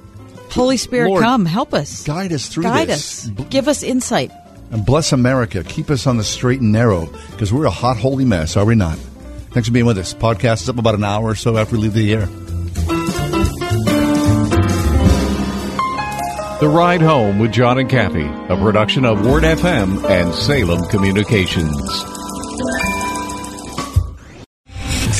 Holy 0.51 0.77
Spirit, 0.77 1.09
Lord, 1.09 1.23
come, 1.23 1.47
help 1.47 1.74
us. 1.74 2.05
Guide 2.05 2.32
us 2.32 2.47
through 2.47 2.62
Guide 2.65 2.89
this. 2.89 3.28
us. 3.28 3.31
Give 3.51 3.66
us 3.66 3.82
insight. 3.82 4.31
And 4.70 4.86
bless 4.86 5.12
America. 5.12 5.65
Keep 5.65 5.91
us 5.91 6.07
on 6.07 6.16
the 6.16 6.24
straight 6.24 6.61
and 6.61 6.70
narrow 6.70 7.07
because 7.32 7.53
we're 7.53 7.65
a 7.66 7.70
hot, 7.70 7.97
holy 7.97 8.24
mess, 8.24 8.57
are 8.57 8.65
we 8.65 8.77
not? 8.77 8.99
Thanks 9.55 9.68
for 9.68 9.72
being 9.72 9.86
with 9.86 9.98
us. 9.98 10.12
Podcast 10.12 10.62
is 10.62 10.68
up 10.68 10.78
about 10.78 10.97
an 10.97 11.05
hour 11.05 11.26
or 11.26 11.35
so 11.36 11.56
after 11.56 11.76
we 11.76 11.82
leave 11.82 11.93
the 11.93 12.12
air. 12.12 12.26
The 16.59 16.68
Ride 16.68 17.02
Home 17.02 17.39
with 17.39 17.52
John 17.52 17.78
and 17.78 17.89
Kathy, 17.89 18.26
a 18.26 18.56
production 18.56 19.05
of 19.05 19.24
Word 19.24 19.44
FM 19.44 20.02
and 20.10 20.35
Salem 20.35 20.89
Communications. 20.89 22.23